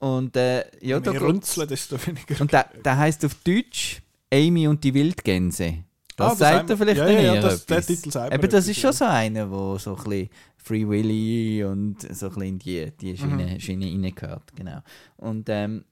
Und 0.00 0.36
äh, 0.36 0.58
ja, 0.84 0.96
Je 0.96 1.00
da 1.00 1.12
mehr 1.12 1.22
runzeln, 1.22 1.68
desto 1.68 1.96
weniger. 2.06 2.40
Und 2.40 2.52
der, 2.52 2.68
der 2.84 2.98
heißt 2.98 3.24
auf 3.24 3.34
Deutsch 3.44 4.02
Amy 4.32 4.66
und 4.68 4.82
die 4.82 4.94
Wildgänse. 4.94 5.84
Das 6.16 6.26
Ah, 6.26 6.30
das 6.30 6.38
sagt 6.38 6.58
haben 6.58 6.70
er 6.70 6.76
vielleicht 6.76 6.98
ja, 6.98 7.06
dann 7.06 7.24
ja, 7.36 7.40
das- 7.40 7.66
der. 7.66 7.82
Titel 7.82 8.10
sagt 8.10 8.34
Eben, 8.34 8.50
das 8.50 8.68
ist 8.68 8.78
schon 8.80 8.92
so 8.92 9.04
einer, 9.06 9.50
wo 9.50 9.78
so 9.78 9.96
ein 9.96 10.04
bisschen 10.04 10.28
Free 10.56 10.86
Willy 10.88 11.64
und 11.64 12.00
so 12.02 12.26
ein 12.26 12.32
bisschen 12.34 12.42
in 12.42 12.58
die, 12.58 12.90
die 13.00 13.16
Schiene, 13.16 13.46
Mhm. 13.54 13.60
Schiene 13.60 13.86
reingehört. 13.86 14.54
Genau. 14.54 14.80
Und 15.16 15.48
ähm, 15.48 15.84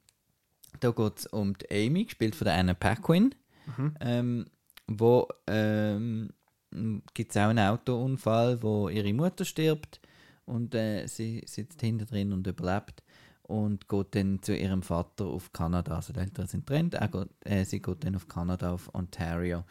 da 0.78 0.90
geht 0.90 1.18
es 1.18 1.26
um 1.26 1.54
die 1.58 1.70
Amy, 1.86 2.04
gespielt 2.04 2.34
von 2.36 2.44
der 2.46 2.54
Anna 2.54 2.74
Paquin, 2.74 3.34
Mhm. 3.76 3.94
ähm, 4.00 4.46
wo 4.86 5.26
ähm, 5.46 6.30
gibt 7.14 7.30
es 7.32 7.36
auch 7.36 7.48
einen 7.48 7.58
Autounfall, 7.68 8.62
wo 8.62 8.88
ihre 8.88 9.12
Mutter 9.12 9.44
stirbt 9.44 10.00
und 10.44 10.74
äh, 10.74 11.06
sie 11.06 11.42
sitzt 11.46 11.80
hinter 11.80 12.04
drin 12.06 12.32
und 12.32 12.46
überlebt 12.46 13.02
und 13.50 13.88
geht 13.88 14.14
dann 14.14 14.40
zu 14.42 14.56
ihrem 14.56 14.82
Vater 14.82 15.24
auf 15.24 15.52
Kanada. 15.52 15.96
Also 15.96 16.12
die 16.12 16.20
Eltern 16.20 16.46
sind 16.46 16.66
getrennt, 16.66 16.94
er 16.94 17.08
geht, 17.08 17.28
äh, 17.44 17.64
sie 17.64 17.82
geht 17.82 18.04
dann 18.04 18.14
auf 18.14 18.28
Kanada, 18.28 18.72
auf 18.72 18.94
Ontario, 18.94 19.64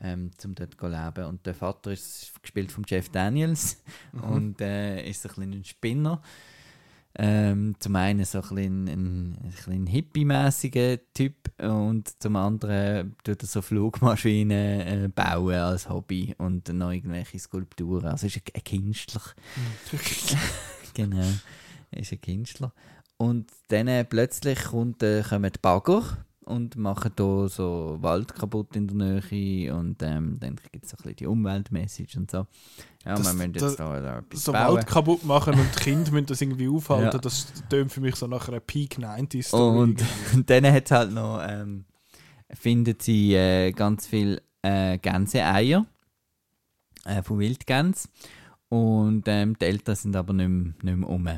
ähm, 0.00 0.30
um 0.42 0.54
dort 0.54 0.80
zu 0.80 0.86
leben. 0.86 1.24
Und 1.26 1.44
der 1.44 1.54
Vater 1.54 1.92
ist 1.92 2.32
gespielt 2.40 2.72
von 2.72 2.84
Jeff 2.88 3.10
Daniels 3.10 3.82
und 4.12 4.60
äh, 4.62 5.06
ist 5.06 5.26
ein 5.26 5.28
bisschen 5.28 5.52
ein 5.52 5.64
Spinner. 5.64 6.22
Ähm, 7.18 7.74
zum 7.78 7.96
einen 7.96 8.24
so 8.24 8.38
ein 8.38 8.48
bisschen 8.48 8.88
ein, 8.88 9.38
ein, 9.42 9.52
bisschen 9.54 9.86
hippie-mäßiger 9.86 10.98
Typ 11.14 11.50
und 11.62 12.10
zum 12.22 12.36
anderen 12.36 13.16
tut 13.24 13.42
er 13.42 13.46
so 13.46 13.62
Flugmaschinen 13.62 14.80
äh, 14.80 15.08
bauen 15.14 15.54
als 15.54 15.88
Hobby 15.88 16.34
und 16.38 16.68
noch 16.68 16.90
irgendwelche 16.90 17.38
Skulpturen. 17.38 18.06
Also 18.06 18.26
ist 18.26 18.36
ein, 18.36 18.42
ein 18.54 18.64
Künstler. 18.64 19.22
genau, 20.94 21.24
er 21.90 22.00
ist 22.00 22.12
ein 22.12 22.20
Künstler. 22.20 22.72
Und 23.18 23.46
dann 23.68 23.88
äh, 23.88 24.04
plötzlich 24.04 24.62
kommt, 24.64 25.02
äh, 25.02 25.22
kommen 25.22 25.50
die 25.50 25.58
Bagger 25.60 26.02
und 26.44 26.76
machen 26.76 27.10
da 27.16 27.48
so 27.48 27.96
Wald 28.00 28.34
kaputt 28.34 28.76
in 28.76 28.86
der 28.88 28.96
Nähe 29.22 29.74
und 29.74 30.00
ähm, 30.02 30.36
dann 30.38 30.56
gibt 30.70 30.84
es 30.84 30.90
so 30.90 30.96
ein 30.96 31.02
bisschen 31.02 31.16
die 31.16 31.26
Umweltmessage 31.26 32.16
und 32.18 32.30
so. 32.30 32.46
Ja, 33.04 33.14
Das- 33.16 33.24
wir 33.26 33.32
müssen 33.34 33.52
das- 33.54 33.62
jetzt 33.62 33.80
da, 33.80 34.00
da 34.00 34.18
etwas 34.18 34.44
so 34.44 34.52
bauen. 34.52 34.74
Wald 34.76 34.86
kaputt 34.86 35.24
machen 35.24 35.54
und 35.54 35.66
die 35.74 35.80
Kinder 35.82 36.12
müssen 36.12 36.26
das 36.26 36.40
irgendwie 36.40 36.68
aufhalten, 36.68 37.10
Ja. 37.12 37.18
das 37.18 37.52
tönt 37.68 37.90
für 37.90 38.00
mich 38.00 38.14
so 38.16 38.26
nach 38.26 38.48
einer 38.48 38.60
Peak 38.60 38.98
90s 38.98 39.48
Story. 39.48 39.78
Und, 39.78 40.02
und 40.34 40.50
dann 40.50 40.66
hat 40.66 40.90
halt 40.90 41.10
noch, 41.12 41.40
ähm, 41.48 41.84
findet 42.52 43.02
sie 43.02 43.34
äh, 43.34 43.72
ganz 43.72 44.06
viel 44.06 44.40
äh, 44.62 44.98
Gänseeier 44.98 45.84
äh, 47.06 47.22
von 47.22 47.38
Wildgänse. 47.40 48.08
Und 48.68 49.24
ähm, 49.26 49.56
die 49.58 49.64
Eltern 49.64 49.94
sind 49.96 50.14
aber 50.16 50.32
nicht 50.32 50.48
mehr, 50.48 50.74
nicht 50.82 50.96
mehr 50.98 51.08
um. 51.08 51.28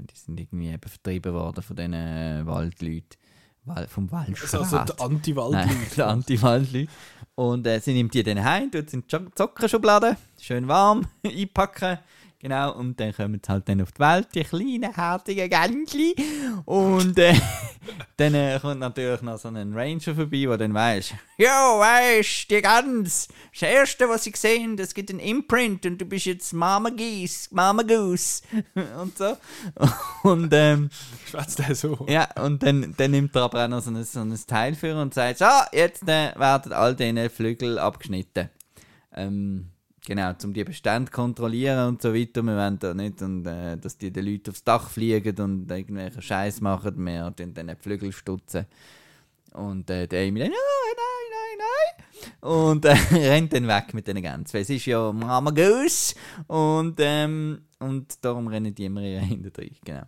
Die 0.00 0.18
sind 0.18 0.40
irgendwie 0.40 0.68
eben 0.68 0.88
vertrieben 0.88 1.32
worden 1.32 1.62
von 1.62 1.76
diesen 1.76 1.94
äh, 1.94 2.42
Waldleuten. 2.44 3.18
Wal 3.64 3.86
vom 3.86 4.08
also, 4.12 4.16
Waldschrat. 4.16 4.54
also 4.54 4.94
die 4.94 5.00
anti-Wald 5.00 5.52
Nein, 5.52 5.86
die 5.96 6.02
Anti-Waldleute. 6.02 6.90
Und 7.36 7.66
äh, 7.66 7.80
sie 7.80 7.94
nimmt 7.94 8.12
die 8.12 8.22
dann 8.22 8.42
heim, 8.42 8.70
tut 8.70 8.90
sie 8.90 8.96
in 8.96 9.04
die 9.06 9.34
Zockenschublade, 9.34 10.16
schön 10.40 10.66
warm 10.66 11.06
einpacken. 11.24 11.98
Genau, 12.42 12.72
und 12.72 12.98
dann 12.98 13.14
kommen 13.14 13.40
sie 13.40 13.52
halt 13.52 13.68
dann 13.68 13.80
auf 13.82 13.92
die 13.92 14.00
Welt, 14.00 14.26
die 14.34 14.42
kleinen, 14.42 14.92
härtigen 14.92 15.48
Gänschli. 15.48 16.12
Und 16.64 17.16
äh, 17.16 17.34
dann 18.16 18.34
äh, 18.34 18.58
kommt 18.60 18.80
natürlich 18.80 19.22
noch 19.22 19.38
so 19.38 19.46
ein 19.46 19.72
Ranger 19.72 20.12
vorbei, 20.12 20.46
der 20.46 20.58
dann 20.58 20.74
weiss, 20.74 21.14
ja, 21.38 21.78
weißt 21.78 22.50
die 22.50 22.60
Gans, 22.60 23.28
das 23.52 23.62
Erste, 23.62 24.08
was 24.08 24.24
sie 24.24 24.32
sehen, 24.34 24.76
das 24.76 24.92
gibt 24.92 25.10
ein 25.10 25.20
Imprint 25.20 25.86
und 25.86 26.00
du 26.00 26.04
bist 26.04 26.26
jetzt 26.26 26.52
Mama 26.52 26.90
Geese, 26.90 27.48
Mama 27.52 27.84
Goose. 27.84 28.42
und 29.00 29.16
so. 29.16 29.36
Und 30.24 30.52
ähm, 30.52 30.90
Schwätzt 31.30 31.60
der 31.60 31.76
so. 31.76 32.04
ja, 32.08 32.28
und 32.42 32.60
dann, 32.64 32.92
dann 32.96 33.12
nimmt 33.12 33.36
er 33.36 33.42
aber 33.42 33.64
auch 33.64 33.68
noch 33.68 33.82
so 33.82 33.92
ein, 33.92 34.02
so 34.02 34.18
ein 34.18 34.36
Teil 34.48 34.74
für 34.74 35.00
und 35.00 35.14
sagt, 35.14 35.38
so, 35.38 35.46
jetzt 35.70 36.02
äh, 36.08 36.34
werden 36.36 36.72
all 36.72 36.96
diese 36.96 37.30
Flügel 37.30 37.78
abgeschnitten. 37.78 38.50
Ähm, 39.14 39.71
genau, 40.04 40.32
um 40.44 40.52
die 40.52 40.64
Bestände 40.64 41.10
zu 41.10 41.16
kontrollieren 41.16 41.88
und 41.88 42.02
so 42.02 42.14
weiter. 42.14 42.42
Wir 42.42 42.56
wollen 42.56 42.78
da 42.78 42.94
nicht, 42.94 43.22
und, 43.22 43.46
äh, 43.46 43.76
dass 43.76 43.98
die 43.98 44.10
den 44.10 44.26
Leuten 44.26 44.50
aufs 44.50 44.64
Dach 44.64 44.88
fliegen 44.90 45.36
und 45.40 45.70
irgendwelchen 45.70 46.22
Scheiß 46.22 46.60
machen, 46.60 47.04
wir 47.04 47.30
den 47.30 47.54
dann 47.54 47.76
Flügel 47.76 48.12
stutzen. 48.12 48.66
Und 49.52 49.90
äh, 49.90 50.06
der 50.06 50.26
Amy 50.26 50.40
dann, 50.40 50.50
nein, 50.50 50.58
nein, 50.96 51.58
nein, 51.58 51.58
nein. 51.58 52.50
Und 52.50 52.84
äh, 52.84 52.92
rennt 53.12 53.52
dann 53.52 53.68
weg 53.68 53.94
mit 53.94 54.06
den 54.06 54.22
Gänsen. 54.22 54.60
Es 54.60 54.70
ist 54.70 54.86
ja 54.86 55.12
Mama 55.12 55.50
Goose. 55.50 56.14
Und, 56.46 56.96
ähm, 56.98 57.62
und 57.78 58.24
darum 58.24 58.46
rennen 58.46 58.74
die 58.74 58.86
immer 58.86 59.00
hinterher. 59.00 59.70
Genau. 59.84 60.02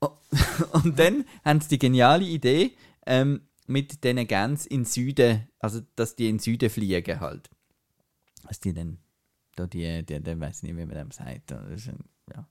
Oh, 0.00 0.16
Und 0.72 0.98
dann 0.98 1.24
haben 1.44 1.60
sie 1.60 1.68
die 1.68 1.78
geniale 1.78 2.24
Idee, 2.24 2.72
ähm, 3.06 3.42
mit 3.66 4.02
diesen 4.02 4.26
Gänsen 4.26 4.70
in 4.70 4.80
den 4.80 4.84
Süden, 4.84 5.48
also 5.58 5.80
dass 5.94 6.16
die 6.16 6.28
in 6.28 6.36
den 6.36 6.40
Süden 6.40 6.70
fliegen 6.70 7.20
halt. 7.20 7.50
Dass 8.46 8.60
die 8.60 8.72
dann, 8.72 8.98
da 9.60 9.66
die, 9.66 10.04
die, 10.04 10.20
die 10.20 10.40
weiß 10.40 10.62
nicht, 10.62 10.76
wie 10.76 10.84
man 10.84 11.08
das 11.08 11.16
sagt. 11.16 11.50
Ist 11.72 11.90
ja. 12.32 12.46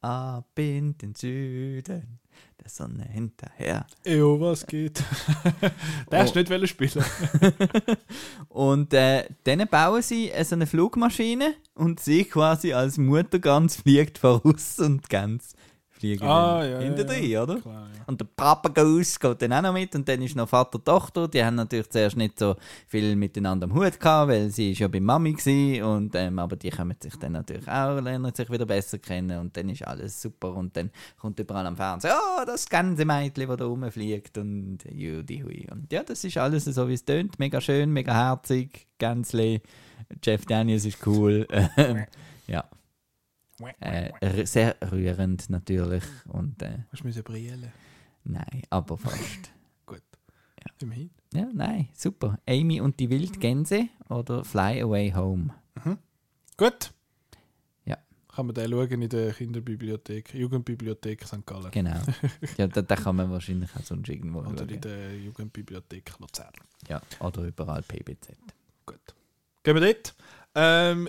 Ab 0.00 0.58
in 0.58 0.98
den 0.98 1.14
Süden, 1.14 2.18
der 2.60 2.68
Sonne 2.68 3.04
hinterher. 3.04 3.86
Eo, 4.04 4.40
was 4.40 4.66
geht? 4.66 5.02
der 6.10 6.18
hast 6.20 6.36
Oh. 6.36 6.40
nicht 6.40 6.68
spielen. 6.68 7.04
Und 8.48 8.92
äh, 8.94 9.28
dann 9.44 9.66
bauen 9.68 10.02
sie 10.02 10.30
äh, 10.30 10.44
so 10.44 10.56
eine 10.56 10.66
Flugmaschine 10.66 11.54
und 11.74 12.00
sie 12.00 12.24
quasi 12.24 12.72
als 12.72 12.98
Mutter 12.98 13.38
ganz 13.38 13.76
fliegt 13.76 14.18
voraus 14.18 14.78
und 14.80 15.08
ganz 15.08 15.54
fliegen 16.02 16.26
Ah, 16.26 16.64
ja, 16.64 16.80
hinter 16.80 17.02
ja, 17.02 17.04
drin, 17.04 17.36
oder? 17.36 17.60
Klar, 17.60 17.88
ja. 17.96 18.04
Und 18.06 18.20
der 18.20 18.26
Papagus 18.36 19.18
geht 19.20 19.42
dann 19.42 19.52
auch 19.52 19.62
noch 19.62 19.72
mit 19.72 19.94
und 19.94 20.08
dann 20.08 20.20
ist 20.20 20.34
noch 20.34 20.48
Vater 20.48 20.82
Tochter. 20.82 21.28
Die 21.28 21.44
haben 21.44 21.54
natürlich 21.54 21.88
zuerst 21.90 22.16
nicht 22.16 22.38
so 22.38 22.56
viel 22.88 23.14
miteinander 23.14 23.64
am 23.66 23.74
Hut 23.74 24.00
gehabt, 24.00 24.30
weil 24.30 24.50
sie 24.50 24.72
ist 24.72 24.80
ja 24.80 24.88
bei 24.88 24.98
Mami 24.98 25.32
gsi 25.34 25.80
und 25.82 26.14
ähm, 26.16 26.38
aber 26.40 26.56
die 26.56 26.70
kommen 26.70 26.96
sich 27.00 27.14
dann 27.16 27.32
natürlich 27.32 27.68
auch 27.68 28.00
lernen 28.00 28.34
sich 28.34 28.50
wieder 28.50 28.66
besser 28.66 28.98
kennen 28.98 29.38
und 29.38 29.56
dann 29.56 29.68
ist 29.68 29.86
alles 29.86 30.20
super 30.20 30.54
und 30.54 30.76
dann 30.76 30.90
kommt 31.20 31.38
überall 31.38 31.66
am 31.66 31.76
Fernsehen, 31.76 32.12
oh, 32.14 32.44
das 32.44 32.68
Gänsemädchen, 32.68 33.46
das 33.46 33.56
da 33.56 33.64
rumfliegt 33.64 34.38
und 34.38 34.78
Judy 34.90 35.40
hui. 35.40 35.68
Und 35.70 35.92
ja, 35.92 36.02
das 36.02 36.24
ist 36.24 36.36
alles 36.36 36.64
so 36.64 36.88
wie 36.88 36.94
es 36.94 37.04
tönt, 37.04 37.38
mega 37.38 37.60
schön, 37.60 37.92
mega 37.92 38.12
herzig, 38.12 38.88
Gänsle. 38.98 39.60
Jeff 40.22 40.44
Daniels 40.46 40.84
ist 40.84 41.06
cool. 41.06 41.46
Ja. 42.48 42.64
Äh, 43.80 44.46
sehr 44.46 44.76
rührend 44.90 45.50
natürlich 45.50 46.04
und 46.28 46.60
äh, 46.62 46.78
Hast 46.90 47.00
du 47.02 47.06
müssen 47.06 47.22
brillen? 47.22 47.72
nein, 48.24 48.62
aber 48.70 48.96
fast. 48.96 49.52
Gut. 49.86 50.02
Ja. 50.58 50.72
Immerhin. 50.80 51.10
Ja, 51.34 51.48
nein, 51.52 51.88
super. 51.94 52.38
Amy 52.46 52.80
und 52.80 53.00
die 53.00 53.08
Wildgänse 53.10 53.88
oder 54.08 54.44
Fly 54.44 54.82
Away 54.82 55.12
Home. 55.12 55.54
Gut. 56.56 56.92
Ja. 57.86 57.96
Kann 58.28 58.46
man 58.46 58.54
den 58.54 58.70
schauen 58.70 59.02
in 59.02 59.08
der 59.08 59.32
Kinderbibliothek, 59.32 60.34
Jugendbibliothek 60.34 61.26
St. 61.26 61.44
Gallen. 61.46 61.70
Genau. 61.70 62.00
ja, 62.58 62.66
da, 62.66 62.82
da 62.82 62.96
kann 62.96 63.16
man 63.16 63.30
wahrscheinlich 63.30 63.70
auch 63.74 63.82
sonst 63.82 64.08
irgendwo 64.08 64.40
Oder 64.40 64.58
schauen. 64.58 64.68
in 64.68 64.80
der 64.82 65.16
Jugendbibliothek 65.18 66.18
Luzern. 66.20 66.52
Ja, 66.88 67.00
oder 67.20 67.42
überall 67.44 67.82
PBZ. 67.82 68.36
Gut. 68.86 69.00
Gehen 69.62 69.74
wir 69.74 69.80
dort. 69.80 70.14
Ähm, 70.54 71.08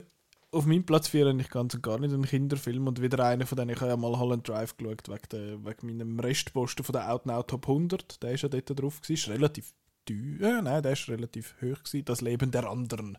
auf 0.53 0.65
meinem 0.65 0.85
Platz 0.85 1.07
4 1.07 1.27
habe 1.27 1.41
ich 1.41 1.49
ganz 1.49 1.73
und 1.73 1.81
gar 1.81 1.99
nicht 1.99 2.13
einen 2.13 2.25
Kinderfilm 2.25 2.87
und 2.87 3.01
wieder 3.01 3.25
einer 3.25 3.45
von 3.45 3.57
denen. 3.57 3.71
Ich 3.71 3.81
habe 3.81 3.91
ja 3.91 3.97
mal 3.97 4.17
Holland 4.17 4.47
Drive 4.47 4.77
geschaut 4.77 5.09
wegen, 5.09 5.29
der, 5.31 5.65
wegen 5.65 5.87
meinem 5.87 6.19
Restposten 6.19 6.85
von 6.85 6.93
der 6.93 7.11
Out 7.11 7.25
Now 7.25 7.43
Top 7.43 7.67
100. 7.67 8.21
Der 8.21 8.31
ist 8.33 8.43
ja 8.43 8.49
dort 8.49 8.79
drauf. 8.79 9.01
Gewesen. 9.01 9.13
Ist 9.13 9.29
relativ 9.29 9.73
teuer. 10.05 10.59
Äh, 10.59 10.61
nein, 10.61 10.83
der 10.83 10.93
ist 10.93 11.09
relativ 11.09 11.55
hoch. 11.61 11.83
Gewesen. 11.83 12.05
Das 12.05 12.21
Leben 12.21 12.51
der 12.51 12.69
anderen 12.69 13.17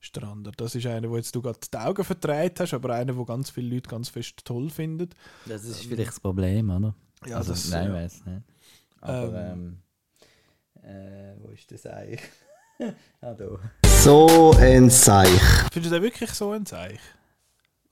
ist 0.00 0.16
der 0.16 0.24
andere. 0.24 0.54
Das 0.56 0.74
ist 0.74 0.86
einer, 0.86 1.08
wo 1.08 1.16
jetzt 1.16 1.34
du 1.34 1.42
gerade 1.42 1.58
die 1.72 1.76
Augen 1.76 2.04
verdreht 2.04 2.60
hast, 2.60 2.74
aber 2.74 2.94
einer, 2.94 3.16
wo 3.16 3.24
ganz 3.24 3.50
viele 3.50 3.74
Leute 3.74 3.88
ganz 3.88 4.08
fest 4.08 4.44
toll 4.44 4.68
finden. 4.70 5.10
Das 5.46 5.64
ist 5.64 5.84
vielleicht 5.84 6.10
das 6.10 6.20
Problem, 6.20 6.70
oder? 6.70 6.94
Ja, 7.26 7.36
also, 7.36 7.52
das, 7.52 7.70
nein, 7.70 7.86
ja. 7.88 7.94
weiß 7.94 8.26
nicht. 8.26 8.42
Aber, 9.00 9.52
ähm, 9.52 9.78
äh, 10.82 11.34
wo 11.38 11.48
ist 11.50 11.70
das 11.70 11.86
eigentlich? 11.86 12.20
ah, 13.20 13.34
da. 13.34 13.46
So 14.02 14.52
ein 14.58 14.90
Seich. 14.90 15.28
Findest 15.72 15.92
du 15.92 15.96
den 15.96 16.02
wirklich 16.02 16.30
so 16.30 16.50
ein 16.52 16.66
Zeichen? 16.66 16.98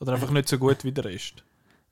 Oder 0.01 0.15
einfach 0.15 0.31
nicht 0.31 0.49
so 0.49 0.59
gut 0.59 0.83
wie 0.85 0.93
der 0.93 1.05
Rest? 1.05 1.45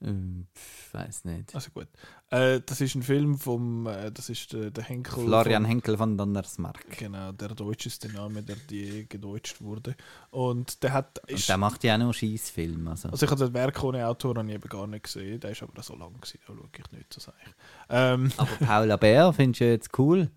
Ähm, 0.03 0.47
weiß 0.93 1.25
nicht. 1.25 1.53
Also 1.53 1.69
gut. 1.71 1.87
Äh, 2.31 2.59
das 2.65 2.81
ist 2.81 2.95
ein 2.95 3.03
Film 3.03 3.37
vom, 3.37 3.85
äh, 3.85 4.11
das 4.11 4.29
ist 4.29 4.51
der, 4.51 4.71
der 4.71 4.83
Henkel. 4.83 5.13
Florian 5.25 5.61
vom- 5.61 5.69
Henkel 5.69 5.95
von 5.97 6.17
Donnersmarck. 6.17 6.97
Genau, 6.97 7.31
der 7.31 7.49
deutscheste 7.49 8.09
Name, 8.11 8.41
der 8.41 8.55
die 8.69 9.07
gedeutscht 9.07 9.61
wurde. 9.61 9.95
Und 10.31 10.81
der 10.81 10.93
hat. 10.93 11.19
Und 11.19 11.31
Ist, 11.31 11.47
der 11.49 11.57
macht 11.57 11.83
ja 11.83 11.93
auch 11.95 11.99
noch 11.99 12.13
Schießfilme. 12.13 12.89
Also. 12.89 13.09
also 13.09 13.23
ich 13.25 13.31
habe 13.31 13.39
das 13.39 13.53
Werk 13.53 13.83
ohne 13.83 14.07
Autor 14.07 14.35
habe 14.35 14.47
ich 14.49 14.55
eben 14.55 14.69
gar 14.69 14.87
nicht 14.87 15.03
gesehen. 15.03 15.39
Der 15.39 15.51
ist 15.51 15.61
aber 15.61 15.83
so 15.83 15.95
lang 15.95 16.13
gewesen, 16.19 16.39
da 16.47 16.53
schaue 16.53 16.69
ich 16.77 16.91
nicht, 16.91 17.13
so 17.13 17.19
sage 17.21 17.37
ich. 17.45 17.53
Ähm, 17.89 18.31
Aber 18.37 18.65
Paula 18.65 18.97
Bär 18.97 19.31
findest 19.33 19.61
du 19.61 19.65
jetzt 19.69 19.99
cool? 19.99 20.31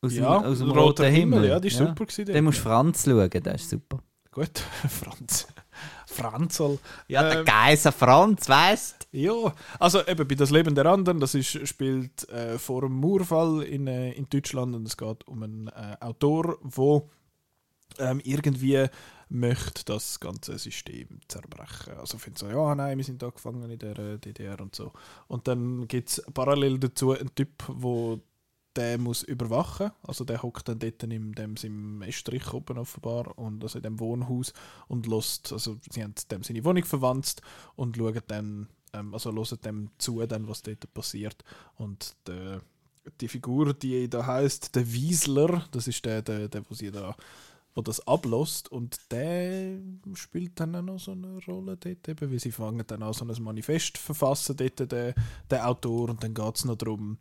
Aus 0.00 0.14
ja, 0.14 0.38
dem, 0.38 0.46
aus 0.46 0.58
dem 0.58 0.70
Roter 0.70 1.04
roten 1.04 1.14
Himmel. 1.14 1.44
ja, 1.46 1.60
die 1.60 1.68
ist 1.68 1.78
super 1.78 2.06
gewesen. 2.06 2.26
Den 2.26 2.44
musst 2.44 2.58
du 2.58 2.62
Franz 2.62 3.04
schauen, 3.04 3.30
der 3.30 3.54
ist 3.54 3.68
super. 3.68 4.02
Gut, 4.30 4.58
Franz. 4.88 5.48
Franzl. 6.06 6.78
Ja, 7.06 7.22
der 7.22 7.38
Ähm, 7.40 7.44
Geiser 7.44 7.92
Franz, 7.92 8.48
weißt 8.48 9.08
Ja, 9.12 9.54
also 9.78 10.04
eben 10.06 10.26
bei 10.26 10.34
Das 10.34 10.50
Leben 10.50 10.74
der 10.74 10.86
anderen, 10.86 11.20
das 11.20 11.34
ist, 11.34 11.66
spielt 11.68 12.28
äh, 12.30 12.58
vor 12.58 12.82
dem 12.82 12.98
Mauerfall 12.98 13.62
in, 13.62 13.86
äh, 13.86 14.12
in 14.12 14.28
Deutschland 14.28 14.74
und 14.74 14.86
es 14.86 14.96
geht 14.96 15.26
um 15.28 15.42
einen 15.42 15.68
äh, 15.68 15.96
Autor, 16.00 16.58
wo 16.62 17.08
ähm, 17.98 18.20
irgendwie 18.24 18.86
möchte 19.28 19.84
das 19.84 20.18
ganze 20.18 20.58
System 20.58 21.20
zerbrechen. 21.28 21.98
Also 21.98 22.18
findet 22.18 22.38
so, 22.38 22.48
ja, 22.48 22.74
nein, 22.74 22.96
wir 22.96 23.04
sind 23.04 23.22
da 23.22 23.28
gefangen 23.28 23.70
in 23.70 23.78
der 23.78 23.98
äh, 23.98 24.18
DDR 24.18 24.60
und 24.60 24.74
so. 24.74 24.92
Und 25.26 25.46
dann 25.46 25.86
gibt 25.86 26.08
es 26.08 26.22
parallel 26.32 26.78
dazu 26.78 27.12
einen 27.12 27.34
Typ, 27.34 27.62
wo 27.68 28.20
der 28.78 28.96
muss 28.96 29.24
überwachen. 29.24 29.90
Also 30.02 30.24
der 30.24 30.42
hockt 30.42 30.68
dann 30.68 30.78
dort 30.78 31.02
in 31.02 31.32
dem 31.32 32.02
Estrich 32.02 32.54
oben 32.54 32.78
offenbar 32.78 33.36
und 33.36 33.62
also 33.62 33.78
in 33.78 33.82
dem 33.82 33.98
Wohnhaus 33.98 34.52
und 34.86 35.06
lässt, 35.08 35.52
also 35.52 35.78
sie 35.90 36.02
haben 36.02 36.14
dem 36.30 36.44
seine 36.44 36.64
Wohnung 36.64 36.84
verwandt 36.84 37.42
und 37.74 37.96
schauen 37.96 38.20
dann, 38.28 38.68
ähm, 38.92 39.12
also 39.12 39.32
hören 39.32 39.58
dem 39.64 39.90
zu, 39.98 40.24
dann, 40.26 40.46
was 40.46 40.62
dort 40.62 40.94
passiert. 40.94 41.42
Und 41.76 42.14
der, 42.28 42.60
die 43.20 43.26
Figur, 43.26 43.74
die 43.74 44.08
da 44.08 44.24
heißt 44.24 44.76
der 44.76 44.92
Wiesler, 44.92 45.66
das 45.72 45.88
ist 45.88 46.04
der, 46.04 46.22
der, 46.22 46.48
der 46.48 46.62
wo 46.70 46.74
sie 46.74 46.92
da 46.92 47.16
wo 47.74 47.82
das 47.82 48.04
ablässt 48.08 48.72
und 48.72 48.98
der 49.12 49.78
spielt 50.14 50.58
dann 50.58 50.74
auch 50.74 50.82
noch 50.82 50.98
so 50.98 51.12
eine 51.12 51.38
Rolle 51.46 51.76
dort, 51.76 52.08
eben, 52.08 52.32
weil 52.32 52.40
sie 52.40 52.50
fangen 52.50 52.84
dann 52.84 53.04
an 53.04 53.12
so 53.12 53.24
ein 53.24 53.42
Manifest 53.42 53.98
verfassen, 53.98 54.56
dort 54.56 54.90
der, 54.90 55.14
der 55.48 55.68
Autor, 55.68 56.08
und 56.08 56.24
dann 56.24 56.34
geht 56.34 56.56
es 56.56 56.64
noch 56.64 56.74
darum, 56.74 57.18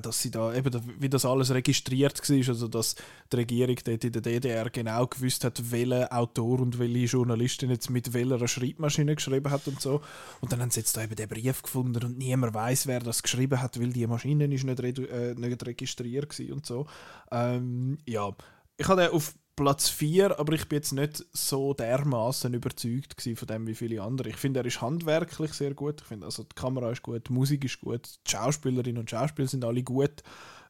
dass 0.00 0.20
sie 0.20 0.30
da, 0.30 0.54
eben, 0.54 0.82
wie 0.98 1.08
das 1.08 1.24
alles 1.24 1.52
registriert 1.52 2.28
war, 2.28 2.48
also 2.48 2.68
dass 2.68 2.94
die 3.32 3.36
Regierung 3.36 3.76
dort 3.84 4.04
in 4.04 4.12
der 4.12 4.22
DDR 4.22 4.70
genau 4.70 5.06
gewusst 5.06 5.44
hat, 5.44 5.70
welcher 5.70 6.12
Autor 6.12 6.60
und 6.60 6.78
welche 6.78 7.06
Journalistin 7.06 7.70
jetzt 7.70 7.90
mit 7.90 8.12
welcher 8.12 8.46
Schreibmaschine 8.46 9.14
geschrieben 9.14 9.50
hat 9.50 9.66
und 9.66 9.80
so. 9.80 10.00
Und 10.40 10.52
dann 10.52 10.60
haben 10.60 10.70
sie 10.70 10.80
jetzt 10.80 10.96
da 10.96 11.02
eben 11.02 11.16
den 11.16 11.28
Brief 11.28 11.62
gefunden 11.62 12.04
und 12.04 12.18
niemand 12.18 12.54
weiß, 12.54 12.86
wer 12.86 13.00
das 13.00 13.22
geschrieben 13.22 13.60
hat, 13.60 13.80
weil 13.80 13.92
die 13.92 14.06
Maschine 14.06 14.52
ist 14.52 14.64
nicht, 14.64 14.80
äh, 14.80 15.34
nicht 15.34 15.66
registriert 15.66 16.38
war 16.38 16.54
und 16.54 16.66
so. 16.66 16.86
Ähm, 17.30 17.98
ja, 18.06 18.32
ich 18.76 18.86
den 18.86 19.10
auf 19.10 19.34
Platz 19.60 19.90
4, 19.90 20.40
aber 20.40 20.54
ich 20.54 20.66
bin 20.70 20.78
jetzt 20.78 20.92
nicht 20.92 21.22
so 21.34 21.74
dermaßen 21.74 22.54
überzeugt 22.54 23.14
von 23.20 23.46
dem 23.46 23.66
wie 23.66 23.74
viele 23.74 24.02
andere. 24.02 24.30
Ich 24.30 24.36
finde, 24.36 24.60
er 24.60 24.64
ist 24.64 24.80
handwerklich 24.80 25.52
sehr 25.52 25.74
gut. 25.74 26.00
Ich 26.00 26.06
finde, 26.06 26.24
also 26.24 26.44
die 26.44 26.54
Kamera 26.54 26.90
ist 26.90 27.02
gut, 27.02 27.28
die 27.28 27.32
Musik 27.34 27.66
ist 27.66 27.78
gut, 27.78 28.08
die 28.26 28.30
Schauspielerinnen 28.30 28.98
und 28.98 29.10
Schauspieler 29.10 29.48
sind 29.48 29.62
alle 29.66 29.82
gut. 29.82 30.22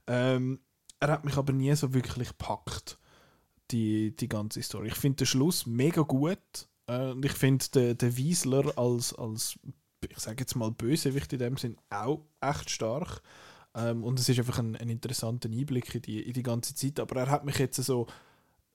Ähm, 0.09 0.59
er 0.99 1.07
hat 1.07 1.25
mich 1.25 1.37
aber 1.37 1.53
nie 1.53 1.73
so 1.77 1.95
wirklich 1.95 2.31
gepackt, 2.31 2.99
die, 3.71 4.17
die 4.17 4.29
ganze 4.29 4.61
Story. 4.61 4.89
Ich 4.89 4.97
finde 4.97 5.19
den 5.19 5.29
Schluss 5.29 5.67
mega 5.67 6.03
gut. 6.03 6.67
Äh, 6.89 7.13
und 7.13 7.25
ich 7.25 7.33
finde 7.33 7.65
den, 7.73 7.97
den 7.97 8.17
Wiesler 8.17 8.77
als, 8.77 9.15
als, 9.15 9.57
ich 10.09 10.19
sage 10.19 10.41
jetzt 10.41 10.57
mal, 10.57 10.73
Bösewicht 10.73 11.33
in 11.33 11.39
dem 11.39 11.57
Sinn 11.57 11.77
auch 11.91 12.25
echt 12.41 12.71
stark. 12.71 13.23
Ähm, 13.77 14.03
und 14.03 14.19
es 14.19 14.29
ist 14.29 14.41
einfach 14.41 14.59
ein, 14.59 14.75
ein 14.75 14.89
interessanter 14.89 15.49
Einblick 15.49 15.95
in 15.95 16.03
die, 16.03 16.23
in 16.23 16.33
die 16.33 16.43
ganze 16.43 16.75
Zeit. 16.75 16.99
Aber 16.99 17.21
er 17.21 17.31
hat 17.31 17.45
mich 17.45 17.59
jetzt 17.59 17.81
so, 17.81 18.09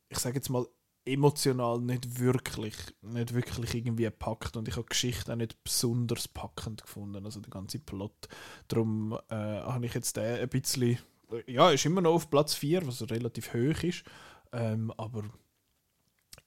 ich 0.10 0.20
sage 0.20 0.36
jetzt 0.36 0.50
mal, 0.50 0.66
emotional 1.06 1.80
nicht 1.80 2.20
wirklich, 2.20 2.76
nicht 3.02 3.34
wirklich 3.34 3.76
irgendwie 3.76 4.04
gepackt. 4.04 4.58
Und 4.58 4.68
ich 4.68 4.76
habe 4.76 4.86
die 4.86 4.90
Geschichte 4.90 5.32
auch 5.32 5.38
nicht 5.38 5.64
besonders 5.64 6.28
packend 6.28 6.82
gefunden, 6.82 7.26
also 7.26 7.40
der 7.40 7.52
ganze 7.52 7.80
Plot. 7.80 8.28
Darum 8.68 9.18
äh, 9.30 9.36
habe 9.36 9.86
ich 9.86 9.94
jetzt 9.94 10.18
den 10.18 10.40
ein 10.40 10.50
bisschen, 10.50 10.98
ja, 11.46 11.70
ist 11.70 11.86
immer 11.86 12.02
noch 12.02 12.14
auf 12.14 12.30
Platz 12.30 12.56
4, 12.56 12.88
was 12.88 13.10
relativ 13.10 13.54
hoch 13.54 13.84
ist. 13.84 14.04
Ähm, 14.52 14.92
aber 14.98 15.26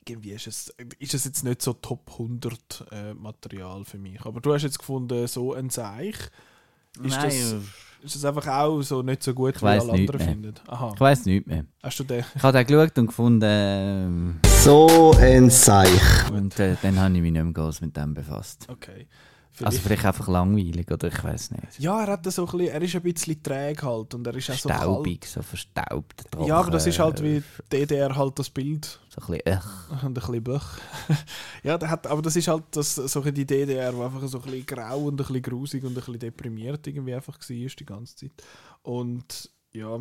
irgendwie 0.08 0.32
ist 0.32 0.46
es, 0.46 0.74
ist 0.98 1.14
es 1.14 1.24
jetzt 1.24 1.44
nicht 1.44 1.62
so 1.62 1.74
Top 1.74 2.10
100 2.12 2.86
äh, 2.90 3.14
Material 3.14 3.84
für 3.84 3.98
mich. 3.98 4.20
Aber 4.22 4.40
du 4.40 4.52
hast 4.52 4.62
jetzt 4.62 4.78
gefunden, 4.78 5.26
so 5.28 5.52
ein 5.52 5.70
Seich. 5.70 6.16
Ist, 7.00 7.16
Nein, 7.16 7.30
das, 7.30 7.54
ist 8.02 8.14
das 8.16 8.24
einfach 8.24 8.46
auch 8.46 8.80
so 8.82 9.02
nicht 9.02 9.22
so 9.22 9.34
gut, 9.34 9.56
Ich 9.56 9.62
wie 9.62 9.66
alle 9.66 9.92
anderen 9.92 10.20
finden? 10.20 10.54
Aha. 10.66 10.92
Ich 10.94 11.00
weiß 11.00 11.26
nicht 11.26 11.46
mehr. 11.46 11.64
Hast 11.82 11.98
du 12.00 12.04
den? 12.04 12.24
Ich 12.34 12.42
habe 12.42 12.56
den 12.58 12.66
geschaut 12.66 12.98
und 12.98 13.06
gefunden, 13.08 13.42
ähm, 13.44 14.40
So 14.62 15.12
ein 15.18 15.50
Seich. 15.50 15.90
und 16.32 16.58
äh, 16.60 16.76
dann 16.82 16.98
habe 16.98 17.14
ich 17.14 17.22
mich 17.22 17.32
nicht 17.32 17.42
mehr 17.44 17.52
groß 17.52 17.80
mit 17.80 17.96
dem 17.96 18.14
befasst. 18.14 18.66
Okay. 18.68 19.06
Also 19.66 19.78
vielleicht 19.80 20.04
einfach 20.04 20.28
langweilig, 20.28 20.90
oder 20.90 21.08
ich 21.08 21.24
weiß 21.24 21.52
nicht. 21.52 21.78
ja, 21.78 22.02
er 22.02 22.12
hat 22.12 22.30
so 22.32 22.46
ein 22.46 22.50
bisschen, 22.50 22.68
er 22.68 22.82
ist 22.82 22.94
ein 22.94 23.02
bisschen 23.02 23.42
träge 23.42 23.82
halt 23.82 24.14
und 24.14 24.26
er 24.26 24.34
ist 24.34 24.50
auch 24.50 24.54
so 24.54 24.68
Staubig, 24.68 25.26
so 25.26 25.42
verstaubt. 25.42 26.24
Trocken, 26.30 26.48
Ja, 26.48 26.58
aber 26.58 26.70
das 26.70 26.86
ist 26.86 26.98
halt 26.98 27.22
wie 27.22 27.42
DDR 27.70 28.14
halt 28.14 28.38
das 28.38 28.50
Bild 28.50 29.00
So 29.08 29.20
ein 29.20 29.38
bisschen, 29.38 29.46
äh. 29.46 29.58
und 29.90 30.04
ein 30.04 30.14
bisschen 30.14 30.44
Böch. 30.44 30.64
ja, 31.62 31.78
der 31.78 31.90
hat, 31.90 32.06
aber 32.06 32.22
das 32.22 32.36
ist 32.36 32.48
halt 32.48 32.64
das, 32.72 32.94
so 32.94 33.20
die 33.22 33.46
DDR, 33.46 33.92
die 33.92 34.00
einfach 34.00 34.26
so 34.28 34.38
ein 34.38 34.44
bisschen 34.44 34.66
grau 34.66 34.98
und 35.04 35.14
ein 35.14 35.16
bisschen 35.16 35.42
grusig 35.42 35.82
und 35.84 35.90
ein 35.90 35.94
bisschen 35.94 36.18
deprimiert 36.18 36.86
irgendwie 36.86 37.14
einfach 37.14 37.38
war 37.38 37.46
die 37.48 37.86
ganze 37.86 38.16
Zeit. 38.16 38.32
Und 38.82 39.50
ja, 39.72 39.98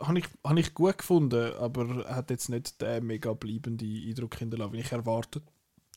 habe 0.00 0.18
ich, 0.18 0.24
hab 0.44 0.56
ich 0.56 0.74
gut 0.74 0.98
gefunden, 0.98 1.52
aber 1.60 2.04
er 2.04 2.16
hat 2.16 2.30
jetzt 2.30 2.48
nicht 2.48 2.80
den 2.80 3.06
mega 3.06 3.32
bleibenden 3.32 3.88
Eindruck 4.08 4.36
hinterlassen, 4.36 4.72
wie 4.72 4.80
ich 4.80 4.92
erwartet 4.92 5.44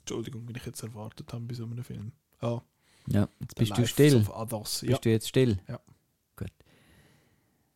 Entschuldigung, 0.03 0.47
wie 0.49 0.57
ich 0.57 0.65
jetzt 0.65 0.83
erwartet 0.83 1.31
habe 1.31 1.45
bei 1.45 1.53
so 1.53 1.63
einem 1.63 1.83
Film. 1.83 2.11
Ah, 2.41 2.61
Ja, 3.07 3.27
jetzt 3.39 3.55
bist 3.55 3.77
du 3.77 3.85
still. 3.87 4.25
Others. 4.33 4.81
Ja. 4.81 4.87
Bist 4.89 5.05
du 5.05 5.09
jetzt 5.09 5.27
still? 5.27 5.57
Ja. 5.67 5.79
Gut. 6.35 6.51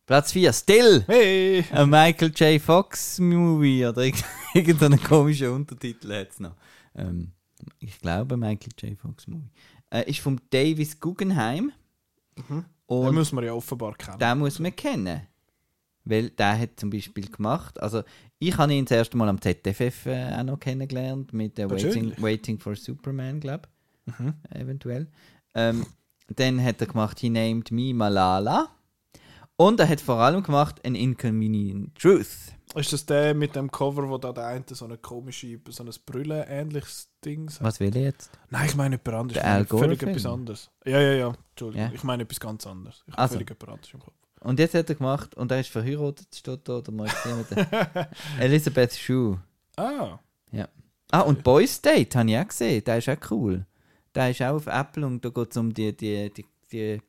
Platz 0.06 0.32
4, 0.32 0.52
Still! 0.52 1.04
Hey! 1.06 1.64
Ein 1.70 1.90
Michael 1.90 2.32
J. 2.34 2.60
Fox 2.60 3.18
Movie 3.18 3.84
oder 3.86 4.02
irg- 4.02 4.24
irgendeinen 4.54 5.02
komischen 5.02 5.48
Untertitel 5.50 6.12
hat 6.14 6.30
es 6.30 6.40
noch. 6.40 6.54
Ähm, 6.94 7.32
ich 7.78 7.98
glaube 7.98 8.36
Michael 8.36 8.72
J. 8.78 8.98
Fox 8.98 9.26
Movie. 9.26 9.50
Äh, 9.90 10.08
ist 10.08 10.20
vom 10.20 10.38
Davis 10.50 10.98
Guggenheim. 10.98 11.72
Den 12.48 12.64
Und 12.86 13.14
muss 13.14 13.32
man 13.32 13.44
ja 13.44 13.52
offenbar 13.52 13.94
kennen. 13.96 14.18
den 14.18 14.38
muss 14.38 14.58
man 14.58 14.74
kennen. 14.74 15.20
Weil 16.04 16.30
der 16.30 16.58
hat 16.58 16.80
zum 16.80 16.88
Beispiel 16.88 17.28
gemacht, 17.30 17.78
also 17.82 18.02
ich 18.38 18.56
habe 18.56 18.72
ihn 18.72 18.86
das 18.86 18.96
erste 18.96 19.16
Mal 19.18 19.28
am 19.28 19.38
ZFF 19.42 20.06
äh, 20.06 20.32
auch 20.38 20.42
noch 20.44 20.58
kennengelernt, 20.58 21.34
mit 21.34 21.58
äh, 21.58 21.68
Waiting? 21.68 22.14
Waiting 22.16 22.58
for 22.58 22.74
Superman, 22.76 23.40
glaube 23.40 23.68
Mhm. 24.18 24.34
eventuell. 24.50 25.08
Ähm, 25.54 25.86
dann 26.36 26.62
hat 26.62 26.80
er 26.80 26.86
gemacht 26.86 27.18
He 27.20 27.30
Named 27.30 27.70
Me 27.70 27.94
Malala. 27.94 28.68
Und 29.56 29.80
er 29.80 29.88
hat 29.88 30.00
vor 30.00 30.16
allem 30.16 30.42
gemacht 30.42 30.84
An 30.86 30.94
Inconvenient 30.94 31.94
Truth. 31.98 32.52
Ist 32.74 32.92
das 32.92 33.06
der 33.06 33.34
mit 33.34 33.56
dem 33.56 33.70
Cover, 33.72 34.08
wo 34.08 34.18
da 34.18 34.30
der 34.32 34.46
eine 34.46 34.62
so 34.70 34.84
eine 34.84 34.98
komische, 34.98 35.58
so 35.70 35.82
ein 35.82 35.90
Brüllen-ähnliches 36.06 37.08
Ding 37.24 37.48
sagt? 37.48 37.64
Was 37.64 37.80
will 37.80 37.88
ich 37.96 38.02
jetzt? 38.02 38.30
Nein, 38.50 38.66
ich 38.68 38.76
meine 38.76 38.96
jemand 39.02 39.08
anderes. 39.20 39.42
Der 39.42 39.50
Al 39.52 39.64
Gore 39.64 39.84
völlig 39.84 39.98
Film? 40.00 40.10
etwas 40.10 40.26
anderes. 40.26 40.70
Ja, 40.84 41.00
ja, 41.00 41.12
ja. 41.14 41.32
Entschuldigung. 41.50 41.88
Ja. 41.88 41.92
Ich 41.94 42.04
meine 42.04 42.22
etwas 42.24 42.38
ganz 42.38 42.66
anderes. 42.66 43.02
Ich 43.06 43.12
habe 43.14 43.22
Also. 43.22 43.32
völlig 43.34 43.48
jemand 43.48 43.68
anderes 43.72 43.94
im 43.94 44.00
Kopf. 44.00 44.14
Und 44.40 44.58
jetzt 44.60 44.74
hat 44.74 44.88
er 44.88 44.94
gemacht, 44.94 45.34
und 45.34 45.50
er 45.50 45.60
ist 45.60 45.70
verheiratet, 45.70 46.28
steht 46.32 46.68
da, 46.68 46.76
oder 46.78 46.92
mal 46.92 47.08
Elizabeth 48.38 48.92
Shue. 48.94 49.38
Ah, 49.76 50.18
Ah, 51.10 51.20
und 51.20 51.42
Boys 51.42 51.76
State 51.76 52.18
habe 52.18 52.30
ich 52.30 52.36
auch 52.36 52.46
gesehen, 52.48 52.84
der 52.84 52.98
ist 52.98 53.08
auch 53.08 53.30
cool. 53.30 53.64
Der 54.18 54.30
ist 54.30 54.42
auch 54.42 54.56
auf 54.56 54.66
Apple 54.66 55.06
und 55.06 55.24
da 55.24 55.28
geht 55.28 55.50
es 55.52 55.56
um 55.56 55.72
die, 55.72 55.96
die, 55.96 56.28
die, 56.30 56.44
die, 56.72 57.00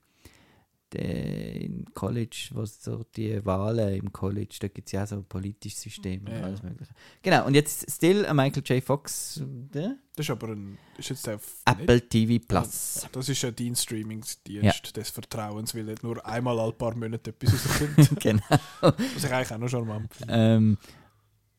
die 0.93 1.65
im 1.65 1.85
College, 1.93 2.49
was 2.51 2.83
so 2.83 3.03
die 3.15 3.43
Wahlen 3.45 3.95
im 3.95 4.11
College, 4.13 4.55
da 4.59 4.67
gibt 4.67 4.87
es 4.87 4.91
ja 4.91 5.03
auch 5.03 5.07
so 5.07 5.15
ein 5.15 5.25
politisches 5.25 5.81
System 5.81 6.21
und 6.25 6.31
Ja. 6.33 6.41
alles 6.43 6.61
mögliche. 6.61 6.91
Genau, 7.23 7.45
und 7.47 7.55
jetzt 7.55 7.89
still 7.91 8.25
ein 8.27 8.35
Michael 8.35 8.63
J. 8.63 8.83
Fox, 8.83 9.41
der? 9.43 9.97
das 10.15 10.25
ist 10.27 10.29
aber 10.29 10.49
ein. 10.49 10.77
Ist 10.97 11.09
jetzt 11.09 11.27
auf 11.29 11.61
Apple 11.65 12.01
TV 12.07 12.43
Plus. 12.47 13.07
Das 13.11 13.27
ist 13.29 13.41
ja 13.41 13.49
dein 13.51 13.75
Streamingdienst 13.75 14.47
Ja. 14.47 14.71
des 14.95 15.09
Vertrauens, 15.09 15.73
weil 15.73 15.85
nicht 15.85 16.03
nur 16.03 16.23
einmal 16.25 16.59
alle 16.59 16.73
paar 16.73 16.95
Monate 16.95 17.31
etwas 17.31 17.53
rauskommt. 17.81 18.19
genau. 18.19 18.41
was 18.81 18.93
ich 19.17 19.31
eigentlich 19.31 19.51
auch 19.51 19.57
noch 19.57 19.69
charmant 19.69 20.13
finde. 20.13 20.33
Ähm, 20.35 20.77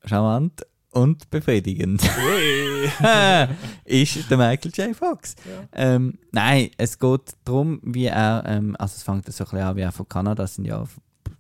charmant 0.05 0.63
und 0.93 1.31
befriedigend. 1.31 2.03
Ist 3.85 4.31
der 4.31 4.37
Michael 4.37 4.73
J. 4.75 4.97
Fox. 4.97 5.37
Ähm, 5.73 6.19
nein, 6.33 6.71
es 6.79 6.99
geht 6.99 7.35
darum, 7.45 7.81
wie 7.83 8.07
er, 8.07 8.43
ähm, 8.47 8.77
also 8.79 8.95
es 8.97 9.03
fängt 9.03 9.31
so 9.33 9.45
ein 9.45 9.51
bisschen 9.51 9.59
an, 9.59 9.77
wie 9.77 9.83
er 9.83 9.93
von 9.93 10.09
Kanada, 10.09 10.47
sind 10.47 10.67
ja 10.67 10.85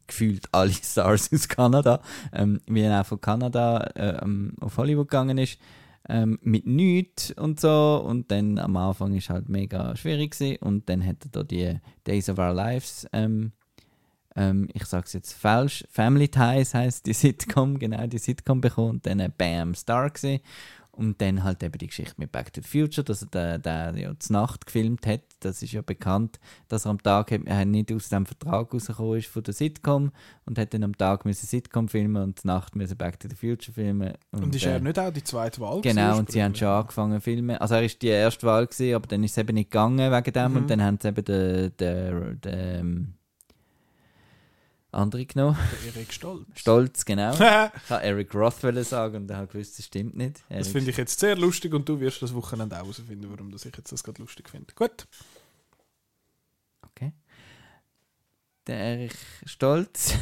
gefühlt 0.06 0.46
alle 0.52 0.72
Stars 0.82 1.32
aus 1.32 1.48
Kanada, 1.48 2.00
ähm, 2.32 2.60
wie 2.66 2.82
er 2.82 3.00
auch 3.00 3.06
von 3.06 3.20
Kanada 3.20 3.90
ähm, 3.96 4.54
auf 4.60 4.76
Hollywood 4.76 5.08
gegangen 5.08 5.38
ist, 5.38 5.58
ähm, 6.08 6.38
mit 6.42 6.66
nichts 6.66 7.30
und 7.32 7.60
so 7.60 8.02
und 8.04 8.30
dann 8.30 8.58
am 8.58 8.76
Anfang 8.76 9.14
ist 9.14 9.30
halt 9.30 9.48
mega 9.48 9.94
schwierig 9.96 10.32
gewesen 10.32 10.56
und 10.60 10.88
dann 10.88 11.04
hat 11.04 11.24
er 11.24 11.30
da 11.30 11.42
die 11.42 11.78
Days 12.06 12.28
of 12.28 12.38
Our 12.38 12.54
Lives 12.54 13.06
ähm, 13.12 13.52
ähm, 14.36 14.68
ich 14.72 14.84
sag's 14.84 15.12
jetzt 15.12 15.32
falsch, 15.32 15.84
Family 15.90 16.28
Ties 16.28 16.74
heißt 16.74 17.06
die 17.06 17.12
Sitcom, 17.12 17.78
genau 17.78 18.06
die 18.06 18.18
Sitcom 18.18 18.60
bekommen 18.60 18.90
und 18.90 19.06
dann 19.06 19.20
äh, 19.20 19.30
Bam 19.36 19.74
Star 19.74 20.10
gesehen 20.10 20.40
und 20.92 21.20
dann 21.20 21.44
halt 21.44 21.62
eben 21.62 21.78
die 21.78 21.86
Geschichte 21.86 22.14
mit 22.18 22.30
Back 22.30 22.52
to 22.52 22.60
the 22.60 22.68
Future, 22.68 23.02
dass 23.02 23.26
er 23.32 23.58
der, 23.58 23.94
ja 23.96 24.12
zur 24.18 24.36
Nacht 24.36 24.66
gefilmt 24.66 25.06
hat. 25.06 25.22
Das 25.38 25.62
ist 25.62 25.72
ja 25.72 25.80
bekannt, 25.80 26.38
dass 26.68 26.84
er 26.84 26.90
am 26.90 27.02
Tag 27.02 27.30
hat, 27.30 27.40
er 27.46 27.64
nicht 27.64 27.90
aus 27.90 28.10
dem 28.10 28.26
Vertrag 28.26 28.74
rausgekommen 28.74 29.18
ist 29.18 29.28
von 29.28 29.42
der 29.42 29.54
Sitcom 29.54 30.12
und 30.44 30.58
hat 30.58 30.74
dann 30.74 30.84
am 30.84 30.96
Tag 30.96 31.24
müssen 31.24 31.46
Sitcom 31.46 31.88
filmen 31.88 32.22
und 32.22 32.40
zur 32.40 32.48
Nacht 32.48 32.76
müssen 32.76 32.98
Back 32.98 33.18
to 33.18 33.28
the 33.28 33.36
Future 33.36 33.72
filmen. 33.72 34.12
Und 34.32 34.54
ist 34.54 34.66
äh, 34.66 34.72
er 34.72 34.80
nicht 34.80 34.98
auch 34.98 35.10
die 35.10 35.24
zweite 35.24 35.60
Wahl? 35.60 35.80
Genau, 35.80 36.02
gewesen 36.02 36.18
und 36.18 36.32
sie 36.32 36.42
haben 36.42 36.54
schon 36.54 36.68
angefangen 36.68 37.14
zu 37.14 37.20
filmen. 37.22 37.56
Also 37.56 37.76
er 37.76 37.84
ist 37.84 38.02
die 38.02 38.08
erste 38.08 38.46
Wahl 38.46 38.66
gewesen, 38.66 38.94
aber 38.94 39.06
dann 39.06 39.24
ist 39.24 39.30
es 39.32 39.38
eben 39.38 39.54
nicht 39.54 39.70
gegangen 39.70 40.12
wegen 40.12 40.32
dem 40.32 40.50
Mhm. 40.50 40.56
und 40.58 40.70
dann 40.70 40.82
haben 40.82 40.98
sie 41.00 41.08
eben 41.08 41.24
den, 41.24 41.76
den, 41.78 42.40
den 42.42 42.52
ähm, 42.52 43.14
andere 44.92 45.24
genommen. 45.26 45.56
Der 45.84 45.94
Erik 45.96 46.12
Stolz. 46.12 46.46
Stolz, 46.54 47.04
genau. 47.04 47.34
das 47.36 47.70
Ich 47.84 47.90
wollte 47.90 48.04
Eric 48.04 48.34
Roth 48.34 48.84
sagen 48.86 49.16
und 49.16 49.26
dann 49.28 49.36
habe 49.38 49.46
gewusst, 49.48 49.78
das 49.78 49.86
stimmt 49.86 50.16
nicht. 50.16 50.42
Eric 50.48 50.66
finde 50.66 50.90
ich 50.90 50.96
jetzt 50.96 51.18
sehr 51.20 51.36
lustig 51.36 51.72
und 51.74 51.88
du 51.88 51.98
wirst 52.00 52.22
das 52.22 52.34
Wochenende 52.34 52.76
auch 52.76 52.82
herausfinden, 52.82 53.30
warum 53.30 53.50
das 53.50 53.64
ich 53.64 53.76
jetzt 53.76 53.92
das 53.92 54.02
gerade 54.02 54.20
lustig 54.20 54.48
finde. 54.48 54.72
Gut. 54.74 55.06
Okay. 56.82 57.12
Der 58.66 58.76
Erich 58.76 59.14
Stolz. 59.44 60.14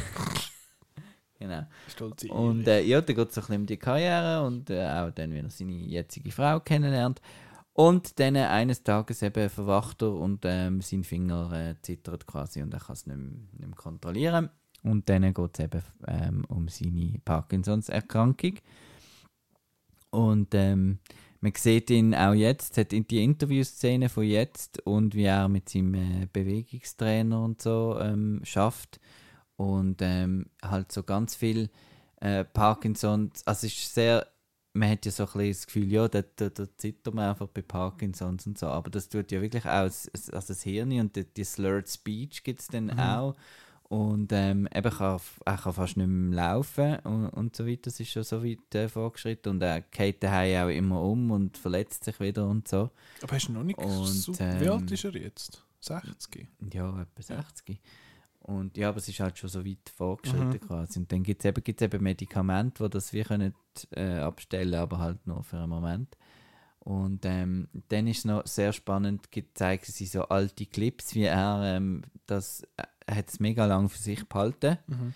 genau. 1.39 1.65
Stolz 1.87 2.23
Und 2.25 2.67
äh, 2.67 2.81
ja, 2.81 3.01
dann 3.01 3.15
geht 3.15 3.29
es 3.29 3.35
so 3.35 3.41
ein 3.41 3.45
bisschen 3.47 3.61
um 3.61 3.65
die 3.65 3.77
Karriere 3.77 4.45
und 4.45 4.69
äh, 4.69 4.85
auch 4.87 5.11
dann, 5.11 5.33
wie 5.33 5.39
er 5.39 5.49
seine 5.49 5.71
jetzige 5.73 6.31
Frau 6.31 6.59
kennenlernt. 6.59 7.21
Und 7.73 8.19
dann 8.19 8.35
eines 8.35 8.83
Tages 8.83 9.21
eben 9.21 9.49
verwacht 9.49 10.01
er 10.01 10.11
und 10.13 10.41
ähm, 10.43 10.81
sein 10.81 11.03
Finger 11.05 11.51
äh, 11.53 11.75
zittert 11.81 12.25
quasi 12.27 12.61
und 12.61 12.73
er 12.73 12.79
kann 12.81 12.93
es 12.93 13.05
nicht, 13.05 13.15
mehr- 13.15 13.27
nicht 13.51 13.59
mehr 13.67 13.75
kontrollieren. 13.75 14.49
Und 14.83 15.09
dann 15.09 15.33
geht 15.33 15.59
es 15.59 15.65
eben 15.65 15.81
ähm, 16.07 16.45
um 16.47 16.67
seine 16.67 17.19
Parkinsons-Erkrankung. 17.25 18.55
Und 20.11 20.55
ähm, 20.55 20.99
man 21.41 21.53
sieht 21.55 21.89
ihn 21.89 22.15
auch 22.15 22.33
jetzt, 22.33 22.77
hat 22.77 22.93
in 22.93 23.07
die 23.07 23.23
Interviewszene 23.23 24.09
von 24.09 24.23
jetzt 24.23 24.85
und 24.85 25.15
wie 25.15 25.23
er 25.23 25.47
mit 25.47 25.69
seinem 25.69 25.93
äh, 25.93 26.27
Bewegungstrainer 26.31 27.41
und 27.43 27.61
so 27.61 27.97
ähm, 27.99 28.41
schafft. 28.43 28.99
Und 29.55 30.01
ähm, 30.01 30.47
halt 30.63 30.91
so 30.91 31.03
ganz 31.03 31.35
viel 31.35 31.69
äh, 32.21 32.43
Parkinson, 32.45 33.31
also 33.45 33.67
es 33.67 33.73
ist 33.73 33.93
sehr, 33.93 34.27
man 34.73 34.89
hat 34.89 35.05
ja 35.05 35.11
so 35.11 35.23
ein 35.23 35.31
bisschen 35.31 35.51
das 35.51 35.67
Gefühl, 35.67 35.91
ja, 35.91 36.07
da, 36.07 36.21
da, 36.35 36.49
da 36.49 36.65
zittert 36.77 37.13
man 37.13 37.29
einfach 37.29 37.47
bei 37.47 37.61
Parkinsons 37.61 38.47
und 38.47 38.57
so, 38.57 38.67
aber 38.67 38.89
das 38.89 39.09
tut 39.09 39.31
ja 39.31 39.41
wirklich 39.41 39.65
auch 39.65 39.83
das, 39.83 40.09
also 40.13 40.53
das 40.53 40.63
Hirn 40.63 40.97
und 40.99 41.15
die, 41.15 41.25
die 41.25 41.43
Slurred 41.43 41.89
Speech 41.89 42.43
gibt 42.43 42.61
es 42.61 42.67
dann 42.67 42.97
auch 42.99 43.35
und 43.89 44.31
ähm, 44.33 44.67
eben 44.73 44.91
kann, 44.91 45.19
er 45.45 45.57
kann 45.57 45.73
fast 45.73 45.97
nicht 45.97 46.07
mehr 46.07 46.35
laufen 46.35 46.99
und, 46.99 47.29
und 47.29 47.55
so 47.55 47.65
weiter, 47.67 47.81
das 47.85 47.99
ist 47.99 48.11
schon 48.11 48.23
so 48.23 48.43
weit 48.43 48.75
äh, 48.75 48.87
vorgeschritten 48.87 49.49
und 49.49 49.61
er 49.63 49.81
geht 49.81 50.23
daheim 50.23 50.67
auch 50.67 50.71
immer 50.71 51.01
um 51.01 51.31
und 51.31 51.57
verletzt 51.57 52.03
sich 52.03 52.19
wieder 52.19 52.47
und 52.47 52.67
so. 52.67 52.91
Aber 53.23 53.35
hast 53.35 53.47
du 53.47 53.53
noch 53.53 53.63
nicht 53.63 53.79
Und, 53.79 54.27
Wie 54.39 54.43
ähm, 54.43 54.71
alt 54.71 54.91
ist 54.91 55.03
er 55.05 55.15
jetzt? 55.15 55.65
60? 55.81 56.47
Ja, 56.71 57.01
etwa 57.01 57.21
60. 57.21 57.79
Und 58.41 58.77
ja, 58.77 58.89
aber 58.89 58.97
es 58.99 59.07
ist 59.07 59.19
halt 59.19 59.37
schon 59.37 59.49
so 59.49 59.65
weit 59.65 59.89
vorgeschritten 59.95 60.49
Mhm. 60.49 60.59
quasi. 60.59 60.99
Und 60.99 61.11
dann 61.11 61.23
gibt 61.23 61.43
es 61.43 61.45
eben, 61.49 61.63
gibt's 61.63 61.81
eben 61.81 62.03
Medikamente, 62.03 62.83
die 62.83 62.89
das 62.89 63.11
wir 63.11 63.23
können 63.23 63.53
äh, 63.91 64.19
abstellen 64.19 64.75
aber 64.75 64.99
halt 64.99 65.25
nur 65.25 65.43
für 65.43 65.57
einen 65.57 65.69
Moment. 65.69 66.15
Und 66.79 67.25
ähm, 67.25 67.67
dann 67.89 68.07
ist 68.07 68.25
noch 68.25 68.45
sehr 68.47 68.71
spannend, 68.71 69.29
zeigen 69.53 69.83
sie 69.85 70.05
so 70.05 70.23
alte 70.23 70.65
Clips, 70.65 71.13
wie 71.15 71.23
er 71.23 71.61
ähm, 71.75 72.03
das, 72.25 72.63
er 72.77 72.87
hat 73.09 73.29
es 73.29 73.39
mega 73.39 73.65
lang 73.65 73.89
für 73.89 73.97
sich 73.97 74.27
behalten. 74.27 74.77
Mhm. 74.87 75.13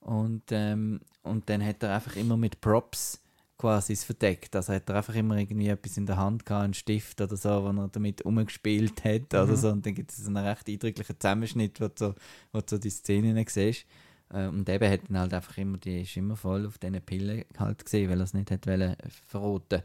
Und, 0.00 0.42
ähm, 0.50 1.00
und 1.22 1.48
dann 1.50 1.64
hat 1.64 1.82
er 1.82 1.94
einfach 1.94 2.16
immer 2.16 2.36
mit 2.36 2.60
Props 2.60 3.20
quasi 3.58 3.92
es 3.92 4.04
verdeckt. 4.04 4.54
Also 4.56 4.72
hat 4.72 4.88
er 4.88 4.96
einfach 4.96 5.14
immer 5.14 5.36
irgendwie 5.36 5.68
etwas 5.68 5.96
in 5.96 6.06
der 6.06 6.16
Hand 6.16 6.46
gehabt, 6.46 6.64
einen 6.64 6.74
Stift 6.74 7.20
oder 7.20 7.36
so, 7.36 7.64
wo 7.64 7.68
er 7.68 7.88
damit 7.88 8.22
umgespielt 8.22 9.04
hat 9.04 9.34
oder 9.34 9.56
so. 9.56 9.68
Und 9.68 9.84
dann 9.84 9.94
gibt 9.94 10.12
es 10.12 10.18
so 10.18 10.28
einen 10.28 10.38
recht 10.38 10.68
eindrücklichen 10.68 11.18
Zusammenschnitt, 11.18 11.80
wo 11.80 11.88
du 11.88 11.94
so, 11.96 12.14
wo 12.52 12.60
du 12.60 12.66
so 12.68 12.78
die 12.78 12.90
Szenen 12.90 13.44
siehst. 13.48 13.84
Äh, 14.30 14.46
Und 14.46 14.68
eben 14.68 14.90
hat 14.90 15.00
dann 15.08 15.18
halt 15.18 15.34
einfach 15.34 15.58
immer, 15.58 15.78
die 15.78 16.02
ist 16.02 16.16
immer 16.16 16.36
voll 16.36 16.66
auf 16.66 16.78
diesen 16.78 17.02
Pillen 17.02 17.44
halt 17.58 17.84
gesehen, 17.84 18.08
weil 18.10 18.20
er 18.20 18.24
es 18.24 18.34
nicht 18.34 18.50
hat 18.50 18.66
wollen 18.66 18.96
verroten. 19.26 19.82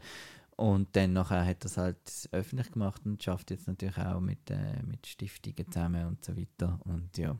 Und 0.56 0.94
dann 0.94 1.12
nachher 1.12 1.44
hat 1.44 1.64
es 1.64 1.76
halt 1.76 2.28
öffentlich 2.30 2.70
gemacht 2.70 3.02
und 3.04 3.22
schafft 3.22 3.50
jetzt 3.50 3.66
natürlich 3.66 3.98
auch 3.98 4.20
mit, 4.20 4.50
äh, 4.50 4.82
mit 4.84 5.06
Stiftungen 5.06 5.70
zusammen 5.70 6.06
und 6.06 6.24
so 6.24 6.36
weiter. 6.36 6.78
Und 6.84 7.16
ja. 7.18 7.36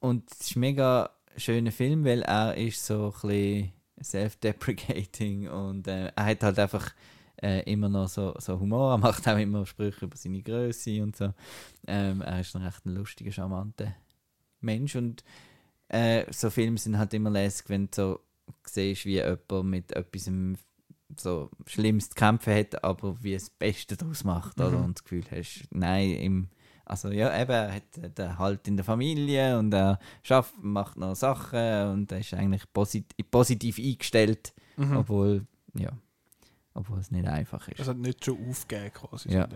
Und 0.00 0.30
es 0.30 0.40
ist 0.40 0.56
ein 0.56 0.60
mega 0.60 1.10
schöner 1.36 1.72
Film, 1.72 2.04
weil 2.04 2.22
er 2.22 2.56
ist 2.56 2.84
so 2.84 3.12
ein 3.22 3.28
bisschen 3.28 3.72
self-deprecating 4.00 5.48
und 5.48 5.88
äh, 5.88 6.12
er 6.14 6.24
hat 6.24 6.42
halt 6.42 6.58
einfach 6.58 6.94
äh, 7.42 7.70
immer 7.70 7.88
noch 7.88 8.08
so, 8.08 8.34
so 8.38 8.58
Humor. 8.58 8.92
Er 8.92 8.98
macht 8.98 9.28
auch 9.28 9.38
immer 9.38 9.66
Sprüche 9.66 10.06
über 10.06 10.16
seine 10.16 10.42
Größe 10.42 11.02
und 11.02 11.16
so. 11.16 11.34
Ähm, 11.86 12.22
er 12.22 12.40
ist 12.40 12.54
ein 12.56 12.62
recht 12.62 12.84
lustiger, 12.84 13.32
charmanter 13.32 13.94
Mensch 14.60 14.96
und 14.96 15.24
äh, 15.88 16.24
so 16.32 16.50
Filme 16.50 16.78
sind 16.78 16.98
halt 16.98 17.14
immer 17.14 17.30
lässig, 17.30 17.68
wenn 17.68 17.86
du 17.86 17.94
so 17.94 18.20
siehst, 18.66 19.04
wie 19.04 19.14
jemand 19.14 19.64
mit 19.64 19.92
etwas 19.92 20.30
so 21.16 21.50
Schlimmes 21.66 22.10
zu 22.10 22.14
kämpfen 22.14 22.54
hat, 22.54 22.84
aber 22.84 23.16
wie 23.22 23.34
es 23.34 23.44
das 23.44 23.50
Beste 23.50 23.96
daraus 23.96 24.24
macht, 24.24 24.60
oder? 24.60 24.78
Mhm. 24.78 24.84
Und 24.84 24.98
das 24.98 25.04
Gefühl 25.04 25.24
hast, 25.30 25.66
nein, 25.70 26.10
im, 26.10 26.48
also 26.84 27.08
ja, 27.10 27.38
eben, 27.40 27.50
er 27.50 27.74
hat 27.74 28.18
den 28.18 28.38
Halt 28.38 28.68
in 28.68 28.76
der 28.76 28.84
Familie 28.84 29.58
und 29.58 29.72
er 29.72 29.98
schafft, 30.22 30.54
macht 30.62 30.96
noch 30.96 31.14
Sachen 31.16 31.90
und 31.92 32.12
er 32.12 32.18
ist 32.20 32.34
eigentlich 32.34 32.70
posit 32.72 33.06
positiv 33.30 33.78
eingestellt, 33.78 34.52
Mhm. 34.76 34.96
obwohl, 34.96 35.46
ja, 35.74 35.90
obwohl 36.78 36.98
es 37.00 37.10
nicht 37.10 37.26
einfach 37.26 37.66
ist. 37.68 37.86
Hat 37.86 37.98
nicht 37.98 38.24
schon 38.24 38.38
aufgegeben 38.48 38.92
quasi. 38.92 39.30
Ja. 39.32 39.48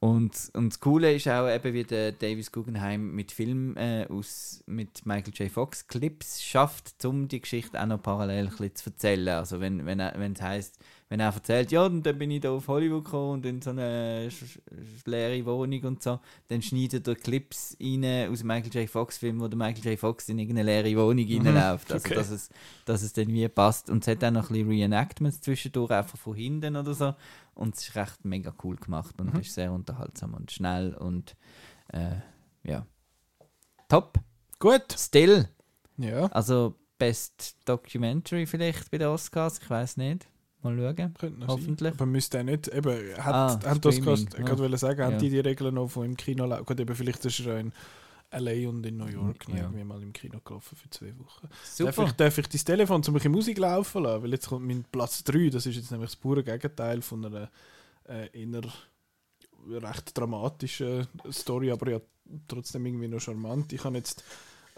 Und, 0.00 0.32
und 0.54 0.72
das 0.72 0.80
Coole 0.80 1.14
ist 1.14 1.26
auch 1.28 1.48
eben, 1.48 1.72
wie 1.74 1.84
der 1.84 2.12
Davis 2.12 2.52
Guggenheim 2.52 3.14
mit 3.14 3.32
Film 3.32 3.76
äh, 3.76 4.06
aus, 4.06 4.62
mit 4.66 5.04
Michael 5.06 5.32
J. 5.34 5.50
Fox 5.50 5.86
Clips 5.86 6.42
schafft, 6.42 7.04
um 7.04 7.26
die 7.28 7.40
Geschichte 7.40 7.80
auch 7.80 7.86
noch 7.86 8.02
parallel 8.02 8.44
ein 8.46 8.50
bisschen 8.50 8.74
zu 8.76 8.90
erzählen. 8.90 9.28
Also 9.36 9.60
wenn, 9.60 9.86
wenn, 9.86 9.98
er- 10.00 10.14
wenn 10.18 10.32
es 10.34 10.42
heisst, 10.42 10.78
wenn 11.08 11.20
er 11.20 11.32
erzählt, 11.32 11.72
ja, 11.72 11.86
und 11.86 12.02
dann 12.02 12.18
bin 12.18 12.30
ich 12.30 12.40
da 12.40 12.50
auf 12.50 12.68
Hollywood 12.68 13.04
gekommen 13.04 13.32
und 13.34 13.46
in 13.46 13.62
so 13.62 13.70
eine 13.70 14.28
leere 15.06 15.44
Wohnung 15.46 15.82
und 15.84 16.02
so, 16.02 16.20
dann 16.48 16.60
schneidet 16.60 17.08
er 17.08 17.14
Clips 17.14 17.76
rein 17.80 18.30
aus 18.30 18.40
dem 18.40 18.48
Michael 18.48 18.74
J. 18.74 18.90
Fox 18.90 19.16
Film, 19.16 19.40
wo 19.40 19.48
der 19.48 19.56
Michael 19.56 19.92
J. 19.92 19.98
Fox 19.98 20.28
in 20.28 20.38
irgendeine 20.38 20.66
leere 20.66 21.00
Wohnung 21.00 21.26
reinläuft. 21.26 21.90
Also, 21.92 22.04
okay. 22.04 22.14
dass 22.14 22.30
es, 22.30 22.50
dass 22.84 23.02
es 23.02 23.14
dann 23.14 23.28
wie 23.28 23.48
passt. 23.48 23.88
Und 23.88 24.02
es 24.02 24.08
hat 24.08 24.22
auch 24.22 24.30
noch 24.30 24.50
ein 24.50 24.54
bisschen 24.54 24.68
Reenactments 24.68 25.40
zwischendurch, 25.40 25.90
einfach 25.90 26.18
von 26.18 26.34
hinten 26.34 26.76
oder 26.76 26.92
so. 26.92 27.14
Und 27.54 27.74
es 27.74 27.88
ist 27.88 27.96
recht 27.96 28.24
mega 28.24 28.52
cool 28.62 28.76
gemacht 28.76 29.18
und 29.18 29.36
ist 29.38 29.54
sehr 29.54 29.72
unterhaltsam 29.72 30.34
und 30.34 30.50
schnell 30.50 30.94
und 30.94 31.36
äh, 31.92 32.16
ja. 32.64 32.86
Top. 33.88 34.18
Gut. 34.58 34.94
Still. 34.96 35.48
Ja, 35.96 36.26
Also 36.26 36.74
Best 36.98 37.56
Documentary 37.64 38.46
vielleicht 38.46 38.90
bei 38.90 38.98
den 38.98 39.08
Oscars, 39.08 39.58
ich 39.58 39.70
weiß 39.70 39.96
nicht. 39.96 40.26
Mal 40.62 40.76
schauen. 40.76 41.14
könnte 41.14 41.40
noch 41.40 41.48
Hoffentlich. 41.48 41.90
sein. 41.90 41.98
Aber 42.00 42.06
müsste 42.06 42.38
er 42.38 42.44
nicht, 42.44 42.68
eben, 42.68 43.16
hat, 43.18 43.34
Ah, 43.64 43.68
haben 43.70 43.80
das 43.80 44.00
gerade 44.00 44.20
ja. 44.36 44.42
gerade 44.44 44.78
sagen, 44.78 45.02
haben 45.04 45.12
Ja. 45.12 45.18
die 45.18 45.30
die 45.30 45.40
Regeln 45.40 45.74
noch 45.74 45.88
von 45.88 46.04
im 46.06 46.16
Kino 46.16 46.46
laufen? 46.46 46.64
Gut, 46.64 46.80
eben 46.80 46.94
vielleicht 46.94 47.24
ist 47.24 47.40
er 47.40 47.60
in 47.60 47.72
L.A. 48.30 48.68
und 48.68 48.84
in 48.84 48.96
New 48.98 49.06
York 49.06 49.48
Ja. 49.48 49.56
irgendwie 49.56 49.84
mal 49.84 50.02
im 50.02 50.12
Kino 50.12 50.38
gelaufen 50.44 50.76
für 50.76 50.90
zwei 50.90 51.16
Wochen. 51.18 51.48
Super. 51.64 51.92
Darf 51.92 52.06
ich, 52.08 52.12
darf 52.16 52.38
ich 52.38 52.48
dein 52.48 52.64
Telefon 52.64 53.02
zum 53.02 53.14
bisschen 53.14 53.32
Musik 53.32 53.56
laufen 53.58 54.02
lassen? 54.02 54.22
Weil 54.22 54.32
jetzt 54.32 54.48
kommt 54.48 54.66
mein 54.66 54.84
Platz 54.90 55.24
3, 55.24 55.48
das 55.48 55.64
ist 55.66 55.76
jetzt 55.76 55.90
nämlich 55.90 56.10
das 56.10 56.16
pure 56.16 56.42
Gegenteil 56.42 57.00
von 57.02 57.24
einer 57.24 57.50
äh, 58.08 58.28
eher 58.38 58.62
recht 59.70 60.16
dramatischen 60.16 61.06
Story, 61.30 61.70
aber 61.70 61.90
ja 61.90 62.00
trotzdem 62.46 62.84
irgendwie 62.86 63.08
noch 63.08 63.20
charmant. 63.20 63.72
Ich 63.72 63.84
habe 63.84 63.96
jetzt 63.96 64.22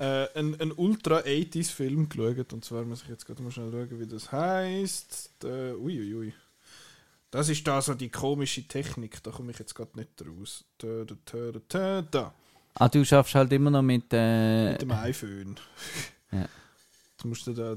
äh, 0.00 0.28
einen, 0.34 0.58
einen 0.58 0.72
Ultra 0.72 1.18
80s 1.18 1.70
Film 1.70 2.08
geschaut 2.08 2.54
und 2.54 2.64
zwar 2.64 2.84
muss 2.84 3.02
ich 3.02 3.08
jetzt 3.08 3.26
gerade 3.26 3.42
mal 3.42 3.50
schnell 3.50 3.70
schauen, 3.70 4.00
wie 4.00 4.06
das 4.06 4.32
heißt. 4.32 5.44
Äh, 5.44 5.74
Uiuiui. 5.74 6.32
Das 7.30 7.48
ist 7.50 7.66
da 7.66 7.82
so 7.82 7.94
die 7.94 8.08
komische 8.08 8.66
Technik, 8.66 9.22
da 9.22 9.30
komme 9.30 9.52
ich 9.52 9.58
jetzt 9.58 9.74
gerade 9.74 9.96
nicht 9.98 10.10
raus. 10.26 10.64
Da, 10.78 11.04
da, 11.04 11.14
da, 11.26 11.50
da, 11.52 11.60
da, 11.68 12.02
da. 12.02 12.34
Ah, 12.74 12.88
du 12.88 13.04
schaffst 13.04 13.34
halt 13.34 13.52
immer 13.52 13.70
noch 13.70 13.82
mit. 13.82 14.06
Äh, 14.12 14.72
mit 14.72 14.82
dem 14.82 14.90
iPhone. 14.90 15.56
Ja. 16.32 16.48
Jetzt 17.12 17.24
musst 17.24 17.46
du 17.46 17.52
da 17.52 17.76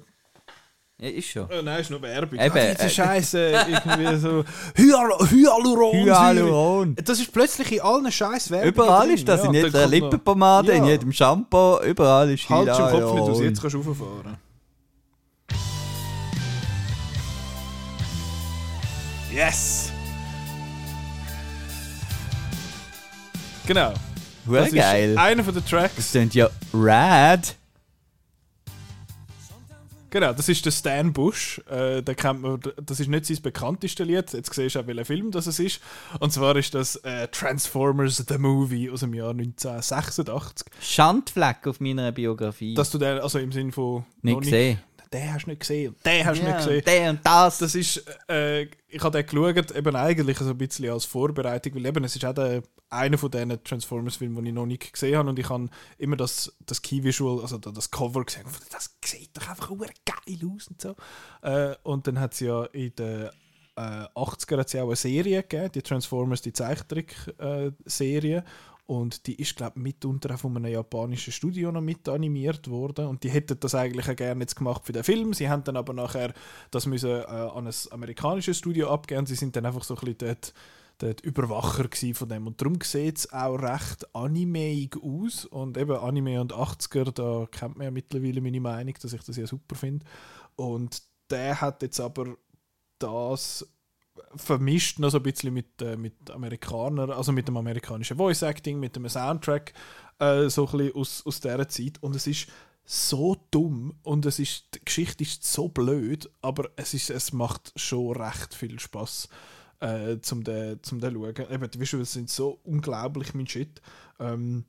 ja, 0.99 1.09
ist 1.09 1.27
schon. 1.29 1.43
Oh, 1.51 1.61
nein, 1.63 1.81
ist 1.81 1.89
nur 1.89 2.01
Werbung. 2.01 2.39
Eben, 2.39 2.57
ah, 2.57 2.73
diese 2.73 2.83
äh, 2.85 2.89
Scheiße, 2.89 3.39
irgendwie 3.67 4.17
so 4.17 4.43
Hyal 4.75 5.09
Hyaluron. 5.29 5.93
Hyaluron. 6.05 6.95
Das 7.03 7.19
ist 7.19 7.31
plötzlich 7.33 7.71
in 7.73 7.81
allen 7.81 8.11
scheiß 8.11 8.51
Werbungen 8.51 8.73
Überall 8.73 9.07
drin. 9.07 9.15
ist 9.15 9.27
das, 9.27 9.41
Ja, 9.41 9.47
in 9.47 9.53
jeder 9.53 9.87
Lippenpomade, 9.87 10.71
in 10.71 10.83
Ja. 10.85 10.91
jedem 10.91 11.11
Shampoo, 11.11 11.79
überall 11.83 12.29
ist 12.31 12.47
Halt 12.49 12.67
schon 12.75 12.91
den 12.91 12.91
Kopf 12.91 12.93
nicht 12.93 13.21
aus, 13.21 13.27
Hyaluron. 13.27 13.43
jetzt 13.43 13.61
kannst 13.61 13.73
du 13.75 13.81
rauffahren. 13.81 14.37
Yes! 19.31 19.91
Genau. 23.65 23.93
Hure 24.45 24.59
Das 24.65 24.71
geil. 24.73 25.11
ist 25.11 25.17
einer 25.17 25.43
von 25.43 25.53
den 25.53 25.63
Das 25.63 25.69
Tracks. 25.69 26.11
klingt 26.11 26.35
ja 26.35 26.49
rad. 26.73 27.55
Genau, 30.13 30.31
das 30.31 30.47
ist 30.47 30.63
der 30.63 30.69
Stan 30.69 31.11
Bush. 31.11 31.59
Äh, 31.67 32.03
den 32.03 32.15
kennt 32.15 32.43
man, 32.43 32.59
das 32.85 32.99
ist 32.99 33.07
nicht 33.09 33.25
sein 33.25 33.41
bekanntestes 33.41 34.05
Lied. 34.05 34.31
Jetzt 34.31 34.53
siehst 34.53 34.75
du 34.75 34.79
auch, 34.79 34.85
welcher 34.85 35.05
Film 35.05 35.31
das 35.31 35.47
es 35.47 35.57
ist. 35.57 35.81
Und 36.19 36.31
zwar 36.31 36.55
ist 36.55 36.75
das 36.75 36.97
äh, 36.97 37.27
Transformers 37.29 38.23
The 38.29 38.37
Movie 38.37 38.91
aus 38.91 38.99
dem 38.99 39.15
Jahr 39.15 39.31
1986. 39.31 40.67
Schandfleck 40.79 41.65
auf 41.65 41.79
meiner 41.79 42.11
Biografie. 42.11 42.75
Dass 42.75 42.91
du 42.91 42.99
den, 42.99 43.21
also 43.21 43.39
im 43.39 43.51
Sinn 43.51 43.71
von. 43.71 44.05
nicht 44.21 44.41
gesehen. 44.41 44.79
Den 45.13 45.33
hast 45.33 45.45
du 45.45 45.49
nicht 45.51 45.59
gesehen. 45.59 45.93
und 45.93 46.05
Den 46.05 46.25
hast 46.25 46.41
du 46.41 46.45
Ja, 46.45 46.55
nicht 46.55 46.65
gesehen. 46.65 46.83
Der 46.85 47.09
und 47.11 47.19
das. 47.25 47.57
Das 47.59 47.75
ist, 47.75 48.03
äh, 48.29 48.63
ich 48.87 49.01
habe 49.03 49.23
den 49.23 49.25
geschaut, 49.25 49.71
eben 49.75 49.95
eigentlich 49.95 50.37
so 50.39 50.49
ein 50.49 50.57
bisschen 50.57 50.89
als 50.91 51.05
Vorbereitung, 51.05 51.75
weil 51.75 51.85
eben, 51.85 52.03
es 52.03 52.15
ist 52.15 52.25
auch 52.25 52.33
der, 52.33 52.63
einer 52.89 53.17
von 53.17 53.31
diesen 53.31 53.63
Transformers-Filmen, 53.63 54.43
die 54.43 54.49
ich 54.49 54.55
noch 54.55 54.65
nicht 54.65 54.91
gesehen 54.93 55.17
habe 55.17 55.29
und 55.29 55.39
ich 55.39 55.49
habe 55.49 55.67
immer 55.97 56.15
das, 56.15 56.51
das 56.65 56.81
Key-Visual, 56.81 57.41
also 57.41 57.57
da- 57.57 57.71
das 57.71 57.89
Cover 57.91 58.23
gesehen, 58.25 58.45
und 58.45 58.55
das 58.71 58.95
sieht 59.05 59.35
doch 59.37 59.47
einfach 59.49 59.69
geil 59.69 60.39
aus 60.53 60.67
und 60.67 60.81
so. 60.81 60.95
Äh, 61.41 61.75
und 61.83 62.05
dann 62.07 62.19
hat 62.19 62.33
es 62.33 62.39
ja 62.41 62.63
in 62.65 62.93
den 62.95 63.29
äh, 63.75 64.05
80er 64.15 64.57
hat 64.59 64.67
es 64.67 64.73
ja 64.73 64.83
auch 64.83 64.87
eine 64.87 64.95
Serie 64.95 65.41
gegeben, 65.41 65.71
die 65.73 65.81
Transformers, 65.81 66.41
die 66.43 66.53
Zeichentrick-Serie. 66.53 68.43
Und 68.85 69.27
die 69.27 69.35
ist, 69.35 69.55
glaube 69.55 69.73
ich, 69.77 69.83
mitunter 69.83 70.35
auch 70.35 70.39
von 70.39 70.57
einem 70.57 70.71
japanischen 70.71 71.31
Studio 71.31 71.71
noch 71.71 71.81
mit 71.81 72.09
animiert 72.09 72.69
worden. 72.69 73.07
Und 73.07 73.23
die 73.23 73.29
hätten 73.29 73.57
das 73.59 73.75
eigentlich 73.75 74.09
auch 74.09 74.15
gerne 74.15 74.41
jetzt 74.41 74.55
gemacht 74.55 74.85
für 74.85 74.91
den 74.91 75.05
Film. 75.05 75.33
Sie 75.33 75.49
haben 75.49 75.63
dann 75.63 75.77
aber 75.77 75.93
nachher 75.93 76.33
das 76.69 76.85
müssen, 76.85 77.09
äh, 77.09 77.23
an 77.23 77.67
ein 77.67 77.73
amerikanisches 77.91 78.57
Studio 78.57 78.91
abgeben. 78.91 79.25
Sie 79.25 79.35
sind 79.35 79.55
dann 79.55 79.65
einfach 79.65 79.83
so 79.83 79.95
ein 79.95 79.99
bisschen 80.01 80.17
dort, 80.17 80.53
dort 80.97 81.21
Überwacher 81.21 81.87
von 82.13 82.27
dem. 82.27 82.47
Und 82.47 82.59
darum 82.59 82.79
sieht 82.81 83.19
es 83.19 83.31
auch 83.31 83.55
recht 83.55 84.13
animeig 84.13 84.97
aus. 85.01 85.45
Und 85.45 85.77
eben 85.77 85.95
Anime 85.95 86.41
und 86.41 86.53
80er, 86.53 87.13
da 87.13 87.47
kennt 87.49 87.77
man 87.77 87.85
ja 87.85 87.91
mittlerweile 87.91 88.41
meine 88.41 88.59
Meinung, 88.59 88.95
dass 89.01 89.13
ich 89.13 89.23
das 89.23 89.37
ja 89.37 89.47
super 89.47 89.75
finde. 89.75 90.05
Und 90.57 91.03
der 91.29 91.61
hat 91.61 91.81
jetzt 91.83 92.01
aber 92.01 92.35
das 92.99 93.65
vermischt 94.35 94.99
noch 94.99 95.09
so 95.11 95.17
ein 95.17 95.23
bisschen 95.23 95.53
mit, 95.53 95.81
äh, 95.81 95.95
mit 95.97 96.29
Amerikanern, 96.31 97.09
also 97.11 97.31
mit 97.31 97.47
dem 97.47 97.57
amerikanischen 97.57 98.17
Voice 98.17 98.41
Acting, 98.41 98.79
mit 98.79 98.95
dem 98.95 99.07
Soundtrack, 99.07 99.73
äh, 100.19 100.49
so 100.49 100.65
ein 100.67 100.77
bisschen 100.77 100.95
aus, 100.95 101.25
aus 101.25 101.39
dieser 101.39 101.67
Zeit. 101.67 101.97
Und 102.01 102.15
es 102.15 102.27
ist 102.27 102.47
so 102.85 103.37
dumm 103.51 103.93
und 104.03 104.25
es 104.25 104.39
ist, 104.39 104.65
die 104.75 104.85
Geschichte 104.85 105.23
ist 105.23 105.43
so 105.45 105.69
blöd, 105.69 106.29
aber 106.41 106.69
es, 106.75 106.93
ist, 106.93 107.09
es 107.09 107.31
macht 107.33 107.71
schon 107.75 108.15
recht 108.17 108.53
viel 108.53 108.79
Spaß 108.79 109.29
äh, 109.79 110.17
zum 110.21 110.43
den, 110.43 110.79
den 110.81 111.01
schauen. 111.13 111.51
Eben, 111.51 111.71
die 111.71 111.79
Visuals 111.79 112.13
sind 112.13 112.29
so 112.29 112.59
unglaublich 112.63 113.33
mein 113.33 113.47
Shit. 113.47 113.81
Ähm, 114.19 114.65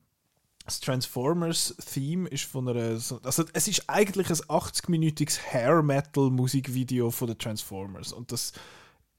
das 0.65 0.81
Transformers-Theme 0.81 2.29
ist 2.31 2.45
von 2.45 2.69
einer. 2.69 2.97
so- 2.97 3.21
Also, 3.23 3.45
es 3.53 3.69
ist 3.69 3.85
eigentlich 3.89 4.31
ein 4.31 4.37
80-minütiges 4.37 5.39
Hair-Metal-Musikvideo 5.53 7.11
von 7.11 7.29
den 7.29 7.39
Transformers. 7.39 8.13
Und 8.13 8.33
das. 8.33 8.53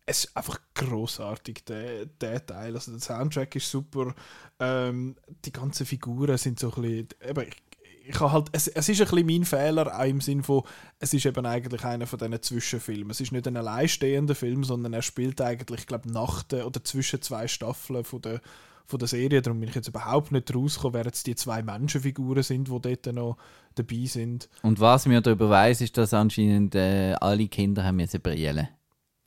Es 0.06 0.26
ist 0.26 0.38
einfach 0.38 0.60
großartig 0.76 1.65
der, 1.65 2.06
der 2.06 2.45
Teil. 2.45 2.76
Also, 2.76 2.91
der 2.91 3.02
Soundtrack 3.02 3.56
ist 3.56 3.69
super. 3.69 4.14
Ähm, 4.60 5.15
die 5.44 5.52
ganzen 5.52 5.86
Figuren 5.86 6.38
sind 6.38 6.60
so 6.60 6.73
ein 6.76 6.82
bisschen. 6.82 7.07
Eben, 7.27 7.48
ich, 7.48 7.64
ich 8.07 8.19
halt, 8.19 8.49
es, 8.52 8.68
es 8.68 8.90
ist 8.90 9.02
ein 9.02 9.07
bisschen 9.07 9.26
mein 9.26 9.45
Fehler, 9.45 9.99
auch 9.99 10.06
im 10.06 10.22
Sinn 10.22 10.44
von, 10.44 10.64
es 10.99 11.14
ist 11.14 11.26
eben 11.26 11.45
eigentlich 11.45 11.84
einer 11.84 12.06
von 12.07 12.19
diesen 12.19 12.41
Zwischenfilmen. 12.41 13.10
Es 13.10 13.22
ist 13.22 13.32
nicht 13.32 13.48
ein 13.48 13.57
alleinstehender 13.57 14.36
Film, 14.36 14.64
sondern 14.64 14.94
er 14.94 15.02
spielt 15.02 15.41
eigentlich, 15.41 15.82
ich 15.82 15.88
glaube, 15.88 16.11
nach 16.11 16.44
der, 16.44 16.68
oder 16.68 16.84
zwischen 16.84 17.22
zwei 17.22 17.48
Staffeln 17.48 18.03
von 18.03 18.22
der, 18.22 18.41
von 18.86 18.99
der 18.99 19.07
Serie. 19.07 19.41
Darum 19.41 19.60
bin 19.60 19.69
ich 19.69 19.76
jetzt 19.76 19.88
überhaupt 19.88 20.32
nicht 20.32 20.53
rausgekommen, 20.53 20.94
wer 20.94 21.06
jetzt 21.06 21.26
die 21.26 21.36
zwei 21.36 21.64
Menschenfiguren 21.64 22.44
sind, 22.44 22.68
die 22.68 22.80
dort 22.80 23.15
noch 23.15 23.38
dabei 23.73 24.06
sind. 24.06 24.49
Und 24.61 24.80
was 24.80 25.06
mir 25.07 25.22
darüber 25.22 25.49
weiß, 25.49 25.82
ist, 25.82 25.98
dass 25.98 26.14
anscheinend 26.14 26.76
äh, 26.76 27.14
alle 27.14 27.48
Kinder 27.48 27.84
haben 27.84 27.98
müssen 27.98 28.22
brillen. 28.22 28.68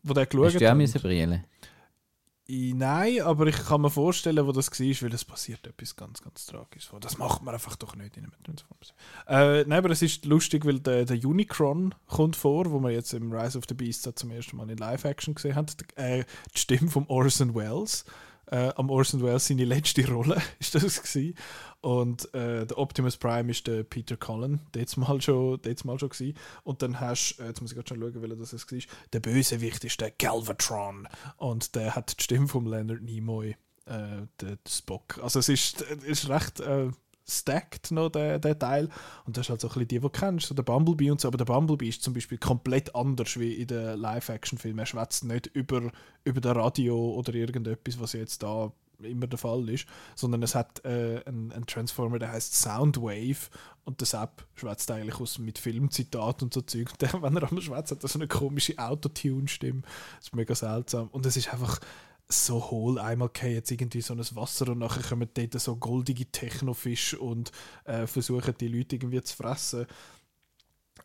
Wo 0.02 0.14
der 0.14 0.24
Hast 0.24 0.30
geschaut 0.30 0.60
du 0.60 0.66
auch 0.66 0.70
haben. 0.70 0.78
müssen 0.78 1.00
brillen? 1.00 1.44
Nein, 2.50 3.20
aber 3.20 3.46
ich 3.46 3.56
kann 3.56 3.82
mir 3.82 3.90
vorstellen, 3.90 4.46
wo 4.46 4.52
das 4.52 4.70
war, 4.70 5.02
weil 5.02 5.14
es 5.14 5.24
passiert 5.26 5.66
etwas 5.66 5.94
ganz, 5.96 6.22
ganz 6.22 6.46
Tragisches. 6.46 6.90
Das 7.02 7.18
macht 7.18 7.42
man 7.42 7.52
einfach 7.52 7.76
doch 7.76 7.94
nicht 7.94 8.16
in 8.16 8.24
einem 8.24 8.42
Transformers. 8.42 8.94
Äh, 9.26 9.64
nein, 9.68 9.78
aber 9.78 9.90
es 9.90 10.00
ist 10.00 10.24
lustig, 10.24 10.64
weil 10.64 10.80
der, 10.80 11.04
der 11.04 11.22
Unicron 11.22 11.94
kommt 12.06 12.36
vor, 12.36 12.70
wo 12.70 12.80
man 12.80 12.92
jetzt 12.92 13.12
im 13.12 13.30
Rise 13.30 13.58
of 13.58 13.64
the 13.68 13.74
Beasts 13.74 14.06
ja 14.06 14.14
zum 14.14 14.30
ersten 14.30 14.56
Mal 14.56 14.70
in 14.70 14.78
Live-Action 14.78 15.34
gesehen 15.34 15.56
hat. 15.56 15.76
Äh, 15.96 16.24
die 16.54 16.58
Stimme 16.58 16.88
von 16.88 17.04
Orson 17.08 17.54
Welles. 17.54 18.06
Äh, 18.50 18.72
am 18.76 18.90
Orson 18.90 19.22
Welles 19.22 19.46
seine 19.46 19.64
letzte 19.64 20.08
Rolle 20.08 20.40
ist 20.58 20.74
das 20.74 21.02
gewesen. 21.02 21.34
Und 21.80 22.32
äh, 22.34 22.66
der 22.66 22.78
Optimus 22.78 23.16
Prime 23.16 23.50
ist 23.50 23.66
der 23.66 23.84
Peter 23.84 24.16
Cullen, 24.16 24.60
der 24.74 24.86
mal 24.96 25.20
schon, 25.20 25.60
der 25.62 25.76
mal 25.84 25.98
schon 25.98 26.08
gewesen. 26.08 26.36
Und 26.64 26.82
dann 26.82 26.98
hast 26.98 27.38
äh, 27.38 27.46
jetzt 27.46 27.60
muss 27.60 27.72
ich 27.72 27.76
gerade 27.76 27.88
schon 27.88 28.00
schauen, 28.00 28.22
welcher 28.22 28.36
das 28.36 28.52
war. 28.52 28.78
Der 29.12 29.20
Bösewicht 29.20 29.84
ist 29.84 30.00
der 30.00 30.10
Galvatron 30.10 31.08
und 31.36 31.74
der 31.74 31.94
hat 31.94 32.18
die 32.18 32.24
Stimme 32.24 32.48
von 32.48 32.66
Leonard 32.66 33.02
Nimoy, 33.02 33.50
äh, 33.50 33.56
der, 33.86 34.26
der 34.40 34.58
Spock. 34.68 35.18
Also 35.22 35.38
es 35.38 35.48
ist, 35.48 35.82
es 35.82 36.04
ist 36.04 36.28
recht 36.28 36.60
äh, 36.60 36.90
stacked 37.28 37.90
noch 37.90 38.08
der, 38.08 38.38
der 38.38 38.58
Teil 38.58 38.88
und 39.26 39.36
das 39.36 39.46
ist 39.46 39.50
halt 39.50 39.60
so 39.60 39.68
ein 39.68 39.74
bisschen 39.74 39.88
die, 39.88 39.94
die 39.96 40.00
du 40.00 40.08
kennst, 40.08 40.46
so 40.46 40.54
der 40.54 40.62
Bumblebee 40.62 41.10
und 41.10 41.20
so. 41.20 41.28
Aber 41.28 41.38
der 41.38 41.44
Bumblebee 41.44 41.88
ist 41.88 42.02
zum 42.02 42.14
Beispiel 42.14 42.38
komplett 42.38 42.94
anders 42.94 43.38
wie 43.38 43.54
in 43.54 43.66
den 43.66 43.98
Live-Action-Filmen. 43.98 44.78
Er 44.78 44.86
schwätzt 44.86 45.24
nicht 45.24 45.46
über 45.48 45.90
über 46.24 46.40
das 46.40 46.56
Radio 46.56 46.96
oder 47.14 47.34
irgendetwas, 47.34 48.00
was 48.00 48.12
jetzt 48.12 48.42
da 48.42 48.72
immer 49.02 49.26
der 49.26 49.38
Fall 49.38 49.68
ist, 49.68 49.86
sondern 50.14 50.42
es 50.42 50.54
hat 50.54 50.84
äh, 50.84 51.22
einen, 51.24 51.52
einen 51.52 51.66
Transformer, 51.66 52.18
der 52.18 52.32
heißt 52.32 52.54
Soundwave 52.54 53.48
und 53.84 54.00
der 54.00 54.06
Sepp 54.06 54.44
schwätzt 54.54 54.90
eigentlich 54.90 55.20
aus 55.20 55.38
mit 55.38 55.58
Filmzitat 55.58 56.42
und 56.42 56.52
so 56.52 56.60
Zeug. 56.62 56.90
Und 56.90 57.02
der, 57.02 57.12
wenn 57.22 57.36
er 57.36 57.48
einmal 57.48 57.62
schwätzt, 57.62 57.92
hat 57.92 58.02
er 58.02 58.08
so 58.08 58.18
eine 58.18 58.28
komische 58.28 58.78
Autotune-Stimme. 58.78 59.82
Das 60.16 60.26
ist 60.26 60.36
mega 60.36 60.54
seltsam. 60.54 61.08
Und 61.08 61.26
es 61.26 61.36
ist 61.36 61.52
einfach 61.52 61.78
so 62.28 62.70
hohl. 62.70 62.98
Einmal 62.98 63.30
jetzt 63.42 63.70
irgendwie 63.70 64.00
so 64.00 64.14
ein 64.14 64.20
Wasser 64.34 64.68
und 64.68 64.78
nachher 64.78 65.02
kommen 65.02 65.28
dort 65.32 65.60
so 65.60 65.76
goldige 65.76 66.26
Technofisch 66.26 67.14
und 67.14 67.52
äh, 67.84 68.06
versuchen 68.06 68.54
die 68.58 68.68
Leute 68.68 68.96
irgendwie 68.96 69.22
zu 69.22 69.36
fressen. 69.36 69.86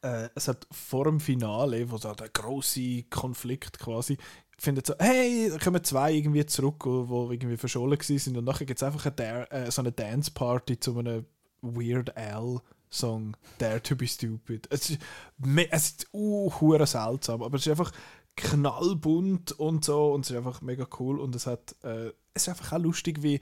äh, 0.04 0.30
es 0.36 0.48
hat 0.48 0.68
vor 0.72 1.06
dem 1.06 1.20
Finale, 1.20 1.90
wo 1.90 1.98
da 1.98 2.14
der 2.14 2.30
große 2.30 3.04
Konflikt 3.04 3.80
quasi, 3.80 4.18
findet 4.58 4.86
so, 4.88 4.94
hey, 5.00 5.50
da 5.50 5.58
kommen 5.58 5.84
zwei 5.84 6.14
irgendwie 6.14 6.46
zurück, 6.46 6.86
wo 6.86 7.32
irgendwie 7.32 7.58
verschollen 7.58 8.00
sind 8.02 8.38
und 8.38 8.46
nachher 8.46 8.66
gibt 8.66 8.82
es 8.82 8.84
einfach 8.84 9.06
eine, 9.06 9.52
äh, 9.52 9.72
so 9.72 9.82
eine 9.82 9.92
Dance-Party 9.92 10.80
zu 10.80 10.98
einem 10.98 11.26
Weird 11.62 12.16
Al 12.18 12.60
Song 12.90 13.36
Dare 13.58 13.82
to 13.82 13.96
be 13.96 14.06
Stupid. 14.06 14.68
Es 14.70 14.92
ist, 14.92 15.00
es 15.72 15.90
ist 15.90 16.08
uh, 16.14 16.86
seltsam, 16.86 17.42
aber 17.42 17.56
es 17.56 17.66
ist 17.66 17.72
einfach 17.72 17.92
knallbunt 18.36 19.52
und 19.54 19.86
so 19.86 20.14
und 20.14 20.26
es 20.26 20.32
ist 20.32 20.38
einfach 20.38 20.62
mega 20.62 20.88
cool. 21.00 21.20
Und 21.20 21.36
es 21.36 21.48
hat 21.48 21.76
äh, 21.84 22.12
es 22.34 22.44
ist 22.44 22.50
einfach 22.50 22.74
auch 22.74 22.80
lustig 22.80 23.22
wie 23.22 23.40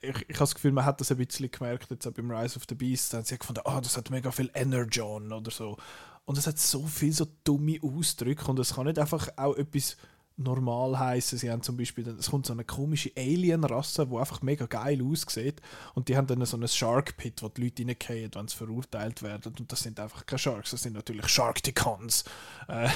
ich, 0.00 0.16
ich 0.28 0.34
habe 0.34 0.38
das 0.38 0.54
Gefühl, 0.54 0.72
man 0.72 0.84
hat 0.84 1.00
das 1.00 1.10
ein 1.10 1.16
bisschen 1.16 1.50
gemerkt 1.50 1.90
jetzt 1.90 2.06
auch 2.06 2.12
beim 2.12 2.30
Rise 2.30 2.56
of 2.56 2.64
the 2.68 2.74
Beast, 2.74 3.12
da 3.12 3.18
haben 3.18 3.24
sie 3.24 3.38
gefunden, 3.38 3.62
ah, 3.64 3.80
das 3.80 3.96
hat 3.96 4.10
mega 4.10 4.30
viel 4.30 4.50
Energon 4.54 5.32
oder 5.32 5.50
so. 5.50 5.76
Und 6.24 6.38
es 6.38 6.46
hat 6.46 6.58
so 6.58 6.86
viel 6.86 7.12
so 7.12 7.26
dumme 7.42 7.78
Ausdrücke 7.82 8.48
und 8.50 8.58
es 8.58 8.74
kann 8.74 8.86
nicht 8.86 8.98
einfach 8.98 9.28
auch 9.36 9.56
etwas 9.56 9.96
normal 10.38 10.98
heißen. 10.98 11.38
Sie 11.38 11.50
haben 11.50 11.62
zum 11.62 11.76
Beispiel, 11.76 12.06
es 12.08 12.30
kommt 12.30 12.46
so 12.46 12.52
eine 12.52 12.64
komische 12.64 13.10
Alien-Rasse, 13.16 14.06
die 14.06 14.16
einfach 14.16 14.40
mega 14.40 14.66
geil 14.66 15.02
aussieht 15.02 15.60
und 15.94 16.08
die 16.08 16.16
haben 16.16 16.26
dann 16.26 16.44
so 16.46 16.56
einen 16.56 16.68
Shark 16.68 17.16
Pit, 17.16 17.42
wo 17.42 17.48
die 17.48 17.64
Leute 17.64 17.84
reingehen, 17.84 18.30
wenn 18.34 18.48
sie 18.48 18.56
verurteilt 18.56 19.22
werden 19.22 19.52
und 19.58 19.70
das 19.70 19.80
sind 19.80 19.98
einfach 19.98 20.24
keine 20.24 20.38
Sharks, 20.38 20.70
das 20.70 20.82
sind 20.82 20.94
natürlich 20.94 21.28
Sharkticons. 21.28 22.24
Äh, 22.68 22.88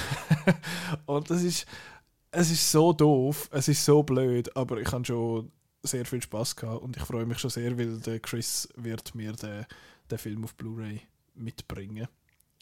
und 1.05 1.29
das 1.29 1.43
ist, 1.43 1.65
es 2.31 2.49
ist 2.49 2.71
so 2.71 2.93
doof, 2.93 3.49
es 3.51 3.67
ist 3.67 3.83
so 3.83 4.03
blöd, 4.03 4.55
aber 4.55 4.79
ich 4.79 4.91
habe 4.91 5.05
schon 5.05 5.51
sehr 5.83 6.05
viel 6.05 6.21
Spaß 6.21 6.55
gehabt 6.55 6.81
und 6.81 6.95
ich 6.95 7.03
freue 7.03 7.25
mich 7.25 7.39
schon 7.39 7.49
sehr, 7.49 7.77
weil 7.77 7.99
der 7.99 8.19
Chris 8.21 8.69
wird 8.75 9.13
mir 9.15 9.33
den, 9.33 9.65
den 10.09 10.17
Film 10.17 10.45
auf 10.45 10.55
Blu-ray 10.55 11.01
mitbringen 11.35 12.07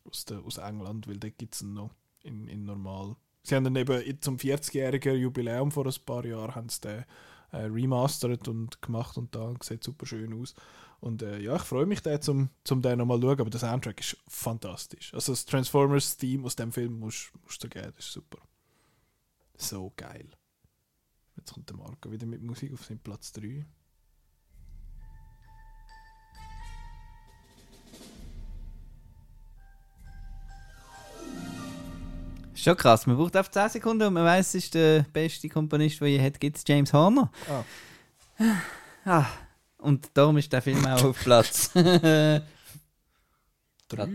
aus, 0.05 0.25
der, 0.25 0.39
aus 0.39 0.57
England, 0.57 1.07
weil 1.07 1.17
den 1.17 1.33
gibt 1.37 1.53
es 1.53 1.61
noch 1.61 1.91
in, 2.23 2.47
in 2.47 2.65
normal. 2.65 3.15
Sie 3.43 3.55
haben 3.55 3.63
dann 3.63 3.75
eben 3.75 4.21
zum 4.21 4.37
40-jährigen 4.37 5.17
Jubiläum 5.17 5.71
vor 5.71 5.85
ein 5.85 6.05
paar 6.05 6.25
Jahren 6.25 6.55
haben 6.55 6.69
sie 6.69 6.81
den 6.81 7.05
äh, 7.51 7.63
remastert 7.65 8.47
und 8.47 8.81
gemacht 8.81 9.17
und 9.17 9.35
da 9.35 9.53
sieht 9.61 9.83
super 9.83 10.05
schön 10.05 10.33
aus. 10.39 10.53
Und 10.99 11.23
äh, 11.23 11.39
ja, 11.39 11.55
ich 11.55 11.63
freue 11.63 11.87
mich 11.87 12.01
da 12.01 12.21
zum, 12.21 12.49
zum 12.63 12.81
den 12.81 12.99
nochmal 12.99 13.19
schauen, 13.19 13.41
aber 13.41 13.49
der 13.49 13.59
Soundtrack 13.59 13.99
ist 13.99 14.17
fantastisch. 14.27 15.13
Also 15.13 15.31
das 15.31 15.45
Transformers-Theme 15.45 16.45
aus 16.45 16.55
dem 16.55 16.71
Film 16.71 16.99
musst 16.99 17.31
musst 17.43 17.63
du 17.63 17.69
geben, 17.69 17.91
das 17.95 18.05
ist 18.05 18.13
super. 18.13 18.37
So 19.57 19.91
geil. 19.95 20.29
Jetzt 21.35 21.53
kommt 21.53 21.69
der 21.69 21.77
Marco 21.77 22.11
wieder 22.11 22.27
mit 22.27 22.41
Musik 22.43 22.73
auf 22.73 22.85
seinen 22.85 22.99
Platz 22.99 23.31
3. 23.31 23.65
Schon 32.61 32.77
krass, 32.77 33.07
man 33.07 33.17
braucht 33.17 33.35
auf 33.37 33.49
10 33.49 33.69
Sekunden 33.69 34.07
und 34.07 34.13
man 34.13 34.23
weiß, 34.23 34.49
es 34.49 34.55
ist 34.65 34.75
der 34.75 35.03
beste 35.11 35.49
Komponist, 35.49 35.99
den 35.99 36.09
je 36.09 36.21
hat, 36.21 36.39
gibt 36.39 36.57
es 36.57 36.63
James 36.67 36.93
Horner. 36.93 37.31
Ah. 39.03 39.25
Und 39.77 40.11
darum 40.13 40.37
ist 40.37 40.53
der 40.53 40.61
Film 40.61 40.85
auch 40.85 41.03
auf 41.03 41.19
Platz 41.19 41.71
3 41.73 42.43
Platz. 43.89 44.09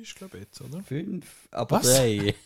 ist 0.00 0.14
glaube 0.14 0.36
ich 0.36 0.44
jetzt, 0.44 0.60
oder? 0.60 0.80
5, 0.80 1.26
aber 1.50 1.78
Was? 1.78 1.96
3. 1.96 2.34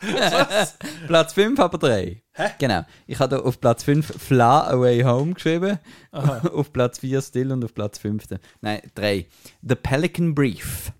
Platz 1.06 1.34
5, 1.34 1.60
aber 1.60 1.78
3. 1.78 2.22
Genau. 2.58 2.84
Ich 3.06 3.20
habe 3.20 3.36
da 3.36 3.42
auf 3.42 3.60
Platz 3.60 3.84
5 3.84 4.06
Fly 4.06 4.40
Away 4.40 5.02
Home 5.04 5.34
geschrieben, 5.34 5.78
auf 6.10 6.72
Platz 6.72 6.98
4 6.98 7.22
Still 7.22 7.52
und 7.52 7.64
auf 7.64 7.74
Platz 7.74 7.98
5. 7.98 8.24
Nein, 8.60 8.80
3. 8.96 9.26
The 9.62 9.74
Pelican 9.76 10.34
Brief. 10.34 10.90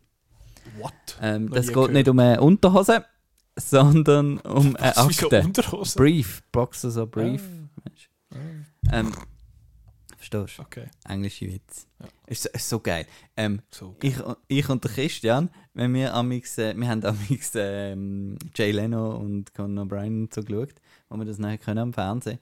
What? 0.78 0.92
Ähm, 1.20 1.50
das 1.50 1.66
geht 1.66 1.74
gehört. 1.74 1.92
nicht 1.92 2.08
um 2.08 2.18
eine 2.18 2.40
Unterhose, 2.40 3.04
sondern 3.60 4.38
um 4.40 4.76
eine 4.76 4.96
Akte. 4.96 5.42
Unterhose? 5.42 5.96
Brief, 5.96 6.42
Boxer 6.52 6.90
so 6.90 7.06
Brief. 7.06 7.42
Ah. 8.32 8.36
Ähm, 8.92 9.12
verstehst 10.16 10.58
du? 10.58 10.62
Okay, 10.62 10.86
Englische 11.08 11.46
Witz. 11.46 11.86
Ja. 12.00 12.06
Ist, 12.26 12.42
so- 12.44 12.48
ist 12.50 12.68
so 12.68 12.80
geil. 12.80 13.06
Ähm, 13.36 13.60
so. 13.70 13.96
ich, 14.02 14.14
ich 14.48 14.68
und 14.68 14.82
der 14.84 14.90
Christian, 14.92 15.50
wenn 15.74 15.94
wir 15.94 16.14
amix, 16.14 16.58
äh, 16.58 16.74
wir 16.76 16.88
haben 16.88 17.04
amix 17.04 17.52
ähm, 17.54 18.36
Jay 18.54 18.70
Leno 18.72 19.16
und 19.16 19.52
Conan 19.54 19.88
O'Brien 19.88 20.28
so 20.34 20.42
geschaut, 20.42 20.74
wo 21.08 21.16
wir 21.16 21.24
das 21.24 21.38
nachher 21.38 21.58
können 21.58 21.78
am 21.78 21.92
Fernsehen. 21.92 22.38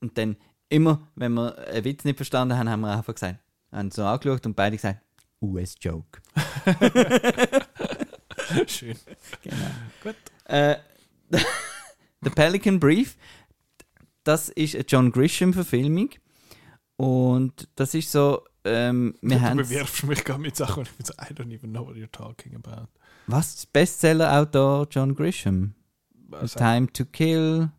Und 0.00 0.16
dann 0.18 0.36
immer, 0.68 1.00
wenn 1.14 1.32
wir 1.34 1.56
einen 1.68 1.84
Witz 1.84 2.04
nicht 2.04 2.16
verstanden 2.16 2.56
haben, 2.56 2.68
haben 2.68 2.80
wir 2.80 2.96
einfach 2.96 3.14
gesagt, 3.14 3.38
haben 3.72 3.90
so 3.90 4.04
angeschaut 4.04 4.46
und 4.46 4.56
beide 4.56 4.76
gesagt, 4.76 5.00
US-Joke. 5.42 6.20
Schön. 8.66 8.96
Genau. 9.42 9.56
Gut. 10.02 10.16
Äh, 10.44 10.76
The 12.22 12.30
Pelican 12.30 12.78
Brief, 12.78 13.16
das 14.24 14.50
ist 14.50 14.74
eine 14.74 14.84
John 14.86 15.10
Grisham-Verfilmung. 15.10 16.10
Und 16.96 17.68
das 17.76 17.94
ist 17.94 18.12
so, 18.12 18.42
ähm, 18.64 19.14
wir 19.22 19.38
du 19.38 19.42
haben 19.42 19.56
bewerfst 19.56 20.04
mich 20.04 20.22
gerade 20.22 20.40
mit 20.40 20.54
Sachen 20.54 20.82
ich 20.82 20.90
bin 20.92 21.06
so, 21.06 21.14
I 21.14 21.32
don't 21.32 21.50
even 21.54 21.70
know 21.70 21.86
what 21.86 21.96
you're 21.96 22.12
talking 22.12 22.54
about. 22.54 22.88
was? 23.26 23.66
Bestseller-Autor 23.66 24.86
John 24.90 25.14
Grisham. 25.14 25.72
Was- 26.28 26.52
Time 26.52 26.92
to 26.92 27.06
Kill, 27.06 27.70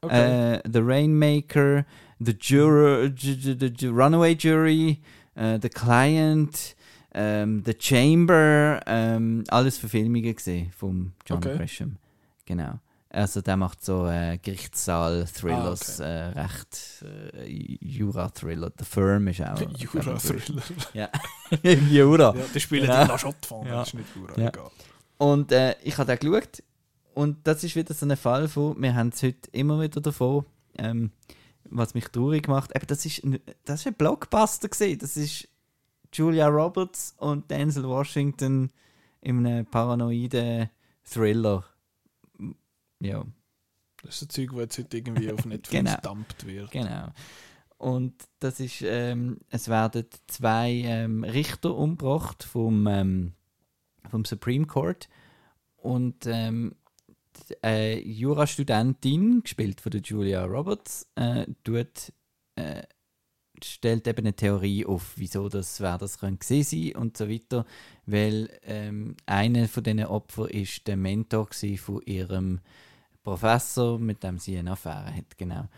okay. 0.00 0.54
äh, 0.54 0.62
The 0.66 0.78
Rainmaker, 0.80 1.84
The 2.18 2.32
Juror, 2.32 3.10
Runaway 3.82 4.34
Jury, 4.34 5.00
äh, 5.34 5.58
The 5.60 5.68
Client, 5.68 6.74
ähm, 7.14 7.62
The 7.64 7.74
Chamber, 7.78 8.80
ähm, 8.86 9.44
alles 9.48 9.78
Verfilmungen 9.78 10.34
gesehen 10.34 10.70
vom 10.76 11.12
John 11.26 11.38
Okay. 11.38 11.56
Grisham. 11.56 11.96
Genau. 12.46 12.78
Also 13.12 13.40
der 13.40 13.56
macht 13.56 13.84
so 13.84 14.06
äh, 14.06 14.38
Gerichtssaal-Thrillers, 14.40 16.00
Ah, 16.00 16.04
äh, 16.04 16.26
recht 16.40 17.04
äh, 17.34 17.76
Jura-Thriller. 17.80 18.70
The 18.78 18.84
Firm 18.84 19.28
ist 19.28 19.40
auch. 19.42 19.60
Jura-Thriller. 19.76 20.62
Ja. 20.94 21.08
Jura. 21.90 22.34
Ja, 22.36 22.44
die 22.54 22.60
spielen 22.60 22.82
Genau. 22.86 23.02
in 23.02 23.08
La 23.08 23.18
Chotte 23.18 23.48
von, 23.48 23.66
Ja. 23.66 23.72
das 23.80 23.88
ist 23.88 23.94
nicht 23.94 24.06
Jura, 24.16 24.40
Ja. 24.40 24.48
egal. 24.48 24.70
Und 25.18 25.52
äh, 25.52 25.74
ich 25.82 25.98
habe 25.98 26.16
den 26.16 26.30
geschaut 26.30 26.62
und 27.14 27.38
das 27.46 27.64
ist 27.64 27.74
wieder 27.76 27.92
so 27.94 28.06
ein 28.06 28.16
Fall 28.16 28.48
von, 28.48 28.80
wir 28.80 28.94
haben 28.94 29.08
es 29.08 29.22
heute 29.22 29.50
immer 29.52 29.80
wieder 29.80 30.00
davon, 30.00 30.44
ähm, 30.78 31.10
was 31.64 31.94
mich 31.94 32.06
traurig 32.08 32.48
macht. 32.48 32.74
Eben, 32.74 32.86
das 32.86 33.04
ist 33.04 33.22
ein, 33.24 33.38
das 33.64 33.80
ist 33.80 33.86
ein 33.88 33.94
Blockbuster 33.94 34.68
gesehen. 34.68 34.98
Das 34.98 35.16
ist 35.16 35.48
Julia 36.12 36.48
Roberts 36.48 37.14
und 37.18 37.50
Denzel 37.50 37.84
Washington 37.84 38.70
in 39.20 39.46
einem 39.46 39.66
paranoiden 39.66 40.70
Thriller. 41.04 41.64
Ja, 43.00 43.24
Das 44.02 44.16
ist 44.16 44.22
ein 44.22 44.28
Zeug, 44.30 44.50
das 44.52 44.60
jetzt 44.60 44.78
heute 44.78 44.96
irgendwie 44.98 45.32
auf 45.32 45.44
Netflix 45.44 45.70
Genau. 45.70 45.94
gedumpt 45.96 46.46
wird. 46.46 46.70
genau. 46.70 47.08
Und 47.78 48.14
das 48.40 48.60
ist, 48.60 48.82
ähm, 48.82 49.40
es 49.48 49.68
werden 49.68 50.04
zwei 50.26 50.70
ähm, 50.84 51.24
Richter 51.24 51.74
umgebracht 51.74 52.42
vom, 52.44 52.86
ähm, 52.86 53.32
vom 54.10 54.26
Supreme 54.26 54.66
Court 54.66 55.08
und 55.76 56.26
ähm, 56.26 56.74
die, 57.48 57.54
äh, 57.64 57.98
Jurastudentin, 58.00 59.42
gespielt 59.42 59.80
von 59.80 59.92
der 59.92 60.02
Julia 60.02 60.44
Roberts, 60.44 61.08
äh, 61.14 61.46
tut, 61.64 62.12
äh, 62.56 62.82
stellt 63.64 64.06
eben 64.06 64.20
eine 64.20 64.34
Theorie 64.34 64.86
auf, 64.86 65.12
wieso 65.16 65.48
das, 65.48 65.80
wer 65.80 65.98
das 65.98 66.18
könnte 66.18 66.62
sein 66.62 66.92
und 66.94 67.16
so 67.16 67.28
weiter, 67.28 67.64
weil 68.06 68.50
ähm, 68.64 69.16
einer 69.26 69.68
von 69.68 69.82
diesen 69.82 70.04
Opfern 70.04 70.48
ist 70.48 70.86
der 70.86 70.96
Mentor 70.96 71.48
von 71.78 72.02
ihrem 72.02 72.60
Professor, 73.22 73.98
mit 73.98 74.22
dem 74.22 74.38
sie 74.38 74.58
eine 74.58 74.72
Affäre 74.72 75.14
hat, 75.14 75.36
genau. 75.36 75.68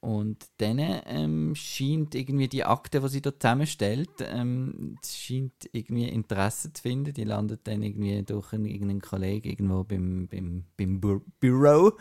Und 0.00 0.46
dann 0.58 0.78
ähm, 0.78 1.54
scheint 1.56 2.14
irgendwie 2.14 2.46
die 2.46 2.64
Akte, 2.64 3.00
die 3.00 3.08
sie 3.08 3.22
da 3.22 3.36
zusammenstellt, 3.36 4.10
ähm, 4.20 4.96
scheint 5.04 5.68
irgendwie 5.72 6.08
Interesse 6.08 6.72
zu 6.72 6.82
finden. 6.82 7.12
Die 7.12 7.24
landet 7.24 7.62
dann 7.64 7.82
irgendwie 7.82 8.22
durch 8.22 8.52
einen, 8.52 8.66
irgendeinen 8.66 9.00
Kollegen 9.00 9.48
irgendwo 9.48 9.82
beim, 9.82 10.28
beim, 10.28 10.64
beim 10.76 11.00
Bu 11.00 11.22
Büro, 11.40 11.92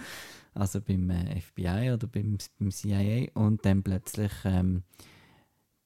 also 0.54 0.82
beim 0.82 1.10
äh, 1.10 1.42
FBI 1.42 1.94
oder 1.94 2.06
beim, 2.06 2.38
beim 2.60 2.70
CIA. 2.70 3.30
Und 3.34 3.66
dann 3.66 3.82
plötzlich 3.82 4.32
ähm, 4.44 4.84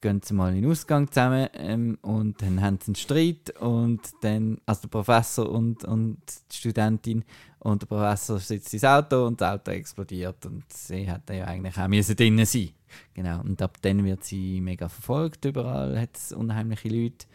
gehen 0.00 0.20
sie 0.22 0.34
mal 0.34 0.54
in 0.54 0.62
den 0.62 0.70
Ausgang 0.70 1.08
zusammen 1.08 1.48
ähm, 1.54 1.98
und 2.02 2.40
dann 2.42 2.60
haben 2.60 2.78
sie 2.80 2.88
einen 2.88 2.94
Streit 2.94 3.50
und 3.60 4.00
dann, 4.22 4.60
also 4.66 4.82
der 4.82 4.88
Professor 4.88 5.48
und, 5.48 5.84
und 5.84 6.18
die 6.50 6.56
Studentin 6.56 7.24
und 7.58 7.82
der 7.82 7.86
Professor 7.86 8.38
sitzt 8.38 8.72
ins 8.72 8.84
Auto 8.84 9.26
und 9.26 9.40
das 9.40 9.52
Auto 9.54 9.70
explodiert 9.70 10.46
und 10.46 10.64
sie 10.72 11.04
hätte 11.04 11.34
ja 11.34 11.44
eigentlich 11.44 11.76
auch 11.78 11.88
müssen 11.88 12.16
drinnen 12.16 12.46
sein 12.46 12.70
Genau, 13.14 13.40
und 13.42 13.62
ab 13.62 13.76
dann 13.82 14.04
wird 14.04 14.24
sie 14.24 14.60
mega 14.60 14.88
verfolgt, 14.88 15.44
überall 15.44 16.00
hat 16.00 16.16
es 16.16 16.32
unheimliche 16.32 16.88
Leute 16.88 17.26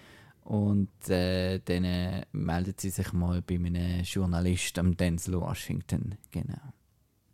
und 0.43 1.09
äh, 1.09 1.59
dann 1.59 1.85
äh, 1.85 2.25
meldet 2.33 2.81
sie 2.81 2.89
sich 2.89 3.13
mal 3.13 3.41
bei 3.41 3.55
einem 3.55 4.01
Journalist 4.03 4.77
am 4.79 4.97
Denzel 4.97 5.39
Washington, 5.39 6.17
genau. 6.31 6.73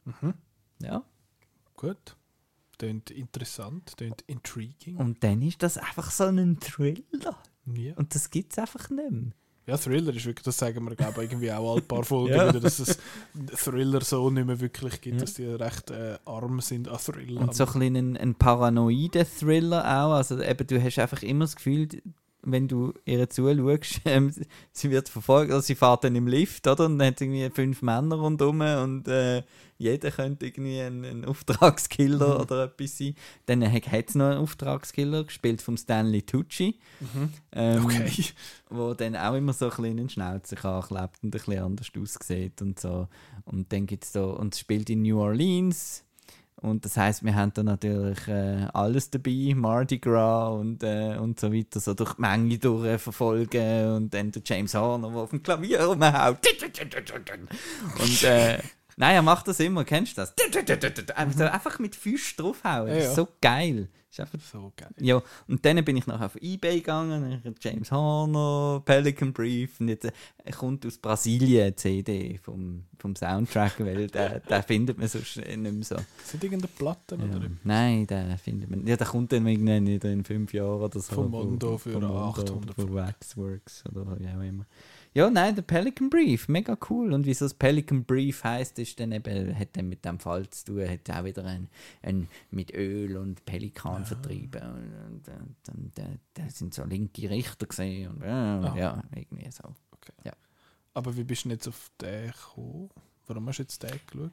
Mhm. 0.05 0.33
Ja, 0.83 1.03
Gut. 1.81 2.15
Tönt 2.81 3.11
interessant, 3.11 3.95
tönt 3.97 4.21
intriguing. 4.27 4.97
und 4.97 5.23
dann 5.23 5.41
ist 5.43 5.61
das 5.61 5.77
einfach 5.77 6.09
so 6.09 6.23
ein 6.25 6.59
Thriller 6.59 7.37
ja. 7.67 7.93
und 7.95 8.15
das 8.15 8.29
gibt 8.29 8.53
es 8.53 8.57
einfach 8.59 8.89
nicht 8.89 9.11
mehr. 9.11 9.31
Ja, 9.67 9.77
Thriller 9.77 10.11
ist 10.15 10.25
wirklich, 10.25 10.43
das 10.43 10.57
sagen 10.57 10.83
wir, 10.89 10.95
glaube 10.95 11.21
irgendwie 11.23 11.51
auch 11.51 11.77
ein 11.77 11.83
paar 11.87 12.03
Folgen 12.11 12.33
Ja. 12.33 12.49
wieder, 12.49 12.59
dass 12.59 12.79
es 12.79 12.97
Thriller 13.63 14.01
so 14.01 14.31
nicht 14.31 14.47
mehr 14.47 14.59
wirklich 14.59 14.99
gibt, 14.99 15.17
Ja. 15.17 15.21
dass 15.21 15.35
die 15.35 15.45
recht 15.45 15.91
äh, 15.91 16.17
arm 16.25 16.59
sind 16.61 16.87
an 16.89 16.97
Thriller. 16.97 17.41
Und 17.41 17.53
so 17.53 17.65
ein, 17.65 17.73
bisschen 17.73 17.95
ein, 17.95 18.17
ein 18.17 18.35
paranoider 18.35 19.25
Thriller 19.25 19.83
auch. 19.85 20.13
Also 20.13 20.41
eben, 20.41 20.65
du 20.67 20.81
hast 20.83 20.97
einfach 20.97 21.21
immer 21.21 21.45
das 21.45 21.55
Gefühl, 21.55 21.87
wenn 22.43 22.67
du 22.67 22.93
ihr 23.05 23.29
zuschaust, 23.29 24.01
ähm, 24.05 24.33
sie 24.71 24.89
wird 24.91 25.09
verfolgt, 25.09 25.51
also 25.51 25.65
sie 25.65 25.75
fährt 25.75 26.03
dann 26.03 26.15
im 26.15 26.27
Lift, 26.27 26.67
oder? 26.67 26.85
Und 26.85 26.97
dann 26.99 27.09
hat 27.09 27.19
sie 27.19 27.25
irgendwie 27.25 27.49
fünf 27.53 27.81
Männer 27.81 28.15
rundherum 28.15 28.61
und 28.61 29.07
äh, 29.07 29.43
jeder 29.77 30.11
könnte 30.11 30.45
irgendwie 30.45 30.79
ein, 30.79 31.03
ein 31.03 31.25
Auftragskiller 31.25 32.35
Mhm. 32.35 32.41
oder 32.41 32.63
etwas 32.65 32.97
sein. 32.99 33.15
Dann 33.47 33.71
hat 33.71 34.09
es 34.09 34.15
noch 34.15 34.25
einen 34.25 34.37
Auftragskiller, 34.39 35.23
gespielt 35.23 35.61
vom 35.61 35.75
Stanley 35.75 36.21
Tucci. 36.21 36.79
Ähm, 37.51 37.85
okay. 37.85 38.25
wo 38.69 38.93
dann 38.93 39.15
auch 39.15 39.33
immer 39.35 39.53
so 39.53 39.65
ein 39.65 39.69
bisschen 39.71 39.85
einen 39.85 40.09
Schnauzer 40.09 40.63
anklebt 40.65 41.17
und 41.23 41.27
ein 41.27 41.31
bisschen 41.31 41.59
anders 41.63 41.87
aussieht 41.99 42.61
und 42.61 42.79
so. 42.79 43.07
Und 43.45 43.73
dann 43.73 43.87
gibt 43.87 44.03
es 44.05 44.11
da, 44.11 44.23
und 44.23 44.53
es 44.53 44.59
spielt 44.59 44.89
in 44.89 45.01
New 45.01 45.19
Orleans. 45.19 46.03
Und 46.61 46.85
das 46.85 46.95
heißt, 46.95 47.25
wir 47.25 47.33
haben 47.33 47.51
da 47.55 47.63
natürlich 47.63 48.27
äh, 48.27 48.67
alles 48.71 49.09
dabei, 49.09 49.53
Mardi 49.55 49.97
Gras 49.97 50.53
und, 50.53 50.83
äh, 50.83 51.17
und 51.17 51.39
so 51.39 51.51
weiter, 51.51 51.79
so 51.79 51.95
durch 51.95 52.13
die 52.13 52.21
Menge 52.21 52.59
durch 52.59 53.01
verfolgen 53.01 53.95
und 53.95 54.13
dann 54.13 54.31
der 54.31 54.43
James 54.45 54.75
Horner, 54.75 55.09
der 55.09 55.17
auf 55.17 55.31
dem 55.31 55.41
Klavier 55.41 55.83
rumhaut. 55.85 56.37
Und 57.99 58.23
äh, 58.23 58.59
nein, 58.97 59.15
er 59.15 59.21
macht 59.21 59.47
das 59.47 59.59
immer, 59.59 59.83
kennst 59.83 60.17
du 60.17 60.21
das? 60.21 60.33
Einfach 61.15 61.79
mit 61.79 61.95
Füßen 61.95 62.37
draufhauen, 62.37 62.87
das 62.87 62.95
Ja, 62.97 63.01
ist 63.03 63.09
ja. 63.09 63.13
so 63.15 63.27
geil. 63.41 63.87
Ist 64.09 64.19
einfach 64.19 64.39
So 64.41 64.73
geil. 64.75 64.89
ja, 64.99 65.21
und 65.47 65.63
dann 65.65 65.85
bin 65.85 65.95
ich 65.95 66.05
nachher 66.05 66.25
auf 66.25 66.35
Ebay 66.35 66.79
gegangen, 66.81 67.41
James 67.61 67.89
Horner, 67.93 68.81
Pelican 68.83 69.31
Brief, 69.31 69.79
und 69.79 69.87
jetzt 69.87 70.03
äh, 70.03 70.51
kommt 70.51 70.85
aus 70.85 70.97
Brasilien 70.97 71.61
eine 71.67 71.75
CD 71.77 72.37
vom, 72.43 72.83
vom 72.99 73.15
Soundtrack, 73.15 73.79
weil 73.79 74.07
den, 74.07 74.41
den 74.49 74.63
findet 74.63 74.97
man 74.97 75.07
sonst 75.07 75.37
nicht 75.37 75.57
mehr 75.57 75.71
so. 75.83 75.95
Sind 76.25 76.43
irgendeine 76.43 76.73
Platten 76.77 77.21
Ja. 77.21 77.37
oder? 77.37 77.47
Nein, 77.63 78.05
den 78.05 78.37
findet 78.37 78.69
man 78.69 78.85
Ja, 78.85 78.97
der 78.97 79.07
kommt 79.07 79.31
dann 79.31 79.47
irgendwann 79.47 79.87
in 79.87 80.25
fünf 80.25 80.53
Jahren 80.53 80.81
oder 80.81 80.99
so. 80.99 81.15
Vom 81.15 81.31
Mondo 81.31 81.77
für 81.77 81.93
vom 81.93 82.03
800 82.03 82.75
Von 82.75 82.93
Waxworks 82.93 83.83
oder 83.89 84.19
wie 84.19 84.27
auch 84.27 84.41
immer. 84.41 84.65
Ja, 85.13 85.29
nein, 85.29 85.55
der 85.55 85.61
Pelican 85.61 86.09
Brief, 86.09 86.47
mega 86.47 86.77
cool. 86.89 87.11
Und 87.11 87.25
wieso 87.25 87.45
das 87.45 87.53
Pelican 87.53 88.05
Brief 88.05 88.43
heißt, 88.45 88.79
ist 88.79 88.99
dann 88.99 89.11
eben, 89.11 89.57
hat 89.57 89.69
dann 89.73 89.89
mit 89.89 90.05
dem 90.05 90.19
Fall 90.19 90.49
zu 90.49 90.65
tun, 90.65 90.89
hat 90.89 91.09
auch 91.09 91.25
wieder 91.25 91.43
ein, 91.43 91.67
ein 92.01 92.29
mit 92.49 92.73
Öl 92.73 93.17
und 93.17 93.43
Pelikan 93.43 94.05
vertrieben. 94.05 94.61
Und, 94.61 95.27
und, 95.27 95.27
und, 95.27 95.99
und, 95.99 96.19
da 96.33 96.49
sind 96.49 96.73
so 96.73 96.85
linke 96.85 97.29
Richter 97.29 97.65
gesehen 97.65 98.11
und 98.11 98.21
äh, 98.21 98.25
ja, 98.79 99.03
irgendwie 99.13 99.51
so. 99.51 99.75
Aber 100.93 101.15
wie 101.15 101.23
bist 101.23 101.45
du 101.45 101.49
jetzt 101.49 101.67
auf 101.67 101.91
den 101.99 102.31
gekommen? 102.31 102.89
Warum 103.27 103.47
hast 103.47 103.59
du 103.59 103.63
jetzt 103.63 103.83
den 103.83 103.99
geschaut? 104.07 104.31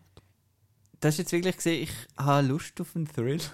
Das 1.00 1.14
ist 1.14 1.18
jetzt 1.18 1.32
wirklich 1.32 1.56
gesehen, 1.56 1.82
ich 1.84 1.92
habe 2.16 2.46
Lust 2.46 2.80
auf 2.80 2.94
einen 2.96 3.06
Thrill. 3.06 3.40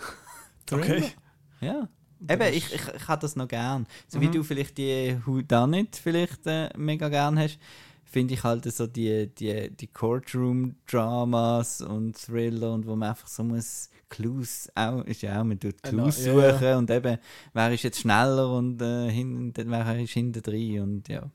Okay. 0.73 1.13
Ja. 1.61 1.91
Eben, 2.21 2.53
ich, 2.55 2.73
ich, 2.75 2.83
ich 2.95 3.09
habe 3.09 3.21
das 3.21 3.37
noch 3.37 3.49
gern. 3.49 3.87
So 4.09 4.21
wie 4.21 4.29
du 4.29 4.43
vielleicht 4.43 4.79
die 4.79 5.17
Who 5.27 5.43
Done 5.43 5.81
It 5.81 5.97
vielleicht 5.97 6.47
äh, 6.47 6.71
mega 6.77 7.09
gern 7.09 7.39
hast, 7.39 7.59
finde 8.05 8.35
ich 8.35 8.45
halt 8.45 8.71
so 8.73 8.87
die, 8.87 9.27
die, 9.35 9.71
die 9.71 9.87
Courtroom-Dramas 9.89 11.81
und 11.83 12.17
Thriller 12.17 12.73
und 12.73 12.87
wo 12.87 12.97
man 12.97 13.11
einfach 13.11 13.27
so 13.29 13.43
muss 13.45 13.91
Clues 14.09 14.71
auch, 14.75 15.03
ist 15.05 15.23
ja 15.23 15.41
auch, 15.41 15.45
man 15.45 15.59
tut 15.59 15.75
Äh, 15.83 15.89
Clues 15.89 16.25
ja, 16.25 16.33
suchen 16.33 16.63
ja. 16.65 16.79
und 16.79 16.91
eben, 16.91 17.19
wer 17.53 17.73
ist 17.73 17.83
jetzt 17.83 18.01
schneller 18.01 18.57
und 18.57 18.81
äh, 18.81 19.11
hin, 19.11 19.53
wer 19.57 19.99
ist 20.01 20.13
hinten 20.13 20.43
drin 20.43 20.81
und 20.81 21.09
ja. 21.09 21.29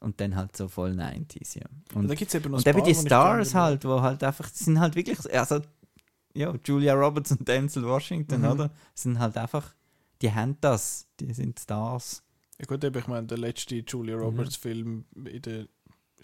Und 0.00 0.20
dann 0.20 0.36
halt 0.36 0.54
so 0.54 0.68
voll 0.68 0.90
90s, 0.90 1.58
ja. 1.58 1.64
Und 1.94 2.08
da 2.08 2.14
gibt 2.14 2.28
es 2.28 2.34
eben 2.34 2.50
noch 2.50 2.58
und 2.58 2.66
eben 2.66 2.84
die 2.84 2.94
Stars 2.94 3.54
halt, 3.54 3.84
wo 3.86 4.02
halt 4.02 4.22
einfach, 4.22 4.48
sind 4.50 4.78
halt 4.78 4.94
wirklich, 4.96 5.18
also, 5.34 5.60
ja, 6.34 6.52
Julia 6.62 6.92
Roberts 6.92 7.30
und 7.30 7.48
Denzel 7.48 7.84
Washington, 7.84 8.42
Mhm. 8.42 8.48
oder? 8.48 8.70
Sind 8.94 9.18
halt 9.18 9.38
einfach, 9.38 9.74
die 10.24 10.32
haben 10.32 10.56
das, 10.60 11.06
die 11.20 11.32
sind 11.32 11.60
Stars. 11.60 12.22
Ja 12.58 12.64
gut, 12.66 12.82
eben, 12.82 12.98
ich 12.98 13.06
meine, 13.06 13.26
der 13.26 13.38
letzte 13.38 13.74
Mhm. 13.76 13.84
Julia 13.86 14.16
Roberts 14.16 14.56
Film 14.56 15.04
in 15.14 15.42
der 15.42 15.66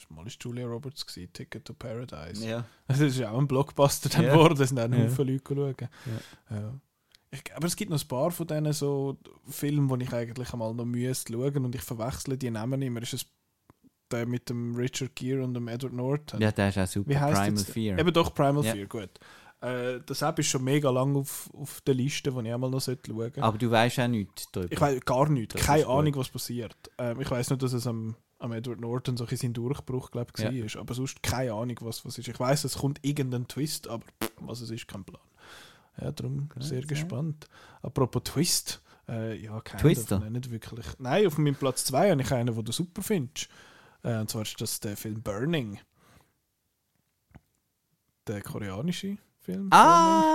mal 0.08 0.26
ist 0.26 0.42
Julia 0.42 0.66
Roberts 0.66 1.04
gewesen, 1.04 1.30
Ticket 1.34 1.66
to 1.66 1.74
Paradise. 1.74 2.42
Ja. 2.48 2.64
Das 2.88 3.00
ist 3.00 3.18
ja 3.18 3.30
auch 3.30 3.38
ein 3.38 3.46
Blockbuster 3.46 4.08
dann 4.08 4.24
Ja. 4.24 4.32
geworden, 4.32 4.56
da 4.56 4.66
sind 4.66 4.80
auch 4.80 4.84
ein 4.84 4.94
Ja. 4.94 5.04
Haufen 5.04 5.28
Leute 5.28 5.54
schauen. 5.54 5.88
Ja. 6.50 6.80
Ich, 7.32 7.54
aber 7.54 7.66
es 7.66 7.76
gibt 7.76 7.90
noch 7.90 8.00
ein 8.02 8.08
paar 8.08 8.30
von 8.30 8.46
diesen 8.46 8.72
so 8.72 9.18
Filmen, 9.46 9.98
die 9.98 10.06
ich 10.06 10.12
eigentlich 10.14 10.52
einmal 10.54 10.72
noch 10.74 10.86
müsste 10.86 11.34
schauen 11.34 11.64
und 11.66 11.74
ich 11.74 11.82
verwechsle 11.82 12.38
die 12.38 12.50
Namen 12.50 12.80
immer. 12.80 13.02
Ist 13.02 13.12
es 13.12 13.26
der 14.10 14.26
mit 14.26 14.48
dem 14.48 14.74
Richard 14.74 15.14
Gere 15.14 15.44
und 15.44 15.52
dem 15.54 15.68
Edward 15.68 15.92
Norton? 15.92 16.40
Ja, 16.40 16.50
der 16.50 16.70
ist 16.70 16.78
auch 16.78 16.86
super. 16.86 17.10
Wie 17.10 17.18
heißt 17.18 17.34
Primal 17.42 17.50
jetzt? 17.58 17.70
Fear. 17.70 17.98
Eben 17.98 18.12
doch, 18.14 18.32
Primal 18.34 18.64
Ja. 18.64 18.72
Fear, 18.72 18.86
gut. 18.86 19.10
Äh, 19.60 20.00
das 20.06 20.22
App 20.22 20.38
ist 20.38 20.46
schon 20.48 20.64
mega 20.64 20.88
lang 20.90 21.16
auf, 21.16 21.50
auf 21.52 21.80
der 21.82 21.94
Liste, 21.94 22.32
die 22.32 22.46
ich 22.48 22.52
einmal 22.54 22.70
noch 22.70 22.80
schauen 22.80 22.98
sollte. 23.04 23.42
Aber 23.42 23.58
du 23.58 23.70
weißt 23.70 23.98
auch 24.00 24.08
nichts 24.08 24.50
darüber. 24.52 24.72
Ich 24.72 24.80
weiß 24.80 25.00
gar 25.04 25.28
nichts, 25.28 25.54
Das 25.54 25.62
keine 25.64 25.80
ist 25.80 25.86
gut. 25.86 25.94
Ahnung, 25.98 26.16
was 26.16 26.28
passiert. 26.30 26.76
Ähm, 26.98 27.20
ich 27.20 27.30
weiß 27.30 27.50
nur, 27.50 27.58
dass 27.58 27.72
es 27.74 27.86
am, 27.86 28.16
am 28.38 28.52
Edward 28.52 28.80
Norton 28.80 29.16
so 29.18 29.26
ein 29.26 29.36
sein 29.36 29.52
Durchbruch 29.52 30.10
glaub, 30.10 30.36
Ja. 30.38 30.50
war. 30.52 30.80
Aber 30.80 30.94
sonst 30.94 31.22
keine 31.22 31.52
Ahnung, 31.52 31.76
was 31.82 32.04
was 32.06 32.16
ist. 32.16 32.28
Ich 32.28 32.40
weiß, 32.40 32.64
es 32.64 32.78
kommt 32.78 33.00
irgendein 33.02 33.46
Twist, 33.48 33.86
aber 33.88 34.04
was 34.38 34.62
es 34.62 34.70
ist, 34.70 34.88
kein 34.88 35.04
Plan. 35.04 35.20
Ja, 36.00 36.10
darum 36.12 36.48
sehr 36.58 36.78
sein. 36.78 36.88
gespannt. 36.88 37.46
Apropos 37.82 38.22
Twist, 38.24 38.80
äh, 39.08 39.36
ja, 39.42 39.60
keinen 39.60 39.80
Twister? 39.80 40.20
nicht 40.30 40.50
wirklich. 40.50 40.86
Nein, 40.98 41.26
auf 41.26 41.36
meinem 41.36 41.54
Platz 41.56 41.84
2 41.84 42.12
habe 42.12 42.22
ich 42.22 42.32
einen, 42.32 42.54
den 42.54 42.64
du 42.64 42.72
super 42.72 43.02
findest. 43.02 43.48
Äh, 44.02 44.20
und 44.20 44.30
zwar 44.30 44.42
ist 44.42 44.58
das 44.58 44.80
der 44.80 44.96
Film 44.96 45.20
Burning. 45.22 45.78
Der 48.26 48.40
koreanische 48.42 49.18
Film. 49.40 49.68
ah, 49.72 50.34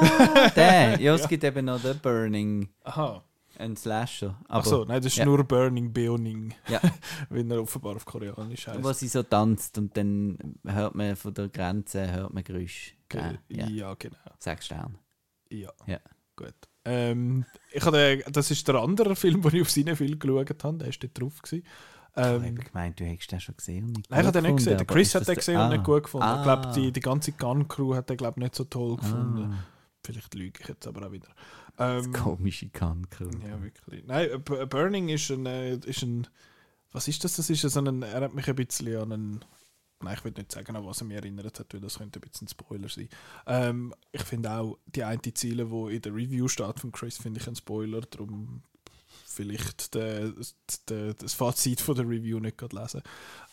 der! 0.56 1.00
Ja, 1.02 1.16
es 1.16 1.28
gibt 1.28 1.44
eben 1.44 1.66
noch 1.66 1.82
den 1.82 2.00
Burning. 2.00 2.70
Aha. 2.84 3.24
ein 3.58 3.76
Slasher. 3.78 4.38
Aber, 4.48 4.60
Ach 4.62 4.66
so, 4.66 4.84
nein, 4.84 4.98
das 5.02 5.08
ist 5.14 5.18
ja. 5.18 5.26
nur 5.26 5.44
Burning 5.44 5.94
Beoning. 5.94 6.54
Ja. 6.68 6.82
Wenn 7.30 7.50
er 7.52 7.62
offenbar 7.62 7.96
auf 7.96 8.06
Koreanisch 8.06 8.68
heißt. 8.68 8.84
wo 8.84 8.92
sie 8.94 9.08
so 9.08 9.24
tanzt 9.24 9.78
und 9.78 9.96
dann 9.96 10.38
hört 10.66 10.96
man 10.96 11.16
von 11.16 11.34
der 11.34 11.50
Grenze 11.50 12.12
hört 12.12 12.34
man 12.34 12.44
Geräusche. 12.44 12.94
Ge- 13.08 13.22
Ja, 13.50 13.66
ja. 13.66 13.68
ja, 13.70 13.94
genau. 13.94 14.18
Sechs 14.40 14.66
Sterne. 14.66 14.96
Ja. 15.50 15.70
Ja. 15.86 16.00
Gut. 16.36 16.54
Ähm, 16.88 17.46
ich 17.72 17.84
hatte, 17.86 18.24
das 18.32 18.52
ist 18.52 18.68
der 18.68 18.76
andere 18.76 19.16
Film, 19.16 19.42
den 19.42 19.56
ich 19.56 19.62
auf 19.62 19.72
seinen 19.72 19.96
Film 19.96 20.20
geschaut 20.20 20.64
habe. 20.64 20.78
Der 20.78 20.88
war 20.88 20.94
dort 21.00 21.20
drauf. 21.20 21.42
Gewesen. 21.42 21.66
Ich 22.16 22.24
habe 22.24 22.46
Ähm, 22.46 22.56
gemeint, 22.56 23.00
du 23.00 23.04
hättest 23.06 23.32
den 23.32 23.40
schon 23.40 23.58
gesehen 23.58 23.86
und 23.88 23.98
nicht 23.98 24.10
nein, 24.10 24.22
ich 24.22 24.28
habe 24.28 24.42
den 24.42 24.46
nicht 24.46 24.58
gesehen. 24.58 24.78
Der 24.78 24.86
Chris 24.88 25.14
hat 25.16 25.22
das 25.22 25.28
den 25.28 25.36
gesehen 25.36 25.60
und 25.60 25.70
nicht 25.70 25.80
Ah. 25.80 25.84
gut 25.84 26.04
gefunden. 26.04 26.28
Ich 26.38 26.44
glaube, 26.44 26.68
Ah. 26.68 26.72
die, 26.74 26.92
die 26.92 27.00
ganze 27.02 27.32
Gun-Crew 27.34 27.96
hat 27.96 28.10
den 28.10 28.18
glaub, 28.18 28.38
nicht 28.38 28.56
so 28.56 28.64
toll 28.64 28.98
gefunden. 28.98 29.54
Ah, 29.54 29.64
Vielleicht 30.06 30.34
lüge 30.36 30.60
ich 30.62 30.68
jetzt 30.68 30.86
aber 30.88 31.08
auch 31.08 31.12
wieder. 31.12 31.28
Ähm, 31.78 32.14
komische 32.14 32.70
Kanker. 32.70 33.26
ja, 33.46 33.62
wirklich. 33.62 34.04
Nein, 34.06 34.30
Burning 34.70 35.10
ist 35.10 35.30
ein, 35.32 35.46
äh, 35.46 35.76
ist 35.76 36.04
ein. 36.04 36.28
Was 36.92 37.08
ist 37.10 37.24
das? 37.24 37.36
Das 37.36 37.50
ist 37.50 37.62
so 37.62 37.80
ein. 37.82 38.02
Er 38.04 38.22
hat 38.22 38.34
mich 38.34 38.48
ein 38.48 38.56
bisschen 38.56 38.96
an 38.98 39.12
einen. 39.12 39.46
Nein, 40.02 40.14
ich 40.18 40.24
will 40.24 40.32
nicht 40.38 40.52
sagen, 40.52 40.76
an 40.76 40.86
was 40.86 41.02
er 41.02 41.08
mich 41.08 41.18
erinnert 41.18 41.60
hat, 41.60 41.74
weil 41.74 41.82
das 41.82 41.98
könnte 41.98 42.20
ein 42.20 42.30
bisschen 42.30 42.46
ein 42.46 42.50
Spoiler 42.50 42.88
sein. 42.88 43.10
Ähm, 43.48 43.94
ich 44.12 44.22
finde 44.24 44.52
auch 44.52 44.78
die 44.86 45.04
eine 45.04 45.22
Ziele, 45.22 45.66
die 45.66 45.96
in 45.96 46.02
der 46.02 46.14
Review 46.14 46.48
steht 46.48 46.80
von 46.80 46.92
Chris, 46.92 47.18
finde 47.18 47.40
ich 47.42 47.48
ein 47.48 47.56
Spoiler. 47.56 48.02
Darum 48.02 48.62
vielleicht 49.36 49.94
der, 49.94 50.34
der, 50.90 51.14
das 51.14 51.34
Fazit 51.34 51.82
von 51.82 51.96
der 51.96 52.08
Review 52.08 52.40
nicht 52.40 52.62
lesen. 52.74 53.02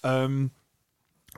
Ähm, 0.02 0.50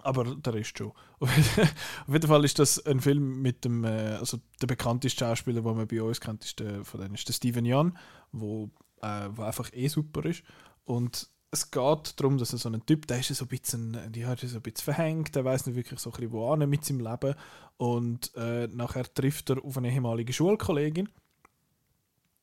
aber 0.03 0.25
der 0.25 0.55
Rest 0.55 0.79
schon. 0.79 0.93
Auf 1.21 2.09
jeden 2.09 2.29
Fall 2.29 2.45
ist 2.45 2.59
das 2.59 2.85
ein 2.85 3.01
Film 3.01 3.41
mit 3.43 3.65
dem, 3.65 3.85
äh, 3.85 4.17
also 4.17 4.39
der 4.61 4.67
bekannteste 4.67 5.25
Schauspieler, 5.25 5.63
den 5.63 5.77
man 5.77 5.87
bei 5.87 6.03
uns 6.03 6.21
kennt, 6.21 6.45
ist 6.45 6.61
der, 6.61 6.85
von 6.85 7.01
denen 7.01 7.15
ist 7.15 7.29
der 7.29 7.33
Steven 7.33 7.65
Yeun, 7.65 7.97
wo, 8.33 8.71
äh, 9.03 9.29
wo 9.31 9.43
einfach 9.43 9.71
eh 9.73 9.89
super 9.89 10.25
ist. 10.25 10.43
Und 10.85 11.29
es 11.51 11.71
geht 11.71 12.21
darum, 12.21 12.37
dass 12.39 12.53
er 12.53 12.59
so 12.59 12.69
ein 12.69 12.85
Typ, 12.85 13.07
der 13.07 13.21
ist 13.21 13.29
so 13.29 13.45
ein 13.45 13.49
bisschen, 13.49 13.97
ja, 14.15 14.33
ist 14.33 14.43
so 14.43 14.57
ein 14.57 14.63
bisschen 14.63 14.85
verhängt, 14.85 15.37
der 15.37 15.45
weiß 15.45 15.67
nicht 15.67 15.77
wirklich 15.77 16.01
so 16.01 16.11
ein 16.11 16.17
bisschen, 16.17 16.33
wo 16.33 16.57
mit 16.57 16.85
seinem 16.85 17.01
Leben. 17.01 17.35
Und 17.77 18.35
äh, 18.35 18.67
nachher 18.67 19.13
trifft 19.13 19.51
er 19.51 19.65
auf 19.65 19.77
eine 19.79 19.93
ehemalige 19.93 20.33
Schulkollegin. 20.33 21.09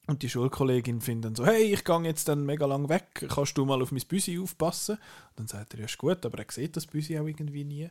Und 0.07 0.23
die 0.23 0.29
Schulkollegin 0.29 0.99
findet 0.99 1.25
dann 1.25 1.35
so, 1.35 1.45
hey, 1.45 1.73
ich 1.73 1.83
gehe 1.83 2.01
jetzt 2.01 2.27
dann 2.27 2.45
mega 2.45 2.65
lang 2.65 2.89
weg, 2.89 3.27
kannst 3.29 3.57
du 3.57 3.65
mal 3.65 3.81
auf 3.81 3.91
mein 3.91 4.01
Büsi 4.07 4.39
aufpassen? 4.39 4.97
Dann 5.35 5.47
sagt 5.47 5.73
er, 5.73 5.81
ja, 5.81 5.85
ist 5.85 5.97
gut, 5.97 6.25
aber 6.25 6.39
er 6.39 6.45
sieht 6.49 6.75
das 6.75 6.87
Büsi 6.87 7.17
auch 7.19 7.27
irgendwie 7.27 7.63
nie. 7.63 7.89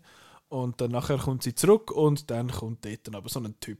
Und 0.48 0.80
dann 0.80 0.90
nachher 0.90 1.18
kommt 1.18 1.44
sie 1.44 1.54
zurück 1.54 1.92
und 1.92 2.30
dann 2.30 2.50
kommt 2.50 2.84
dort 2.84 3.06
dann 3.06 3.14
aber 3.14 3.28
so 3.28 3.38
ein 3.40 3.58
Typ 3.60 3.78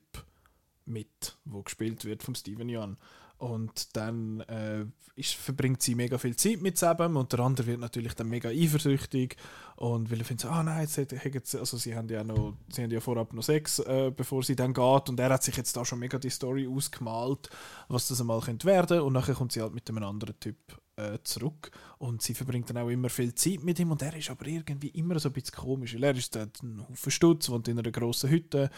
mit, 0.87 1.37
wo 1.45 1.63
gespielt 1.63 2.05
wird 2.05 2.23
vom 2.23 2.37
Steven 2.37 2.69
Yeun. 2.69 2.97
Und 3.41 3.97
dann 3.97 4.41
äh, 4.41 4.85
ist, 5.17 5.35
verbringt 5.35 5.81
sie 5.83 5.95
mega 5.95 6.19
viel 6.19 6.37
Zeit 6.37 6.61
mit 6.61 6.81
ihm 6.83 7.17
und 7.17 7.33
der 7.33 7.41
andere 7.41 7.67
wird 7.69 7.81
natürlich 7.81 8.13
dann 8.13 8.29
mega 8.29 8.51
eifersüchtig 8.51 9.37
Und 9.77 10.11
weil 10.11 10.19
er 10.19 10.27
findet 10.27 10.45
ah 10.45 10.63
nein, 10.63 10.87
jetzt 10.87 10.99
hat, 10.99 11.55
also 11.59 11.79
sie 11.79 11.97
haben 11.97 12.11
ja 12.11 12.23
noch, 12.23 12.59
sie 12.71 12.83
haben 12.83 12.91
ja 12.91 13.01
vorab 13.01 13.33
noch 13.33 13.43
Sex, 13.43 13.79
äh, 13.79 14.13
bevor 14.15 14.43
sie 14.43 14.57
dann 14.57 14.75
geht 14.75 15.09
und 15.09 15.19
er 15.19 15.31
hat 15.31 15.43
sich 15.43 15.57
jetzt 15.57 15.75
da 15.75 15.87
schon 15.87 16.01
mega 16.01 16.19
die 16.19 16.29
Story 16.29 16.69
ausgemalt, 16.69 17.49
was 17.89 18.09
das 18.09 18.21
einmal 18.21 18.41
könnte 18.41 18.67
werden 18.67 19.01
und 19.01 19.15
nachher 19.15 19.35
kommt 19.35 19.53
sie 19.53 19.63
halt 19.63 19.73
mit 19.73 19.89
einem 19.89 20.05
anderen 20.05 20.39
Typ 20.39 20.59
äh, 20.97 21.17
zurück 21.25 21.71
und 21.97 22.21
sie 22.21 22.35
verbringt 22.35 22.69
dann 22.69 22.77
auch 22.77 22.91
immer 22.91 23.09
viel 23.09 23.35
Zeit 23.35 23.65
mit 23.65 23.79
ihm 23.79 23.91
und 23.91 24.03
er 24.03 24.15
ist 24.15 24.29
aber 24.29 24.47
irgendwie 24.47 24.89
immer 24.89 25.19
so 25.19 25.31
ein 25.31 25.33
bisschen 25.33 25.57
komisch, 25.57 25.95
er 25.95 26.15
ist 26.15 26.37
dort 26.37 26.63
ein 26.63 26.87
Haufen 26.87 27.11
Stutz, 27.11 27.49
wohnt 27.49 27.69
in 27.69 27.79
einer 27.79 27.91
grossen 27.91 28.29
Hütte 28.29 28.69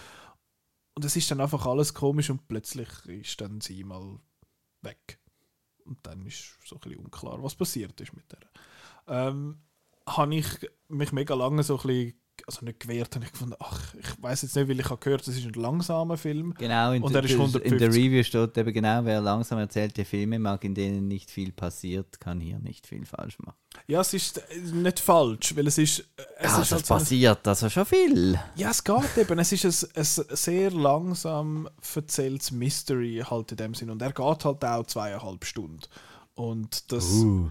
und 0.94 1.04
es 1.04 1.16
ist 1.16 1.28
dann 1.32 1.40
einfach 1.40 1.66
alles 1.66 1.94
komisch 1.94 2.30
und 2.30 2.46
plötzlich 2.46 2.88
ist 3.06 3.40
dann 3.40 3.60
sie 3.60 3.82
mal 3.82 4.20
weg. 4.82 5.18
Und 5.84 6.06
dann 6.06 6.24
ist 6.26 6.58
so 6.64 6.76
ein 6.76 6.80
bisschen 6.80 7.00
unklar, 7.00 7.42
was 7.42 7.54
passiert 7.54 8.00
ist 8.00 8.12
mit 8.12 8.24
der. 8.30 8.40
Ähm, 9.08 9.60
habe 10.06 10.34
ich 10.34 10.46
mich 10.88 11.12
mega 11.12 11.34
lange 11.34 11.62
so 11.62 11.78
ein 11.78 11.86
bisschen, 11.86 12.21
also 12.46 12.64
nicht 12.64 12.80
gewehrt, 12.80 13.14
habe 13.14 13.24
ich 13.24 13.32
gefunden, 13.32 13.54
ach, 13.60 13.94
ich 13.94 14.22
weiß 14.22 14.42
jetzt 14.42 14.56
nicht, 14.56 14.68
weil 14.68 14.80
ich 14.80 14.88
habe 14.88 14.98
gehört, 14.98 15.26
es 15.26 15.36
ist 15.36 15.44
ein 15.44 15.52
langsamer 15.52 16.16
Film. 16.16 16.54
Genau, 16.58 16.92
in, 16.92 17.02
Und 17.02 17.14
er 17.14 17.24
ist 17.24 17.32
in 17.32 17.36
150. 17.40 17.78
der 17.78 17.88
Review 17.88 18.22
steht 18.22 18.58
eben 18.58 18.72
genau, 18.72 19.04
wer 19.04 19.20
langsam 19.20 19.58
erzählte 19.58 20.04
Filme 20.04 20.38
mag, 20.38 20.64
in 20.64 20.74
denen 20.74 21.08
nicht 21.08 21.30
viel 21.30 21.52
passiert, 21.52 22.20
kann 22.20 22.40
hier 22.40 22.58
nicht 22.58 22.86
viel 22.86 23.04
falsch 23.04 23.38
machen. 23.38 23.56
Ja, 23.86 24.00
es 24.00 24.12
ist 24.14 24.38
äh, 24.38 24.58
nicht 24.72 24.98
falsch, 25.00 25.56
weil 25.56 25.66
es 25.66 25.78
ist, 25.78 26.00
äh, 26.00 26.22
es 26.38 26.52
ja, 26.52 26.60
ist 26.62 26.70
das 26.70 26.72
halt 26.72 26.86
so 26.86 26.94
ein- 26.94 27.00
passiert 27.00 27.48
also 27.48 27.70
schon 27.70 27.86
viel. 27.86 28.38
Ja, 28.56 28.70
es 28.70 28.82
geht 28.82 29.16
eben. 29.16 29.38
Es 29.38 29.52
ist 29.52 29.64
ein, 29.64 30.00
ein 30.00 30.36
sehr 30.36 30.70
langsam 30.70 31.68
erzähltes 31.94 32.50
Mystery 32.50 33.22
halt 33.28 33.52
in 33.52 33.56
dem 33.56 33.74
Sinn. 33.74 33.90
Und 33.90 34.02
er 34.02 34.12
geht 34.12 34.44
halt 34.44 34.64
auch 34.64 34.86
zweieinhalb 34.86 35.44
Stunden. 35.44 35.80
Und 36.34 36.90
das... 36.92 37.04
Uh. 37.04 37.50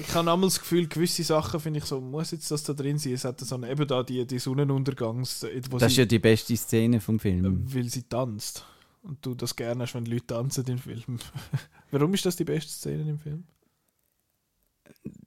Ich 0.00 0.14
habe 0.14 0.30
einmal 0.32 0.48
das 0.48 0.58
Gefühl, 0.60 0.86
gewisse 0.88 1.22
Sachen 1.24 1.60
finde 1.60 1.78
ich 1.78 1.84
so, 1.84 2.00
muss 2.00 2.30
jetzt 2.30 2.50
das 2.50 2.62
da 2.64 2.72
drin 2.72 2.98
sein? 2.98 3.12
Es 3.12 3.24
hat 3.24 3.38
so 3.40 3.54
eine, 3.54 3.70
eben 3.70 3.86
da 3.86 4.02
die, 4.02 4.26
die 4.26 4.38
Sonnenuntergangs... 4.38 5.42
äh, 5.42 5.60
Das 5.60 5.82
ist 5.82 5.94
sie, 5.94 6.00
ja 6.00 6.06
die 6.06 6.18
beste 6.18 6.56
Szene 6.56 7.00
vom 7.00 7.18
Film. 7.18 7.62
weil 7.72 7.84
sie 7.90 8.02
tanzt. 8.02 8.64
Und 9.02 9.24
du 9.24 9.34
das 9.34 9.54
gerne 9.54 9.82
hast, 9.82 9.94
wenn 9.94 10.06
Leute 10.06 10.26
tanzen 10.26 10.64
im 10.66 10.78
Film. 10.78 11.18
Warum 11.90 12.14
ist 12.14 12.24
das 12.24 12.36
die 12.36 12.44
beste 12.44 12.72
Szene 12.72 13.10
im 13.10 13.18
Film? 13.18 13.44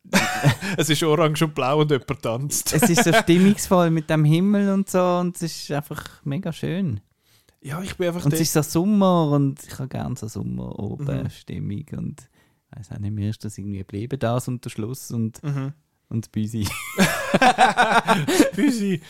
es 0.78 0.90
ist 0.90 1.04
orange 1.04 1.44
und 1.44 1.54
blau 1.54 1.82
und 1.82 1.92
jemand 1.92 2.22
tanzt. 2.22 2.74
Es 2.74 2.90
ist 2.90 3.04
so 3.04 3.14
stimmungsvoll 3.22 3.90
mit 3.92 4.10
dem 4.10 4.24
Himmel 4.26 4.70
und 4.72 4.90
so 4.90 5.02
und 5.20 5.36
es 5.36 5.44
ist 5.44 5.72
einfach 5.72 6.04
mega 6.24 6.52
schön. 6.54 7.02
Ja, 7.62 7.82
ich 7.82 7.96
bin 7.98 8.08
einfach 8.08 8.24
Und 8.26 8.34
es 8.34 8.40
ist 8.42 8.54
so 8.54 8.62
Sommer 8.62 9.32
und 9.32 9.62
ich 9.66 9.78
habe 9.78 9.90
gerne 9.90 10.16
so 10.16 10.28
Sommer 10.28 10.78
oben 10.80 11.24
Mhm. 11.24 11.30
Stimmung 11.30 11.86
und 11.98 12.30
weiß 12.72 12.92
auch 12.92 13.00
nicht, 13.00 13.14
mir 13.14 13.30
ist 13.30 13.44
das 13.46 13.58
irgendwie 13.58 13.80
geblieben, 13.80 14.20
das 14.20 14.48
und 14.48 14.64
der 14.66 14.70
Schluss 14.70 15.12
und, 15.12 15.42
Mhm. 15.44 15.74
und 16.10 16.32
Büsi. 16.32 16.68
Büsi. 18.56 19.02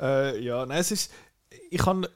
Äh, 0.00 0.42
ja, 0.42 0.64
nein, 0.66 0.78
es 0.80 0.90
ist. 0.90 1.12
Ich 1.70 1.84
habe 1.86 2.10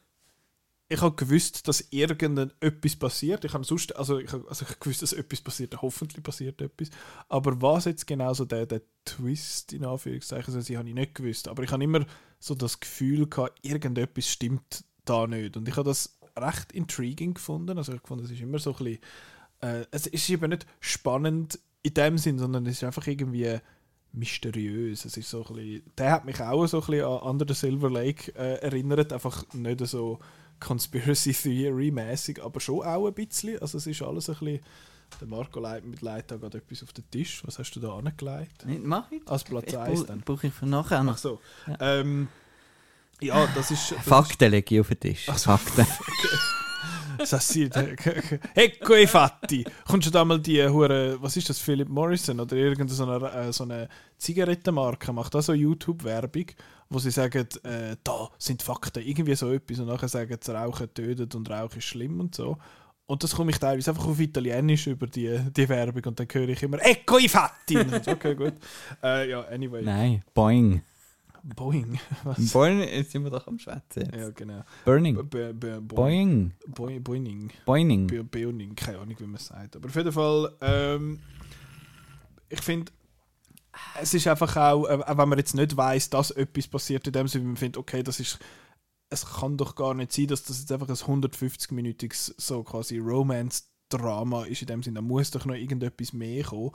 ich 0.88 1.00
hab 1.00 1.16
gewusst, 1.16 1.66
dass 1.68 1.80
irgendein 1.90 2.52
etwas 2.60 2.96
passiert. 2.96 3.46
Ich 3.46 3.54
habe 3.54 3.64
sonst, 3.64 3.96
also 3.96 4.18
ich 4.18 4.30
habe 4.30 4.46
also 4.46 4.64
ich 4.66 4.70
hab 4.70 4.80
gewusst, 4.80 5.00
dass 5.00 5.14
etwas 5.14 5.40
passiert. 5.40 5.80
Hoffentlich 5.80 6.22
passiert 6.22 6.60
etwas. 6.60 6.90
Aber 7.30 7.62
was 7.62 7.86
jetzt 7.86 8.06
genau 8.06 8.34
so 8.34 8.44
der, 8.44 8.66
der 8.66 8.82
Twist 9.06 9.72
in 9.72 9.86
Anführungszeichen, 9.86 10.54
also, 10.54 10.74
habe 10.76 10.88
ich 10.88 10.94
nicht 10.94 11.14
gewusst. 11.14 11.48
Aber 11.48 11.62
ich 11.62 11.72
habe 11.72 11.82
immer 11.82 12.04
so 12.38 12.54
das 12.54 12.78
Gefühl 12.78 13.26
gehabt, 13.26 13.58
irgendetwas 13.62 14.28
stimmt 14.28 14.84
da 15.06 15.26
nicht. 15.26 15.56
Und 15.56 15.66
ich 15.66 15.76
habe 15.76 15.88
das 15.88 16.18
recht 16.38 16.72
intriguing 16.72 17.34
gefunden. 17.34 17.78
Also 17.78 17.94
ich 17.94 18.02
fand, 18.04 18.20
es 18.20 18.30
ist 18.30 18.40
immer 18.42 18.58
so 18.58 18.72
ein 18.72 18.76
bisschen, 18.84 18.98
äh, 19.62 19.84
es 19.90 20.06
ist 20.06 20.28
eben 20.28 20.50
nicht 20.50 20.66
spannend 20.80 21.58
in 21.82 21.94
dem 21.94 22.18
Sinn, 22.18 22.38
sondern 22.38 22.66
es 22.66 22.74
ist 22.76 22.84
einfach 22.84 23.06
irgendwie 23.06 23.58
mysteriös. 24.12 25.04
Es 25.04 25.16
ist 25.16 25.30
so 25.30 25.44
ein 25.46 25.54
bisschen, 25.54 25.82
der 25.96 26.10
hat 26.12 26.24
mich 26.24 26.40
auch 26.40 26.66
so 26.66 26.80
ein 26.80 26.86
bisschen 26.86 27.04
an 27.06 27.18
Under 27.22 27.46
the 27.48 27.54
Silver 27.54 27.90
Lake 27.90 28.32
äh, 28.36 28.56
erinnert, 28.62 29.12
einfach 29.12 29.44
nicht 29.54 29.84
so 29.86 30.18
Conspiracy 30.60 31.32
Theory 31.32 31.90
mäßig, 31.90 32.42
aber 32.42 32.60
schon 32.60 32.82
auch 32.84 33.06
ein 33.06 33.14
bisschen. 33.14 33.58
Also 33.60 33.78
es 33.78 33.86
ist 33.86 34.02
alles 34.02 34.28
ein 34.28 34.36
bisschen. 34.36 34.60
Der 35.20 35.28
Marco 35.28 35.60
legt 35.60 35.84
mit 35.86 36.00
Leid 36.00 36.30
da 36.30 36.36
gerade 36.36 36.58
etwas 36.58 36.82
auf 36.82 36.92
den 36.92 37.04
Tisch. 37.10 37.42
Was 37.44 37.58
hast 37.58 37.72
du 37.72 37.80
da 37.80 37.96
angelegt? 37.98 38.64
Nicht, 38.64 38.82
mach 38.84 39.10
ich. 39.12 39.20
Als 39.28 39.44
Platz 39.44 39.64
Ich 39.68 39.76
1 39.78 40.00
bra- 40.00 40.06
dann. 40.06 40.20
Brauche 40.20 40.46
ich 40.46 40.52
für 40.54 40.66
nachher 40.66 41.00
Ach 41.00 41.04
noch. 41.04 41.18
so. 41.18 41.40
Ja. 41.66 41.76
Ähm, 42.00 42.28
ja, 43.20 43.46
das 43.54 43.70
ist. 43.70 43.92
Das 43.92 44.04
Fakten 44.04 44.50
lege 44.50 44.74
ich 44.74 44.80
auf 44.80 44.88
den 44.88 45.00
Tisch. 45.00 45.26
Ach 45.28 45.36
so. 45.38 45.50
Fakten. 45.56 45.82
Ist, 46.32 46.61
das 47.18 47.48
sieht, 47.48 47.74
Ecco 48.54 48.94
i 48.94 49.06
fatti! 49.06 49.64
Kommst 49.86 50.08
du 50.08 50.10
da 50.10 50.24
mal 50.24 50.40
die 50.40 50.62
hure, 50.66 51.16
was 51.20 51.36
ist 51.36 51.48
das, 51.48 51.58
Philip 51.58 51.88
Morrison 51.88 52.40
oder 52.40 52.56
irgendeine 52.56 52.90
so 52.90 53.04
eine, 53.04 53.32
äh, 53.32 53.52
so 53.52 53.64
eine 53.64 53.88
Zigarettenmarke 54.18 55.12
macht 55.12 55.34
da 55.34 55.42
so 55.42 55.52
YouTube-Werbung, 55.52 56.46
wo 56.88 56.98
sie 56.98 57.10
sagen, 57.10 57.46
äh, 57.64 57.96
da 58.02 58.28
sind 58.38 58.62
Fakten, 58.62 59.02
irgendwie 59.02 59.34
so 59.34 59.50
etwas 59.50 59.80
und 59.80 59.86
nachher 59.86 60.08
sagen 60.08 60.36
sie, 60.40 60.54
Rauchen 60.54 60.92
tötet 60.92 61.34
und 61.34 61.50
Rauchen 61.50 61.78
ist 61.78 61.84
schlimm 61.84 62.20
und 62.20 62.34
so. 62.34 62.56
Und 63.06 63.22
das 63.22 63.34
komme 63.34 63.50
ich 63.50 63.58
teilweise 63.58 63.90
einfach 63.90 64.06
auf 64.06 64.20
Italienisch 64.20 64.86
über 64.86 65.06
die, 65.06 65.38
die 65.54 65.68
Werbung 65.68 66.04
und 66.06 66.20
dann 66.20 66.28
höre 66.30 66.48
ich 66.48 66.62
immer 66.62 66.78
Ecco 66.80 67.18
i 67.18 67.28
fatti! 67.28 67.78
Okay, 68.06 68.34
gut. 68.34 68.54
Äh, 69.02 69.30
ja, 69.30 69.40
anyway. 69.42 69.82
Nein, 69.82 70.22
Boing. 70.32 70.82
Boing. 71.42 71.98
Was? 72.24 72.52
Boing, 72.52 72.80
jetzt 72.80 73.10
sind 73.12 73.24
wir 73.24 73.30
doch 73.30 73.46
am 73.46 73.58
Schwätzen. 73.58 74.10
Ja, 74.16 74.30
genau. 74.30 74.62
Burning. 74.84 75.28
B- 75.28 75.52
b- 75.52 75.80
Boing. 75.80 76.52
Boing. 76.66 77.02
Boing. 77.02 77.02
Boing. 77.02 77.52
Boining. 77.64 78.06
Be- 78.06 78.24
Beoning, 78.24 78.74
keine 78.76 78.98
Ahnung, 78.98 79.16
wie 79.18 79.24
man 79.26 79.34
es 79.36 79.46
sagt. 79.46 79.76
Aber 79.76 79.88
auf 79.88 79.94
jeden 79.96 80.12
Fall, 80.12 80.54
ähm, 80.60 81.20
ich 82.48 82.60
finde, 82.60 82.92
es 84.00 84.14
ist 84.14 84.26
einfach 84.26 84.56
auch, 84.56 84.86
äh, 84.86 85.02
auch 85.04 85.18
wenn 85.18 85.28
man 85.28 85.38
jetzt 85.38 85.54
nicht 85.54 85.76
weiß, 85.76 86.10
dass 86.10 86.30
etwas 86.30 86.68
passiert, 86.68 87.06
in 87.06 87.12
dem 87.12 87.26
Sinne, 87.28 87.46
man 87.46 87.56
findet, 87.56 87.78
okay, 87.78 88.02
das 88.02 88.20
ist, 88.20 88.38
es 89.10 89.26
kann 89.26 89.56
doch 89.56 89.74
gar 89.74 89.94
nicht 89.94 90.12
sein, 90.12 90.26
dass 90.28 90.42
das 90.44 90.60
jetzt 90.60 90.70
einfach 90.72 90.88
ein 90.88 90.94
150-minütiges 90.94 92.34
so 92.36 92.62
quasi 92.62 92.98
Romance-Drama 92.98 94.44
ist, 94.44 94.62
in 94.62 94.68
dem 94.68 94.82
Sinne, 94.82 94.96
da 94.96 95.02
muss 95.02 95.30
doch 95.30 95.44
noch 95.44 95.54
irgendetwas 95.54 96.12
mehr 96.12 96.44
kommen. 96.44 96.70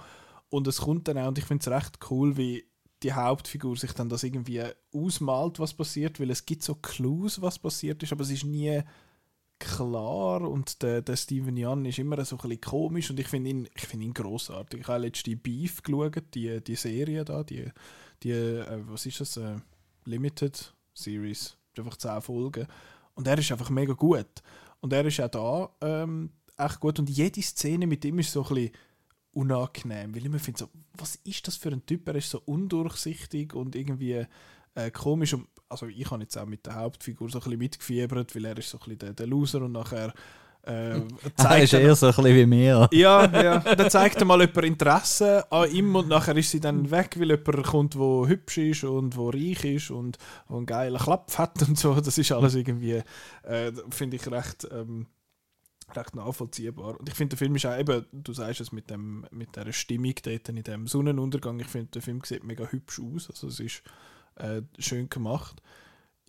Und 0.50 0.68
es 0.68 0.82
kommt 0.82 1.08
dann 1.08 1.18
auch, 1.18 1.28
und 1.28 1.38
ich 1.38 1.46
finde 1.46 1.62
es 1.62 1.68
recht 1.76 2.00
cool, 2.10 2.38
wie 2.38 2.64
die 3.04 3.14
Hauptfigur 3.14 3.76
sich 3.78 3.94
dann 3.94 4.10
das 4.10 4.24
irgendwie 4.24 4.64
ausmalt, 4.94 5.60
was 5.60 5.74
passiert, 5.74 6.20
weil 6.20 6.32
es 6.32 6.46
gibt 6.46 6.64
so 6.64 6.76
Clues, 6.76 7.42
was 7.42 7.60
passiert 7.60 8.02
ist, 8.02 8.12
aber 8.12 8.24
es 8.24 8.32
ist 8.32 8.44
nie 8.44 8.82
klar 9.60 10.42
und 10.42 10.82
der, 10.84 11.02
der 11.02 11.16
Steven 11.16 11.58
Jan 11.58 11.86
ist 11.86 12.00
immer 12.00 12.24
so 12.26 12.36
ein 12.36 12.42
bisschen 12.42 12.62
komisch 12.62 13.10
und 13.10 13.20
ich 13.20 13.28
finde 13.28 13.50
ihn, 13.50 13.70
find 13.76 14.04
ihn 14.04 14.14
grossartig. 14.14 14.82
Ich 14.82 14.88
habe 14.88 15.00
letztens 15.00 15.24
die 15.24 15.36
Beef 15.36 15.82
geschaut, 15.82 16.24
die, 16.34 16.64
die 16.64 16.76
Serie 16.76 17.26
da, 17.26 17.44
die, 17.44 17.72
die 18.24 18.32
äh, 18.32 18.82
was 18.88 19.06
ist 19.06 19.22
das, 19.22 19.38
äh, 19.38 19.56
Limited 20.06 20.74
Series, 20.94 21.58
einfach 21.78 21.98
10 21.98 22.22
Folgen 22.22 22.68
und 23.16 23.28
er 23.28 23.38
ist 23.38 23.52
einfach 23.52 23.70
mega 23.70 23.94
gut 23.94 24.42
und 24.80 24.94
er 24.94 25.06
ist 25.06 25.20
auch 25.20 25.30
da 25.82 26.04
ähm, 26.04 26.32
echt 26.58 26.80
gut 26.80 27.00
und 27.00 27.10
jede 27.10 27.42
Szene 27.42 27.88
mit 27.88 28.06
ihm 28.06 28.20
ist 28.20 28.32
so 28.32 28.44
ein 28.44 28.54
bisschen 28.54 28.72
unangenehm, 29.38 30.12
weil 30.14 30.20
ich 30.20 30.26
immer 30.26 30.40
finde 30.40 30.60
so, 30.60 30.70
was 30.98 31.16
ist 31.24 31.48
das 31.48 31.56
für 31.58 31.70
ein 31.70 31.86
Typ, 31.86 32.08
er 32.08 32.16
ist 32.16 32.30
so 32.30 32.42
undurchsichtig 32.46 33.54
und 33.54 33.76
irgendwie 33.76 34.26
äh, 34.76 34.92
komisch 34.92 35.34
und 35.34 35.48
also 35.70 35.86
ich 35.88 36.10
habe 36.10 36.22
jetzt 36.24 36.38
auch 36.38 36.46
mit 36.46 36.66
der 36.66 36.76
Hauptfigur 36.76 37.30
so 37.30 37.40
ein 37.40 37.44
bisschen 37.44 37.60
mitgefiebert, 37.60 38.36
weil 38.36 38.46
er 38.46 38.58
ist 38.58 38.70
so 38.70 38.78
ein 38.78 38.84
bisschen 38.84 39.00
der, 39.00 39.14
der 39.14 39.28
Loser 39.28 39.62
und 39.62 39.74
nachher 39.74 40.14
äh, 40.64 41.02
zeigt 41.36 41.64
ist 41.66 41.74
er- 41.74 41.82
eher 41.82 41.96
so 41.96 42.08
ein 42.08 42.16
bisschen 42.16 42.36
wie 42.36 42.46
mir. 42.46 42.90
ja, 42.92 43.26
ja. 43.42 43.60
Dann 43.60 43.90
zeigt 43.90 44.18
er 44.18 44.26
mal 44.26 44.40
jemand 44.42 44.66
Interesse 44.66 45.50
an 45.52 45.70
ihm 45.72 45.96
und 45.96 46.08
nachher 46.08 46.36
ist 46.38 46.52
sie 46.52 46.60
dann 46.60 46.90
weg, 46.92 47.16
weil 47.20 47.32
jemand 47.32 47.64
kommt, 47.66 47.94
der 47.96 48.28
hübsch 48.28 48.58
ist 48.58 48.84
und 48.86 49.16
wo 49.18 49.30
reich 49.30 49.64
ist 49.66 49.92
und 49.92 50.18
wo 50.48 50.58
einen 50.58 50.66
geilen 50.66 50.98
Klapp 51.00 51.38
hat 51.38 51.62
und 51.68 51.78
so. 51.78 51.96
Das 51.96 52.18
ist 52.18 52.32
alles 52.32 52.56
irgendwie, 52.56 53.02
äh, 53.44 53.72
finde 53.90 54.16
ich, 54.18 54.30
recht, 54.32 54.68
ähm, 54.72 55.08
recht 55.96 56.16
nachvollziehbar. 56.16 57.00
Und 57.00 57.08
ich 57.08 57.16
finde, 57.16 57.36
der 57.36 57.38
Film 57.38 57.56
ist 57.56 57.66
auch 57.66 57.78
eben, 57.78 58.06
du 58.12 58.34
sagst 58.34 58.62
es 58.62 58.72
mit, 58.72 58.90
dem, 58.90 59.26
mit 59.32 59.56
dieser 59.56 59.74
Stimmung 59.74 60.16
dort 60.22 60.50
in 60.50 60.64
dem 60.64 60.88
Sonnenuntergang, 60.88 61.60
ich 61.60 61.68
finde, 61.68 61.92
der 61.92 62.02
Film 62.02 62.22
sieht 62.24 62.44
mega 62.44 62.66
hübsch 62.66 63.00
aus. 63.00 63.30
Also 63.30 63.48
es 63.48 63.60
ist 63.60 63.84
äh, 64.36 64.62
schön 64.80 65.10
gemacht. 65.10 65.62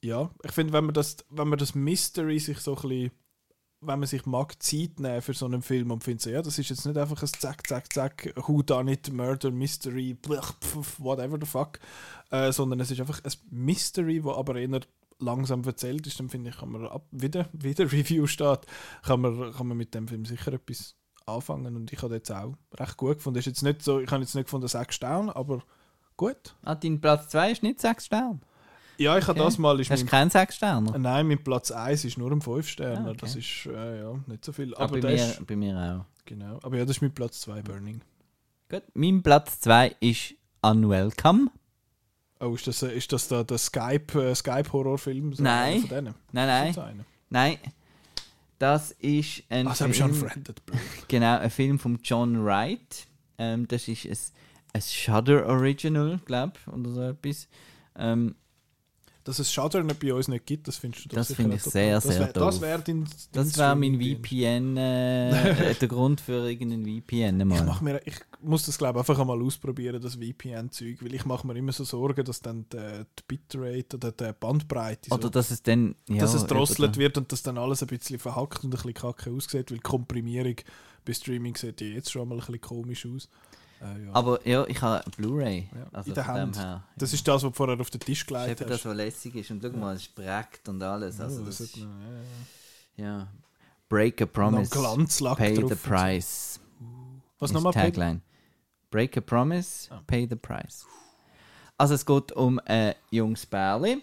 Ja, 0.01 0.31
ich 0.45 0.53
finde, 0.53 0.73
wenn 0.73 0.85
man 0.85 0.95
das, 0.95 1.17
wenn 1.31 1.49
man 1.49 1.59
das 1.59 1.75
Mystery 1.75 2.39
sich 2.39 2.59
so 2.59 2.77
ein 2.77 2.83
bisschen 2.83 3.11
wenn 3.81 4.01
man 4.01 4.09
sich 4.09 4.27
mag 4.27 4.61
Zeit 4.63 4.99
nehmen 4.99 5.23
für 5.23 5.35
so 5.35 5.47
einen 5.47 5.63
Film 5.63 5.91
und 5.91 6.03
findet 6.03 6.23
so, 6.23 6.31
ja, 6.31 6.43
das 6.43 6.59
ist 6.59 6.71
jetzt 6.71 6.85
nicht 6.85 6.99
einfach 6.99 7.23
ein 7.23 7.29
Zack, 7.29 7.67
Zack, 7.67 7.93
Zack, 7.93 8.35
Who 8.47 8.63
Done 8.63 8.93
It, 8.93 9.13
Murder, 9.13 9.51
Mystery, 9.51 10.15
blech, 10.15 10.47
pf, 10.61 10.99
whatever 10.99 11.39
the 11.41 11.47
fuck, 11.47 11.79
äh, 12.31 12.51
sondern 12.51 12.81
es 12.81 12.91
ist 12.91 13.01
einfach 13.01 13.23
ein 13.23 13.33
Mystery, 13.51 14.25
wo 14.25 14.33
aber 14.33 14.57
eher 14.57 14.81
langsam 15.21 15.63
erzählt 15.65 16.07
ist, 16.07 16.19
dann 16.21 16.29
finde 16.29 16.51
ich, 16.51 16.57
kann 16.59 16.71
man 16.71 16.87
ab, 16.87 17.07
wieder, 17.11 17.49
wieder 17.53 17.85
Review 17.91 18.27
steht, 18.27 18.61
kann 19.03 19.21
man, 19.21 19.53
kann 19.53 19.67
man 19.67 19.77
mit 19.77 19.95
dem 19.95 20.07
Film 20.09 20.25
sicher 20.25 20.53
etwas 20.53 20.95
anfangen 21.27 21.77
und 21.77 21.93
ich 21.93 22.01
habe 22.03 22.15
jetzt 22.15 22.31
auch 22.33 22.55
recht 22.79 22.97
gut 22.97 23.17
gefunden. 23.17 23.39
Ist 23.39 23.47
jetzt 23.47 23.63
nicht 23.63 23.83
so, 23.83 24.01
ich 24.01 24.11
habe 24.11 24.23
jetzt 24.23 24.35
nicht 24.35 24.45
gefunden, 24.45 24.69
sechs 24.69 24.95
Sterne, 24.95 25.35
aber 25.37 25.63
gut. 26.17 26.57
Ah, 26.63 26.75
dein 26.75 27.01
Platz 27.01 27.29
2 27.31 27.53
ist 27.53 27.63
nicht 27.63 27.81
6 27.81 28.07
Sterne. 28.07 28.41
Ja, 28.97 29.17
ich 29.17 29.27
habe 29.29 29.39
Okay. 29.39 29.47
das 29.49 29.59
mal, 29.59 29.79
ist 29.79 29.91
Hast 29.91 30.01
du 30.01 30.07
mein, 30.07 30.11
keinen 30.11 30.31
6 30.31 30.57
Sterne? 30.57 30.99
nein, 30.99 31.29
mein 31.29 31.43
Platz 31.45 31.71
1 31.71 32.05
ist 32.05 32.19
nur 32.19 32.33
ein 32.33 32.41
5 32.41 32.67
Sterne, 32.69 33.07
Ah, 33.07 33.11
okay. 33.11 33.19
das 33.21 33.37
ist 33.37 33.67
äh, 33.67 34.01
ja, 34.01 34.19
nicht 34.27 34.45
so 34.45 34.53
viel, 34.53 34.75
Ah, 34.75 34.81
aber 34.81 34.95
bei, 34.95 35.01
der 35.01 35.15
ist, 35.15 35.39
mir, 35.41 35.47
bei 35.47 35.57
mir 35.57 35.77
auch. 36.09 36.25
Genau. 36.25 36.59
Aber 36.63 36.77
ja, 36.77 36.85
das 36.85 36.97
ist 36.97 37.03
mein 37.03 37.13
Platz 37.15 37.41
2, 37.43 37.63
Burning. 37.63 38.01
Gut. 38.69 38.83
Mein 38.95 39.23
Platz 39.23 39.61
2 39.61 39.95
ist 40.01 40.35
Unwelcome. 40.63 41.51
Oh, 42.41 42.55
ist 42.55 42.67
das, 42.67 42.83
ist 42.83 43.13
das 43.13 43.29
da 43.29 43.43
der 43.43 43.59
Skype, 43.59 44.31
äh, 44.31 44.35
Skype-Horrorfilm? 44.35 45.33
So 45.33 45.43
Nein. 45.43 45.81
Von 45.81 45.89
denen? 45.89 46.15
Nein, 46.33 46.75
nein, 46.75 47.05
nein. 47.31 47.59
Das 48.59 48.91
ist 48.93 49.45
ein 49.51 49.69
habe 49.69 49.91
ich 49.91 49.97
schon 49.97 50.15
Film, 50.15 50.31
Friended. 50.31 50.63
genau, 51.09 51.39
ein 51.39 51.51
Film 51.51 51.79
von 51.79 51.99
John 52.03 52.45
Wright. 52.45 53.07
Ähm, 53.39 53.69
das 53.69 53.87
ist 53.89 54.05
ein, 54.05 54.19
ein 54.73 54.83
Shudder 54.83 55.47
Original, 55.47 56.19
glaube 56.25 56.55
ich, 56.61 56.73
oder 56.73 56.91
so 56.91 57.03
etwas. 57.03 57.49
Ähm, 57.97 58.35
Dass 59.29 59.39
es 59.41 59.53
Shudder 59.53 59.83
nicht 59.83 60.01
bei 60.01 60.15
uns 60.15 60.27
nicht 60.27 60.47
gibt, 60.47 60.69
das 60.69 60.79
findest 60.79 61.05
du 61.05 61.09
Das 61.11 61.35
finde 61.35 61.57
ich 61.57 61.63
sehr, 61.63 62.01
sehr 62.01 62.19
wär, 62.19 62.33
Das 62.33 62.55
doof. 62.55 62.63
wäre 62.63 62.83
das 63.33 63.59
wäre 63.59 63.77
mein. 63.77 64.01
VPN, 64.01 64.75
äh, 64.79 65.75
der 65.81 65.87
Grund 65.89 66.23
für 66.23 66.49
irgendeinen 66.49 66.87
VPN 67.03 67.39
Ich, 67.39 67.47
mal. 67.47 67.63
mach 67.67 67.83
mir, 67.83 68.01
ich 68.07 68.15
muss 68.41 68.65
das 68.65 68.79
glaube 68.79 68.99
ich 68.99 69.01
einfach 69.01 69.21
einmal 69.21 69.43
ausprobieren, 69.43 70.01
das 70.01 70.15
VPN-Zeug, 70.15 71.03
weil 71.03 71.15
ich 71.15 71.27
mache 71.27 71.47
mir 71.47 71.55
immer 71.59 71.73
so 71.73 71.85
Sorgen, 71.85 72.25
dass 72.25 72.41
dann 72.41 72.65
die, 72.73 73.05
die 73.19 73.23
Bitrate 73.29 73.97
oder 73.99 74.13
die 74.13 74.33
Bandbreite 74.41 75.11
Oder 75.11 75.25
so, 75.25 75.29
dass 75.29 75.51
es 75.51 75.63
dann. 75.63 75.95
Ja, 76.09 76.21
dass 76.21 76.33
es 76.33 76.47
drosselt 76.47 76.97
wird 76.97 77.19
und 77.19 77.31
dass 77.31 77.43
dann 77.43 77.59
alles 77.59 77.83
ein 77.83 77.89
bisschen 77.89 78.19
verhackt 78.19 78.65
und 78.65 78.69
ein 78.69 78.71
bisschen 78.71 78.95
kacke 78.95 79.31
aussieht, 79.31 79.71
weil 79.71 79.77
die 79.77 79.83
Komprimierung 79.83 80.57
bei 81.05 81.13
Streaming 81.13 81.55
sieht 81.55 81.83
ja 81.83 81.89
jetzt 81.89 82.11
schon 82.11 82.27
mal 82.27 82.37
ein 82.37 82.39
bisschen 82.41 82.63
komisch 82.63 83.05
aus. 83.05 83.29
Äh, 83.81 84.07
ja. 84.07 84.13
Aber 84.13 84.47
ja, 84.47 84.67
ich 84.67 84.81
habe 84.83 85.09
Bluray. 85.17 85.69
Ja, 85.75 85.87
Also 85.93 86.09
in 86.11 86.15
der 86.15 86.27
Hand. 86.27 86.59
her. 86.59 86.85
das 86.97 87.13
ist 87.13 87.27
das, 87.27 87.35
was 87.37 87.43
du 87.43 87.51
vorher 87.53 87.81
auf 87.81 87.91
den 87.91 88.01
Tisch 88.01 88.27
gelegt 88.27 88.61
eben 88.61 88.69
das, 88.71 88.79
hast. 88.81 88.87
was 88.87 88.97
lässig 88.97 89.35
ist. 89.37 89.51
Und 89.51 89.63
schau 89.63 89.71
mal, 89.71 89.95
es 89.95 90.09
prägt 90.09 90.69
und 90.69 90.83
alles. 90.83 91.21
Also 91.21 91.45
das 91.45 91.59
das 91.59 91.61
ist, 91.69 91.77
noch, 91.79 91.89
ja. 92.97 93.29
Break 93.89 94.21
a 94.23 94.27
promise. 94.27 94.71
Pay 95.37 95.57
the 95.69 95.75
price. 95.75 96.61
Was 97.39 97.51
ist 97.51 97.55
nochmal? 97.55 97.73
Tagline. 97.73 98.21
Break 98.91 99.17
a 99.17 99.21
promise, 99.21 99.89
Ah. 99.93 100.03
pay 100.07 100.27
the 100.29 100.37
price. 100.37 100.87
Also 101.77 101.95
es 101.95 102.05
geht 102.05 102.33
um 102.33 102.59
ein 102.65 102.95
junges 103.11 103.47
Bärli, 103.47 104.03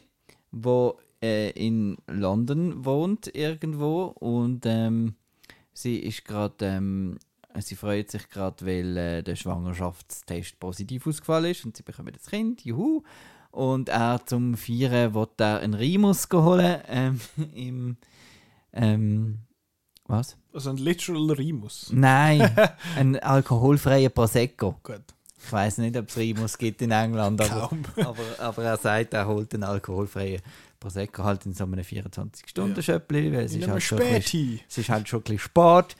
wo 0.52 0.98
äh, 1.22 1.50
in 1.52 1.98
London 2.08 2.86
wohnt 2.86 3.34
irgendwo 3.36 4.06
und 4.20 4.66
ähm, 4.66 5.16
sie 5.74 5.98
ist 5.98 6.24
gerade, 6.24 6.66
ähm, 6.66 7.18
sie 7.62 7.76
freut 7.76 8.12
sich 8.12 8.30
gerade, 8.30 8.66
weil 8.66 8.98
äh, 8.98 9.24
der 9.24 9.36
Schwangerschaftstest 9.36 10.60
positiv 10.60 11.08
ausgefallen 11.08 11.52
ist 11.52 11.66
und 11.66 11.78
sie 11.78 11.84
bekommen 11.84 12.14
das 12.14 12.30
Kind, 12.30 12.64
juhu. 12.66 13.04
Und 13.52 13.90
er 13.90 14.22
zum 14.26 14.58
Feiern 14.58 15.14
will 15.14 15.28
er 15.38 15.60
einen 15.60 15.74
Rimus 15.74 16.28
holen 16.32 16.82
ähm, 16.88 17.22
im 17.54 17.98
ähm, 18.74 19.40
was? 20.08 20.38
Also 20.54 20.70
ein 20.70 20.78
literal 20.78 21.32
Rimus. 21.32 21.90
Nein, 21.92 22.56
ein 22.96 23.20
alkoholfreier 23.20 24.10
Prosecco. 24.10 24.76
Gut, 24.84 25.02
Ich 25.44 25.52
weiß 25.52 25.80
nicht, 25.80 25.98
ob 25.98 26.10
es 26.10 26.18
Rimus 26.18 26.58
gibt 26.58 26.82
in 26.82 26.92
England, 26.92 27.42
aber, 27.42 27.72
aber, 27.98 28.24
aber 28.40 28.64
er 28.64 28.78
sagt, 28.78 29.14
er 29.14 29.28
holt 29.28 29.54
einen 29.54 29.64
alkoholfreien 29.64 30.42
Prosecco 30.80 31.24
halt 31.24 31.46
in 31.46 31.54
so 31.54 31.64
einem 31.64 31.80
24-Stunden-Schöppli, 31.80 33.32
weil 33.34 33.46
es 33.46 33.56
ist, 33.56 33.68
halt 33.68 33.82
schon 33.82 34.02
ein 34.02 34.16
bisschen, 34.16 34.60
es 34.68 34.78
ist 34.78 34.90
halt 34.90 35.08
schon 35.08 35.22
ein 35.22 35.24
bisschen 35.24 35.40
spät. 35.40 35.96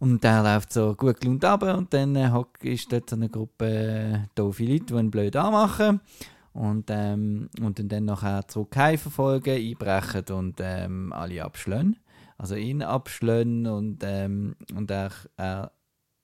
Und 0.00 0.24
der 0.24 0.42
läuft 0.42 0.72
so 0.72 0.94
gut 0.94 1.20
gelaunt 1.20 1.44
runter 1.44 1.76
und 1.76 1.92
dann 1.92 2.16
äh, 2.16 2.30
ist 2.62 2.90
dort 2.90 3.10
so 3.10 3.16
eine 3.16 3.28
Gruppe 3.28 3.66
äh, 3.66 4.18
doofe 4.34 4.64
Leute, 4.64 4.86
die 4.86 4.94
ihn 4.94 5.10
blöd 5.10 5.36
anmachen. 5.36 6.00
Und, 6.52 6.86
ähm, 6.88 7.48
und 7.60 7.78
ihn 7.78 7.88
dann 7.88 8.06
nachher 8.06 8.48
zurück 8.48 8.74
verfolgen, 8.74 9.54
einbrechen 9.54 10.24
und 10.34 10.56
ähm, 10.60 11.12
alle 11.12 11.44
abschlönen. 11.44 11.96
Also 12.38 12.54
ihn 12.54 12.82
abschlönen 12.82 13.66
und, 13.66 13.98
ähm, 14.02 14.56
und 14.74 14.90
er, 14.90 15.10
er, 15.36 15.72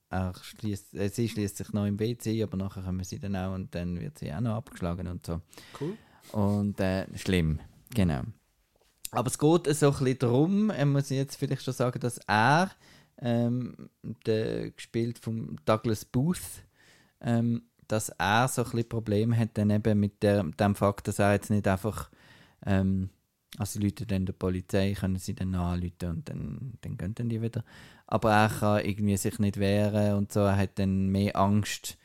er 0.08 0.32
schließt, 0.40 0.94
äh, 0.94 1.10
sie 1.10 1.28
schließt 1.28 1.58
sich 1.58 1.72
noch 1.74 1.84
im 1.84 2.00
WC, 2.00 2.42
aber 2.42 2.56
nachher 2.56 2.82
kommen 2.82 3.04
sie 3.04 3.18
dann 3.18 3.36
auch 3.36 3.54
und 3.54 3.74
dann 3.74 4.00
wird 4.00 4.18
sie 4.18 4.32
auch 4.32 4.40
noch 4.40 4.56
abgeschlagen 4.56 5.06
und 5.06 5.26
so. 5.26 5.42
Cool. 5.78 5.96
Und 6.32 6.80
äh, 6.80 7.06
schlimm, 7.16 7.60
genau. 7.94 8.22
Aber 9.10 9.28
es 9.28 9.38
geht 9.38 9.66
so 9.76 9.88
ein 9.88 9.92
bisschen 9.92 10.18
darum, 10.18 10.70
äh, 10.70 10.84
muss 10.86 11.10
ich 11.10 11.18
jetzt 11.18 11.36
vielleicht 11.36 11.62
schon 11.62 11.74
sagen, 11.74 12.00
dass 12.00 12.18
er, 12.26 12.70
ähm, 13.20 13.90
der, 14.26 14.70
gespielt 14.70 15.18
von 15.18 15.58
Douglas 15.64 16.04
Booth, 16.04 16.64
ähm, 17.20 17.62
dass 17.88 18.10
er 18.10 18.48
so 18.48 18.62
ein 18.62 18.70
bisschen 18.70 18.88
Probleme 18.88 19.36
hat 19.36 19.50
dann 19.54 19.70
eben 19.70 19.98
mit 20.00 20.22
der, 20.22 20.42
dem 20.42 20.74
Fakt, 20.74 21.08
dass 21.08 21.18
er 21.18 21.32
jetzt 21.32 21.50
nicht 21.50 21.68
einfach, 21.68 22.10
ähm, 22.64 23.10
also 23.58 23.80
Leute 23.80 24.06
dann 24.06 24.26
der 24.26 24.32
Polizei 24.32 24.92
können 24.92 25.18
sie 25.18 25.34
dann 25.34 25.54
anrufen 25.54 26.08
und 26.08 26.28
dann, 26.28 26.72
dann 26.80 26.96
gehen 26.96 27.14
dann 27.14 27.28
die 27.28 27.40
wieder. 27.40 27.64
Aber 28.06 28.32
er 28.32 28.48
kann 28.48 28.84
irgendwie 28.84 29.16
sich 29.16 29.38
nicht 29.38 29.58
wehren 29.58 30.16
und 30.16 30.32
so, 30.32 30.40
er 30.40 30.56
hat 30.56 30.78
dann 30.78 31.08
mehr 31.08 31.36
Angst, 31.36 31.96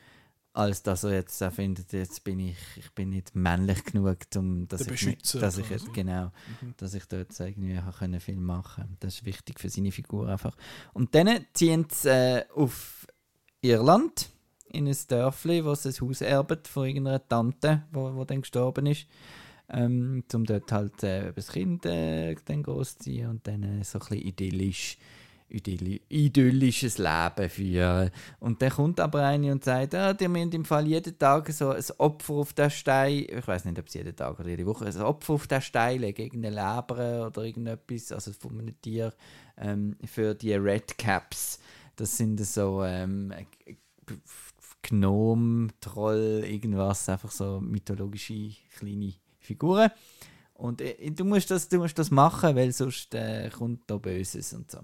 als 0.54 0.82
dass 0.82 1.04
er 1.04 1.12
jetzt 1.14 1.42
auch 1.42 1.52
findet, 1.52 1.92
jetzt 1.92 2.24
bin 2.24 2.38
ich, 2.38 2.58
ich 2.76 2.90
bin 2.92 3.10
nicht 3.10 3.34
männlich 3.34 3.84
genug, 3.84 4.18
um 4.36 4.68
dass 4.68 4.82
ich, 4.82 4.88
Beschützer 4.88 5.40
dass 5.40 5.56
ich 5.58 5.68
jetzt, 5.70 5.92
genau, 5.94 6.30
Mhm. 6.60 6.74
dass 6.76 6.94
ich 6.94 7.06
dort 7.06 7.38
irgendwie 7.40 7.80
können 7.98 8.20
viel 8.20 8.36
machen. 8.36 8.96
Das 9.00 9.14
ist 9.14 9.24
wichtig 9.24 9.58
für 9.60 9.70
seine 9.70 9.92
Figur 9.92 10.28
einfach. 10.28 10.54
Und 10.92 11.14
dann 11.14 11.46
ziehen 11.54 11.86
sie 11.90 12.08
äh, 12.10 12.44
auf 12.54 13.06
Irland 13.62 14.28
in 14.68 14.88
ein 14.88 14.96
Dörfli, 15.08 15.64
wo 15.64 15.74
sie 15.74 15.88
ein 15.90 16.00
Haus 16.08 16.20
erben 16.20 16.58
von 16.64 16.86
irgendeiner 16.86 17.26
Tante, 17.26 17.84
wo, 17.92 18.14
wo 18.14 18.24
dann 18.24 18.42
gestorben 18.42 18.86
ist, 18.86 19.06
ähm, 19.68 20.24
um 20.34 20.44
dort 20.44 20.70
halt 20.70 21.02
äh, 21.02 21.32
das 21.32 21.48
Kind 21.48 21.86
äh, 21.86 22.34
dann 22.44 22.62
groß 22.62 22.98
zu 22.98 23.04
ziehen 23.04 23.28
und 23.28 23.46
dann 23.46 23.62
äh, 23.62 23.84
so 23.84 23.98
ein 23.98 24.06
bisschen 24.06 24.26
idyllisch 24.26 24.94
idylli 24.94 25.21
idyllisches 25.52 26.98
Leben 26.98 27.48
führen. 27.50 28.10
Und 28.40 28.62
dann 28.62 28.70
kommt 28.70 29.00
aber 29.00 29.26
eine 29.26 29.52
und 29.52 29.64
sagt, 29.64 29.94
ah, 29.94 30.14
die 30.14 30.28
müssen 30.28 30.52
im 30.52 30.64
Fall 30.64 30.86
jeden 30.86 31.18
Tag 31.18 31.50
so 31.52 31.70
ein 31.70 31.82
Opfer 31.98 32.34
auf 32.34 32.52
den 32.52 32.70
Stein, 32.70 33.26
ich 33.28 33.46
weiß 33.46 33.64
nicht, 33.66 33.78
ob 33.78 33.86
es 33.86 33.94
jeden 33.94 34.16
Tag 34.16 34.38
oder 34.40 34.48
jede 34.48 34.66
Woche, 34.66 34.86
ein 34.86 35.02
Opfer 35.02 35.34
auf 35.34 35.46
den 35.46 35.60
Stein 35.60 36.00
legen, 36.00 36.22
irgendeine 36.22 36.56
Leber 36.56 37.26
oder 37.26 37.44
irgendetwas, 37.44 38.12
also 38.12 38.32
von 38.32 38.58
einem 38.58 38.80
Tier, 38.80 39.12
ähm, 39.58 39.96
für 40.04 40.34
die 40.34 40.54
Red 40.54 40.96
Caps. 40.98 41.60
Das 41.96 42.16
sind 42.16 42.40
so 42.44 42.82
ähm, 42.82 43.32
Gnom, 44.82 45.70
Troll, 45.80 46.44
irgendwas, 46.46 47.08
einfach 47.08 47.30
so 47.30 47.60
mythologische 47.60 48.50
kleine 48.76 49.12
Figuren. 49.38 49.90
Und 50.54 50.80
äh, 50.80 51.10
du, 51.10 51.24
musst 51.24 51.50
das, 51.50 51.68
du 51.68 51.78
musst 51.78 51.98
das 51.98 52.10
machen, 52.10 52.56
weil 52.56 52.72
sonst 52.72 53.14
äh, 53.14 53.50
kommt 53.50 53.82
da 53.88 53.96
Böses 53.96 54.52
und 54.52 54.70
so. 54.70 54.78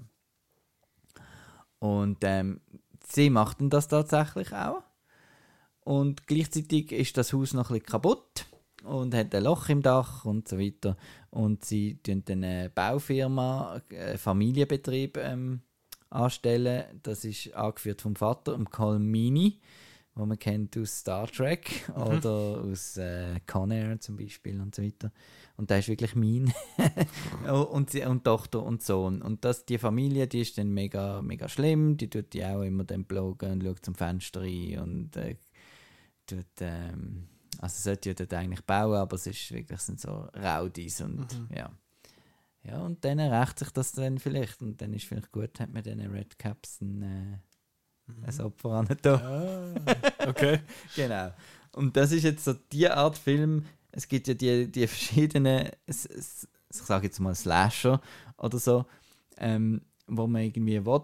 Und 1.78 2.18
ähm, 2.22 2.60
sie 3.06 3.30
macht 3.30 3.60
dann 3.60 3.70
das 3.70 3.88
tatsächlich 3.88 4.52
auch. 4.52 4.82
Und 5.80 6.26
gleichzeitig 6.26 6.92
ist 6.92 7.16
das 7.16 7.32
Haus 7.32 7.54
noch 7.54 7.70
ein 7.70 7.78
bisschen 7.78 7.86
kaputt 7.86 8.46
und 8.84 9.14
hat 9.14 9.34
ein 9.34 9.44
Loch 9.44 9.68
im 9.68 9.82
Dach 9.82 10.24
und 10.24 10.48
so 10.48 10.58
weiter. 10.58 10.96
Und 11.30 11.64
sie 11.64 11.98
tun 12.02 12.22
dann 12.26 12.44
eine 12.44 12.70
Baufirma, 12.70 13.80
einen 13.90 14.18
Familienbetrieb 14.18 15.16
ähm, 15.16 15.62
anstellen. 16.10 17.00
Das 17.02 17.24
ist 17.24 17.54
angeführt 17.54 18.02
vom 18.02 18.16
Vater, 18.16 18.52
dem 18.52 18.70
Colmini, 18.70 19.60
wo 20.14 20.26
man 20.26 20.38
kennt 20.38 20.76
aus 20.76 20.98
Star 20.98 21.26
Trek 21.26 21.88
oder 21.94 22.62
aus 22.64 22.96
äh, 22.96 23.40
Con 23.46 23.70
Air 23.70 24.00
zum 24.00 24.16
Beispiel 24.16 24.60
und 24.60 24.74
so 24.74 24.82
weiter. 24.82 25.10
Und 25.58 25.70
der 25.70 25.80
ist 25.80 25.88
wirklich 25.88 26.14
mein. 26.14 26.52
Oh, 27.48 27.62
und, 27.62 27.94
und 27.94 28.24
Tochter 28.24 28.62
und 28.62 28.82
Sohn. 28.82 29.22
Und 29.22 29.44
das, 29.44 29.64
die 29.64 29.78
Familie, 29.78 30.28
die 30.28 30.40
ist 30.40 30.56
dann 30.58 30.70
mega, 30.70 31.20
mega 31.22 31.48
schlimm. 31.48 31.96
Die 31.96 32.08
tut 32.08 32.32
die 32.32 32.44
auch 32.44 32.62
immer 32.62 32.84
dann 32.84 33.04
blogen 33.04 33.52
und 33.52 33.64
schaut 33.64 33.84
zum 33.84 33.94
Fenster 33.94 34.42
rein 34.42 34.78
und 34.78 35.16
äh, 35.16 35.36
tut, 36.26 36.46
ähm, 36.60 37.26
also 37.58 37.82
sollte 37.82 38.10
ja 38.10 38.14
dort 38.14 38.34
eigentlich 38.34 38.64
bauen, 38.64 38.96
aber 38.96 39.16
es 39.16 39.26
ist 39.26 39.50
wirklich 39.50 39.80
sind 39.80 40.00
so 40.00 40.28
Raudis 40.36 41.00
und 41.00 41.26
ja. 41.54 41.70
Ja, 42.62 42.80
und 42.80 43.04
dann 43.04 43.18
rächt 43.18 43.58
sich 43.58 43.70
das 43.70 43.92
dann 43.92 44.18
vielleicht 44.18 44.60
und 44.62 44.80
dann 44.80 44.92
ist 44.92 45.06
vielleicht 45.06 45.32
gut, 45.32 45.58
hat 45.58 45.72
man 45.72 45.82
diesen 45.82 46.00
Red 46.10 46.38
Caps 46.38 46.80
ein, 46.82 47.02
äh, 47.02 48.26
ein 48.26 48.40
Opfer 48.40 48.70
an 48.70 48.88
Ah, 49.06 49.74
okay. 50.26 50.60
Genau. 50.96 51.32
Und 51.72 51.96
das 51.96 52.12
ist 52.12 52.24
jetzt 52.24 52.44
so 52.44 52.54
die 52.72 52.88
Art 52.88 53.16
Film. 53.16 53.64
Es 53.98 54.06
gibt 54.06 54.28
ja 54.28 54.34
die, 54.34 54.70
die 54.70 54.86
verschiedenen, 54.86 55.70
ich 55.84 55.96
sage 56.70 57.06
jetzt 57.08 57.18
mal 57.18 57.34
Slasher 57.34 58.00
oder 58.36 58.56
so, 58.56 58.84
ähm, 59.38 59.80
wo 60.06 60.28
man 60.28 60.42
irgendwie 60.42 60.86
will, 60.86 61.00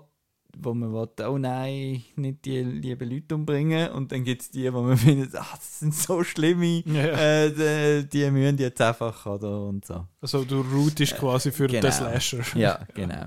wo 0.57 0.75
man 0.75 0.93
will, 0.93 1.09
oh 1.27 1.37
nein, 1.37 2.05
nicht 2.15 2.45
die 2.45 2.63
lieben 2.63 3.11
Leute 3.11 3.35
umbringen. 3.35 3.91
Und 3.91 4.13
dann 4.13 4.23
gibt 4.23 4.43
es 4.43 4.51
die, 4.53 4.73
wo 4.73 4.83
man 4.83 4.97
findet, 5.07 5.35
ach, 5.35 5.57
das 5.57 5.81
sind 5.81 5.93
so 5.93 6.23
schlimme, 6.23 6.85
Ja. 6.87 7.47
äh, 7.47 8.05
die, 8.05 8.09
die 8.09 8.31
müssen 8.31 8.59
jetzt 8.59 8.81
einfach, 8.81 9.27
oder, 9.27 9.65
und 9.67 9.85
so. 9.85 10.07
Also 10.21 10.45
du 10.45 10.61
routest 10.61 11.17
quasi 11.17 11.51
für 11.51 11.67
genau. 11.67 11.81
den 11.81 11.91
Slasher. 11.91 12.45
Ja, 12.57 12.79
genau. 12.95 13.27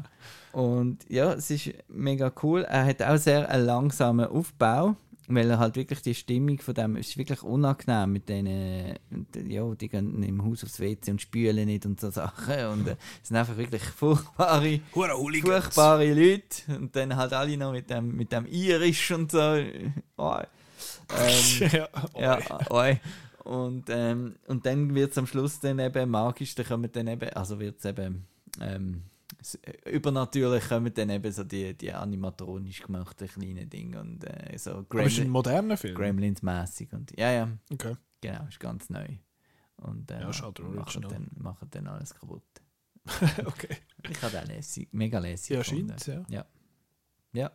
Und 0.54 1.00
ja, 1.10 1.34
es 1.34 1.50
ist 1.52 1.74
mega 1.90 2.32
cool. 2.42 2.62
Er 2.62 2.86
hat 2.86 3.02
auch 3.04 3.18
sehr 3.18 3.50
einen 3.50 3.66
langsamen 3.66 4.28
Aufbau, 4.28 4.96
weil 5.28 5.50
er 5.50 5.60
halt 5.60 5.76
wirklich 5.76 6.02
die 6.02 6.16
Stimmung 6.16 6.60
von 6.60 6.74
dem 6.74 6.96
ist 6.96 7.18
wirklich 7.18 7.44
unangenehm 7.44 8.12
mit 8.14 8.30
denen, 8.30 8.98
ja, 9.48 9.76
die 9.76 9.90
gehen 9.90 10.24
im 10.24 10.44
Haus 10.46 10.64
aufs 10.64 10.80
WC 10.80 11.12
und 11.12 11.22
spülen 11.22 11.66
nicht 11.66 11.86
und 11.86 12.00
so 12.00 12.10
Sachen 12.10 12.66
und 12.68 12.88
äh, 12.88 12.96
es 13.22 13.28
sind 13.28 13.38
einfach 13.38 13.58
wirklich 13.58 13.84
furchtbare, 13.84 14.80
furchtbare 14.94 16.14
Leute 16.14 16.78
und 16.78 16.96
dann 16.96 17.16
halt 17.16 17.34
alle 17.34 17.58
noch 17.58 17.74
mit 17.74 17.90
dem, 17.90 18.16
mit 18.16 18.32
dem 18.32 18.46
Irisch 18.46 19.12
und 19.12 19.32
so. 19.32 19.58
Oh. 20.18 20.40
Ähm, 21.18 21.70
ja, 21.72 21.90
ja, 22.18 22.60
oi. 22.70 23.00
Und, 23.44 23.86
ähm, 23.90 24.36
und 24.48 24.66
dann 24.66 24.94
wird 24.94 25.12
es 25.12 25.18
am 25.18 25.28
Schluss 25.28 25.60
dann 25.60 25.80
eben 25.80 26.10
magisch, 26.10 26.56
dann 26.56 26.66
kommen 26.66 26.92
dann 26.92 27.08
eben, 27.08 27.30
also 27.30 27.60
wird 27.60 27.80
es 27.80 27.86
eben 27.86 28.26
ähm, 28.62 29.04
äh, 29.04 29.17
übernatürlich 29.86 30.68
kommen 30.68 30.94
dann 30.94 31.10
eben 31.10 31.32
so 31.32 31.44
die, 31.44 31.74
die 31.78 31.92
animatronisch 31.94 32.82
gemachten 32.82 33.28
kleinen 33.28 33.70
Dinge 33.70 34.00
und 34.00 34.24
äh, 34.24 34.58
so 34.58 34.72
Aber 34.72 34.82
ist 34.82 34.88
ein 34.88 34.88
Gremlin, 34.90 35.30
moderner 35.30 35.78
Film. 35.78 35.96
Gremlins-mäßig. 35.98 36.94
Und 36.94 37.18
ja, 37.18 37.32
ja, 37.32 37.58
Okay. 37.72 37.96
genau, 38.22 38.46
ist 38.48 38.60
ganz 38.60 38.90
neu. 38.90 39.08
Und 39.78 40.10
äh, 40.12 40.22
Ja, 40.22 40.34
schade, 40.34 40.64
machen, 40.64 41.04
dann, 41.04 41.30
machen 41.36 41.68
dann 41.72 41.88
alles 41.88 42.14
kaputt. 42.14 42.44
okay. 43.46 43.78
Ich 44.10 44.22
habe 44.22 44.40
den 44.40 44.48
lässig, 44.48 44.90
mega 44.92 45.20
lässig. 45.20 45.52
Ja, 45.52 45.62
gefunden. 45.62 45.90
scheint 46.00 46.08
ja. 46.30 46.46
Ja, 47.34 47.52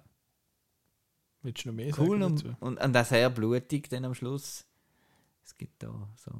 Willst 1.42 1.64
du 1.64 1.68
noch 1.70 1.74
mehr 1.74 1.92
cool 1.98 2.20
sagen 2.20 2.22
und, 2.22 2.44
dazu? 2.44 2.56
und, 2.60 2.80
und 2.80 2.96
auch 2.96 3.04
sehr 3.04 3.28
blutig 3.30 3.88
dann 3.88 4.04
am 4.04 4.14
Schluss. 4.14 4.64
Es 5.44 5.56
gibt 5.58 5.82
da 5.82 6.08
so. 6.16 6.30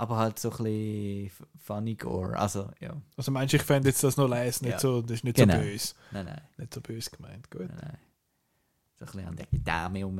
Aber 0.00 0.16
halt 0.16 0.38
so 0.38 0.50
ein 0.52 0.56
bisschen 0.58 1.30
funny 1.60 1.96
gore. 1.96 2.38
Also, 2.38 2.70
ja. 2.78 2.96
Also 3.16 3.32
meinst 3.32 3.52
du, 3.52 3.56
ich 3.56 3.64
fände 3.64 3.88
jetzt 3.88 4.04
das 4.04 4.16
noch 4.16 4.28
lesen, 4.28 4.64
nicht 4.66 4.74
Ja. 4.74 4.78
so, 4.78 5.02
das 5.02 5.10
ist 5.12 5.24
nicht 5.24 5.36
Genau. 5.36 5.54
so 5.56 5.60
böse. 5.60 5.94
Nein, 6.12 6.24
nein, 6.26 6.40
Nicht 6.56 6.72
so 6.72 6.80
böse 6.80 7.10
gemeint, 7.10 7.50
gut. 7.50 7.62
nein, 7.68 7.78
nein. 7.82 7.98
So 8.98 9.04
ein 9.04 9.10
bisschen 9.12 9.26
an 9.28 9.36
der 9.36 9.46
Dame 9.64 10.06
und- 10.06 10.16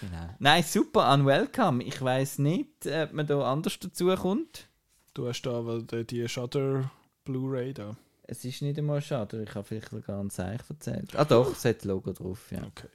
Genau. 0.00 0.28
Nein, 0.38 0.62
super, 0.62 1.12
unwelcome. 1.14 1.82
Ich 1.84 2.00
weiß 2.00 2.38
nicht, 2.38 2.86
ob 2.86 3.12
man 3.12 3.26
da 3.26 3.52
anders 3.52 3.78
dazu 3.78 4.14
kommt. 4.16 4.68
Du 5.14 5.28
hast 5.28 5.42
da 5.42 5.64
weil 5.66 5.82
die, 6.04 6.28
Shutter 6.28 6.90
Blu-ray 7.24 7.74
da. 7.74 7.96
Es 8.24 8.44
ist 8.44 8.62
nicht 8.62 8.78
einmal 8.78 9.00
schade, 9.02 9.42
ich 9.42 9.54
habe 9.54 9.64
vielleicht 9.64 9.90
gar 10.06 10.20
ein 10.20 10.30
Zeichen 10.30 10.64
erzählt. 10.68 11.14
Ah 11.16 11.24
doch, 11.24 11.52
es 11.52 11.64
hat 11.64 11.84
Logo 11.84 12.12
drauf, 12.12 12.50
ja. 12.50 12.58
Okay. 12.64 12.88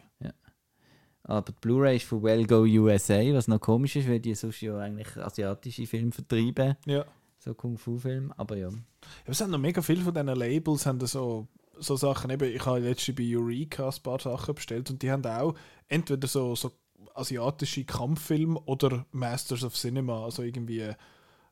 Aber 1.28 1.52
die 1.52 1.60
Blu-ray 1.60 1.98
ist 1.98 2.06
von 2.06 2.24
Well 2.24 2.46
Go 2.48 2.62
USA, 2.62 3.20
was 3.34 3.50
noch 3.50 3.60
komisch 3.60 3.98
ist, 3.98 4.08
weil 4.08 4.22
die 4.22 4.34
sonst 4.34 4.62
ja 4.62 4.78
eigentlich 4.78 5.16
asiatische 5.18 5.86
Filme 5.86 6.12
vertreiben. 6.12 6.78
Ja. 6.86 7.06
So 7.40 7.54
Kung-Fu-Filme, 7.54 8.34
aber 8.38 8.56
ja. 8.56 8.70
Ja, 8.70 8.78
es 9.26 9.42
haben 9.42 9.52
noch 9.52 9.60
mega 9.60 9.82
viele 9.82 10.02
von 10.02 10.14
diesen 10.14 10.28
Labels 10.28 10.86
haben 10.86 11.00
da 11.00 11.06
so, 11.06 11.48
so 11.78 11.98
Sachen. 11.98 12.32
Eben, 12.32 12.56
ich 12.56 12.66
habe 12.66 12.80
letztens 12.80 13.18
bei 13.18 13.24
Eureka 13.28 13.90
ein 13.90 14.04
paar 14.04 14.20
Sachen 14.20 14.56
bestellt 14.56 14.90
und 14.90 15.02
die 15.02 15.12
haben 15.12 15.26
auch 15.26 15.54
entweder 15.90 16.28
so, 16.28 16.56
so 16.56 16.72
asiatische 17.14 17.84
Kampffilme 17.84 18.60
oder 18.62 19.06
Masters 19.12 19.64
of 19.64 19.76
Cinema, 19.76 20.24
also 20.24 20.44
irgendwie 20.44 20.80
äh, 20.80 20.96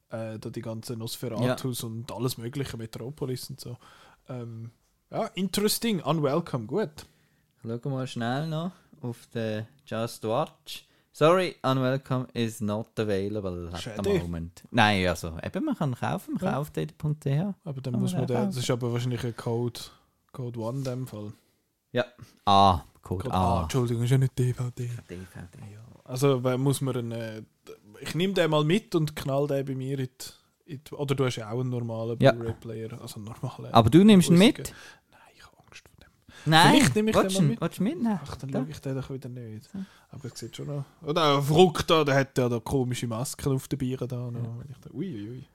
da 0.10 0.38
die 0.38 0.62
ganzen 0.62 1.00
Nosferatus 1.00 1.84
und 1.84 2.12
alles 2.12 2.38
mögliche, 2.38 2.78
Metropolis 2.78 3.50
und 3.50 3.60
so. 3.60 3.78
Ähm, 4.30 4.72
ja, 5.12 5.26
interesting, 5.36 6.02
unwelcome, 6.02 6.66
gut. 6.66 7.06
Ich 7.64 7.70
schaue 7.70 7.92
mal 7.92 8.08
schnell 8.08 8.48
noch 8.48 8.72
auf 9.02 9.28
den 9.34 9.68
Just 9.86 10.24
Watch. 10.24 10.86
Sorry, 11.12 11.56
Unwelcome 11.64 12.28
is 12.34 12.60
not 12.60 12.88
available 13.00 13.70
at 13.72 13.78
the 13.78 13.82
Schade. 13.82 14.20
moment. 14.20 14.64
Nein, 14.72 15.08
also 15.08 15.38
eben, 15.42 15.64
man 15.64 15.76
kann 15.76 15.96
kaufen, 15.96 16.38
Ja. 16.42 16.52
kauft.ch. 16.54 17.28
Aber 17.64 17.82
dann 17.82 17.94
muss 18.00 18.12
man 18.14 18.28
den, 18.28 18.36
das 18.48 18.58
ist 18.58 18.70
aber 18.70 18.92
wahrscheinlich 18.92 19.24
ein 19.24 19.36
Code, 19.36 19.80
Code 20.34 20.60
One 20.60 20.80
in 20.80 20.84
dem 20.84 21.08
Fall. 21.08 21.32
Ja. 21.94 22.04
Ah, 22.44 22.82
Code 23.02 23.24
Code 23.24 23.34
A. 23.34 23.62
Entschuldigung, 23.64 24.04
ist 24.04 24.10
ja 24.10 24.18
nicht 24.18 24.38
DVD. 24.38 24.90
DVD. 25.10 25.80
Also 26.04 26.44
weil 26.44 26.58
muss 26.58 26.82
man 26.82 26.98
einen, 26.98 27.46
ich 28.02 28.14
nehme 28.14 28.34
den 28.34 28.52
mal 28.52 28.66
mit 28.66 28.94
und 28.94 29.16
knall 29.16 29.48
den 29.48 29.66
bei 29.66 29.74
mir 29.76 29.98
in 30.00 30.10
die, 30.66 30.74
in 30.74 30.82
die, 30.84 30.94
Oder 30.96 31.16
du 31.16 31.26
hast 31.26 31.38
ja 31.38 31.50
auch 31.50 31.62
einen 31.62 31.70
normalen 31.70 32.18
Ja. 32.20 32.34
Blu-ray-Player, 32.34 33.02
also 33.02 33.22
normalen. 33.22 33.72
Aber 33.74 33.90
du 33.90 34.04
nimmst 34.04 34.30
ihn 34.30 34.38
mit? 34.38 34.74
Nein, 35.12 35.20
ich 35.34 35.44
habe 35.46 35.56
Angst 35.66 35.82
vor 35.88 35.96
dem. 36.02 36.10
Nein, 36.46 36.76
Vielleicht 36.76 36.96
nehme 36.96 37.10
ich 37.12 37.16
den 37.16 37.24
willst 37.24 37.36
mal 37.36 37.40
du 37.40 37.46
ihn- 37.46 37.50
mit. 37.52 37.62
willst 37.62 37.80
du 37.80 37.84
mitnehmen? 37.84 38.20
Ach, 38.24 38.36
dann 38.38 38.52
Da. 38.52 38.60
schaue 38.60 38.70
ich 38.70 38.80
den 38.82 38.96
doch 38.96 39.10
wieder 39.10 39.30
nicht. 39.30 39.70
Aber 40.12 40.26
es 40.26 40.40
sieht 40.40 40.56
schon 40.56 40.68
noch... 40.68 40.86
Oder 41.04 41.38
ein 41.38 41.44
Frucht 41.44 41.90
da, 41.90 42.04
der 42.04 42.16
hat 42.16 42.38
ja 42.38 42.48
da 42.50 42.60
komische 42.60 43.08
Masken 43.08 43.54
auf 43.54 43.68
den 43.68 43.80
Bieren 43.80 44.08
da. 44.08 44.16
Noch. 44.32 44.34
Wenn 44.60 44.70
ich 44.70 44.94
ui, 44.94 45.14
ui, 45.16 45.30
ui. 45.30 45.46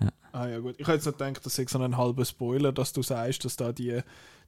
Ja. 0.00 0.08
Ah 0.32 0.46
ja 0.46 0.58
gut, 0.60 0.76
ich 0.78 0.86
habe 0.86 0.94
jetzt 0.96 1.06
noch 1.06 1.16
gedacht, 1.16 1.44
das 1.44 1.58
ist 1.58 1.70
so 1.70 1.78
ein 1.80 1.96
halber 1.96 2.24
Spoiler, 2.24 2.70
dass 2.72 2.92
du 2.92 3.02
sagst, 3.02 3.44
dass 3.44 3.56
da 3.56 3.72
die, 3.72 4.00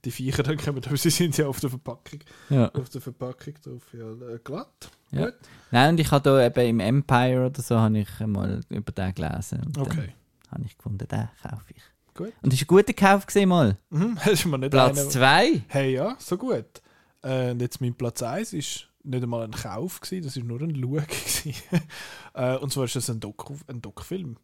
die 0.04 0.10
Viecher 0.12 0.42
dann 0.44 0.56
kommen, 0.58 0.80
aber 0.86 0.96
sie 0.96 1.10
sind 1.10 1.36
ja 1.36 1.46
auf 1.48 1.58
der 1.60 1.70
Verpackung, 1.70 2.20
Ja. 2.50 2.68
auf 2.72 2.88
der 2.88 3.00
Verpackung 3.00 3.54
drauf, 3.64 3.82
ja, 3.92 4.10
äh, 4.28 4.38
glatt. 4.44 4.90
Ja. 5.10 5.24
Gut. 5.26 5.34
Nein, 5.72 5.90
und 5.90 6.00
ich 6.00 6.10
habe 6.12 6.22
da 6.22 6.46
eben 6.46 6.68
im 6.68 6.80
Empire 6.80 7.46
oder 7.46 7.60
so 7.62 7.76
habe 7.78 7.98
ich 7.98 8.08
mal 8.20 8.60
über 8.68 8.92
den 8.92 9.14
gelesen. 9.14 9.62
Und 9.66 9.78
Okay. 9.78 10.12
Habe 10.52 10.64
ich 10.64 10.76
gefunden, 10.76 11.06
den 11.08 11.28
kaufe 11.42 11.64
ich. 11.74 11.82
Gut. 12.14 12.32
Und 12.42 12.52
das 12.52 12.54
ist 12.54 12.62
ein 12.62 12.66
guter 12.66 12.92
Kauf 12.92 13.26
mal. 13.46 13.76
Mhm, 13.90 14.16
das 14.24 14.32
ist 14.34 14.46
mir 14.46 14.58
nicht 14.58 14.70
Platz 14.70 14.98
einer- 14.98 15.08
2. 15.08 15.62
Hey, 15.68 15.94
ja, 15.94 16.16
so 16.18 16.36
gut. 16.36 16.82
Äh, 17.22 17.50
und 17.52 17.60
jetzt 17.60 17.80
mein 17.80 17.94
Platz 17.94 18.22
1 18.22 18.52
ist 18.52 18.88
nicht 19.02 19.22
einmal 19.22 19.42
ein 19.44 19.50
Kauf, 19.52 20.00
gewesen, 20.00 20.24
das 20.24 20.36
war 20.36 20.44
nur 20.44 20.60
ein 20.60 20.74
Schau. 20.76 20.88
gewesen. 21.06 21.54
äh, 22.34 22.56
und 22.56 22.72
zwar 22.72 22.84
ist 22.84 22.96
das 22.96 23.08
ein, 23.10 23.20
Doku-Film. 23.20 24.36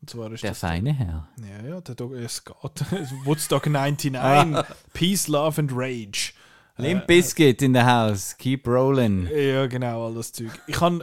Und 0.00 0.10
zwar 0.10 0.30
ist 0.32 0.42
Der 0.42 0.50
das 0.50 0.58
feine 0.58 0.92
Herr. 0.92 1.28
Ja, 1.40 1.68
ja, 1.68 1.80
der 1.80 1.94
Doku, 1.94 2.14
es 2.14 2.44
geht. 2.44 2.54
Woodstock 3.24 3.66
99, 3.66 4.64
Peace, 4.92 5.28
Love 5.28 5.60
and 5.60 5.70
Rage. 5.74 6.32
Limp 6.76 7.06
Bizkit 7.06 7.62
in 7.62 7.72
the 7.72 7.82
house. 7.82 8.36
Keep 8.36 8.66
rolling. 8.66 9.28
Ja, 9.34 9.66
genau, 9.66 10.06
all 10.08 10.14
das 10.14 10.32
Zeug. 10.32 10.50
Ich, 10.66 10.80
äh, 10.80 11.00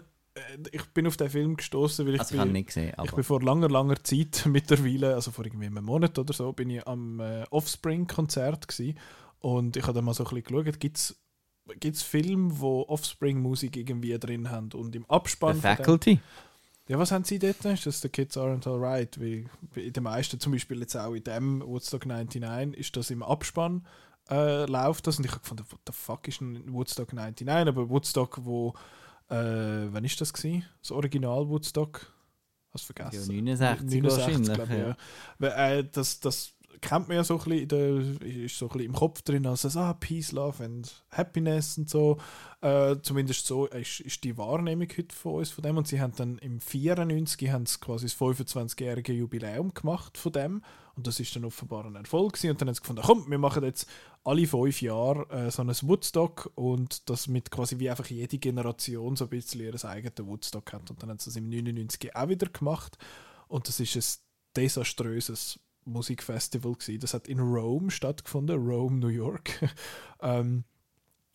ich 0.71 0.85
bin 0.93 1.07
auf 1.07 1.17
den 1.17 1.29
Film 1.29 1.57
gestoßen, 1.57 2.05
weil 2.07 2.15
ich, 2.15 2.21
Also 2.21 2.35
ich 2.35 2.41
bin, 2.41 2.51
nicht 2.53 2.67
gesehen, 2.67 2.93
ich 3.03 3.11
bin 3.11 3.23
vor 3.23 3.41
langer, 3.41 3.69
langer 3.69 4.01
Zeit 4.03 4.43
mittlerweile, 4.47 5.13
also 5.15 5.31
vor 5.31 5.45
irgendwie 5.45 5.65
einem 5.67 5.83
Monat 5.83 6.17
oder 6.17 6.33
so, 6.33 6.53
bin 6.53 6.69
ich 6.69 6.87
am 6.87 7.19
äh, 7.19 7.43
Offspring-Konzert 7.49 8.67
und 9.39 9.75
ich 9.77 9.83
habe 9.83 9.93
dann 9.93 10.05
mal 10.05 10.13
so 10.13 10.23
ein 10.25 10.29
bisschen 10.41 10.63
geschaut, 10.63 10.79
gibt 10.79 11.95
es 11.95 12.01
Filme, 12.03 12.59
wo 12.59 12.83
Offspring-Musik 12.87 13.75
irgendwie 13.77 14.17
drin 14.19 14.49
haben 14.49 14.69
und 14.73 14.95
im 14.95 15.03
The 15.03 15.09
Abspann 15.09 15.55
dem- 15.57 15.61
Faculty. 15.61 16.19
Ja, 16.87 16.97
was 16.99 17.11
haben 17.11 17.23
sie 17.23 17.39
dort? 17.39 17.63
Ist 17.63 17.85
das 17.85 18.01
The 18.01 18.09
Kids 18.09 18.37
Aren't 18.37 18.67
Alright? 18.67 19.19
Wie 19.21 19.47
in 19.75 19.93
den 19.93 20.03
meisten, 20.03 20.39
zum 20.39 20.51
Beispiel 20.51 20.79
jetzt 20.81 20.95
auch 20.97 21.13
in 21.13 21.23
dem 21.23 21.61
Woodstock 21.61 22.05
99, 22.05 22.77
ist 22.77 22.97
das 22.97 23.11
im 23.11 23.23
Abspann 23.23 23.85
äh, 24.29 24.65
läuft 24.65 25.07
das 25.07 25.17
und 25.17 25.25
ich 25.25 25.31
habe 25.31 25.41
gefunden, 25.41 25.63
what 25.69 25.79
the 25.87 25.93
fuck 25.93 26.27
ist 26.27 26.41
ein 26.41 26.73
Woodstock 26.73 27.13
99? 27.13 27.47
Aber 27.67 27.89
Woodstock, 27.89 28.39
wo, 28.43 28.73
äh, 29.31 29.93
wann 29.93 30.03
ist 30.03 30.19
das 30.21 30.33
gewesen? 30.33 30.65
Das 30.81 30.91
Original 30.91 31.47
Woodstock? 31.47 32.11
Hast 32.73 32.87
du 32.89 32.93
Ja, 32.97 33.09
vergessen? 33.09 33.43
69, 33.43 34.03
wahrscheinlich. 34.03 34.57
ich, 34.57 34.69
ja. 34.69 34.95
Weil, 35.39 35.79
äh, 35.79 35.87
das, 35.91 36.19
das 36.19 36.53
kennt 36.79 37.07
man 37.07 37.17
ja 37.17 37.23
so 37.23 37.37
ein 37.39 37.43
bisschen, 37.43 37.67
der, 37.67 37.97
ist 38.27 38.57
so 38.57 38.65
ein 38.65 38.69
bisschen 38.69 38.85
im 38.85 38.93
Kopf 38.93 39.21
drin, 39.21 39.45
als 39.45 39.61
das, 39.63 39.77
ah, 39.77 39.93
Peace, 39.93 40.31
Love 40.31 40.63
and 40.63 41.03
Happiness 41.11 41.77
und 41.77 41.89
so. 41.89 42.17
Äh, 42.61 42.95
zumindest 43.01 43.45
so 43.45 43.67
ist, 43.67 43.99
ist 44.01 44.23
die 44.23 44.37
Wahrnehmung 44.37 44.87
heute 44.97 45.15
von 45.15 45.35
uns 45.35 45.49
von 45.51 45.63
dem. 45.63 45.77
Und 45.77 45.87
sie 45.87 45.99
haben 46.01 46.13
dann 46.15 46.37
im 46.39 46.59
94 46.59 47.49
haben 47.49 47.65
sie 47.65 47.79
quasi 47.79 48.05
das 48.05 48.17
25-jährige 48.17 49.13
Jubiläum 49.13 49.73
gemacht 49.73 50.17
von 50.17 50.31
dem. 50.31 50.63
Und 50.95 51.07
das 51.07 51.19
ist 51.19 51.35
dann 51.35 51.45
offenbar 51.45 51.85
ein 51.85 51.95
Erfolg 51.95 52.33
gewesen. 52.33 52.51
Und 52.51 52.61
dann 52.61 52.67
haben 52.67 52.75
sie 52.75 52.81
gefunden, 52.81 53.01
komm, 53.05 53.29
wir 53.29 53.37
machen 53.37 53.63
jetzt 53.63 53.87
alle 54.23 54.45
fünf 54.45 54.81
Jahre 54.81 55.27
äh, 55.30 55.52
so 55.52 55.64
ein 55.64 55.69
Woodstock 55.69 56.52
und 56.56 57.10
das 57.10 57.27
mit 57.27 57.49
quasi 57.49 57.80
wie 57.80 57.89
einfach 57.89 58.07
jede 58.07 58.38
Generation 58.38 59.15
so 59.15 59.26
ein 59.26 59.30
bisschen 59.30 59.61
ihr 59.61 59.85
eigenes 59.85 60.27
Woodstock 60.27 60.73
hat. 60.73 60.89
Und 60.89 61.02
dann 61.02 61.10
haben 61.10 61.19
sie 61.19 61.30
das 61.30 61.35
im 61.35 61.49
99 61.49 62.15
auch 62.15 62.30
wieder 62.30 62.48
gemacht. 62.48 62.98
Und 63.48 63.68
das 63.68 63.80
ist 63.80 63.95
ein 63.95 64.22
desaströses 64.56 65.60
Musikfestival 65.85 66.73
gewesen. 66.73 66.99
Das 66.99 67.14
hat 67.14 67.27
in 67.27 67.39
Rome 67.39 67.89
stattgefunden, 67.89 68.64
Rome, 68.64 68.98
New 68.98 69.07
York. 69.07 69.68
ähm, 70.22 70.65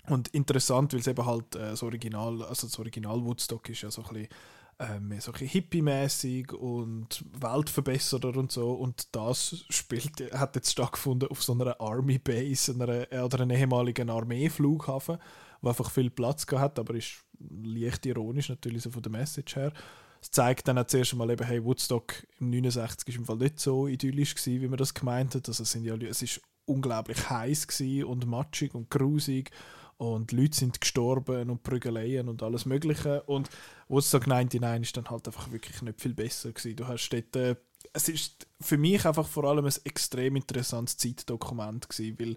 und 0.08 0.28
interessant, 0.28 0.92
weil 0.92 1.00
es 1.00 1.08
eben 1.08 1.26
halt 1.26 1.56
äh, 1.56 1.70
das 1.70 1.82
Original, 1.82 2.42
also 2.44 2.68
das 2.68 2.78
Original 2.78 3.24
Woodstock 3.24 3.68
ist 3.68 3.82
ja 3.82 3.90
so 3.90 4.02
ein 4.04 4.08
bisschen, 4.08 4.28
ähm, 4.78 5.08
mehr 5.08 5.20
so 5.20 5.32
ein 5.32 5.38
hippie-mäßig 5.38 6.52
und 6.52 7.24
Weltverbesserer 7.40 8.36
und 8.36 8.52
so. 8.52 8.72
Und 8.72 9.14
das 9.14 9.64
spielt, 9.70 10.32
hat 10.32 10.54
jetzt 10.54 10.72
stattgefunden 10.72 11.28
auf 11.28 11.42
so 11.42 11.52
einer 11.52 11.80
Army 11.80 12.18
Base 12.18 12.72
einer, 12.72 13.10
äh, 13.12 13.20
oder 13.20 13.40
einem 13.40 13.56
ehemaligen 13.56 14.10
Armeeflughafen, 14.10 15.18
wo 15.62 15.68
einfach 15.68 15.90
viel 15.90 16.10
Platz 16.10 16.46
hat, 16.52 16.78
aber 16.78 16.94
ist 16.94 17.24
leicht 17.38 18.04
ironisch 18.06 18.48
natürlich 18.48 18.82
so 18.82 18.90
von 18.90 19.02
der 19.02 19.12
Message 19.12 19.56
her. 19.56 19.72
Es 20.20 20.30
zeigt 20.30 20.68
dann 20.68 20.78
auch 20.78 20.86
zuerst 20.86 21.12
einmal 21.12 21.30
eben, 21.30 21.46
hey, 21.46 21.64
Woodstock 21.64 22.26
im 22.40 22.50
69 22.50 23.08
ist 23.08 23.16
im 23.16 23.24
Fall 23.24 23.36
nicht 23.36 23.60
so 23.60 23.86
idyllisch 23.86 24.34
gewesen, 24.34 24.60
wie 24.60 24.68
man 24.68 24.78
das 24.78 24.94
gemeint 24.94 25.34
hat. 25.34 25.48
Also 25.48 25.62
es, 25.62 25.70
sind 25.70 25.84
ja, 25.84 25.94
es 25.96 26.22
ist 26.22 26.40
unglaublich 26.64 27.30
heiß 27.30 27.66
und 28.06 28.26
matschig 28.26 28.74
und 28.74 28.90
grusig 28.90 29.50
und 29.98 30.32
Leute 30.32 30.56
sind 30.56 30.80
gestorben 30.80 31.50
und 31.50 31.62
Prügeleien 31.62 32.28
und 32.28 32.42
alles 32.42 32.66
mögliche 32.66 33.22
und 33.22 33.48
Woodstock 33.88 34.26
99 34.26 34.82
ist 34.82 34.96
dann 34.96 35.10
halt 35.10 35.26
einfach 35.26 35.50
wirklich 35.50 35.80
nicht 35.82 36.00
viel 36.00 36.14
besser 36.14 36.52
gewesen. 36.52 36.76
Du 36.76 36.86
hast 36.86 37.08
dort, 37.10 37.36
äh, 37.36 37.56
es 37.92 38.08
ist 38.08 38.46
für 38.60 38.76
mich 38.76 39.06
einfach 39.06 39.26
vor 39.26 39.44
allem 39.44 39.64
ein 39.64 39.74
extrem 39.84 40.36
interessantes 40.36 40.96
Zeitdokument 40.98 41.88
gewesen, 41.88 42.18
weil 42.18 42.36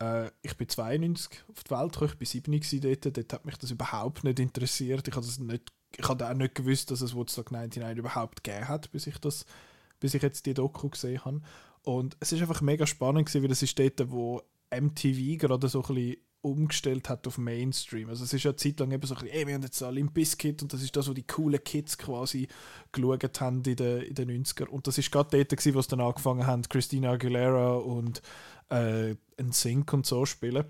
äh, 0.00 0.30
ich 0.42 0.56
bin 0.56 0.68
92 0.68 1.44
auf 1.48 1.64
die 1.64 1.70
Welt 1.70 1.92
gekommen, 1.92 2.10
ich 2.10 2.18
bin 2.18 2.26
7 2.26 2.52
gewesen 2.52 2.80
dort, 2.80 3.16
dort 3.16 3.32
hat 3.32 3.44
mich 3.44 3.56
das 3.56 3.70
überhaupt 3.70 4.24
nicht 4.24 4.40
interessiert. 4.40 5.06
Ich 5.06 5.14
habe 5.14 5.26
das 5.26 5.38
nicht, 5.38 5.72
ich 5.96 6.08
habe 6.08 6.28
auch 6.28 6.34
nicht 6.34 6.54
gewusst, 6.54 6.90
dass 6.90 7.00
es 7.00 7.14
Woodstock 7.14 7.52
99 7.52 7.98
überhaupt 7.98 8.42
gegeben 8.42 8.68
hat, 8.68 8.90
bis 8.90 9.06
ich 9.06 9.18
das, 9.18 9.46
bis 10.00 10.14
ich 10.14 10.22
jetzt 10.22 10.46
die 10.46 10.54
Doku 10.54 10.88
gesehen 10.88 11.24
habe. 11.24 11.40
Und 11.82 12.16
es 12.18 12.32
ist 12.32 12.40
einfach 12.40 12.62
mega 12.62 12.86
spannend 12.86 13.32
weil 13.32 13.48
das 13.48 13.62
ist 13.62 13.78
dort, 13.78 14.10
wo 14.10 14.42
MTV 14.70 15.38
gerade 15.38 15.68
so 15.68 15.82
ein 15.84 15.94
bisschen 15.94 16.16
umgestellt 16.46 17.08
hat 17.08 17.26
auf 17.26 17.38
Mainstream. 17.38 18.08
Also 18.08 18.24
es 18.24 18.32
ist 18.32 18.44
ja 18.44 18.50
eine 18.50 18.56
Zeit 18.56 18.80
lang 18.80 18.90
eben 18.92 19.06
so 19.06 19.14
ein 19.14 19.22
bisschen, 19.22 19.36
ey, 19.36 19.46
wir 19.46 19.54
haben 19.54 19.62
jetzt 19.62 19.80
Limp 19.80 20.14
Bizkit 20.14 20.62
und 20.62 20.72
das 20.72 20.82
ist 20.82 20.96
das, 20.96 21.08
was 21.08 21.14
die 21.14 21.26
coolen 21.26 21.62
Kids 21.62 21.98
quasi 21.98 22.48
geschaut 22.92 23.40
haben 23.40 23.62
in 23.64 23.76
den, 23.76 24.02
in 24.02 24.14
den 24.14 24.44
90er. 24.44 24.66
Und 24.66 24.86
das 24.86 24.98
ist 24.98 25.10
gerade 25.10 25.36
dort, 25.36 25.50
gewesen, 25.50 25.74
wo 25.74 25.80
es 25.80 25.88
dann 25.88 26.00
angefangen 26.00 26.46
haben, 26.46 26.62
Christina 26.62 27.12
Aguilera 27.12 27.74
und 27.74 28.22
äh, 28.70 29.14
Sync 29.50 29.92
und 29.92 30.06
so 30.06 30.26
spielen. 30.26 30.64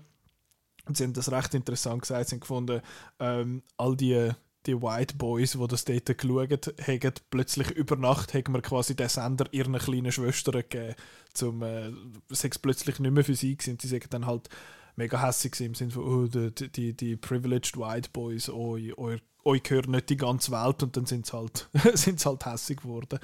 Und 0.85 0.97
sie 0.97 1.03
haben 1.03 1.13
das 1.13 1.31
recht 1.31 1.53
interessant 1.53 2.01
gesagt, 2.01 2.29
sie 2.29 2.35
haben 2.35 2.39
gefunden, 2.39 2.81
ähm, 3.19 3.63
all 3.77 3.95
die 3.95 4.31
die 4.67 4.81
White 4.81 5.15
Boys, 5.15 5.53
die 5.53 5.67
das 5.67 5.85
dort 5.85 6.17
geschaut 6.17 6.73
haben, 6.85 7.13
plötzlich 7.29 7.71
über 7.71 7.95
Nacht 7.95 8.33
haben 8.33 8.53
wir 8.53 8.61
quasi 8.61 8.95
den 8.95 9.09
Sender 9.09 9.45
ihren 9.51 9.77
kleinen 9.77 10.11
Schwestern 10.11 10.61
gegeben, 10.61 10.95
zum, 11.33 11.63
äh, 11.63 11.91
hat 12.31 12.61
plötzlich 12.61 12.99
nicht 12.99 13.11
mehr 13.11 13.23
für 13.23 13.35
sie 13.35 13.55
gewesen. 13.55 13.77
Die 13.77 13.87
sind 13.87 14.13
dann 14.13 14.25
halt 14.25 14.49
mega 14.97 15.21
hässlich 15.21 15.59
im 15.61 15.75
Sinne 15.75 15.91
von, 15.91 16.03
oh, 16.03 16.27
die, 16.27 16.69
die, 16.71 16.93
die 16.93 17.15
privileged 17.15 17.77
White 17.77 18.09
Boys, 18.11 18.49
euch, 18.49 18.97
euch, 18.97 19.21
euch 19.45 19.63
gehört 19.63 19.87
nicht 19.87 20.09
die 20.09 20.17
ganze 20.17 20.51
Welt 20.51 20.83
und 20.83 20.97
dann 20.97 21.05
sind 21.05 21.25
sie 21.25 21.37
halt, 21.37 21.69
sind's 21.93 22.25
halt 22.25 22.45
hässlich 22.45 22.79
geworden. 22.79 23.19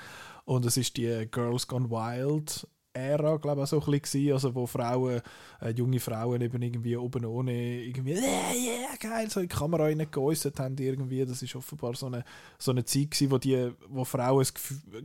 Und 0.45 0.65
es 0.65 0.77
ist 0.77 0.95
die 0.97 1.27
Girls 1.29 1.67
Gone 1.67 1.89
Wild 1.89 2.67
Ära, 2.95 3.37
glaube 3.37 3.63
ich, 3.63 3.69
so 3.69 3.81
ein 3.81 3.99
bisschen 3.99 4.33
also 4.33 4.53
wo 4.53 4.67
Frauen, 4.67 5.19
äh, 5.61 5.71
junge 5.71 5.99
Frauen 5.99 6.41
eben 6.41 6.61
irgendwie 6.61 6.95
oben 6.95 7.25
ohne 7.25 7.81
irgendwie, 7.81 8.13
yeah, 8.13 8.53
yeah, 8.53 8.95
geil, 8.99 9.27
so 9.31 9.39
in 9.39 9.47
die 9.49 9.55
Kamera 9.55 9.85
reingeäussert 9.85 10.59
haben 10.59 10.77
irgendwie, 10.77 11.25
das 11.25 11.41
ist 11.41 11.55
offenbar 11.55 11.95
so 11.95 12.05
eine, 12.05 12.23
so 12.59 12.69
eine 12.69 12.85
Zeit 12.85 13.09
gewesen, 13.09 13.31
wo, 13.31 13.39
die, 13.39 13.71
wo 13.89 14.05
Frauen 14.05 14.45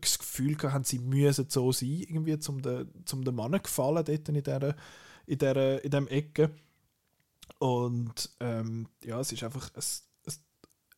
das 0.01 0.19
Gefühl, 0.19 0.59
hatten, 0.65 0.85
sie 0.85 0.99
müssen 0.99 1.47
so 1.49 1.73
sein, 1.73 2.05
irgendwie, 2.07 2.39
zum 2.39 2.61
den, 2.61 2.91
zum 3.07 3.25
den 3.25 3.35
Mann 3.35 3.53
gefallen 3.53 4.05
dort 4.05 4.29
in 4.29 4.35
dieser, 4.35 4.77
in 5.29 5.39
dieser, 5.39 5.85
in 5.85 5.91
dieser 5.91 6.11
Ecke. 6.11 6.51
Und 7.59 8.31
ähm, 8.41 8.89
ja, 9.05 9.21
es 9.21 9.33
ist 9.33 9.43
einfach 9.43 9.71
ein, 9.75 9.83
ein, 10.27 10.35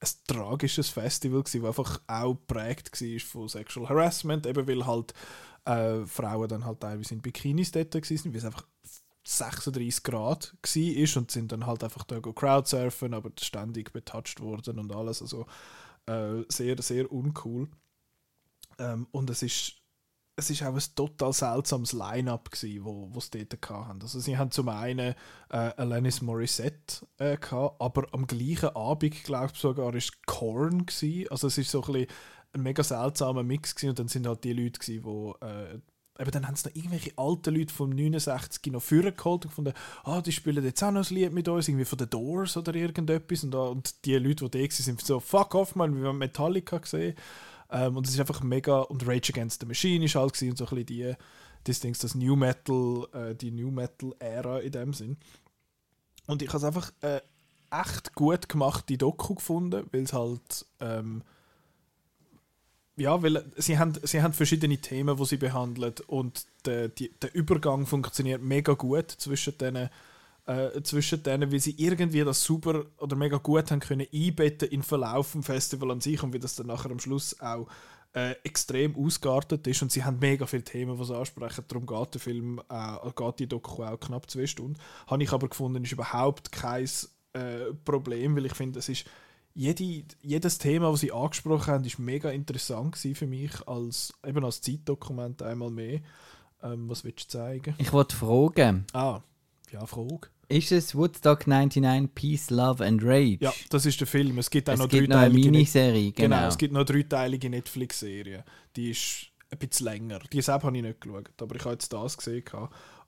ein 0.00 0.08
tragisches 0.26 0.88
Festival 0.88 1.42
das 1.42 1.54
einfach 1.54 2.00
auch 2.06 2.34
geprägt 2.34 3.00
war 3.00 3.20
von 3.20 3.48
Sexual 3.48 3.88
Harassment, 3.88 4.46
eben 4.46 4.66
weil 4.66 4.86
halt 4.86 5.14
äh, 5.64 6.04
Frauen 6.06 6.48
dann 6.48 6.64
halt 6.64 6.80
teilweise 6.80 7.14
in 7.14 7.22
Bikinis 7.22 7.72
dort 7.72 7.94
waren, 7.94 8.02
weil 8.04 8.36
es 8.36 8.44
einfach 8.44 8.66
36 9.24 10.02
Grad 10.02 10.56
war 10.62 11.16
und 11.20 11.30
sind 11.30 11.52
dann 11.52 11.66
halt 11.66 11.84
einfach 11.84 12.04
da 12.04 12.20
Crowdsurfen, 12.20 13.14
aber 13.14 13.30
ständig 13.40 13.92
betatscht 13.92 14.40
worden 14.40 14.78
und 14.78 14.94
alles. 14.94 15.22
Also 15.22 15.46
äh, 16.06 16.42
sehr, 16.48 16.80
sehr 16.82 17.10
uncool. 17.12 17.68
Ähm, 18.78 19.06
und 19.10 19.28
es 19.30 19.42
ist 19.42 19.79
es 20.36 20.50
ist 20.50 20.62
auch 20.62 20.74
ein 20.74 20.82
total 20.94 21.32
seltsames 21.32 21.92
Line-Up 21.92 22.50
gsi, 22.50 22.80
wo 22.82 23.08
wo 23.10 23.20
sie 23.20 23.46
dort 23.46 23.70
hatten. 23.70 24.02
Also 24.02 24.20
sie 24.20 24.38
haben 24.38 24.50
zum 24.50 24.68
einen 24.68 25.14
äh, 25.50 25.56
Alanis 25.76 26.22
Morissette 26.22 27.06
äh, 27.18 27.36
gehabt, 27.36 27.80
aber 27.80 28.06
am 28.12 28.26
gleichen 28.26 28.74
Abend 28.74 29.22
glaube 29.24 29.50
ich 29.52 29.60
sogar 29.60 29.94
ist 29.94 30.26
Korn. 30.26 30.86
Also 31.30 31.46
es 31.46 31.58
ist 31.58 31.70
so 31.70 31.82
ein 31.82 31.92
bisschen 31.92 32.06
ein 32.52 32.62
mega 32.62 32.82
seltsamer 32.82 33.42
Mix 33.42 33.74
gewesen. 33.74 33.90
und 33.90 33.98
dann 33.98 34.08
sind 34.08 34.26
halt 34.26 34.44
die 34.44 34.52
Leute 34.52 34.80
gewesen, 34.80 35.04
wo 35.04 35.36
äh, 35.40 35.78
eben 36.20 36.30
dann 36.30 36.46
haben 36.46 36.56
sie 36.56 36.68
noch 36.68 36.76
irgendwelche 36.76 37.12
alten 37.16 37.54
Leute 37.54 37.72
vom 37.72 37.90
69 37.90 38.72
noch 38.72 38.82
vorgeholt 38.82 39.44
und 39.44 39.50
gefunden, 39.50 39.72
ah, 40.04 40.20
die 40.20 40.32
spielen 40.32 40.64
jetzt 40.64 40.82
auch 40.82 40.90
noch 40.90 41.08
ein 41.08 41.14
Lied 41.14 41.32
mit 41.32 41.48
uns, 41.48 41.68
irgendwie 41.68 41.84
von 41.84 41.98
den 41.98 42.10
Doors 42.10 42.56
oder 42.56 42.74
irgendetwas 42.74 43.44
und, 43.44 43.54
und 43.54 44.04
die 44.04 44.16
Leute, 44.16 44.48
die 44.48 44.50
da 44.50 44.58
waren, 44.58 44.70
sind 44.70 45.00
so, 45.00 45.20
fuck 45.20 45.54
off, 45.54 45.76
man, 45.76 46.00
wir 46.00 46.08
haben 46.08 46.18
Metallica 46.18 46.78
gesehen 46.78 47.14
ähm, 47.70 47.96
und 47.96 48.06
es 48.06 48.14
ist 48.14 48.20
einfach 48.20 48.42
mega, 48.42 48.80
und 48.80 49.06
Rage 49.06 49.32
Against 49.32 49.60
the 49.60 49.66
Machine 49.66 50.04
ist 50.04 50.14
halt 50.14 50.32
gewesen, 50.32 50.50
und 50.50 50.58
so 50.58 50.64
ein 50.66 50.84
bisschen 50.84 51.16
die, 51.66 51.80
Dings, 51.80 51.98
das 51.98 52.14
New 52.14 52.36
Metal, 52.36 53.06
äh, 53.12 53.34
die 53.34 53.50
New 53.50 53.70
Metal 53.70 54.14
Ära 54.18 54.60
in 54.60 54.72
dem 54.72 54.92
Sinn. 54.92 55.16
Und 56.26 56.42
ich 56.42 56.48
habe 56.48 56.58
es 56.58 56.64
einfach 56.64 56.92
äh, 57.00 57.20
echt 57.70 58.14
gut 58.14 58.48
gemacht, 58.48 58.88
die 58.88 58.98
Doku 58.98 59.34
gefunden, 59.34 59.86
weil 59.92 60.02
es 60.02 60.12
halt 60.12 60.66
ähm, 60.80 61.22
ja, 63.00 63.22
weil 63.22 63.44
sie 63.56 63.78
haben, 63.78 63.94
sie 64.02 64.22
haben 64.22 64.34
verschiedene 64.34 64.76
Themen, 64.76 65.16
die 65.16 65.24
sie 65.24 65.38
behandeln 65.38 65.94
und 66.06 66.44
der, 66.66 66.88
die, 66.88 67.10
der 67.22 67.34
Übergang 67.34 67.86
funktioniert 67.86 68.42
mega 68.42 68.74
gut 68.74 69.10
zwischen 69.10 69.56
denen, 69.56 69.88
äh, 70.50 70.82
zwischen 70.82 71.22
denen, 71.22 71.52
wie 71.52 71.60
sie 71.60 71.76
irgendwie 71.78 72.24
das 72.24 72.42
super 72.42 72.86
oder 72.98 73.14
mega 73.14 73.36
gut 73.36 73.70
haben 73.70 73.78
können 73.78 74.06
einbetten 74.12 74.68
in 74.68 74.82
Verlauf 74.82 75.28
vom 75.28 75.44
Festival 75.44 75.92
an 75.92 76.00
sich 76.00 76.20
und 76.22 76.32
wie 76.32 76.40
das 76.40 76.56
dann 76.56 76.66
nachher 76.66 76.90
am 76.90 76.98
Schluss 76.98 77.40
auch 77.40 77.68
äh, 78.14 78.32
extrem 78.42 78.96
ausgeartet 78.96 79.64
ist 79.68 79.80
und 79.82 79.92
sie 79.92 80.02
haben 80.02 80.18
mega 80.18 80.46
viele 80.46 80.64
Themen, 80.64 80.98
die 80.98 81.04
sie 81.04 81.16
ansprechen. 81.16 81.64
Darum 81.68 81.86
geht 81.86 82.14
der 82.14 82.20
Film, 82.20 82.60
äh, 82.68 83.10
geht 83.14 83.38
die 83.38 83.46
Doku 83.46 83.84
auch 83.84 84.00
knapp 84.00 84.28
zwei 84.28 84.48
Stunden. 84.48 84.76
Habe 85.06 85.22
ich 85.22 85.32
aber 85.32 85.48
gefunden, 85.48 85.84
ist 85.84 85.92
überhaupt 85.92 86.50
kein 86.50 86.88
äh, 87.32 87.72
Problem, 87.84 88.34
weil 88.34 88.46
ich 88.46 88.54
finde, 88.54 88.80
es 88.80 88.88
ist 88.88 89.04
jede, 89.54 90.04
jedes 90.20 90.58
Thema, 90.58 90.90
das 90.90 91.00
sie 91.00 91.12
angesprochen 91.12 91.74
haben, 91.74 91.84
ist 91.84 92.00
mega 92.00 92.30
interessant 92.30 92.96
für 92.96 93.26
mich 93.26 93.52
als, 93.68 94.12
eben 94.26 94.44
als 94.44 94.60
Zeitdokument 94.62 95.42
einmal 95.42 95.70
mehr. 95.70 96.00
Ähm, 96.60 96.88
was 96.88 97.04
willst 97.04 97.32
du 97.32 97.38
zeigen? 97.38 97.74
Ich 97.78 97.92
wollte 97.92 98.16
fragen. 98.16 98.86
Ah, 98.92 99.20
ja, 99.70 99.86
Frage. 99.86 100.28
Ist 100.50 100.72
es 100.72 100.96
Woodstock 100.96 101.46
99 101.46 102.12
Peace, 102.12 102.50
Love 102.50 102.84
and 102.84 103.04
Rage? 103.04 103.38
Ja, 103.40 103.52
das 103.68 103.86
ist 103.86 104.00
der 104.00 104.08
Film. 104.08 104.36
Es 104.38 104.50
gibt 104.50 104.68
auch 104.68 104.74
es 104.74 104.80
noch 104.80 104.88
gibt 104.88 105.08
noch 105.08 105.18
eine 105.18 105.32
Miniserie, 105.32 106.10
genau. 106.10 106.36
genau. 106.36 106.48
Es 106.48 106.58
gibt 106.58 106.72
noch 106.72 106.80
eine 106.80 106.86
dreiteilige 106.86 107.48
Netflix-Serie. 107.48 108.44
Die 108.74 108.90
ist 108.90 109.28
ein 109.48 109.58
bisschen 109.58 109.86
länger. 109.86 110.18
Die 110.32 110.42
selbst 110.42 110.64
habe 110.64 110.76
ich 110.76 110.82
nicht 110.82 111.00
geschaut, 111.00 111.40
aber 111.40 111.54
ich 111.54 111.62
habe 111.62 111.74
jetzt 111.74 111.92
das 111.92 112.16
gesehen. 112.16 112.44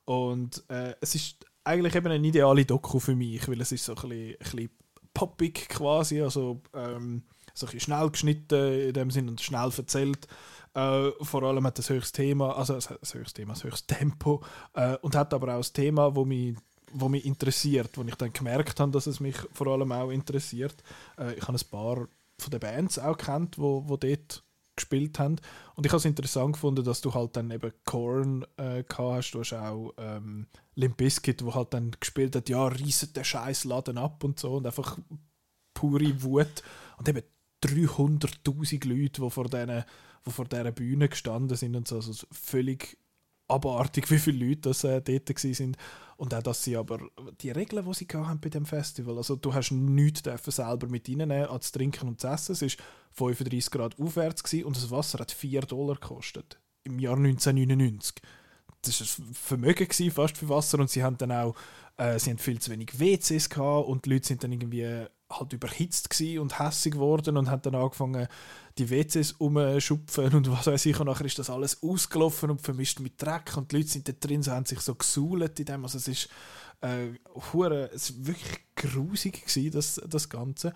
Und 0.05 0.63
äh, 0.69 0.95
es 1.01 1.15
ist 1.15 1.45
eigentlich 1.65 1.95
eben 1.95 2.07
eine 2.07 2.25
ideale 2.25 2.63
Doku 2.63 2.99
für 2.99 3.15
mich, 3.15 3.45
weil 3.49 3.59
es 3.59 3.73
ist 3.73 3.83
so 3.83 3.93
ein 3.93 4.07
bisschen, 4.07 4.31
ein 4.31 4.37
bisschen 4.39 4.69
poppig 5.13 5.67
quasi, 5.67 6.21
also 6.21 6.61
ähm, 6.73 7.23
so 7.53 7.67
ein 7.67 7.77
schnell 7.77 8.09
geschnitten 8.09 8.87
in 8.87 8.93
dem 8.93 9.11
Sinne 9.11 9.31
und 9.31 9.41
schnell 9.41 9.69
erzählt. 9.75 10.27
Äh, 10.75 11.11
vor 11.21 11.43
allem 11.43 11.67
hat 11.67 11.77
das 11.77 11.89
höchste 11.89 12.21
Thema, 12.21 12.57
also 12.57 12.75
das 12.75 12.89
höchste 13.13 13.41
Thema, 13.41 13.51
das 13.53 13.65
höchste 13.65 13.95
Tempo 13.95 14.41
äh, 14.75 14.95
und 15.01 15.13
hat 15.15 15.33
aber 15.33 15.55
auch 15.55 15.59
das 15.59 15.73
Thema, 15.73 16.15
wo 16.15 16.23
mich 16.23 16.55
wo 16.93 17.09
mich 17.09 17.25
interessiert, 17.25 17.97
wo 17.97 18.03
ich 18.03 18.15
dann 18.15 18.33
gemerkt 18.33 18.79
habe, 18.79 18.91
dass 18.91 19.07
es 19.07 19.19
mich 19.19 19.35
vor 19.53 19.67
allem 19.67 19.91
auch 19.91 20.09
interessiert. 20.09 20.83
Äh, 21.17 21.33
ich 21.33 21.47
habe 21.47 21.57
ein 21.57 21.69
paar 21.69 22.07
von 22.39 22.51
den 22.51 22.59
Bands 22.59 22.99
auch 22.99 23.17
kennt, 23.17 23.57
wo, 23.57 23.87
wo 23.87 23.97
dort 23.97 24.43
gespielt 24.75 25.19
haben. 25.19 25.37
Und 25.75 25.85
ich 25.85 25.91
habe 25.91 25.99
es 25.99 26.05
interessant 26.05 26.53
gefunden, 26.53 26.83
dass 26.83 27.01
du 27.01 27.13
halt 27.13 27.35
dann 27.35 27.51
eben 27.51 27.71
Korn 27.85 28.45
äh, 28.57 28.83
hast. 28.97 29.31
Du 29.31 29.39
hast 29.39 29.53
auch 29.53 29.93
ähm, 29.97 30.47
Limp 30.75 30.97
Bizkit, 30.97 31.43
wo 31.45 31.53
halt 31.53 31.73
dann 31.73 31.91
gespielt 31.99 32.35
hat, 32.35 32.49
ja, 32.49 32.67
reissen 32.67 33.13
den 33.13 33.23
scheiß 33.23 33.65
Laden 33.65 33.97
ab 33.97 34.23
und 34.23 34.39
so 34.39 34.55
und 34.55 34.65
einfach 34.65 34.97
pure 35.73 36.23
Wut. 36.23 36.63
Und 36.97 37.07
eben 37.07 37.23
300'000 37.63 38.87
Leute, 38.87 39.21
die 39.21 39.29
vor, 39.29 39.45
diesen, 39.45 39.83
die 40.25 40.31
vor 40.31 40.45
dieser 40.45 40.71
Bühne 40.71 41.09
gestanden 41.09 41.55
sind 41.55 41.75
und 41.75 41.87
so. 41.87 41.95
Also 41.95 42.25
völlig 42.31 42.97
abartig, 43.47 44.09
wie 44.11 44.19
viele 44.19 44.47
Leute 44.47 44.61
das 44.61 44.83
äh, 44.83 45.01
dort 45.01 45.29
waren. 45.29 45.77
Und 46.23 46.33
auch, 46.33 46.41
dass 46.41 46.63
sie 46.63 46.77
aber 46.77 46.99
die 47.41 47.51
Regeln, 47.51 47.83
die 47.85 47.93
sie 47.93 48.07
haben 48.13 48.39
bei 48.39 48.47
dem 48.47 48.65
Festival, 48.65 49.17
also 49.17 49.35
du 49.35 49.53
hast 49.53 49.71
nichts 49.71 50.21
selber 50.55 50.87
mit 50.87 51.09
reinnehmen 51.09 51.47
als 51.47 51.73
Trinken 51.73 52.07
und 52.07 52.21
zu 52.21 52.27
essen. 52.27 52.53
Es 52.53 52.61
war 52.61 52.85
35 53.11 53.69
Grad 53.69 53.99
aufwärts 53.99 54.41
gewesen 54.41 54.63
und 54.63 54.77
das 54.77 54.89
Wasser 54.89 55.19
hat 55.19 55.33
4 55.33 55.63
Dollar 55.63 55.95
gekostet. 55.95 56.61
Im 56.85 56.97
Jahr 56.97 57.17
1999. 57.17 58.21
Das 58.83 59.01
war 59.01 59.25
ein 59.25 59.33
Vermögen 59.33 59.85
gewesen, 59.85 60.11
fast 60.11 60.37
für 60.37 60.47
Wasser 60.47 60.79
und 60.79 60.89
sie 60.89 61.03
haben 61.03 61.17
dann 61.17 61.33
auch 61.33 61.55
äh, 61.97 62.17
sie 62.17 62.29
haben 62.29 62.37
viel 62.37 62.61
zu 62.61 62.71
wenig 62.71 62.97
WCs 62.97 63.49
gehabt 63.49 63.89
und 63.89 64.05
die 64.05 64.11
Leute 64.11 64.27
sind 64.27 64.45
dann 64.45 64.53
irgendwie 64.53 65.05
halt 65.29 65.51
überhitzt 65.51 66.21
und 66.39 66.57
hässig 66.57 66.93
geworden 66.93 67.35
und 67.35 67.49
haben 67.49 67.63
dann 67.63 67.75
angefangen, 67.75 68.27
die 68.77 68.89
WCs 68.89 69.33
umschupfen 69.33 70.33
und 70.33 70.51
was 70.51 70.67
weiß 70.67 70.85
ich. 70.87 70.99
Und 70.99 71.07
nachher 71.07 71.25
ist 71.25 71.39
das 71.39 71.49
alles 71.49 71.81
ausgelaufen 71.83 72.49
und 72.49 72.61
vermischt 72.61 72.99
mit 72.99 73.21
Dreck 73.21 73.55
und 73.55 73.71
die 73.71 73.77
Leute 73.77 73.89
sind 73.89 74.07
da 74.07 74.13
drin, 74.13 74.43
so 74.43 74.51
haben 74.51 74.65
sich 74.65 74.79
so 74.79 74.95
gesuhlt 74.95 75.59
in 75.59 75.65
dem. 75.65 75.83
Also 75.83 75.97
es 75.97 76.07
ist, 76.07 76.29
äh, 76.81 77.09
hure, 77.53 77.91
es 77.93 78.09
ist 78.09 78.25
wirklich 78.25 78.59
grusig 78.75 79.45
gewesen, 79.45 79.71
das, 79.71 80.01
das 80.07 80.29
Ganze. 80.29 80.73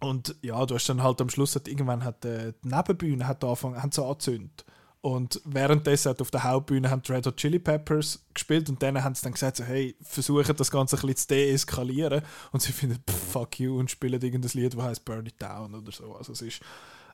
Und 0.00 0.36
ja, 0.42 0.64
du 0.66 0.74
hast 0.74 0.88
dann 0.88 1.02
halt 1.02 1.20
am 1.20 1.30
Schluss, 1.30 1.54
hat, 1.54 1.68
irgendwann 1.68 2.04
hat 2.04 2.24
äh, 2.24 2.52
die 2.62 2.68
Nebenbühne 2.68 3.26
hat 3.26 3.42
angefangen, 3.42 3.82
haben 3.82 3.92
so 3.92 4.04
angezündet. 4.06 4.64
Und 5.04 5.42
währenddessen 5.44 6.08
hat 6.08 6.22
auf 6.22 6.30
der 6.30 6.44
Hauptbühne 6.44 6.88
haben 6.88 7.02
die 7.02 7.12
Red 7.12 7.26
Hot 7.26 7.36
Chili 7.36 7.58
Peppers 7.58 8.24
gespielt 8.32 8.70
und 8.70 8.82
dann 8.82 9.04
haben 9.04 9.14
sie 9.14 9.22
dann 9.22 9.34
gesagt, 9.34 9.58
so, 9.58 9.64
hey, 9.64 9.94
versuchen 10.00 10.56
das 10.56 10.70
Ganze 10.70 10.96
ein 10.96 11.02
bisschen 11.02 11.16
zu 11.16 11.26
deeskalieren. 11.28 12.22
Und 12.52 12.62
sie 12.62 12.72
finden, 12.72 13.04
fuck 13.30 13.60
you, 13.60 13.78
und 13.78 13.90
spielen 13.90 14.22
irgendein 14.22 14.50
Lied, 14.54 14.72
das 14.72 14.82
heißt 14.82 15.04
Burn 15.04 15.26
It 15.26 15.34
Down 15.38 15.74
oder 15.74 15.92
so. 15.92 16.14
Also 16.14 16.32
es 16.32 16.40
ist, 16.40 16.60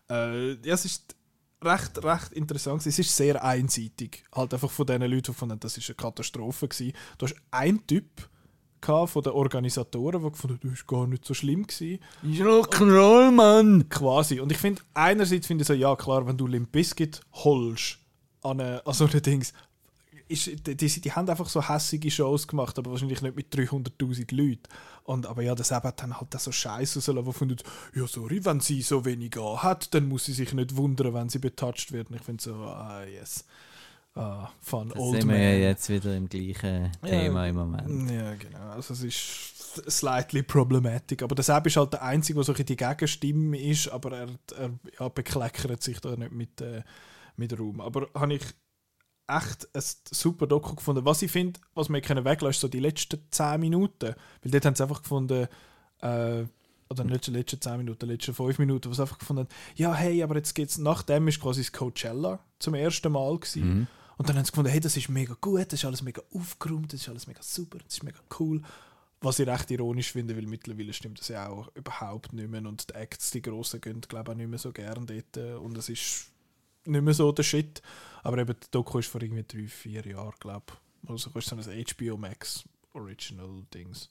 äh, 0.09 0.53
ja, 0.53 0.75
es 0.75 0.85
ist 0.85 1.17
recht, 1.65 2.05
recht 2.05 2.33
interessant. 2.33 2.87
Es 2.87 2.97
ist 2.97 3.17
sehr 3.17 3.43
einseitig. 3.43 4.23
Halt 4.33 4.55
einfach 4.55 4.71
von 4.71 4.87
diesen 4.87 5.03
Leuten, 5.03 5.33
die 5.33 5.35
fanden, 5.35 5.59
das 5.59 5.77
ist 5.77 5.89
eine 5.89 5.97
Katastrophe 5.97 6.69
gewesen. 6.69 6.93
Du 7.19 7.27
hast 7.27 7.35
einen 7.51 7.85
Typ, 7.89 8.31
von 8.85 9.23
den 9.23 9.33
Organisatoren, 9.33 10.23
die 10.23 10.31
gefunden 10.31 10.59
das 10.63 10.85
war 10.87 10.99
gar 10.99 11.07
nicht 11.07 11.25
so 11.25 11.35
schlimm. 11.35 11.67
Gewesen. 11.67 12.01
Ist 12.23 12.41
Rock'n'Roll, 12.41 13.31
Mann! 13.31 13.89
Quasi. 13.89 14.41
Und 14.41 14.51
ich 14.53 14.59
finde, 14.59 14.83
einerseits 14.95 15.47
finde 15.47 15.63
ich 15.63 15.69
so, 15.69 15.75
ja 15.75 15.95
klar, 15.97 16.27
wenn 16.27 16.37
du 16.37 16.47
Limp 16.47 16.73
Bizkit 16.73 17.21
holst 17.33 17.99
an, 18.43 18.61
eine, 18.61 18.87
an 18.87 18.95
so 18.95 19.07
ein 19.07 19.23
Dings, 19.23 19.53
ist, 20.31 20.47
die, 20.67 20.77
die, 20.77 21.01
die 21.01 21.13
haben 21.13 21.29
einfach 21.29 21.49
so 21.49 21.69
hässige 21.69 22.11
Shows 22.11 22.47
gemacht, 22.47 22.79
aber 22.79 22.93
wahrscheinlich 22.93 23.21
nicht 23.21 23.35
mit 23.35 23.53
300'000 23.53 24.35
Leuten. 24.35 24.63
Und, 25.03 25.27
aber 25.27 25.43
ja, 25.43 25.55
das 25.55 25.73
hat 25.73 26.01
dann 26.01 26.21
halt 26.21 26.41
so 26.41 26.53
Scheiße 26.53 27.01
sollen, 27.01 27.27
wo 27.27 27.33
findet, 27.33 27.65
ja 27.95 28.07
sorry, 28.07 28.45
wenn 28.45 28.61
sie 28.61 28.83
so 28.83 29.05
wenig 29.05 29.35
hat, 29.37 29.93
dann 29.93 30.09
muss 30.09 30.27
sie 30.27 30.33
sich 30.33 30.53
nicht 30.53 30.77
wundern, 30.77 31.15
wenn 31.15 31.29
sie 31.29 31.41
betouched 31.41 31.91
wird. 31.91 32.11
Und 32.11 32.17
ich 32.17 32.23
finde 32.23 32.43
so, 32.43 32.55
ah 32.55 33.03
yes. 33.05 33.45
Ah, 34.15 34.51
fun, 34.61 34.89
Da 34.93 34.99
old 34.99 35.21
sind 35.21 35.29
wir 35.29 35.37
man. 35.37 35.43
ja 35.43 35.53
jetzt 35.53 35.89
wieder 35.89 36.17
im 36.17 36.29
gleichen 36.29 36.91
Thema 37.03 37.47
im 37.47 37.57
Moment. 37.57 38.11
Ja, 38.11 38.35
genau. 38.35 38.71
Also 38.71 38.93
es 38.95 39.03
ist 39.05 39.89
slightly 39.89 40.43
problematic. 40.43 41.23
Aber 41.23 41.35
der 41.35 41.45
Sepp 41.45 41.67
ist 41.67 41.77
halt 41.77 41.93
der 41.93 42.03
Einzige, 42.03 42.37
der 42.37 42.45
so 42.45 42.53
ein 42.53 42.67
die 42.67 42.77
Gegenstimme 42.77 43.59
ist, 43.61 43.89
aber 43.89 44.13
er, 44.19 44.29
er 44.59 44.71
ja, 44.99 45.09
bekleckert 45.09 45.83
sich 45.83 46.01
da 46.01 46.17
nicht 46.17 46.33
mit, 46.33 46.61
äh, 46.61 46.83
mit 47.37 47.59
Raum. 47.59 47.81
Aber 47.81 48.09
habe 48.15 48.35
ich 48.35 48.43
echt 49.29 49.69
ein 49.73 49.83
super 50.11 50.49
Doku 50.49 50.75
gefunden. 50.75 51.05
Was 51.05 51.23
ich 51.23 51.31
finde, 51.31 51.61
was 51.75 51.89
wir 51.89 52.01
können 52.01 52.25
weglassen, 52.25 52.51
ist 52.51 52.61
so 52.61 52.69
die 52.69 52.81
letzten 52.81 53.21
10 53.31 53.61
Minuten. 53.61 54.15
Weil 54.43 54.51
dort 54.51 54.65
haben 54.67 54.75
sie 54.75 54.83
einfach 54.83 55.03
gefunden, 55.03 55.47
äh, 56.01 56.45
oder 56.89 57.05
nicht 57.05 57.29
die 57.29 57.31
letzten 57.31 57.61
10 57.61 57.77
Minuten, 57.79 58.01
die 58.09 58.13
letzten 58.13 58.35
5 58.35 58.59
Minuten, 58.59 58.91
was 58.91 58.99
einfach 58.99 59.21
gefunden 59.21 59.43
haben, 59.45 59.55
ja, 59.77 59.95
hey, 59.95 60.21
aber 60.25 60.35
jetzt 60.35 60.55
geht's, 60.55 60.79
nach 60.79 61.05
dem 61.05 61.29
ist 61.29 61.41
quasi 61.41 61.61
das 61.61 61.71
Coachella 61.73 62.41
zum 62.59 62.75
ersten 62.75 63.13
Mal 63.13 63.39
gewesen. 63.39 63.69
Mhm. 63.69 63.87
Und 64.21 64.29
dann 64.29 64.37
haben 64.37 64.45
sie 64.45 64.51
gefunden, 64.51 64.71
hey, 64.71 64.81
das 64.81 64.99
ist 64.99 65.09
mega 65.09 65.35
gut, 65.41 65.73
das 65.73 65.81
ist 65.81 65.85
alles 65.87 66.03
mega 66.03 66.21
aufgeräumt, 66.35 66.93
das 66.93 67.01
ist 67.01 67.09
alles 67.09 67.27
mega 67.27 67.43
super, 67.43 67.79
das 67.79 67.95
ist 67.95 68.03
mega 68.03 68.19
cool. 68.39 68.61
Was 69.23 69.39
ich 69.39 69.49
recht 69.49 69.71
ironisch 69.71 70.13
finde, 70.13 70.37
weil 70.37 70.45
mittlerweile 70.45 70.93
stimmt 70.93 71.21
das 71.21 71.29
ja 71.29 71.49
auch 71.49 71.75
überhaupt 71.75 72.35
nicht 72.35 72.51
mehr 72.51 72.61
und 72.67 72.91
die 72.91 72.95
Acts, 72.97 73.31
die 73.31 73.41
grossen, 73.41 73.81
gehen 73.81 74.03
glaube 74.03 74.33
ich 74.33 74.35
auch 74.35 74.37
nicht 74.37 74.51
mehr 74.51 74.59
so 74.59 74.73
gern 74.73 75.07
dort 75.07 75.39
äh, 75.39 75.55
und 75.55 75.75
es 75.79 75.89
ist 75.89 76.27
nicht 76.85 77.01
mehr 77.01 77.15
so 77.15 77.33
der 77.33 77.45
Shit. 77.45 77.81
Aber 78.23 78.37
eben, 78.37 78.55
die 78.63 78.71
Doku 78.71 78.99
ist 78.99 79.09
vor 79.09 79.23
irgendwie 79.23 79.43
drei, 79.43 79.67
vier 79.67 80.07
Jahren, 80.07 80.35
glaube 80.39 80.67
ich. 80.69 81.09
Also 81.09 81.31
ist 81.31 81.49
so 81.49 81.57
ein 81.57 81.85
HBO 81.87 82.19
Max 82.19 82.63
Original 82.93 83.65
Dings. 83.73 84.11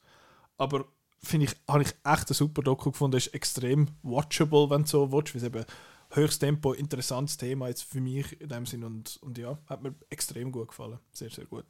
Aber 0.57 0.85
finde 1.21 1.45
ich, 1.45 1.55
habe 1.67 1.83
ich 1.83 1.89
echt 2.03 2.31
ein 2.31 2.33
super 2.33 2.63
Doku 2.63 2.89
gefunden. 2.89 3.17
Ist 3.17 3.35
extrem 3.35 3.89
watchable, 4.01 4.71
wenn 4.71 4.81
du 4.81 4.87
so 4.87 5.11
willst, 5.11 5.35
weil 5.35 5.41
es 5.43 5.47
eben 5.47 5.65
höchstes 6.11 6.39
Tempo, 6.39 6.73
interessantes 6.73 7.37
Thema 7.37 7.67
jetzt 7.67 7.83
für 7.83 8.01
mich 8.01 8.39
in 8.41 8.49
dem 8.49 8.65
Sinn 8.65 8.83
und, 8.83 9.17
und 9.21 9.37
ja, 9.37 9.57
hat 9.67 9.81
mir 9.83 9.93
extrem 10.09 10.51
gut 10.51 10.69
gefallen. 10.69 10.99
Sehr, 11.11 11.29
sehr 11.29 11.45
gut. 11.45 11.65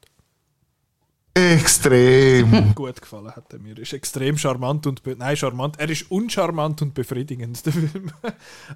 Extrem. 1.33 2.73
Gut 2.75 2.99
gefallen 3.01 3.33
hat 3.33 3.53
er 3.53 3.59
mir. 3.59 3.77
Ist 3.77 3.93
extrem 3.93 4.37
charmant 4.37 4.85
und 4.87 5.01
nein, 5.17 5.37
charmant. 5.37 5.79
Er 5.79 5.89
ist 5.89 6.11
uncharmant 6.11 6.81
und 6.81 6.93
befriedigend, 6.93 7.65
der 7.65 7.71
Film. 7.73 8.11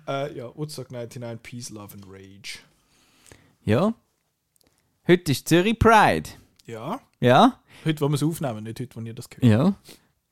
äh, 0.07 0.38
ja, 0.38 0.56
Woodstock 0.56 0.91
99, 0.91 1.41
Peace, 1.44 1.69
Love 1.72 1.95
and 1.95 2.06
Rage. 2.07 2.60
Ja. 3.65 3.94
Heute 5.07 5.31
ist 5.31 5.49
Zürich 5.49 5.77
Pride. 5.77 6.30
Ja, 6.65 7.02
Ja? 7.19 7.60
heute, 7.84 7.99
wo 8.02 8.07
wir 8.07 8.15
es 8.15 8.23
aufnehmen, 8.23 8.64
nicht 8.64 8.80
heute, 8.80 8.95
wo 8.95 9.02
ihr 9.02 9.14
das 9.14 9.30
gehört 9.30 9.52
Ja. 9.52 9.73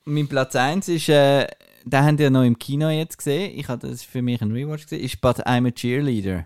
Mein 0.06 0.28
Platz 0.30 0.56
1 0.56 0.88
ist, 0.88 1.10
äh, 1.10 1.48
den 1.86 2.04
habt 2.06 2.20
ihr 2.20 2.30
noch 2.30 2.44
im 2.44 2.58
Kino 2.58 2.90
jetzt 2.90 3.18
gesehen. 3.18 3.58
Ich 3.58 3.68
hatte 3.68 3.90
das 3.90 4.04
für 4.04 4.22
mich 4.22 4.42
ein 4.42 4.52
Rewatch 4.52 4.84
gesehen. 4.84 5.04
Ist 5.04 5.20
But 5.22 5.46
I'm 5.48 5.68
a 5.68 5.72
Cheerleader. 5.72 6.46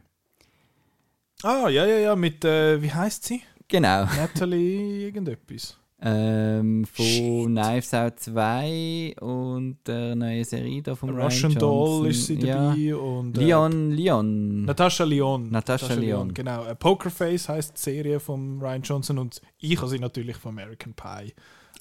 Ah, 1.43 1.69
ja, 1.69 1.85
ja, 1.85 1.97
ja, 1.97 2.15
mit, 2.15 2.43
äh, 2.45 2.81
wie 2.81 2.91
heißt 2.91 3.23
sie? 3.25 3.41
Genau. 3.67 4.05
Natalie 4.17 5.05
irgendetwas. 5.05 5.77
Ähm, 6.01 6.85
von 6.85 7.05
Shit. 7.05 7.45
Knives 7.47 7.93
Out 7.93 8.19
2 8.19 9.15
und 9.21 9.77
der 9.87 10.15
neuen 10.15 10.43
Serie 10.43 10.81
da 10.83 10.93
von 10.93 11.09
Ryan 11.09 11.21
Russian 11.23 11.51
Johnson. 11.53 11.59
Doll 11.59 12.07
ist 12.09 12.25
sie 12.27 12.35
Ja. 12.35 12.69
dabei 12.69 12.95
und... 12.95 13.37
Äh, 13.37 13.41
Leon, 13.41 13.91
Leon. 13.91 14.65
Natascha 14.65 15.03
Leon. 15.03 15.49
Natascha 15.49 15.93
Lyonne. 15.93 16.33
Genau. 16.33 16.65
Äh, 16.65 16.75
Pokerface 16.75 17.49
heißt 17.49 17.77
die 17.77 17.81
Serie 17.81 18.19
von 18.19 18.59
Ryan 18.61 18.81
Johnson 18.81 19.17
und 19.17 19.41
ich 19.57 19.77
habe 19.77 19.87
sie 19.89 19.97
natürlich 19.99 20.35
von 20.35 20.49
American 20.51 20.93
Pie 20.93 21.33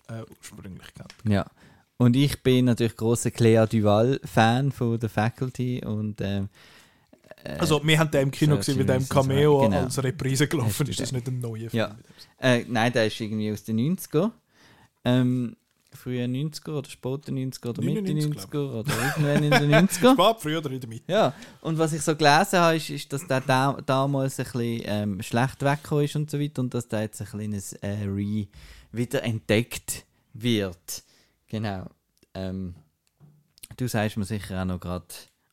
äh, 0.08 0.22
ursprünglich 0.38 0.94
kennt. 0.94 1.14
Ja. 1.28 1.44
Und 1.96 2.16
ich 2.16 2.42
bin 2.42 2.64
natürlich 2.66 2.96
großer 2.96 3.30
Clea 3.30 3.66
Duval-Fan 3.66 4.72
von 4.72 5.00
The 5.00 5.08
Faculty 5.08 5.84
und 5.84 6.20
ähm, 6.20 6.48
äh, 7.44 7.56
Also, 7.58 7.80
wir 7.84 7.98
haben 7.98 8.10
den 8.10 8.22
im 8.22 8.30
Kino 8.30 8.54
so 8.54 8.58
gesehen, 8.58 8.86
der 8.86 9.00
Season 9.00 9.24
zwei, 9.24 9.34
Cameo 9.34 9.60
genau. 9.60 9.82
als 9.82 10.02
Reprise 10.02 10.48
gelaufen 10.48 10.88
ist. 10.88 11.00
Das 11.00 11.12
nicht 11.12 11.28
ein 11.28 11.38
neuer 11.38 11.70
Film. 11.70 11.72
Ja. 11.72 11.96
Äh, 12.38 12.64
nein, 12.68 12.92
der 12.92 13.06
ist 13.06 13.20
irgendwie 13.20 13.52
aus 13.52 13.62
den 13.62 13.78
90er. 13.78 14.30
Ähm, 15.04 15.56
früher 15.92 16.26
90er 16.26 16.72
oder 16.72 16.90
später 16.90 17.32
90er 17.32 17.68
oder 17.68 17.82
Mitte 17.82 18.02
99, 18.02 18.50
90er 18.50 18.80
oder 18.80 18.92
irgendwann 18.92 19.44
in 19.44 19.50
den 19.50 19.88
90er. 19.88 20.12
Spät, 20.14 20.36
früher 20.40 20.58
oder 20.58 20.70
in 20.70 20.80
der 20.80 20.88
Mitte. 20.88 21.04
Ja, 21.12 21.32
und 21.60 21.78
was 21.78 21.92
ich 21.92 22.02
so 22.02 22.16
gelesen 22.16 22.58
habe, 22.58 22.76
ist, 22.76 22.90
ist 22.90 23.12
dass 23.12 23.26
der 23.26 23.40
da, 23.40 23.78
damals 23.86 24.38
ein 24.40 24.44
bisschen 24.44 24.82
ähm, 24.84 25.22
schlecht 25.22 25.62
weggekommen 25.62 26.04
ist 26.04 26.16
und 26.16 26.30
so 26.30 26.40
weiter 26.40 26.62
und 26.62 26.74
dass 26.74 26.88
der 26.88 27.02
jetzt 27.02 27.20
ein 27.20 27.28
kleines 27.28 27.74
äh, 27.74 28.04
Re 28.04 28.46
wieder 28.92 29.22
entdeckt 29.22 30.04
wird. 30.32 31.04
Genau. 31.48 31.86
Ähm, 32.34 32.74
du 33.76 33.88
sagst 33.88 34.16
mir 34.16 34.24
sicher 34.24 34.60
auch 34.62 34.64
noch 34.64 34.80
gerade 34.80 35.06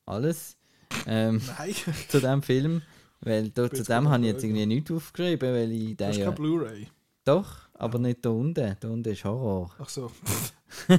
alles 0.06 0.58
ähm, 1.06 1.42
zu 2.10 2.20
dem 2.20 2.42
Film, 2.42 2.82
weil 3.22 3.50
da, 3.50 3.70
zu 3.70 3.84
dem 3.84 4.10
habe 4.10 4.24
ich 4.24 4.32
jetzt 4.34 4.44
irgendwie 4.44 4.66
nichts 4.66 4.92
aufgeschrieben, 4.92 5.54
weil 5.54 5.72
ich 5.72 5.88
den 5.88 5.98
das 5.98 6.12
ist 6.12 6.18
ja... 6.18 6.26
kein 6.26 6.36
Blu-ray. 6.36 6.88
Doch, 7.24 7.70
aber 7.76 8.00
nicht 8.00 8.26
da 8.26 8.30
unten. 8.30 8.76
Da 8.80 8.88
unten 8.90 9.12
ist 9.12 9.24
Horror. 9.24 9.72
Ach 9.80 9.90
so. 9.90 10.12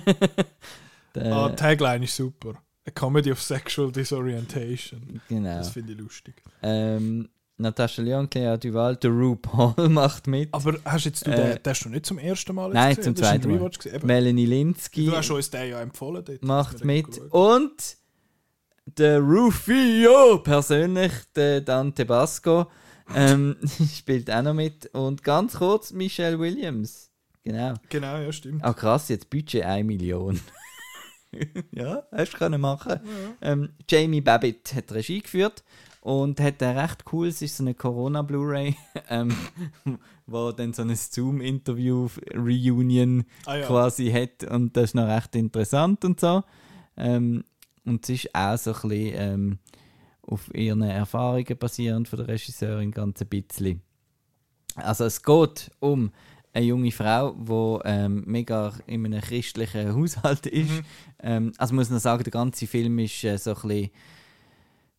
Der, 1.15 1.33
Ah, 1.33 1.49
die 1.51 1.57
Tagline 1.57 2.05
ist 2.05 2.17
super. 2.17 2.55
A 2.87 2.91
Comedy 2.91 3.31
of 3.33 3.43
Sexual 3.43 3.93
Disorientation. 3.93 5.21
genau. 5.29 5.59
Das 5.59 5.71
finde 5.71 5.93
ich 5.93 5.99
lustig. 5.99 6.43
Ähm, 6.63 7.29
Natascha 7.63 8.03
Leon, 8.03 8.29
Clea 8.29 8.57
Duval, 8.57 8.97
der 8.97 9.11
RuPaul 9.11 9.89
macht 9.89 10.27
mit. 10.27 10.53
Aber 10.53 10.79
hast 10.85 11.05
jetzt 11.05 11.27
du 11.27 11.31
Äh, 11.31 11.37
den, 11.55 11.63
den 11.63 11.71
hast 11.71 11.85
du 11.85 11.89
nicht 11.89 12.07
zum 12.07 12.19
ersten 12.19 12.55
Mal 12.55 12.71
nein, 12.71 12.97
gesehen? 12.97 13.05
zum 13.05 13.15
Das 13.15 13.29
zweiten 13.29 13.59
Mal. 13.59 13.71
Melanie 14.03 14.47
Linsky 14.47 15.07
Du 15.07 15.17
hast 15.17 15.31
uns 15.31 15.51
den 15.51 15.71
ja 15.71 15.81
empfohlen. 15.81 16.25
Dort. 16.25 16.43
macht 16.43 16.85
mit. 16.85 17.19
Und 17.31 17.97
der 18.87 19.21
Rufio 19.21 20.39
persönlich, 20.39 21.13
der 21.35 21.61
Dante 21.61 22.05
Basco, 22.05 22.67
ähm, 23.15 23.57
spielt 23.97 24.31
auch 24.31 24.43
noch 24.43 24.55
mit. 24.55 24.87
Und 24.95 25.23
ganz 25.23 25.55
kurz 25.55 25.93
Michelle 25.93 26.39
Williams. 26.39 27.11
Genau. 27.45 27.75
Genau, 27.89 28.19
ja, 28.19 28.33
stimmt. 28.33 28.63
Ah, 28.65 28.73
krass, 28.73 29.09
jetzt 29.09 29.31
Budget 29.31 29.65
1 29.65 29.87
Million. 29.87 30.41
ja, 31.73 32.03
hast 32.13 32.35
du 32.35 32.39
können 32.39 32.61
machen. 32.61 33.01
Ähm, 33.41 33.71
Jamie 33.89 34.21
Babbitt 34.21 34.75
hat 34.75 34.93
Regie 34.93 35.21
geführt 35.21 35.65
und 36.03 36.41
hat 36.41 36.63
ein 36.63 36.77
recht 36.77 37.05
cool, 37.13 37.29
es 37.29 37.41
ist 37.43 37.57
so 37.57 37.63
eine 37.63 37.75
Corona-Blu-ray, 37.75 38.75
ähm, 39.09 39.35
wo 40.27 40.51
dann 40.51 40.73
so 40.73 40.83
ein 40.83 40.95
Zoom-Interview-Reunion 40.95 43.25
Ah, 43.47 43.57
ja. 43.57 43.67
quasi 43.67 44.11
hat 44.11 44.43
und 44.51 44.77
das 44.77 44.91
ist 44.91 44.95
noch 44.95 45.07
recht 45.07 45.37
interessant 45.37 46.05
und 46.05 46.19
so. 46.19 46.43
Ähm, 46.97 47.45
und 47.85 48.05
es 48.05 48.11
ist 48.11 48.35
auch 48.35 48.59
so 48.59 48.75
ein 48.75 48.89
bisschen 48.89 49.15
ähm, 49.15 49.59
auf 50.23 50.53
ihren 50.55 50.83
Erfahrungen 50.83 51.57
basierend 51.59 52.09
von 52.09 52.19
der 52.19 52.29
Regisseurin 52.29 52.91
ganz 52.91 53.21
ein 53.21 53.29
bisschen. 53.29 53.83
Also 54.75 55.05
es 55.05 55.23
geht 55.23 55.71
um 55.79 56.11
eine 56.53 56.67
junge 56.67 56.91
Frau, 56.91 57.33
die 57.33 57.89
ähm, 57.89 58.25
mega 58.27 58.73
in 58.87 59.07
einem 59.07 59.21
christlichen 59.21 59.95
Haushalt 59.97 60.47
ist. 60.47 60.71
Mhm. 60.71 60.85
Ähm, 61.21 61.53
also 61.59 61.75
muss 61.75 61.91
noch 61.91 62.01
sagen, 62.01 62.25
der 62.25 62.33
ganze 62.33 62.67
Film 62.67 62.99
ist 62.99 63.23
äh, 63.23 63.39
so 63.39 63.55
ein 63.55 63.63
bisschen 63.63 63.91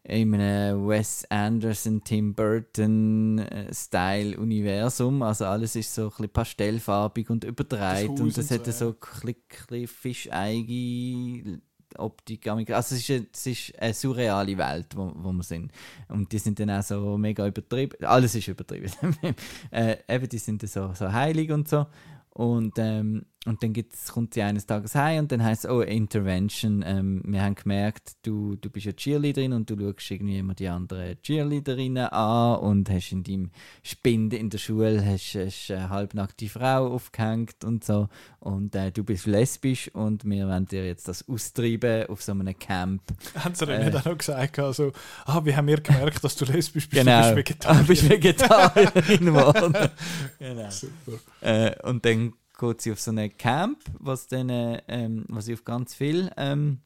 in 0.05 0.33
einem 0.35 0.87
Wes 0.87 1.25
Anderson, 1.29 2.03
Tim 2.03 2.33
Burton 2.33 3.39
äh, 3.39 3.73
Style 3.73 4.37
Universum. 4.37 5.21
Also 5.21 5.45
alles 5.45 5.75
ist 5.75 5.93
so 5.93 6.03
ein 6.03 6.09
bisschen 6.09 6.29
pastellfarbig 6.29 7.29
und 7.29 7.45
überdreht 7.45 8.09
Das 8.11 8.19
und 8.19 8.37
das 8.37 8.51
hat 8.51 8.65
so, 8.65 8.71
so 8.71 8.95
ein 9.23 9.35
bisschen 9.65 9.87
fischeige 9.87 11.61
Optik. 11.97 12.47
Also 12.47 12.95
es 12.95 13.01
ist, 13.01 13.09
eine, 13.11 13.27
es 13.31 13.47
ist 13.47 13.79
eine 13.79 13.93
surreale 13.93 14.57
Welt, 14.57 14.87
wo, 14.95 15.13
wo 15.15 15.31
wir 15.31 15.43
sind. 15.43 15.71
Und 16.09 16.31
die 16.31 16.39
sind 16.39 16.59
dann 16.59 16.71
auch 16.71 16.83
so 16.83 17.17
mega 17.17 17.47
übertrieben. 17.47 18.03
Alles 18.03 18.35
ist 18.35 18.47
übertrieben. 18.47 18.91
äh, 19.71 19.97
eben, 20.09 20.27
die 20.27 20.37
sind 20.37 20.63
dann 20.63 20.69
so, 20.69 20.93
so 20.93 21.11
heilig 21.11 21.49
und 21.51 21.69
so. 21.69 21.85
Und, 22.31 22.73
ähm, 22.77 23.25
und 23.45 23.61
dann 23.61 23.73
kommt 24.11 24.33
sie 24.33 24.41
eines 24.41 24.65
Tages 24.65 24.95
heim 24.95 25.19
und 25.23 25.31
dann 25.31 25.43
heißt 25.43 25.65
es, 25.65 25.69
oh, 25.71 25.81
Intervention. 25.81 26.81
Ähm, 26.87 27.21
wir 27.25 27.41
haben 27.41 27.55
gemerkt, 27.55 28.13
du, 28.23 28.55
du 28.55 28.69
bist 28.69 28.85
ja 28.85 28.93
Cheerleaderin 28.93 29.51
und 29.51 29.69
du 29.69 29.77
schaust 29.77 30.11
irgendwie 30.11 30.37
immer 30.37 30.53
die 30.53 30.69
anderen 30.69 31.21
Cheerleaderinnen 31.21 32.05
an 32.07 32.59
und 32.59 32.89
hast 32.89 33.11
in 33.11 33.23
deinem 33.23 33.51
Spind 33.83 34.33
in 34.33 34.49
der 34.49 34.57
Schule 34.59 35.05
hast, 35.05 35.35
hast 35.35 35.71
eine 35.71 35.89
halbnackte 35.89 36.47
Frau 36.47 36.87
aufgehängt 36.93 37.65
und 37.65 37.83
so. 37.83 38.07
Und 38.39 38.75
äh, 38.75 38.91
du 38.91 39.03
bist 39.03 39.25
lesbisch 39.25 39.89
und 39.93 40.23
wir 40.23 40.47
wollen 40.47 40.65
dir 40.65 40.85
jetzt 40.85 41.07
das 41.09 41.27
austreiben 41.27 42.07
auf 42.07 42.21
so 42.21 42.31
einem 42.31 42.57
Camp. 42.57 43.01
Haben 43.35 43.55
sie 43.55 43.65
dir 43.65 43.73
Äh. 43.73 43.85
nicht 43.85 43.97
auch 43.97 44.05
noch 44.05 44.17
gesagt, 44.17 44.59
also, 44.59 44.93
ah, 45.25 45.41
wie 45.43 45.53
haben 45.55 45.67
wir 45.67 45.81
gemerkt, 45.81 46.23
dass 46.23 46.35
du 46.37 46.45
lesbisch 46.45 46.87
bist, 46.89 47.03
Genau. 47.05 47.29
du 47.29 47.35
bist 47.35 47.37
Vegetarier. 47.37 47.81
Du 47.81 47.87
bist 47.87 48.09
Vegetarierin 48.09 49.25
geworden. 49.25 49.73
genau. 50.39 50.69
Super. 50.69 51.19
Äh, 51.41 51.75
und 51.89 52.05
dann 52.05 52.33
geht 52.63 52.81
sie 52.81 52.91
auf 52.91 53.01
so 53.01 53.11
ein 53.11 53.37
Camp, 53.37 53.79
was 53.99 54.27
dann, 54.27 54.49
äh, 54.49 54.81
ähm, 54.87 55.25
was 55.27 55.45
sie 55.45 55.53
auf 55.53 55.65
ganz 55.65 55.93
viel 55.93 56.31
ähm, 56.37 56.79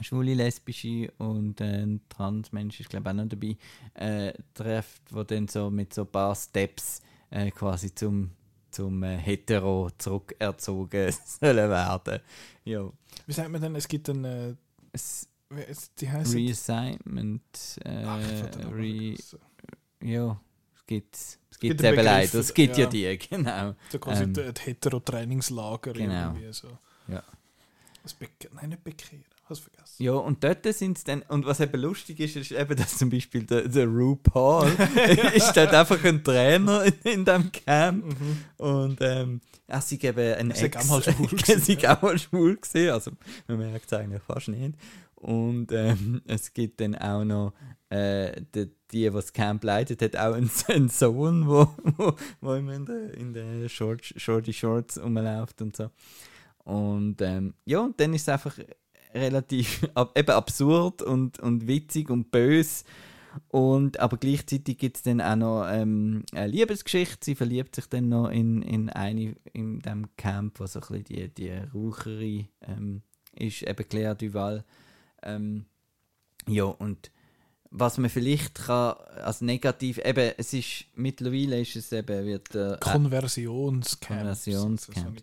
schwule, 0.00 0.34
lesbische 0.34 1.12
und 1.18 1.60
äh, 1.60 1.86
Transmenschen, 2.08 2.82
ich 2.82 2.88
glaube 2.88 3.10
auch 3.10 3.14
noch 3.14 3.28
dabei, 3.28 3.56
äh, 3.94 4.32
trifft, 4.54 5.02
wo 5.10 5.24
dann 5.24 5.48
so 5.48 5.70
mit 5.70 5.92
so 5.92 6.02
ein 6.02 6.08
paar 6.08 6.34
Steps 6.34 7.00
äh, 7.30 7.50
quasi 7.50 7.94
zum, 7.94 8.30
zum 8.70 9.02
äh, 9.02 9.16
Hetero 9.16 9.90
zurückerzogen 9.98 11.12
sollen 11.40 11.70
werden. 11.70 12.20
Ja. 12.64 12.90
Wie 13.26 13.32
sagt 13.32 13.50
man 13.50 13.60
denn, 13.60 13.74
es 13.76 13.88
gibt 13.88 14.08
ein. 14.08 14.24
Äh, 14.24 14.54
Es, 14.92 15.28
die 15.98 16.10
heißt. 16.10 16.34
Reassignment, 16.34 17.78
äh, 17.84 18.04
Ach, 18.04 18.20
ich 18.20 18.72
re, 18.72 19.16
ja, 20.02 20.40
es 20.84 20.86
gibt 20.86 21.16
es 21.50 21.58
gibt 21.58 21.82
eben 21.82 22.04
leider, 22.04 22.38
es 22.40 22.52
gibt 22.52 22.76
ja. 22.76 22.84
ja. 22.84 22.90
die, 22.90 23.18
genau. 23.30 23.74
So 23.88 23.98
quasi 23.98 24.24
Ähm, 24.24 24.34
ähm, 24.36 24.54
Hetero-Trainingslager. 24.58 25.92
genau. 25.92 26.32
Irgendwie 26.34 26.52
so. 26.52 26.68
Ja. 27.08 27.22
Das 28.02 28.12
Beke 28.12 28.48
Nein, 28.52 28.70
nicht 28.70 28.84
Bekehren. 28.84 29.24
Hast 29.46 29.60
vergessen. 29.60 30.02
Ja, 30.02 30.12
und 30.14 30.42
dort 30.42 30.64
sind 30.72 30.96
es 30.96 31.04
dann, 31.04 31.20
und 31.28 31.44
was 31.44 31.60
eben 31.60 31.78
lustig 31.78 32.18
ist, 32.18 32.34
ist 32.36 32.52
eben, 32.52 32.76
dass 32.76 32.96
zum 32.96 33.10
Beispiel 33.10 33.44
der, 33.44 33.68
der 33.68 33.86
RuPaul 33.86 34.68
ist 35.34 35.54
dort 35.54 35.74
einfach 35.74 36.02
ein 36.02 36.24
Trainer 36.24 36.82
in, 36.84 36.94
in 37.04 37.24
diesem 37.26 37.52
Camp 37.52 38.16
und 38.56 38.98
ähm, 39.02 39.42
er 39.66 39.78
ist 39.78 39.92
eben 39.92 40.34
ein 40.34 40.50
Ex. 40.50 40.62
er 40.90 41.60
sei 41.60 41.88
auch 41.90 42.02
mal 42.02 42.18
schwul 42.18 42.56
gewesen, 42.56 42.90
also 42.90 43.10
man 43.46 43.58
merkt 43.58 43.86
es 43.86 43.92
eigentlich 43.92 44.22
fast 44.22 44.48
nicht. 44.48 44.76
Und 45.24 45.72
ähm, 45.72 46.20
es 46.26 46.52
gibt 46.52 46.80
dann 46.80 46.94
auch 46.96 47.24
noch 47.24 47.54
äh, 47.88 48.42
die, 48.54 48.70
die, 48.92 49.10
das 49.10 49.32
Camp 49.32 49.64
leitet, 49.64 50.02
hat 50.02 50.16
auch 50.16 50.34
einen, 50.34 50.50
einen 50.68 50.88
Sohn, 50.90 51.48
wo, 51.48 51.66
wo, 51.96 52.14
wo 52.42 52.54
immer 52.54 52.74
in 52.74 52.84
den 52.84 53.10
in 53.10 53.32
der 53.32 53.68
Short, 53.70 54.04
Shorty 54.04 54.52
Shorts 54.52 55.02
rumläuft 55.02 55.62
und 55.62 55.76
so. 55.76 55.90
Und 56.64 57.22
ähm, 57.22 57.54
ja, 57.64 57.80
und 57.80 57.98
dann 57.98 58.12
ist 58.12 58.22
es 58.22 58.28
einfach 58.28 58.58
relativ 59.14 59.88
ab, 59.94 60.16
eben 60.18 60.30
absurd 60.30 61.00
und, 61.00 61.38
und 61.40 61.66
witzig 61.66 62.10
und 62.10 62.30
bös. 62.30 62.84
Und, 63.48 63.98
aber 64.00 64.18
gleichzeitig 64.18 64.76
gibt 64.76 64.98
es 64.98 65.02
dann 65.04 65.22
auch 65.22 65.36
noch 65.36 65.66
ähm, 65.68 66.22
eine 66.32 66.48
Liebesgeschichte. 66.48 67.24
Sie 67.24 67.34
verliebt 67.34 67.74
sich 67.74 67.86
dann 67.86 68.10
noch 68.10 68.28
in, 68.28 68.60
in 68.60 68.90
eine 68.90 69.36
in 69.54 69.80
dem 69.80 70.14
Camp, 70.16 70.60
wo 70.60 70.66
so 70.66 70.80
ein 70.80 70.86
bisschen 70.86 71.04
die, 71.04 71.28
die 71.30 71.50
Raucherin 71.50 72.48
ähm, 72.60 73.02
ist, 73.34 73.62
eben 73.62 73.88
Claire 73.88 74.14
Duval. 74.14 74.64
Ähm, 75.24 75.66
ja, 76.46 76.64
und 76.64 77.10
was 77.70 77.98
man 77.98 78.08
vielleicht 78.08 78.54
kann, 78.54 78.94
als 79.22 79.40
negativ, 79.40 79.98
eben, 79.98 80.32
es 80.36 80.52
ist, 80.52 80.84
mittlerweile 80.94 81.60
ist 81.60 81.74
es 81.74 81.90
eben, 81.90 82.24
wird 82.24 82.54
äh, 82.54 82.76
Konversionscamp. 82.78 84.20
Konversionscamp. 84.20 85.22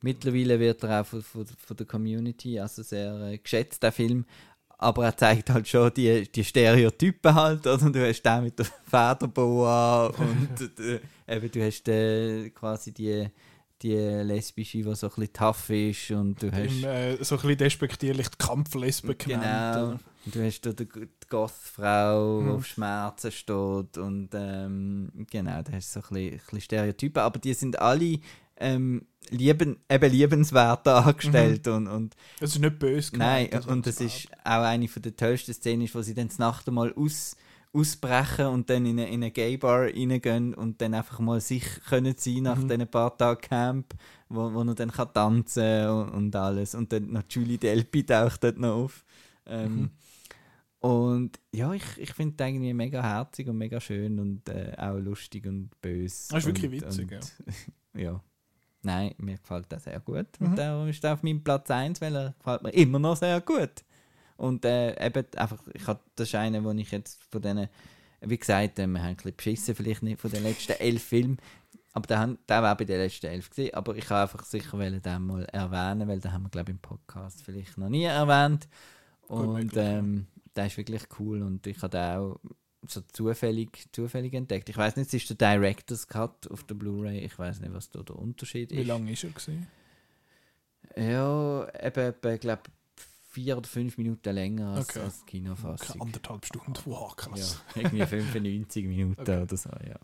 Mittlerweile 0.00 0.58
wird 0.58 0.82
er 0.82 1.00
auch 1.00 1.06
von, 1.06 1.22
von, 1.22 1.46
von 1.46 1.76
der 1.76 1.86
Community 1.86 2.58
also 2.58 2.82
sehr 2.82 3.14
äh, 3.20 3.38
geschätzt, 3.38 3.82
der 3.84 3.92
Film. 3.92 4.24
Aber 4.78 5.04
er 5.04 5.16
zeigt 5.16 5.48
halt 5.48 5.68
schon 5.68 5.94
die, 5.94 6.26
die 6.26 6.42
Stereotypen 6.42 7.32
halt, 7.32 7.64
oder? 7.68 7.88
Du 7.88 8.04
hast 8.04 8.20
den 8.20 8.42
mit 8.42 8.58
der 8.58 8.66
Federboa 8.66 10.06
und 10.06 10.80
äh, 10.80 10.98
eben, 11.28 11.50
du 11.52 11.64
hast 11.64 11.86
äh, 11.86 12.50
quasi 12.50 12.90
die, 12.92 13.28
die 13.82 13.94
lesbische, 13.94 14.78
die 14.78 14.94
so 14.94 15.06
ein 15.08 15.12
bisschen 15.14 15.32
tough 15.32 15.70
ist 15.70 16.10
und 16.10 16.42
du 16.42 16.50
hast... 16.50 16.70
Im, 16.70 16.84
äh, 16.84 17.24
so 17.24 17.34
ein 17.36 17.40
bisschen 17.42 17.56
despektierlich 17.58 18.28
die 18.28 18.38
Kampflesbe 18.38 19.14
genannt. 19.14 19.42
Genau. 19.74 19.86
oder? 19.88 20.00
Und 20.24 20.34
du 20.36 20.44
hast 20.44 20.60
da 20.60 20.72
die, 20.72 20.88
Goth-Frau, 21.28 22.40
die 22.40 22.44
Mhm. 22.44 22.50
auf 22.52 22.66
Schmerzen 22.66 23.32
steht. 23.32 23.98
Und 23.98 24.28
ähm, 24.34 25.10
genau, 25.30 25.62
da 25.62 25.72
hast 25.72 25.96
du 25.96 26.00
so 26.00 26.06
ein 26.06 26.14
bisschen, 26.14 26.32
ein 26.32 26.38
bisschen 26.38 26.60
Stereotypen. 26.60 27.22
Aber 27.22 27.38
die 27.38 27.54
sind 27.54 27.78
alle 27.80 28.20
ähm, 28.58 29.06
lieben, 29.30 29.78
eben 29.90 30.12
liebenswert 30.12 30.86
dargestellt. 30.86 31.66
Und, 31.68 31.88
und 31.88 32.14
Es 32.40 32.52
ist 32.52 32.60
nicht 32.60 32.78
böse 32.78 33.16
nein, 33.16 33.46
gemeint, 33.46 33.54
also 33.54 33.70
und 33.70 33.86
das 33.86 33.96
das 33.96 34.06
ist 34.06 34.28
auch 34.44 34.62
eine 34.62 34.88
von 34.88 35.02
der 35.02 35.16
tollsten 35.16 35.54
Szenen, 35.54 35.88
wo 35.92 36.02
sie 36.02 36.14
dann 36.14 36.28
die 36.28 36.38
Nacht 36.38 36.68
einmal 36.68 36.92
aus, 36.94 37.36
ausbrechen 37.72 38.46
und 38.46 38.68
dann 38.68 38.84
in 38.84 38.98
eine, 38.98 39.08
in 39.08 39.14
eine 39.22 39.30
Gay-Bar 39.30 39.82
reingehen 39.86 40.54
und 40.54 40.80
dann 40.80 40.94
einfach 40.94 41.20
mal 41.20 41.40
sich 41.40 41.64
können 41.88 42.14
sein 42.18 42.42
nach 42.42 42.58
Mhm. 42.58 42.68
diesen 42.68 42.88
paar 42.88 43.16
Tagen 43.16 43.40
Camp, 43.40 43.94
wo, 44.28 44.52
wo 44.52 44.62
er 44.62 44.74
dann 44.74 44.92
kann 44.92 45.12
tanzen 45.12 45.88
und, 45.88 46.10
und 46.10 46.36
alles. 46.36 46.74
Und 46.74 46.92
dann 46.92 47.10
noch 47.12 47.22
Julie 47.28 47.58
Delpy 47.58 48.04
taucht 48.04 48.44
dort 48.44 48.58
noch 48.58 48.74
auf. 48.84 49.04
Ähm, 49.46 49.74
Mhm. 49.74 49.90
Und 50.80 51.38
ja, 51.52 51.72
ich, 51.72 51.84
ich 51.96 52.12
finde 52.12 52.34
es 52.36 52.48
irgendwie 52.48 52.74
mega 52.74 53.02
herzig 53.02 53.48
und 53.48 53.56
mega 53.56 53.80
schön 53.80 54.18
und 54.18 54.48
äh, 54.48 54.72
auch 54.76 54.98
lustig 54.98 55.46
und 55.46 55.70
böse. 55.80 56.28
Das 56.30 56.38
ist 56.40 56.46
wirklich 56.46 56.82
und, 56.82 56.88
witzig, 56.88 57.12
und, 57.12 57.32
ja. 58.00 58.20
Nein, 58.82 59.14
mir 59.18 59.36
gefällt 59.38 59.66
das 59.68 59.84
sehr 59.84 60.00
gut. 60.00 60.26
Mhm. 60.40 60.46
Und 60.48 60.56
der 60.58 60.84
ist 60.88 61.06
auf 61.06 61.22
meinem 61.22 61.44
Platz 61.44 61.70
1, 61.70 62.00
weil 62.00 62.16
er 62.16 62.34
gefällt 62.36 62.64
mir 62.64 62.70
immer 62.70 62.98
noch 62.98 63.16
sehr 63.16 63.40
gut. 63.40 63.70
Und 64.42 64.64
äh, 64.64 65.06
eben 65.06 65.24
einfach, 65.36 65.62
ich 65.72 65.86
hab, 65.86 66.02
das 66.16 66.26
ist 66.26 66.34
einer, 66.34 66.64
wo 66.64 66.72
ich 66.72 66.90
jetzt 66.90 67.22
von 67.30 67.40
denen, 67.40 67.68
wie 68.22 68.36
gesagt, 68.36 68.80
äh, 68.80 68.88
wir 68.88 69.00
haben 69.00 69.10
ein 69.10 69.14
bisschen 69.14 69.36
beschissen, 69.36 69.76
vielleicht 69.76 70.02
nicht 70.02 70.20
von 70.20 70.32
den 70.32 70.42
letzten 70.42 70.72
elf 70.72 71.00
Filmen, 71.00 71.38
aber 71.92 72.08
der, 72.08 72.36
der 72.48 72.60
war 72.60 72.76
bei 72.76 72.84
den 72.84 72.98
letzten 72.98 73.26
elf 73.26 73.50
gesehen, 73.50 73.72
aber 73.72 73.94
ich 73.94 74.10
habe 74.10 74.22
einfach 74.22 74.44
sicher 74.44 74.76
wollen, 74.76 75.00
den 75.00 75.22
mal 75.22 75.44
erwähnen, 75.44 76.08
weil 76.08 76.18
den 76.18 76.32
haben 76.32 76.42
wir, 76.42 76.48
glaube 76.48 76.72
ich, 76.72 76.74
im 76.74 76.80
Podcast 76.80 77.44
vielleicht 77.44 77.78
noch 77.78 77.88
nie 77.88 78.02
erwähnt. 78.02 78.66
Und 79.28 79.76
ähm, 79.76 80.26
der 80.56 80.66
ist 80.66 80.76
wirklich 80.76 81.04
cool 81.20 81.42
und 81.42 81.64
ich 81.68 81.80
habe 81.80 81.90
den 81.90 82.16
auch 82.16 82.40
so 82.88 83.00
zufällig, 83.12 83.86
zufällig 83.92 84.34
entdeckt. 84.34 84.68
Ich 84.68 84.76
weiß 84.76 84.96
nicht, 84.96 85.06
es 85.06 85.14
ist 85.14 85.40
der 85.40 85.56
Director's 85.56 86.08
Cut 86.08 86.50
auf 86.50 86.64
der 86.64 86.74
Blu-ray. 86.74 87.20
Ich 87.20 87.38
weiß 87.38 87.60
nicht, 87.60 87.72
was 87.72 87.90
da 87.90 88.02
der 88.02 88.16
Unterschied 88.16 88.72
Wie 88.72 88.80
ist. 88.80 88.88
lange 88.88 89.12
ist 89.12 89.22
er 89.22 89.30
gewesen? 89.30 89.68
Ja, 90.96 91.68
eben, 91.80 92.14
ich 92.34 92.40
glaube, 92.40 92.62
vier 93.32 93.56
oder 93.58 93.68
fünf 93.68 93.96
Minuten 93.98 94.34
länger 94.34 94.74
als, 94.74 94.90
Okay. 94.90 95.00
als 95.00 95.16
die 95.16 95.22
Okay, 95.22 95.30
Kinofassung. 95.38 96.00
anderthalb 96.02 96.44
Stunden. 96.46 96.74
Wow, 96.84 97.16
krass. 97.16 97.62
Ja, 97.74 97.80
irgendwie 97.82 98.06
95 98.06 98.86
Minuten 98.86 99.20
Okay. 99.20 99.42
oder 99.42 99.56
so, 99.56 99.70
ja. 99.70 99.96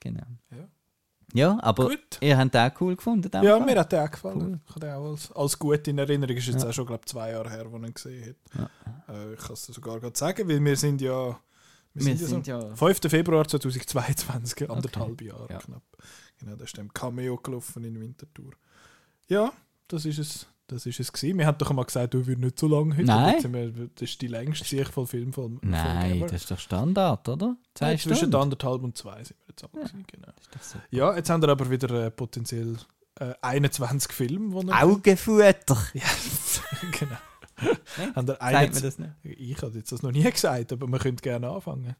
Genau. 0.00 0.26
Ja. 0.50 0.68
Ja, 1.34 1.58
aber 1.62 1.88
Gut. 1.88 2.18
ihr 2.20 2.38
habt 2.38 2.54
den 2.54 2.60
auch 2.70 2.80
cool 2.80 2.94
gefunden, 2.94 3.28
den 3.30 3.42
Ja, 3.42 3.56
Fall? 3.56 3.66
mir 3.66 3.80
hat 3.80 3.90
der 3.90 4.04
auch 4.04 4.10
gefallen. 4.10 4.40
Cool. 4.40 4.60
Ich 4.68 4.74
habe 4.76 4.94
auch 4.94 5.10
als, 5.10 5.32
als 5.32 5.58
gut 5.58 5.88
in 5.88 5.98
Erinnerung. 5.98 6.36
Ist 6.36 6.46
jetzt 6.46 6.62
Ja. 6.62 6.68
auch 6.68 6.72
schon, 6.72 6.86
glaube 6.86 7.04
zwei 7.06 7.32
Jahre 7.32 7.50
her, 7.50 7.70
wo 7.72 7.76
ich 7.78 7.82
ihn 7.82 7.94
gesehen 7.94 8.36
Ja. 8.54 8.70
habe. 9.08 9.30
Äh, 9.30 9.34
ich 9.34 9.40
kann 9.40 9.52
es 9.54 9.66
dir 9.66 9.72
sogar 9.72 9.98
gerade 9.98 10.16
sagen, 10.16 10.48
weil 10.48 10.64
wir 10.64 10.76
sind 10.76 11.00
ja... 11.00 11.38
Wir 11.94 12.04
Wir 12.06 12.16
sind, 12.16 12.46
ja 12.46 12.60
ja... 12.60 12.68
so 12.68 12.76
5. 12.76 13.00
Februar 13.08 13.48
2022, 13.48 14.70
anderthalb 14.70 15.20
Jahre 15.22 15.48
Ja. 15.50 15.58
knapp. 15.58 15.82
Genau, 16.38 16.54
da 16.56 16.64
ist 16.64 16.76
dem 16.76 16.92
Cameo 16.92 17.36
gelaufen 17.38 17.82
in 17.84 17.98
Winterthur. 18.00 18.52
Ja, 19.28 19.52
das 19.88 20.04
ist 20.04 20.18
es. 20.18 20.46
Das 20.68 20.84
ist 20.84 20.98
es 20.98 21.12
gewesen. 21.12 21.38
Wir 21.38 21.46
haben 21.46 21.58
doch 21.58 21.70
einmal 21.70 21.84
gesagt, 21.84 22.14
du 22.14 22.26
würdest 22.26 22.38
nicht 22.44 22.58
so 22.58 22.66
lange 22.66 22.94
heute. 22.96 23.06
Nein. 23.06 23.52
Wir, 23.52 23.88
das 23.94 24.02
ist 24.10 24.20
die 24.20 24.26
längste 24.26 24.64
Sicht 24.64 24.90
von 24.90 25.06
Film 25.06 25.32
von 25.32 25.58
Nein, 25.62 26.20
das 26.20 26.32
ist 26.32 26.50
doch 26.50 26.58
Standard, 26.58 27.28
oder? 27.28 27.56
Zwei 27.74 27.92
ja, 27.92 27.98
Zwischen 27.98 28.34
anderthalb 28.34 28.82
und 28.82 28.98
zwei 28.98 29.22
sind 29.22 29.36
wir 29.44 29.50
jetzt 29.50 29.64
einmal 29.64 29.82
Ja. 29.82 29.88
gewesen, 29.88 30.06
genau. 30.10 30.32
Ja, 30.90 31.16
jetzt 31.16 31.30
haben 31.30 31.42
wir 31.42 31.48
aber 31.50 31.70
wieder 31.70 32.06
äh, 32.06 32.10
potenziell 32.10 32.76
äh, 33.20 33.32
21 33.42 34.12
Filme, 34.12 34.64
die 34.64 34.72
Augenfutter! 34.72 35.78
Ja, 35.94 36.02
genau. 36.90 37.16
Nein, 37.96 38.14
Haben 38.16 38.26
wir 38.28 38.34
Sagt 38.34 38.42
mir 38.42 38.58
21 38.58 38.82
das 38.82 38.98
nicht? 38.98 39.10
Ich 39.22 39.62
habe 39.62 39.78
jetzt 39.78 39.92
das 39.92 40.02
noch 40.02 40.10
nie 40.12 40.30
gesagt, 40.30 40.72
aber 40.72 40.86
man 40.88 41.00
könnte 41.00 41.22
gerne 41.22 41.48
anfangen. 41.48 41.94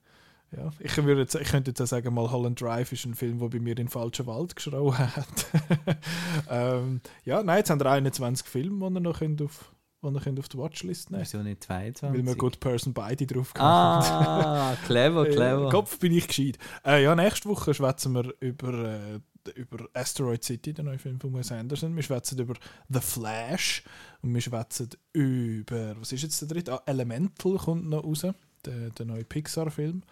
Ja, 0.53 0.71
ich, 0.79 0.97
würde 0.97 1.23
jetzt, 1.23 1.35
ich 1.35 1.49
könnte 1.49 1.71
jetzt 1.71 1.81
auch 1.83 1.87
sagen, 1.87 2.15
mal 2.15 2.31
Holland 2.31 2.61
Drive 2.61 2.93
ist 2.93 3.05
ein 3.05 3.15
Film, 3.15 3.39
der 3.41 3.49
bei 3.49 3.59
mir 3.59 3.71
in 3.71 3.77
den 3.77 3.89
falschen 3.89 4.27
Wald 4.27 4.55
geschrauen 4.55 4.97
hat. 4.97 5.47
ähm, 6.51 7.01
ja, 7.25 7.43
nein, 7.43 7.59
jetzt 7.59 7.71
haben 7.71 7.81
wir 7.81 7.91
21 7.91 8.47
Filme, 8.47 8.89
die 8.89 8.97
ihr 8.97 9.01
noch 9.01 9.19
könnt 9.19 9.43
auf, 9.43 9.73
die 10.03 10.09
ihr 10.09 10.21
könnt 10.21 10.39
auf 10.39 10.49
die 10.49 10.57
Watchlist 10.57 11.11
nehmen 11.11 11.23
Wieso 11.23 11.43
nicht 11.43 11.69
Weil 11.69 11.93
22? 11.93 12.27
wir 12.27 12.37
Good 12.37 12.61
Person 12.61 12.95
beide 12.95 13.27
drauf 13.27 13.53
haben. 13.57 14.07
Ah, 14.07 14.77
clever, 14.87 15.27
clever. 15.31 15.67
Äh, 15.67 15.71
Kopf 15.71 15.99
bin 15.99 16.13
ich 16.13 16.29
gescheit. 16.29 16.59
Äh, 16.85 17.03
ja, 17.03 17.15
nächste 17.17 17.49
Woche 17.49 17.75
schwätzen 17.75 18.15
wir 18.15 18.33
über, 18.39 18.73
äh, 18.73 19.21
über 19.57 19.89
Asteroid 19.95 20.45
City, 20.45 20.73
den 20.73 20.87
neuen 20.87 21.01
Film 21.01 21.19
von 21.19 21.35
Wes 21.35 21.51
Anderson. 21.51 21.97
Wir 21.97 22.05
schwätzen 22.05 22.39
über 22.39 22.55
The 22.89 23.01
Flash. 23.01 23.83
Und 24.23 24.33
wir 24.33 24.41
schwätzen 24.41 24.91
über, 25.13 26.01
was 26.01 26.13
ist 26.13 26.23
jetzt 26.23 26.41
der 26.41 26.49
dritte? 26.49 26.73
Ah, 26.73 26.83
Elemental 26.87 27.57
kommt 27.57 27.89
noch 27.89 28.05
raus. 28.05 28.25
Der, 28.65 28.91
der 28.91 29.07
neue 29.07 29.25
Pixar-Film. 29.25 30.03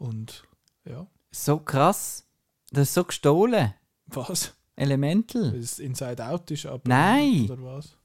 Und 0.00 0.44
ja, 0.84 1.06
So 1.30 1.58
krass. 1.58 2.26
Das 2.70 2.88
ist 2.88 2.94
so 2.94 3.04
gestohlen. 3.04 3.74
was? 4.06 4.56
Elemental. 4.76 5.52
Weil 5.52 5.60
es 5.60 5.78
Inside 5.78 6.26
Out 6.26 6.50
ist, 6.50 6.64
aber. 6.64 6.82
Nein. 6.86 7.50
Oder 7.50 7.62
was? 7.62 7.96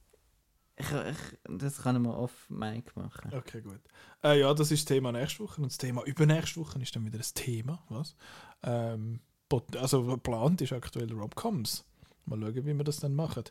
Ich, 0.76 0.86
ich, 0.92 1.38
das 1.58 1.78
kann 1.78 2.02
man 2.02 2.12
off 2.12 2.50
Mic 2.50 2.92
machen. 2.96 3.32
Okay, 3.32 3.62
gut. 3.62 3.80
Äh, 4.22 4.40
ja, 4.40 4.52
das 4.52 4.70
ist 4.70 4.82
das 4.82 4.94
Thema 4.94 5.10
nächste 5.10 5.42
Woche. 5.42 5.62
Und 5.62 5.70
das 5.70 5.78
Thema 5.78 6.02
übernächste 6.04 6.60
Woche 6.60 6.78
ist 6.82 6.94
dann 6.94 7.06
wieder 7.06 7.16
das 7.16 7.32
Thema. 7.32 7.82
Was? 7.88 8.14
Ähm, 8.62 9.20
also 9.80 10.04
geplant 10.04 10.60
ist 10.60 10.74
aktuell 10.74 11.10
Romcoms. 11.10 11.86
Mal 12.26 12.38
schauen, 12.40 12.54
wie 12.66 12.74
wir 12.74 12.84
das 12.84 12.98
dann 12.98 13.14
machen. 13.14 13.44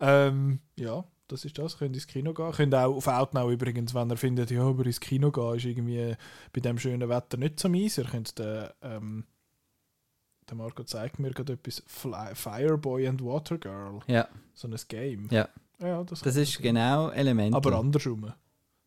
Ähm, 0.00 0.58
ja, 0.74 1.04
das 1.28 1.44
ist 1.44 1.58
das. 1.58 1.78
Könnt 1.78 1.94
ins 1.94 2.06
Kino 2.06 2.34
gehen. 2.34 2.52
Könnt 2.52 2.74
auch 2.74 2.96
auf 2.96 3.06
Outnow 3.06 3.50
übrigens, 3.50 3.94
wenn 3.94 4.10
ihr 4.10 4.16
findet, 4.16 4.50
ja, 4.50 4.62
aber 4.62 4.86
ins 4.86 5.00
Kino 5.00 5.30
gehen 5.30 5.56
ist 5.56 5.64
irgendwie 5.64 6.14
bei 6.52 6.60
dem 6.60 6.78
schönen 6.78 7.08
Wetter 7.08 7.36
nicht 7.36 7.60
so 7.60 7.68
mies. 7.68 7.98
Ihr 7.98 8.04
könnt 8.04 8.38
den, 8.38 8.68
ähm, 8.82 9.24
der 10.48 10.56
Marco 10.56 10.84
zeigt 10.84 11.18
mir 11.18 11.30
gerade 11.30 11.54
etwas 11.54 11.82
Fly, 11.86 12.34
Fireboy 12.34 13.08
and 13.08 13.22
Water 13.22 13.58
Girl. 13.58 14.00
Ja, 14.06 14.28
So 14.54 14.68
ein 14.68 14.76
Game. 14.88 15.28
Ja. 15.30 15.48
ja 15.80 16.04
das, 16.04 16.20
das 16.20 16.36
ist 16.36 16.56
man 16.56 16.62
genau 16.62 17.10
Elemental. 17.10 17.56
Aber 17.56 17.78
andersrum. 17.78 18.32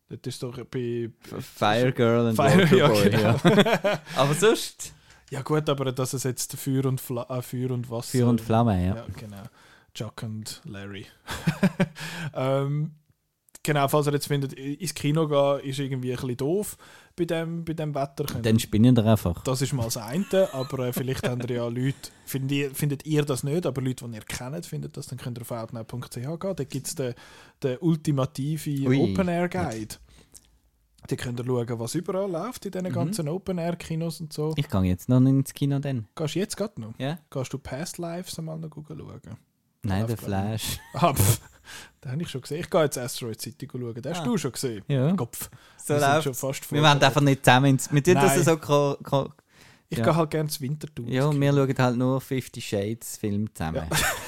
Das 0.08 0.20
ist 0.24 0.42
doch 0.42 0.64
bei. 0.66 1.10
Fire 1.20 1.92
Girl 1.92 2.28
und 2.28 2.36
Fire, 2.36 2.62
Water 2.62 2.76
ja, 2.76 2.88
Boy, 2.88 3.10
genau. 3.10 3.20
ja. 3.22 4.00
Aber 4.16 4.34
sonst, 4.34 4.94
Ja 5.30 5.42
gut, 5.42 5.68
aber 5.68 5.90
dass 5.90 6.12
es 6.12 6.22
jetzt 6.22 6.54
Feuer 6.56 6.86
und, 6.86 7.00
Fla 7.00 7.26
äh, 7.28 7.42
Feuer 7.42 7.72
und 7.72 7.90
Wasser... 7.90 8.18
Feuer 8.18 8.28
und 8.28 8.40
Flamme, 8.40 8.84
ja. 8.84 8.96
Ja, 8.96 9.06
genau. 9.16 9.42
Chuck 9.96 10.22
und 10.22 10.60
Larry. 10.64 11.06
ähm, 12.34 12.92
genau, 13.62 13.88
falls 13.88 14.06
ihr 14.06 14.12
jetzt 14.12 14.26
findet, 14.28 14.52
ins 14.52 14.94
Kino 14.94 15.26
gehen 15.26 15.68
ist 15.68 15.78
irgendwie 15.78 16.10
ein 16.12 16.16
bisschen 16.20 16.36
doof 16.36 16.76
bei 17.16 17.24
dem, 17.24 17.64
bei 17.64 17.72
dem 17.72 17.94
Wetter. 17.94 18.24
Dann 18.24 18.58
spinnen 18.58 18.94
wir 18.94 19.04
einfach. 19.06 19.42
das 19.44 19.62
ist 19.62 19.72
mal 19.72 19.84
das 19.84 19.96
eine, 19.96 20.52
aber 20.52 20.80
äh, 20.88 20.92
vielleicht 20.92 21.26
habt 21.26 21.48
ihr 21.48 21.56
ja 21.56 21.66
Leute, 21.66 22.10
findet 22.26 22.52
ihr, 22.52 22.74
findet 22.74 23.06
ihr 23.06 23.24
das 23.24 23.42
nicht, 23.42 23.64
aber 23.64 23.80
Leute, 23.80 24.06
die 24.06 24.14
ihr 24.16 24.20
kennt, 24.20 24.66
findet 24.66 24.96
das, 24.98 25.06
dann 25.06 25.18
könnt 25.18 25.38
ihr 25.38 25.42
auf 25.42 25.50
outnow.ch 25.50 26.14
gehen. 26.14 26.38
Da 26.56 26.64
gibt 26.64 26.86
es 26.88 26.94
den, 26.94 27.14
den 27.62 27.78
ultimative 27.80 28.88
Ui. 28.88 29.12
Open-Air-Guide. 29.12 29.96
Da 31.08 31.14
könnt 31.16 31.38
ihr 31.40 31.44
schauen, 31.46 31.78
was 31.78 31.94
überall 31.94 32.30
läuft 32.30 32.66
in 32.66 32.72
diesen 32.72 32.88
Mhm. 32.88 32.92
ganzen 32.92 33.28
Open-Air-Kinos 33.28 34.20
und 34.20 34.32
so. 34.32 34.52
Ich 34.56 34.68
gehe 34.68 34.82
jetzt 34.82 35.08
noch 35.08 35.20
ins 35.20 35.54
Kino 35.54 35.78
dann. 35.78 36.08
Gehst 36.16 36.34
du 36.34 36.38
jetzt 36.40 36.56
gerade 36.56 36.80
noch? 36.80 36.98
Ja? 36.98 37.18
Gehst 37.30 37.52
du 37.52 37.58
Past 37.58 37.98
Lives 37.98 38.38
einmal 38.38 38.58
noch 38.58 38.68
schauen? 38.76 39.36
Nein, 39.88 40.06
der. 40.06 40.16
Flash. 40.16 40.78
Ah, 40.94 41.12
pff, 41.14 41.40
den 42.04 42.12
habe 42.12 42.22
ich 42.22 42.28
schon 42.28 42.40
gesehen. 42.40 42.60
Ich 42.60 42.70
gehe 42.70 42.82
jetzt 42.82 42.98
Asteroid 42.98 43.40
City 43.40 43.68
schauen. 43.70 43.94
Den 43.94 44.12
hast 44.12 44.20
Ah. 44.20 44.24
du 44.24 44.38
schon 44.38 44.52
gesehen? 44.52 44.84
Ja. 44.88 45.12
Kopf. 45.14 45.50
So 45.84 45.94
Wir 45.94 46.00
sind 46.00 46.22
schon 46.24 46.34
fast 46.34 46.72
Wir 46.72 46.82
wollen 46.82 47.02
einfach 47.02 47.20
nicht 47.20 47.44
zusammen 47.44 47.66
ins... 47.66 47.92
Wir 47.92 48.02
tun 48.02 48.14
das 48.14 48.44
so... 48.44 48.56
Ko 48.56 48.96
ko 49.02 49.32
Ich 49.88 49.98
Ja. 49.98 50.04
gehe 50.04 50.16
halt 50.16 50.30
gerne 50.30 50.46
ins 50.48 50.60
Winterthur. 50.60 51.06
ja, 51.08 51.32
wir 51.32 51.52
schauen 51.52 51.74
halt 51.78 51.96
nur 51.96 52.20
Fifty 52.20 52.60
Shades 52.60 53.16
Film 53.18 53.52
zusammen. 53.54 53.82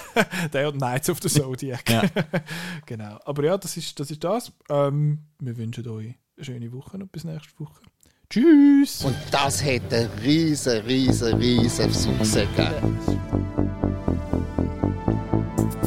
Der 0.52 0.68
und 0.68 0.78
Knights 0.78 1.10
of 1.10 1.18
the 1.22 1.28
Zodiac. 1.28 1.88
Ja. 1.88 2.02
genau. 2.86 3.18
Aber 3.24 3.44
ja, 3.44 3.56
das 3.58 3.76
ist 3.76 3.98
das. 4.00 4.10
Ist 4.10 4.22
das. 4.24 4.52
Ähm, 4.68 5.18
wir 5.38 5.56
wünschen 5.56 5.86
euch 5.88 6.14
eine 6.36 6.44
schöne 6.44 6.72
Woche 6.72 6.96
und 6.96 7.12
bis 7.12 7.22
nächste 7.24 7.58
Woche. 7.60 7.82
Tschüss! 8.30 9.04
Und 9.04 9.16
das 9.30 9.64
hätte 9.64 10.10
riesen, 10.22 10.80
riesen, 10.82 11.34
riesen 11.38 11.92
Success 11.92 12.34
gegeben. 12.56 12.98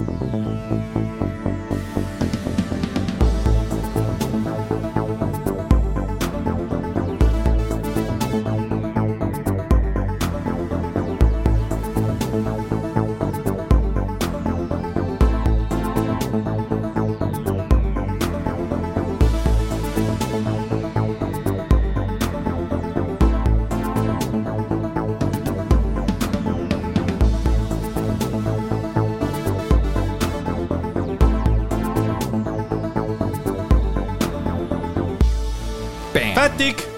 Thank 0.06 0.22
you. 0.22 0.31
Fertig! 36.62 36.91